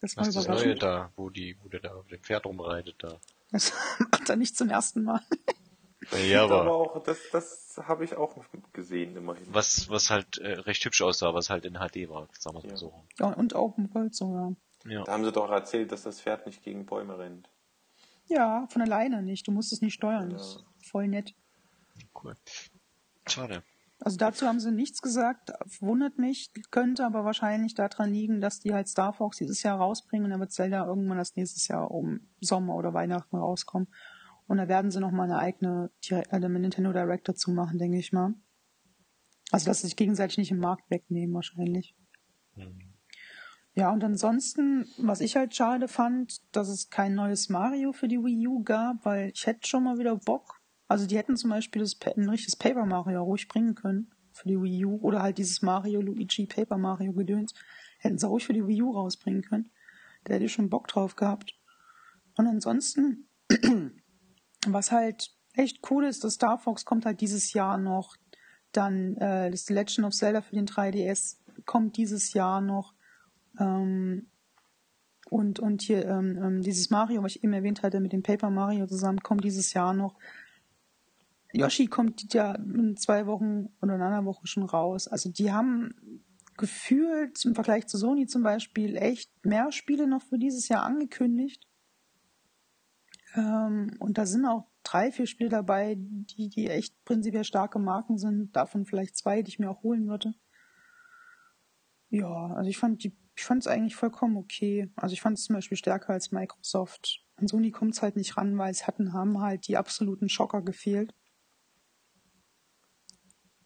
Das 0.00 0.16
war 0.16 0.24
das 0.24 0.46
Neue 0.46 0.76
da, 0.76 1.12
wo 1.16 1.28
die, 1.28 1.56
wo 1.62 1.68
der 1.68 1.80
da 1.80 1.94
auf 1.94 2.06
dem 2.06 2.22
Pferd 2.22 2.46
rumreitet 2.46 2.96
da? 2.98 3.18
Das 3.50 3.72
macht 3.98 4.30
er 4.30 4.36
nicht 4.36 4.56
zum 4.56 4.68
ersten 4.68 5.02
Mal. 5.02 5.20
Ja, 6.26 6.44
aber 6.44 6.60
aber 6.62 6.72
auch, 6.74 7.02
das, 7.02 7.18
das 7.30 7.78
habe 7.82 8.04
ich 8.04 8.16
auch 8.16 8.34
gesehen, 8.72 9.16
immerhin. 9.16 9.44
was, 9.52 9.88
was 9.90 10.08
halt 10.10 10.38
äh, 10.38 10.52
recht 10.60 10.84
hübsch 10.84 11.02
aussah, 11.02 11.34
was 11.34 11.50
halt 11.50 11.64
in 11.66 11.74
HD 11.74 12.08
war, 12.08 12.26
sagen 12.38 12.56
wir 12.56 12.62
Ja. 12.64 12.70
mal 12.70 12.76
so. 12.76 12.92
Ja, 13.18 13.26
und 13.34 13.54
Open 13.54 13.92
World 13.94 14.14
sogar. 14.14 14.54
Ja. 14.86 15.04
Da 15.04 15.12
haben 15.12 15.24
sie 15.24 15.32
doch 15.32 15.50
erzählt, 15.50 15.92
dass 15.92 16.04
das 16.04 16.20
Pferd 16.22 16.46
nicht 16.46 16.62
gegen 16.62 16.86
Bäume 16.86 17.18
rennt. 17.18 17.50
Ja, 18.28 18.66
von 18.70 18.80
alleine 18.80 19.22
nicht. 19.22 19.46
Du 19.46 19.52
musst 19.52 19.72
es 19.72 19.82
nicht 19.82 19.92
steuern. 19.94 20.30
Das 20.30 20.56
ist 20.56 20.64
voll 20.90 21.06
nett. 21.08 21.34
Cool. 22.22 22.34
Schade. 23.26 23.62
Also 24.02 24.16
dazu 24.16 24.46
haben 24.46 24.60
sie 24.60 24.72
nichts 24.72 25.02
gesagt. 25.02 25.50
Wundert 25.80 26.16
mich, 26.16 26.50
könnte 26.70 27.04
aber 27.04 27.26
wahrscheinlich 27.26 27.74
daran 27.74 28.10
liegen, 28.14 28.40
dass 28.40 28.60
die 28.60 28.72
halt 28.72 28.88
Star 28.88 29.12
Fox 29.12 29.36
dieses 29.36 29.62
Jahr 29.62 29.76
rausbringen 29.78 30.24
und 30.24 30.30
dann 30.30 30.40
wird 30.40 30.52
Zelda 30.52 30.86
irgendwann 30.86 31.18
das 31.18 31.36
nächstes 31.36 31.68
Jahr 31.68 31.90
um 31.90 32.20
Sommer 32.40 32.76
oder 32.76 32.94
Weihnachten 32.94 33.36
rauskommen. 33.36 33.88
Und 34.50 34.56
da 34.56 34.66
werden 34.66 34.90
sie 34.90 34.98
nochmal 34.98 35.30
eine 35.30 35.38
eigene 35.38 35.92
äh, 36.08 36.38
Nintendo 36.40 36.92
Direct 36.92 37.28
dazu 37.28 37.52
machen, 37.52 37.78
denke 37.78 37.98
ich 37.98 38.12
mal. 38.12 38.34
Also 39.52 39.66
dass 39.66 39.80
sie 39.80 39.86
sich 39.86 39.94
gegenseitig 39.94 40.38
nicht 40.38 40.50
im 40.50 40.58
Markt 40.58 40.90
wegnehmen 40.90 41.32
wahrscheinlich. 41.36 41.94
Hm. 42.56 42.80
Ja, 43.74 43.92
und 43.92 44.02
ansonsten, 44.02 44.88
was 44.98 45.20
ich 45.20 45.36
halt 45.36 45.54
schade 45.54 45.86
fand, 45.86 46.40
dass 46.50 46.68
es 46.68 46.90
kein 46.90 47.14
neues 47.14 47.48
Mario 47.48 47.92
für 47.92 48.08
die 48.08 48.18
Wii 48.18 48.48
U 48.48 48.64
gab, 48.64 49.04
weil 49.04 49.30
ich 49.32 49.46
hätte 49.46 49.68
schon 49.68 49.84
mal 49.84 49.98
wieder 49.98 50.16
Bock. 50.16 50.60
Also 50.88 51.06
die 51.06 51.16
hätten 51.16 51.36
zum 51.36 51.50
Beispiel 51.50 51.82
das, 51.82 51.96
ein 52.16 52.28
richtiges 52.28 52.56
Paper 52.56 52.86
Mario 52.86 53.22
ruhig 53.22 53.46
bringen 53.46 53.76
können 53.76 54.10
für 54.32 54.48
die 54.48 54.60
Wii 54.60 54.84
U 54.84 54.96
oder 54.96 55.22
halt 55.22 55.38
dieses 55.38 55.62
Mario 55.62 56.00
Luigi 56.00 56.46
Paper 56.46 56.76
Mario 56.76 57.12
Gedöns. 57.12 57.54
Hätten 58.00 58.18
sie 58.18 58.26
ruhig 58.26 58.46
für 58.46 58.52
die 58.52 58.66
Wii 58.66 58.82
U 58.82 58.90
rausbringen 58.90 59.42
können. 59.42 59.70
Da 60.24 60.34
hätte 60.34 60.46
ich 60.46 60.52
schon 60.52 60.70
Bock 60.70 60.88
drauf 60.88 61.14
gehabt. 61.14 61.56
Und 62.36 62.48
ansonsten, 62.48 63.28
was 64.66 64.92
halt 64.92 65.30
echt 65.54 65.90
cool 65.90 66.04
ist, 66.04 66.24
das 66.24 66.34
Star 66.34 66.58
Fox 66.58 66.84
kommt 66.84 67.06
halt 67.06 67.20
dieses 67.20 67.52
Jahr 67.52 67.78
noch. 67.78 68.16
Dann 68.72 69.16
äh, 69.16 69.50
das 69.50 69.68
Legend 69.68 70.06
of 70.06 70.14
Zelda 70.14 70.42
für 70.42 70.54
den 70.54 70.66
3DS 70.66 71.38
kommt 71.66 71.96
dieses 71.96 72.32
Jahr 72.32 72.60
noch. 72.60 72.94
Ähm, 73.58 74.28
und, 75.28 75.60
und 75.60 75.82
hier 75.82 76.06
ähm, 76.06 76.38
ähm, 76.42 76.62
dieses 76.62 76.90
Mario, 76.90 77.22
was 77.22 77.36
ich 77.36 77.44
eben 77.44 77.52
erwähnt 77.52 77.82
hatte, 77.82 78.00
mit 78.00 78.12
dem 78.12 78.22
Paper 78.22 78.50
Mario 78.50 78.86
zusammen, 78.86 79.20
kommt 79.20 79.44
dieses 79.44 79.72
Jahr 79.72 79.94
noch. 79.94 80.18
Yoshi 81.52 81.86
kommt 81.86 82.32
ja 82.32 82.54
in 82.54 82.96
zwei 82.96 83.26
Wochen 83.26 83.68
oder 83.80 83.96
in 83.96 84.02
einer 84.02 84.24
Woche 84.24 84.46
schon 84.46 84.62
raus. 84.64 85.08
Also 85.08 85.30
die 85.30 85.52
haben 85.52 86.24
gefühlt 86.56 87.44
im 87.44 87.54
Vergleich 87.54 87.86
zu 87.86 87.96
Sony 87.96 88.26
zum 88.26 88.42
Beispiel 88.42 88.96
echt 88.96 89.30
mehr 89.44 89.72
Spiele 89.72 90.06
noch 90.06 90.22
für 90.22 90.38
dieses 90.38 90.68
Jahr 90.68 90.84
angekündigt. 90.84 91.66
Ähm, 93.34 93.96
und 93.98 94.18
da 94.18 94.26
sind 94.26 94.44
auch 94.46 94.66
drei, 94.82 95.12
vier 95.12 95.26
Spiele 95.26 95.50
dabei, 95.50 95.96
die, 95.98 96.48
die 96.48 96.68
echt 96.68 97.04
prinzipiell 97.04 97.44
starke 97.44 97.78
Marken 97.78 98.18
sind. 98.18 98.54
Davon 98.56 98.86
vielleicht 98.86 99.16
zwei, 99.16 99.42
die 99.42 99.50
ich 99.50 99.58
mir 99.58 99.70
auch 99.70 99.82
holen 99.82 100.08
würde. 100.08 100.34
Ja, 102.08 102.48
also 102.54 102.68
ich 102.68 102.78
fand 102.78 103.04
die, 103.04 103.16
ich 103.36 103.44
fand 103.44 103.62
es 103.62 103.68
eigentlich 103.68 103.94
vollkommen 103.94 104.36
okay. 104.36 104.90
Also 104.96 105.12
ich 105.12 105.20
fand 105.20 105.38
es 105.38 105.44
zum 105.44 105.54
Beispiel 105.54 105.76
stärker 105.76 106.12
als 106.12 106.32
Microsoft. 106.32 107.24
An 107.36 107.46
Sony 107.46 107.70
kommt 107.70 107.94
es 107.94 108.02
halt 108.02 108.16
nicht 108.16 108.36
ran, 108.36 108.58
weil 108.58 108.70
es 108.70 108.86
hatten, 108.86 109.12
haben 109.12 109.40
halt 109.40 109.68
die 109.68 109.76
absoluten 109.76 110.28
Schocker 110.28 110.62
gefehlt. 110.62 111.14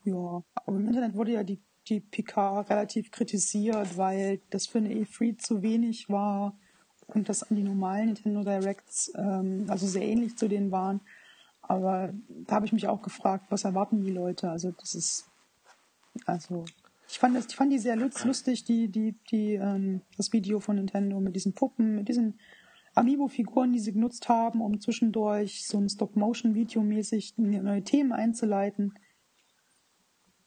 Ja, 0.05 0.45
aber 0.55 0.77
im 0.77 0.87
Internet 0.87 1.15
wurde 1.15 1.33
ja 1.33 1.43
die, 1.43 1.63
die 1.89 2.01
PK 2.01 2.61
relativ 2.61 3.11
kritisiert, 3.11 3.97
weil 3.97 4.43
das 4.51 4.67
für 4.67 4.79
eine 4.79 4.93
E3 4.93 5.39
zu 5.39 5.63
wenig 5.63 6.11
war 6.11 6.59
und 7.09 7.29
das 7.29 7.43
an 7.43 7.57
die 7.57 7.63
normalen 7.63 8.07
Nintendo 8.07 8.43
Directs, 8.43 9.13
ähm, 9.17 9.67
also 9.69 9.87
sehr 9.87 10.03
ähnlich 10.03 10.37
zu 10.37 10.49
denen 10.49 10.71
waren. 10.71 11.01
Aber 11.63 12.13
da 12.29 12.57
habe 12.57 12.67
ich 12.67 12.73
mich 12.73 12.89
auch 12.89 13.03
gefragt, 13.03 13.47
was 13.51 13.65
erwarten 13.65 14.03
die 14.03 14.11
Leute? 14.11 14.51
Also 14.51 14.73
das 14.73 14.95
ist, 14.95 15.31
also 16.27 16.65
ich 17.09 17.19
fand 17.19 17.37
das, 17.37 17.47
ich 17.47 17.57
fand 17.57 17.73
die 17.73 17.79
sehr 17.79 17.97
lustig, 17.97 18.65
die, 18.65 18.89
die, 18.89 19.15
die, 19.31 19.55
ähm, 19.55 20.03
das 20.17 20.33
Video 20.33 20.61
von 20.61 20.77
Nintendo 20.77 21.21
mit 21.21 21.37
diesen 21.37 21.55
Puppen, 21.55 21.97
mit 21.97 22.09
diesen 22.09 22.39
Amiibo-Figuren, 22.95 23.73
die 23.73 23.81
sie 23.81 23.93
genutzt 23.93 24.29
haben, 24.29 24.61
um 24.61 24.81
zwischendurch 24.81 25.67
so 25.67 25.79
ein 25.79 25.89
Stop-Motion-Video 25.89 26.83
mäßig 26.83 27.35
neue 27.37 27.83
Themen 27.83 28.13
einzuleiten. 28.13 28.95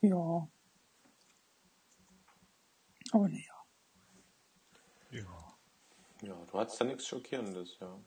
Ja. 0.01 0.47
Aber 3.12 3.30
naja. 3.30 3.43
Ja. 5.12 5.47
Ja, 6.22 6.36
du 6.58 6.62
hattest 6.62 6.82
da 6.82 6.86
nichts 6.86 7.08
Schockierendes, 7.08 7.78
ja. 7.80 7.99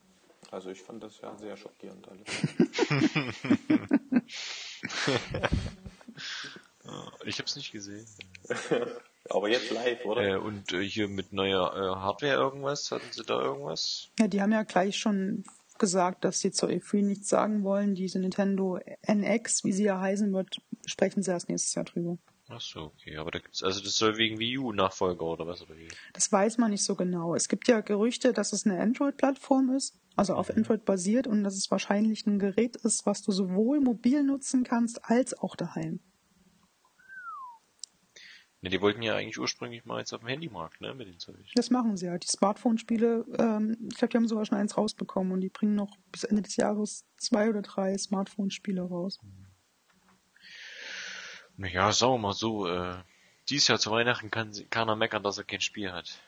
Also 0.51 0.71
ich 0.71 0.81
fand 0.81 1.01
das 1.01 1.21
ja 1.21 1.33
sehr 1.37 1.55
schockierend 1.55 2.07
alles. 2.09 2.27
Ich 7.25 7.39
hab's 7.39 7.55
nicht 7.55 7.71
gesehen. 7.71 8.05
Aber 9.29 9.47
jetzt 9.47 9.69
live, 9.69 10.03
oder? 10.03 10.21
Äh, 10.21 10.35
und 10.35 10.73
äh, 10.73 10.83
hier 10.83 11.07
mit 11.07 11.31
neuer 11.31 11.71
äh, 11.73 12.01
Hardware 12.01 12.33
irgendwas? 12.33 12.91
Hatten 12.91 13.11
sie 13.11 13.23
da 13.23 13.39
irgendwas? 13.39 14.09
Ja, 14.19 14.27
die 14.27 14.41
haben 14.41 14.51
ja 14.51 14.63
gleich 14.63 14.97
schon 14.97 15.45
gesagt, 15.77 16.25
dass 16.25 16.39
sie 16.39 16.51
zur 16.51 16.69
E3 16.69 17.03
nichts 17.03 17.29
sagen 17.29 17.63
wollen. 17.63 17.93
Diese 17.93 18.19
Nintendo 18.19 18.79
NX, 19.07 19.63
wie 19.63 19.71
sie 19.71 19.83
ja 19.83 20.01
heißen 20.01 20.33
wird, 20.33 20.57
sprechen 20.85 21.21
sie 21.21 21.31
erst 21.31 21.49
nächstes 21.49 21.75
Jahr 21.75 21.85
drüber. 21.85 22.17
Ach 22.53 22.59
so, 22.59 22.81
okay. 22.81 23.17
Aber 23.17 23.31
da 23.31 23.39
gibt's, 23.39 23.63
also 23.63 23.81
das 23.81 23.95
soll 23.95 24.17
wegen 24.17 24.37
Wii 24.37 24.57
U 24.57 24.73
Nachfolger 24.73 25.23
oder 25.23 25.47
was 25.47 25.61
oder 25.61 25.77
wie? 25.77 25.87
Das 26.13 26.31
weiß 26.31 26.57
man 26.57 26.71
nicht 26.71 26.83
so 26.83 26.95
genau. 26.95 27.33
Es 27.33 27.47
gibt 27.47 27.67
ja 27.69 27.79
Gerüchte, 27.79 28.33
dass 28.33 28.51
es 28.51 28.65
eine 28.65 28.79
Android-Plattform 28.81 29.69
ist, 29.69 29.97
also 30.17 30.33
auf 30.35 30.49
Android 30.49 30.83
basiert 30.83 31.27
und 31.27 31.43
dass 31.43 31.55
es 31.55 31.71
wahrscheinlich 31.71 32.27
ein 32.27 32.39
Gerät 32.39 32.75
ist, 32.75 33.05
was 33.05 33.21
du 33.21 33.31
sowohl 33.31 33.79
mobil 33.79 34.23
nutzen 34.23 34.63
kannst 34.63 35.05
als 35.05 35.33
auch 35.37 35.55
daheim. 35.55 36.01
Ne, 38.63 38.69
die 38.69 38.81
wollten 38.81 39.01
ja 39.01 39.15
eigentlich 39.15 39.39
ursprünglich 39.39 39.85
mal 39.85 39.99
jetzt 39.99 40.13
auf 40.13 40.19
dem 40.19 40.27
Handymarkt, 40.27 40.81
ne, 40.81 40.93
mit 40.93 41.07
den 41.07 41.17
Zeug. 41.19 41.37
Das 41.55 41.71
machen 41.71 41.97
sie 41.97 42.05
ja. 42.07 42.17
Die 42.17 42.27
Smartphone-Spiele, 42.27 43.25
ähm, 43.39 43.77
ich 43.89 43.97
glaube, 43.97 44.09
die 44.09 44.17
haben 44.17 44.27
sogar 44.27 44.45
schon 44.45 44.57
eins 44.57 44.77
rausbekommen 44.77 45.31
und 45.31 45.41
die 45.41 45.49
bringen 45.49 45.75
noch 45.75 45.97
bis 46.11 46.25
Ende 46.25 46.43
des 46.43 46.57
Jahres 46.57 47.05
zwei 47.17 47.49
oder 47.49 47.61
drei 47.61 47.97
Smartphone-Spiele 47.97 48.81
raus. 48.81 49.19
Naja, 51.57 51.91
sagen 51.91 52.13
wir 52.13 52.17
mal 52.17 52.33
so, 52.33 52.67
äh, 52.67 52.95
dieses 53.49 53.67
Jahr 53.67 53.79
zu 53.79 53.91
Weihnachten 53.91 54.31
kann 54.31 54.51
keiner 54.69 54.95
meckern, 54.95 55.23
dass 55.23 55.37
er 55.37 55.43
kein 55.43 55.61
Spiel 55.61 55.91
hat. 55.91 56.19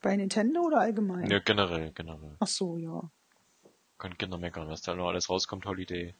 Bei 0.00 0.16
Nintendo 0.16 0.62
oder 0.62 0.80
allgemein? 0.80 1.30
Ja, 1.30 1.40
generell, 1.40 1.92
generell. 1.92 2.36
Ach 2.40 2.46
so, 2.46 2.78
ja. 2.78 3.10
Können 3.98 4.16
Kinder 4.16 4.38
meckern, 4.38 4.68
was 4.68 4.80
da 4.80 4.94
noch 4.94 5.08
alles 5.08 5.28
rauskommt, 5.28 5.66
Holiday. 5.66 6.14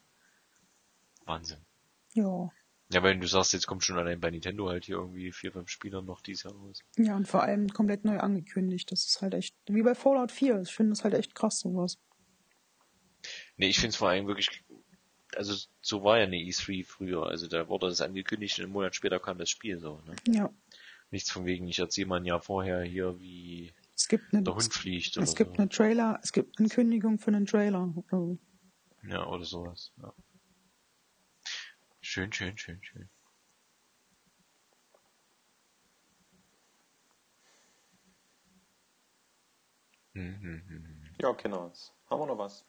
Wahnsinn. 1.24 1.64
Ja. 2.12 2.50
Ja, 2.92 3.02
weil 3.04 3.18
du 3.18 3.26
sagst, 3.26 3.52
jetzt 3.52 3.66
kommt 3.66 3.84
schon 3.84 3.98
allein 3.98 4.20
bei 4.20 4.30
Nintendo 4.30 4.68
halt 4.68 4.84
hier 4.84 4.96
irgendwie 4.96 5.30
vier, 5.30 5.52
fünf 5.52 5.70
Spieler 5.70 6.02
noch 6.02 6.20
dieses 6.20 6.42
Jahr 6.42 6.54
raus. 6.54 6.82
Ja, 6.96 7.14
und 7.16 7.28
vor 7.28 7.42
allem 7.42 7.68
komplett 7.68 8.04
neu 8.04 8.18
angekündigt. 8.18 8.90
Das 8.90 9.06
ist 9.06 9.22
halt 9.22 9.34
echt, 9.34 9.54
wie 9.66 9.82
bei 9.82 9.94
Fallout 9.94 10.32
4. 10.32 10.62
Ich 10.62 10.74
finde 10.74 10.90
das 10.90 11.04
halt 11.04 11.14
echt 11.14 11.34
krass, 11.34 11.60
sowas. 11.60 11.98
Nee, 13.56 13.68
ich 13.68 13.76
finde 13.76 13.90
es 13.90 13.96
vor 13.96 14.08
allem 14.08 14.26
wirklich, 14.26 14.64
also 15.36 15.54
so 15.80 16.04
war 16.04 16.18
ja 16.18 16.24
eine 16.24 16.36
E3 16.36 16.84
früher, 16.84 17.26
also 17.26 17.46
da 17.46 17.68
wurde 17.68 17.88
das 17.88 18.00
angekündigt 18.00 18.58
und 18.58 18.64
einen 18.64 18.72
Monat 18.72 18.94
später 18.94 19.18
kam 19.20 19.38
das 19.38 19.50
Spiel 19.50 19.78
so, 19.78 20.00
ne? 20.06 20.16
Ja. 20.28 20.50
Nichts 21.10 21.30
von 21.30 21.44
wegen, 21.44 21.66
ich 21.66 21.78
erzähle 21.78 22.06
mal 22.06 22.16
ein 22.20 22.24
Jahr 22.26 22.40
vorher 22.40 22.82
hier, 22.82 23.18
wie 23.18 23.72
Es 23.96 24.06
gibt 24.08 24.32
eine, 24.32 24.42
der 24.42 24.54
Hund 24.54 24.72
fliegt 24.72 25.16
oder 25.16 25.24
es 25.24 25.34
gibt 25.34 25.56
so. 25.56 25.62
eine 25.62 25.68
Trailer, 25.68 26.20
es 26.22 26.32
gibt 26.32 26.58
eine 26.58 26.68
Kündigung 26.68 27.18
für 27.18 27.28
einen 27.28 27.46
Trailer. 27.46 27.92
Also, 28.10 28.38
Ja, 29.08 29.26
oder 29.26 29.44
sowas. 29.44 29.92
Ja. 30.00 30.12
Schön, 32.00 32.32
schön, 32.32 32.56
schön, 32.56 32.82
schön. 32.82 33.08
Hm, 40.14 40.40
hm, 40.40 40.62
hm, 40.68 40.84
hm. 40.84 41.02
Ja, 41.20 41.32
Kenners. 41.34 41.92
Haben 42.08 42.20
wir 42.22 42.26
noch 42.26 42.38
was? 42.38 42.64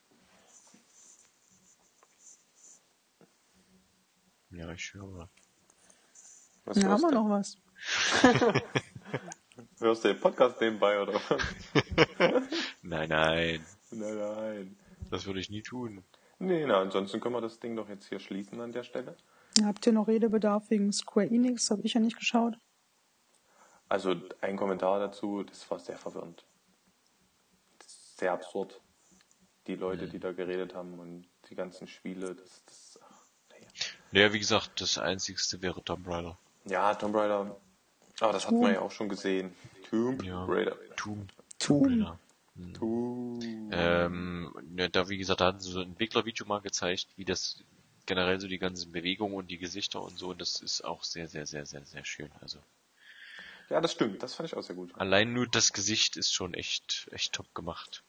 Ja, 4.52 4.72
ich 4.72 4.94
höre. 4.94 5.30
was 6.66 6.78
Ja, 6.78 6.84
haben 6.84 6.90
hörst 6.92 7.04
wir 7.04 7.10
du? 7.12 7.16
noch 7.16 7.30
was. 7.30 7.58
Hörst 9.80 10.04
du 10.04 10.10
den 10.10 10.20
Podcast 10.20 10.60
nebenbei 10.62 11.02
oder 11.02 11.14
was? 11.14 11.42
Nein, 12.84 13.10
nein. 13.10 13.66
nein, 13.92 14.18
nein. 14.18 14.78
Das 15.10 15.26
würde 15.26 15.40
ich 15.40 15.50
nie 15.50 15.62
tun. 15.64 16.04
Nee, 16.40 16.66
na, 16.66 16.80
ansonsten 16.82 17.20
können 17.20 17.36
wir 17.36 17.42
das 17.42 17.60
Ding 17.60 17.76
doch 17.76 17.90
jetzt 17.90 18.08
hier 18.10 18.20
schließen 18.20 18.60
an 18.62 18.72
der 18.72 18.84
Stelle. 18.84 19.16
Habt 19.64 19.86
ihr 19.86 19.94
noch 19.94 20.08
Redebedarf 20.08 20.70
wegen 20.70 20.92
Square 20.92 21.28
Enix? 21.28 21.70
Habe 21.72 21.82
ich 21.84 21.94
ja 21.94 22.00
nicht 22.00 22.18
geschaut. 22.18 22.56
Also 23.90 24.16
ein 24.42 24.56
Kommentar 24.58 25.00
dazu, 25.00 25.44
das 25.44 25.70
war 25.70 25.80
sehr 25.80 25.98
verwirrend. 25.98 26.46
Sehr 27.86 28.32
absurd. 28.34 28.80
Die 29.68 29.76
Leute, 29.76 30.08
die 30.08 30.20
da 30.20 30.32
geredet 30.32 30.74
haben 30.74 30.98
und 31.00 31.28
die 31.50 31.56
ganzen 31.56 31.88
Spiele, 31.88 32.36
das, 32.36 32.64
das 32.66 33.00
naja. 34.12 34.34
Wie 34.34 34.40
gesagt, 34.40 34.82
das 34.82 34.98
einzigste 34.98 35.62
wäre 35.62 35.84
Tomb 35.84 36.08
Raider. 36.08 36.38
Ja, 36.66 36.94
Tomb 36.96 37.16
Raider. 37.16 37.56
Aber 38.20 38.34
das 38.34 38.46
hat 38.46 38.54
man 38.54 38.74
ja 38.74 38.82
auch 38.82 38.92
schon 38.92 39.10
gesehen. 39.10 39.56
Tomb 39.90 40.24
Ja. 40.24 40.46
Raider. 40.46 40.76
Tomb 40.96 41.32
Tomb. 41.60 41.88
Raider. 41.88 42.20
Tomb. 42.74 43.44
Ähm, 43.72 44.54
ja, 44.78 44.88
da, 44.90 45.10
wie 45.10 45.18
gesagt, 45.18 45.42
da 45.42 45.46
hatten 45.48 45.60
sie 45.60 45.72
so 45.72 45.80
ein 45.80 45.90
Entwicklervideo 45.90 46.46
mal 46.46 46.60
gezeigt, 46.62 47.08
wie 47.16 47.26
das 47.26 47.64
generell 48.06 48.40
so 48.42 48.48
die 48.48 48.60
ganzen 48.60 48.92
Bewegungen 48.92 49.36
und 49.36 49.48
die 49.50 49.58
Gesichter 49.58 50.02
und 50.02 50.18
so, 50.18 50.30
und 50.30 50.42
das 50.42 50.60
ist 50.62 50.84
auch 50.84 51.04
sehr, 51.04 51.28
sehr, 51.28 51.46
sehr, 51.46 51.66
sehr, 51.66 51.86
sehr 51.86 52.04
schön. 52.04 52.30
Also, 52.42 52.60
Ja, 53.70 53.80
das 53.80 53.94
stimmt. 53.94 54.22
Das 54.22 54.36
fand 54.36 54.50
ich 54.50 54.56
auch 54.58 54.64
sehr 54.64 54.76
gut. 54.76 54.92
allein 55.00 55.34
nur 55.34 55.48
das 55.48 55.72
Gesicht 55.72 56.18
ist 56.18 56.34
schon 56.34 56.54
echt, 56.54 57.08
echt 57.12 57.34
top 57.34 57.54
gemacht. 57.56 58.04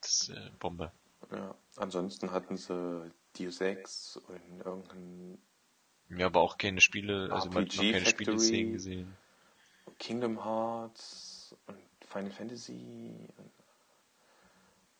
Das 0.00 0.22
ist 0.22 0.28
äh, 0.30 0.50
Bombe. 0.58 0.90
Ja. 1.30 1.54
Ansonsten 1.76 2.32
hatten 2.32 2.56
sie 2.56 3.10
Deus 3.38 3.60
Ex 3.60 4.16
und 4.16 4.60
irgendein 4.64 5.38
Ja, 6.10 6.26
aber 6.26 6.40
auch 6.40 6.58
keine 6.58 6.80
Spiele, 6.80 7.28
also 7.32 7.48
man 7.50 7.64
hat 7.64 7.76
noch 7.76 7.82
keine 7.82 8.00
Factory. 8.00 8.10
Spieleszenen 8.10 8.72
gesehen. 8.72 9.16
Kingdom 9.98 10.44
Hearts 10.44 11.54
und 11.66 11.78
Final 12.06 12.30
Fantasy 12.30 13.28
und 13.36 13.50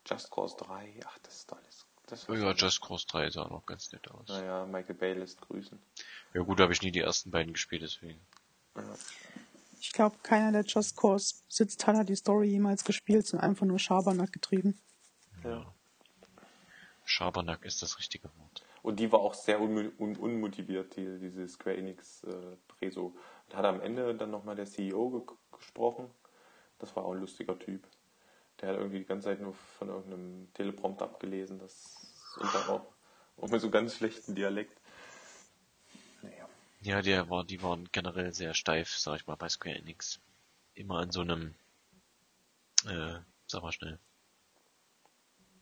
Just 0.06 0.30
Cause 0.30 0.56
3. 0.58 1.00
Ach, 1.04 1.18
das 1.22 1.36
ist 1.36 1.52
alles. 1.52 1.86
Das 2.06 2.28
Oh 2.28 2.34
ja, 2.34 2.52
Just 2.52 2.80
Cause 2.80 3.06
3 3.06 3.30
sah 3.30 3.46
noch 3.48 3.66
ganz 3.66 3.92
nett 3.92 4.10
aus. 4.10 4.28
Naja, 4.28 4.64
Michael 4.64 4.94
Bay 4.94 5.12
lässt 5.12 5.40
grüßen. 5.42 5.78
Ja 6.32 6.42
gut, 6.42 6.58
da 6.58 6.62
habe 6.64 6.72
ich 6.72 6.82
nie 6.82 6.90
die 6.90 7.00
ersten 7.00 7.30
beiden 7.30 7.52
gespielt, 7.52 7.82
deswegen. 7.82 8.20
Ja. 8.76 8.94
Ich 9.80 9.92
glaube, 9.92 10.16
keiner 10.22 10.50
der 10.52 10.64
Just 10.64 10.96
Cause 10.96 11.42
sitzt 11.48 11.86
hat 11.86 12.08
die 12.08 12.16
Story 12.16 12.48
jemals 12.48 12.84
gespielt, 12.84 13.26
sondern 13.26 13.50
einfach 13.50 13.66
nur 13.66 13.78
Schabernack 13.78 14.32
getrieben. 14.32 14.80
Ja. 15.44 15.72
Schabernack 17.08 17.64
ist 17.64 17.82
das 17.82 17.98
richtige 17.98 18.28
Wort. 18.38 18.62
Und 18.82 19.00
die 19.00 19.10
war 19.10 19.20
auch 19.20 19.34
sehr 19.34 19.60
un 19.60 19.92
un 19.98 20.16
unmotiviert, 20.16 20.96
die, 20.96 21.18
diese 21.18 21.48
Square 21.48 21.76
Enix 21.76 22.22
äh, 22.24 22.56
Preso. 22.68 23.14
Und 23.46 23.56
hat 23.56 23.64
am 23.64 23.80
Ende 23.80 24.14
dann 24.14 24.30
nochmal 24.30 24.56
der 24.56 24.66
CEO 24.66 25.10
ge 25.10 25.36
gesprochen. 25.52 26.10
Das 26.78 26.94
war 26.94 27.04
auch 27.04 27.12
ein 27.12 27.20
lustiger 27.20 27.58
Typ. 27.58 27.86
Der 28.60 28.70
hat 28.70 28.76
irgendwie 28.76 28.98
die 28.98 29.04
ganze 29.04 29.26
Zeit 29.26 29.40
nur 29.40 29.54
von 29.54 29.88
irgendeinem 29.88 30.52
Teleprompter 30.54 31.06
abgelesen. 31.06 31.58
Das 31.58 32.08
und 32.36 32.54
dann 32.54 32.68
auch, 32.68 32.86
auch 33.38 33.48
mit 33.48 33.60
so 33.60 33.70
ganz 33.70 33.96
schlechten 33.96 34.34
Dialekt. 34.34 34.80
Naja. 36.22 36.48
Ja, 36.80 37.02
der 37.02 37.28
war, 37.30 37.44
die 37.44 37.62
waren 37.62 37.88
generell 37.90 38.32
sehr 38.32 38.54
steif, 38.54 38.96
sag 38.96 39.16
ich 39.16 39.26
mal, 39.26 39.36
bei 39.36 39.48
Square 39.48 39.76
Enix. 39.76 40.20
Immer 40.74 40.98
an 40.98 41.10
so 41.10 41.22
einem, 41.22 41.54
äh, 42.86 43.18
sag 43.46 43.62
mal 43.62 43.72
schnell. 43.72 43.98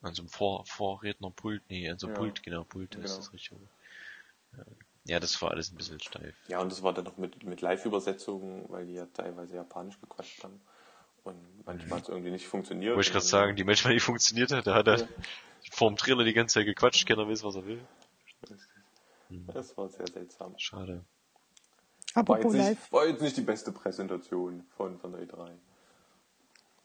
An 0.07 0.15
so 0.15 0.23
einem 0.23 0.28
Vor 0.28 0.65
Vorrednerpult, 0.66 1.62
nee, 1.69 1.89
an 1.89 1.99
so 1.99 2.07
einem 2.07 2.15
Ja. 2.15 2.20
Pult, 2.20 2.43
genau, 2.43 2.65
Pult 2.65 2.95
ist 2.95 3.03
Genau. 3.03 3.16
das 3.16 3.33
richtig. 3.33 3.59
Äh, 4.57 4.62
Ja, 5.09 5.20
das 5.20 5.41
war 5.41 5.53
alles 5.53 5.70
ein 5.70 5.77
bisschen 5.77 6.01
steif. 6.01 6.35
Ja, 6.49 6.61
und 6.61 6.73
das 6.73 6.83
war 6.83 6.93
dann 6.93 7.05
noch 7.05 7.16
mit, 7.16 7.45
mit 7.45 7.61
Live-Übersetzungen, 7.61 8.65
weil 8.69 8.87
die 8.87 8.95
ja 8.95 9.07
teilweise 9.07 9.55
Japanisch 9.55 10.01
gequatscht 10.01 10.43
haben. 10.43 10.61
Und 11.23 11.37
manchmal 11.65 11.99
hat 11.99 12.05
es 12.05 12.09
irgendwie 12.09 12.31
nicht 12.31 12.47
funktioniert. 12.47 12.95
Wollte 12.95 13.09
ich 13.09 13.12
gerade 13.12 13.24
sagen, 13.24 13.57
die 13.57 13.65
manchmal 13.65 13.95
nicht 13.95 14.03
funktioniert 14.03 14.51
hat, 14.53 14.66
da 14.66 14.74
hat 14.74 14.89
er 14.89 15.09
vorm 15.70 15.97
Trailer 15.97 16.24
die 16.24 16.33
ganze 16.33 16.55
Zeit 16.55 16.66
gequatscht, 16.66 17.07
keiner 17.07 17.28
weiß, 17.28 17.45
was 17.45 17.57
er 17.57 17.66
will. 17.66 17.81
Das 19.49 19.77
war 19.77 19.89
sehr 19.89 20.07
seltsam. 20.09 20.55
Schade. 20.59 21.05
War 22.15 22.23
Apropos 22.23 22.55
jetzt, 22.55 22.69
nicht, 22.69 22.93
war 22.93 23.07
jetzt 23.07 23.23
nicht 23.23 23.37
die 23.37 23.43
beste 23.43 23.73
Präsentation 23.73 24.65
von, 24.77 24.99
von 24.99 25.12
der 25.12 25.23
E 25.23 25.24
E3. 25.24 25.51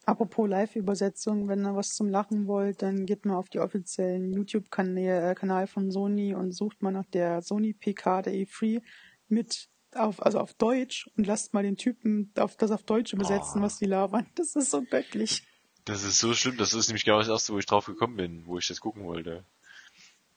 Apropos 0.04 0.48
Live-Übersetzung, 0.48 1.48
wenn 1.48 1.64
ihr 1.64 1.74
was 1.76 1.94
zum 1.94 2.08
Lachen 2.08 2.46
wollt, 2.46 2.82
dann 2.82 3.06
geht 3.06 3.24
mal 3.24 3.36
auf 3.36 3.48
die 3.48 3.60
offiziellen 3.60 4.32
YouTube-Kanal 4.32 5.66
von 5.66 5.90
Sony 5.90 6.34
und 6.34 6.52
sucht 6.52 6.82
mal 6.82 6.90
nach 6.92 7.06
der 7.06 7.42
Sony 7.42 7.72
PK 7.72 8.22
der 8.22 8.32
E3 8.34 8.82
mit 9.28 9.68
auf, 9.94 10.22
also 10.24 10.38
auf 10.40 10.54
Deutsch 10.54 11.08
und 11.16 11.26
lasst 11.26 11.52
mal 11.54 11.62
den 11.62 11.76
Typen 11.76 12.32
auf 12.38 12.56
das 12.56 12.70
auf 12.70 12.82
Deutsch 12.82 13.12
übersetzen, 13.12 13.60
Oh. 13.60 13.64
was 13.64 13.78
die 13.78 13.86
labern. 13.86 14.26
Das 14.34 14.56
ist 14.56 14.70
so 14.70 14.82
göttlich. 14.82 15.42
Das 15.84 16.04
ist 16.04 16.18
so 16.18 16.32
schlimm, 16.34 16.56
das 16.56 16.72
ist 16.74 16.88
nämlich 16.88 17.04
genau 17.04 17.18
das 17.18 17.28
erste, 17.28 17.52
wo 17.52 17.58
ich 17.58 17.66
drauf 17.66 17.86
gekommen 17.86 18.16
bin, 18.16 18.46
wo 18.46 18.56
ich 18.58 18.68
das 18.68 18.80
gucken 18.80 19.04
wollte. 19.04 19.44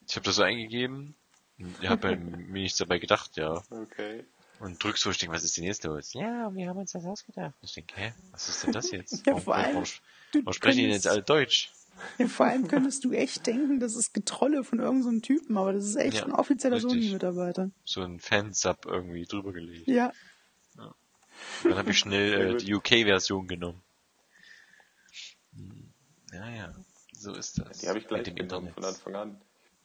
Ich 0.08 0.16
habe 0.16 0.26
das 0.26 0.36
so 0.36 0.44
eingegeben, 0.44 1.16
ich 1.82 1.88
habe 1.88 2.16
mir 2.18 2.62
nichts 2.62 2.80
dabei 2.80 2.98
gedacht, 3.00 3.38
ja. 3.38 3.62
Okay. 3.70 4.26
Und 4.60 4.82
drück 4.84 4.98
so, 4.98 5.10
ich 5.12 5.18
denke, 5.18 5.36
was 5.36 5.44
ist 5.44 5.58
denn 5.58 5.64
jetzt 5.66 5.84
los? 5.84 6.14
Ja, 6.14 6.54
wir 6.56 6.70
haben 6.70 6.78
uns 6.80 6.92
das 6.94 7.06
ausgedacht. 7.06 7.54
Ich 7.62 7.74
denke, 7.74 7.94
hä, 7.98 8.14
was 8.32 8.48
ist 8.50 8.64
denn 8.64 8.72
das 8.72 8.90
jetzt? 8.92 9.14
Ja, 9.26 9.34
Warum, 9.34 9.42
vor 9.42 9.56
allem, 9.56 9.76
warum, 9.76 9.88
warum 10.34 10.54
sprechen 10.54 10.78
die 10.78 10.84
denn 10.84 10.92
jetzt 10.94 11.08
alle 11.08 11.24
Deutsch? 11.24 11.72
Ja, 12.18 12.28
vor 12.28 12.46
allem 12.46 12.68
könntest 12.68 13.04
du 13.06 13.12
echt 13.12 13.46
denken, 13.48 13.80
das 13.80 13.96
ist 13.96 14.14
Getrolle 14.14 14.64
von 14.64 14.80
irgendeinem 14.80 15.04
so 15.04 15.10
einem 15.10 15.22
Typen, 15.22 15.58
aber 15.58 15.74
das 15.74 15.86
ist 15.86 15.96
echt 15.96 16.18
Ja, 16.18 16.26
ein 16.26 16.34
offizieller. 16.34 16.80
Sony-Mitarbeiter. 16.80 17.72
So 17.86 18.02
ein 18.02 18.20
Fansub 18.20 18.86
irgendwie 18.86 19.26
drüber 19.26 19.54
gelegt. 19.54 19.88
Ja, 19.88 20.12
Dann 20.76 21.76
habe 21.76 21.92
ich 21.92 22.00
schnell 22.00 22.56
äh, 22.56 22.58
die 22.58 22.74
UK-Version 22.74 23.48
genommen. 23.48 23.82
Hm, 25.56 25.94
Ja, 26.34 26.50
ja, 26.50 26.74
so 27.14 27.34
ist 27.34 27.60
das. 27.60 27.80
Die 27.80 27.88
habe 27.90 28.00
ich 28.00 28.08
gleich 28.08 28.20
mit 28.20 28.28
dem 28.28 28.36
genommen 28.36 28.68
Internet. 28.68 28.98
von 28.98 29.16
Anfang 29.16 29.32
an. 29.32 29.42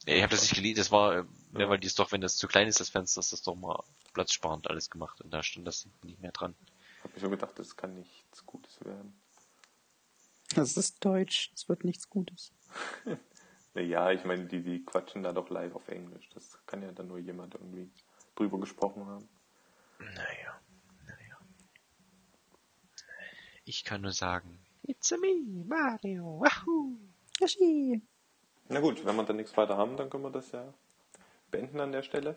Ja, 0.06 0.14
ich 0.14 0.22
habe 0.22 0.30
das 0.30 0.42
nicht 0.42 0.54
gelesen, 0.54 0.78
das 0.78 0.90
war, 0.90 1.18
äh, 1.18 1.24
ja. 1.58 1.68
weil 1.68 1.78
die 1.78 1.86
ist 1.86 1.98
doch, 1.98 2.10
wenn 2.12 2.20
das 2.20 2.36
zu 2.36 2.48
klein 2.48 2.68
ist, 2.68 2.80
das 2.80 2.88
Fenster, 2.88 3.20
ist 3.20 3.32
das 3.32 3.42
doch 3.42 3.54
mal 3.54 3.82
platzsparend 4.14 4.68
alles 4.68 4.88
gemacht. 4.90 5.20
Und 5.20 5.30
da 5.30 5.42
stand 5.42 5.66
das 5.66 5.86
nicht 6.02 6.20
mehr 6.20 6.32
dran. 6.32 6.54
Hab 7.02 7.14
mir 7.14 7.20
schon 7.20 7.30
gedacht, 7.30 7.58
das 7.58 7.76
kann 7.76 7.94
nichts 7.94 8.44
Gutes 8.46 8.82
werden. 8.84 9.20
das 10.54 10.76
ist 10.76 11.04
Deutsch, 11.04 11.52
es 11.54 11.68
wird 11.68 11.84
nichts 11.84 12.08
Gutes. 12.08 12.52
Naja, 13.72 14.10
ich 14.10 14.24
meine, 14.24 14.46
die, 14.46 14.62
die 14.62 14.84
quatschen 14.84 15.22
da 15.22 15.32
doch 15.32 15.48
live 15.48 15.76
auf 15.76 15.86
Englisch. 15.88 16.28
Das 16.34 16.58
kann 16.66 16.82
ja 16.82 16.90
dann 16.90 17.06
nur 17.06 17.18
jemand 17.18 17.54
irgendwie 17.54 17.88
drüber 18.34 18.58
gesprochen 18.58 19.06
haben. 19.06 19.28
Naja, 19.98 20.60
naja. 21.06 21.38
Ich 23.64 23.84
kann 23.84 24.00
nur 24.00 24.12
sagen, 24.12 24.58
It's 24.82 25.12
a 25.12 25.16
me, 25.18 25.64
Mario, 25.64 26.40
wahoo! 26.40 26.98
Yoshi! 27.38 28.02
Na 28.70 28.80
gut, 28.80 29.04
wenn 29.04 29.16
wir 29.16 29.24
dann 29.24 29.36
nichts 29.36 29.56
weiter 29.56 29.76
haben, 29.76 29.96
dann 29.96 30.08
können 30.10 30.22
wir 30.24 30.30
das 30.30 30.52
ja 30.52 30.72
beenden 31.50 31.80
an 31.80 31.92
der 31.92 32.02
Stelle. 32.02 32.36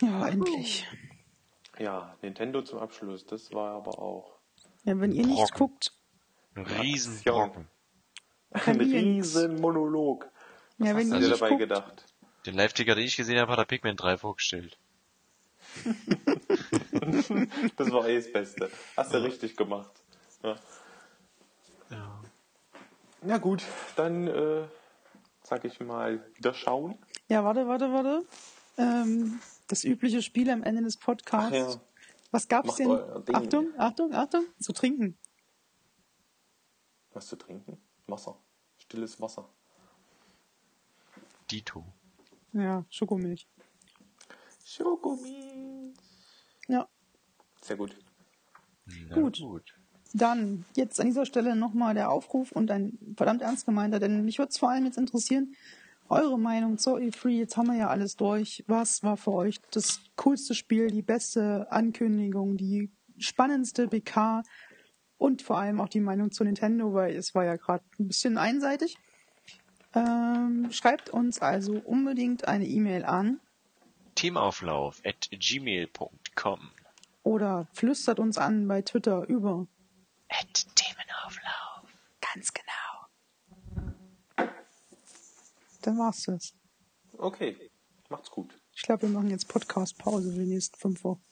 Ja, 0.00 0.28
endlich. 0.28 0.86
Ja, 1.78 2.16
Nintendo 2.22 2.62
zum 2.62 2.80
Abschluss. 2.80 3.24
Das 3.26 3.52
war 3.52 3.76
aber 3.76 3.98
auch 4.00 4.38
Ja, 4.84 4.98
wenn 5.00 5.12
ihr 5.12 5.24
nichts 5.26 5.50
Brocken. 5.52 5.58
guckt, 5.58 5.92
Ein 6.56 6.66
Riesenbrocken. 6.66 7.68
ein 8.50 8.62
ihr 8.80 8.86
nix. 8.86 8.92
riesen 9.36 9.60
Monolog. 9.60 10.28
ja, 10.78 10.96
wenn 10.96 10.96
Hast 10.96 11.04
ihr 11.06 11.10
du 11.14 11.20
dir 11.20 11.28
nicht 11.28 11.40
dabei 11.40 11.48
guckt, 11.50 11.60
gedacht? 11.60 12.04
Den 12.46 12.54
Live-Ticker, 12.54 12.94
den 12.94 13.04
ich 13.04 13.16
gesehen 13.16 13.38
habe, 13.38 13.52
hat 13.52 13.58
er 13.58 13.64
Pikmin 13.64 13.96
3 13.96 14.16
vorgestellt. 14.18 14.78
Das 17.76 17.90
war 17.92 18.06
eh 18.08 18.16
das 18.16 18.32
Beste. 18.32 18.70
Hast 18.96 19.14
du 19.14 19.22
richtig 19.22 19.56
gemacht. 19.56 19.90
Ja. 20.42 20.56
Ja. 21.90 22.20
Na 23.22 23.38
gut, 23.38 23.62
dann 23.96 24.26
äh, 24.28 24.64
sag 25.48 25.64
ich 25.64 25.80
mal 25.80 26.22
wieder 26.34 26.52
schauen. 26.52 26.98
Ja, 27.28 27.42
warte, 27.42 27.66
warte, 27.66 27.90
warte. 27.90 28.26
Ähm, 28.76 29.40
das 29.66 29.82
übliche 29.82 30.20
Spiel 30.22 30.50
am 30.50 30.62
Ende 30.62 30.82
des 30.82 30.98
Podcasts. 30.98 31.56
Ja. 31.56 31.80
Was 32.30 32.48
gab's 32.48 32.68
Macht 32.68 32.78
denn? 32.78 33.34
Achtung, 33.34 33.72
Achtung, 33.78 34.12
Achtung, 34.14 34.44
zu 34.60 34.72
trinken. 34.74 35.16
Was 37.14 37.26
zu 37.26 37.36
trinken? 37.36 37.80
Wasser. 38.06 38.38
Stilles 38.76 39.20
Wasser. 39.20 39.48
Dito. 41.50 41.84
Ja, 42.52 42.84
Schokomilch. 42.90 43.48
Schokomilch. 44.64 45.94
Ja, 46.68 46.86
Sehr 47.62 47.76
gut. 47.76 47.96
Na 48.84 49.14
Gut. 49.14 49.40
gut. 49.40 49.77
Dann 50.14 50.64
jetzt 50.74 51.00
an 51.00 51.06
dieser 51.06 51.26
Stelle 51.26 51.56
nochmal 51.56 51.94
der 51.94 52.10
Aufruf 52.10 52.52
und 52.52 52.70
ein 52.70 52.98
verdammt 53.16 53.42
ernst 53.42 53.66
gemeinter, 53.66 53.98
denn 53.98 54.24
mich 54.24 54.38
würde 54.38 54.50
es 54.50 54.58
vor 54.58 54.70
allem 54.70 54.84
jetzt 54.84 54.98
interessieren, 54.98 55.54
eure 56.08 56.38
Meinung 56.38 56.78
zur 56.78 56.96
E3. 56.96 57.28
Jetzt 57.28 57.56
haben 57.56 57.66
wir 57.66 57.76
ja 57.76 57.88
alles 57.88 58.16
durch. 58.16 58.64
Was 58.66 59.02
war 59.02 59.16
für 59.18 59.32
euch 59.32 59.60
das 59.70 60.00
coolste 60.16 60.54
Spiel, 60.54 60.88
die 60.88 61.02
beste 61.02 61.70
Ankündigung, 61.70 62.56
die 62.56 62.90
spannendste 63.18 63.88
BK? 63.88 64.42
und 65.18 65.42
vor 65.42 65.58
allem 65.58 65.80
auch 65.80 65.88
die 65.88 66.00
Meinung 66.00 66.30
zu 66.30 66.44
Nintendo, 66.44 66.94
weil 66.94 67.14
es 67.14 67.34
war 67.34 67.44
ja 67.44 67.56
gerade 67.56 67.84
ein 67.98 68.06
bisschen 68.06 68.38
einseitig. 68.38 68.96
Ähm, 69.94 70.68
schreibt 70.70 71.10
uns 71.10 71.40
also 71.40 71.74
unbedingt 71.84 72.46
eine 72.46 72.66
E-Mail 72.66 73.04
an 73.04 73.40
Teamauflauf 74.14 75.00
at 75.04 75.28
gmail.com 75.30 76.60
oder 77.22 77.68
flüstert 77.72 78.18
uns 78.18 78.36
an 78.36 78.66
bei 78.68 78.82
Twitter 78.82 79.28
über 79.28 79.66
Themenauflauf. 80.28 81.90
ganz 82.20 82.52
genau. 82.52 84.48
Dann 85.82 85.98
war's 85.98 86.22
das. 86.24 86.54
Okay, 87.16 87.70
macht's 88.08 88.30
gut. 88.30 88.60
Ich 88.74 88.82
glaube, 88.82 89.02
wir 89.02 89.08
machen 89.10 89.30
jetzt 89.30 89.48
Podcast-Pause 89.48 90.32
für 90.32 90.38
die 90.40 90.46
nächsten 90.54 90.76
fünf 90.78 91.02
Wochen. 91.04 91.22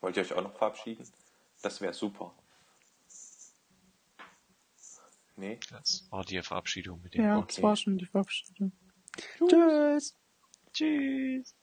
Wollt 0.00 0.16
ihr 0.16 0.22
euch 0.22 0.32
auch 0.32 0.42
noch 0.42 0.56
verabschieden? 0.56 1.08
Das 1.62 1.80
wäre 1.80 1.94
super. 1.94 2.34
Nee? 5.36 5.58
Das 5.70 6.06
war 6.10 6.24
die 6.24 6.40
Verabschiedung 6.42 7.00
mit 7.02 7.14
dem. 7.14 7.24
Ja, 7.24 7.38
Okay. 7.38 7.46
das 7.54 7.62
war 7.62 7.76
schon 7.76 7.98
die 7.98 8.06
Verabschiedung. 8.06 8.72
Tschüss. 9.48 10.16
Tschüss. 10.72 11.54